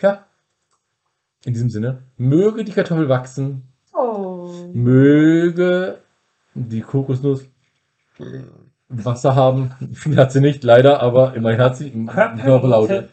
Ja. 0.01 0.24
In 1.44 1.52
diesem 1.52 1.68
Sinne, 1.68 2.05
möge 2.16 2.64
die 2.64 2.72
Kartoffel 2.72 3.10
wachsen, 3.10 3.64
Oh. 3.92 4.70
möge 4.72 5.98
die 6.55 6.80
Kokosnuss 6.80 7.44
Wasser 8.88 9.34
haben. 9.34 9.72
Viel 9.92 10.16
hat 10.16 10.32
sie 10.32 10.40
nicht, 10.40 10.64
leider, 10.64 11.01
aber 11.02 11.34
immerhin 11.34 11.60
hat 11.60 11.76
sie 11.76 11.90
Körperlaute. 11.90 13.10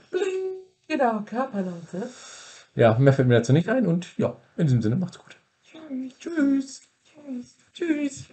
Genau, 0.87 1.19
Körperlaute. 1.25 2.09
Ja, 2.75 2.97
mehr 2.97 3.11
fällt 3.11 3.27
mir 3.27 3.35
dazu 3.35 3.51
nicht 3.51 3.67
ein 3.67 3.85
und 3.85 4.17
ja, 4.17 4.37
in 4.55 4.67
diesem 4.67 4.81
Sinne, 4.81 4.95
macht's 4.95 5.19
gut. 5.19 5.35
Tschüss. 6.19 6.81
Tschüss. 7.03 7.57
Tschüss. 7.73 8.27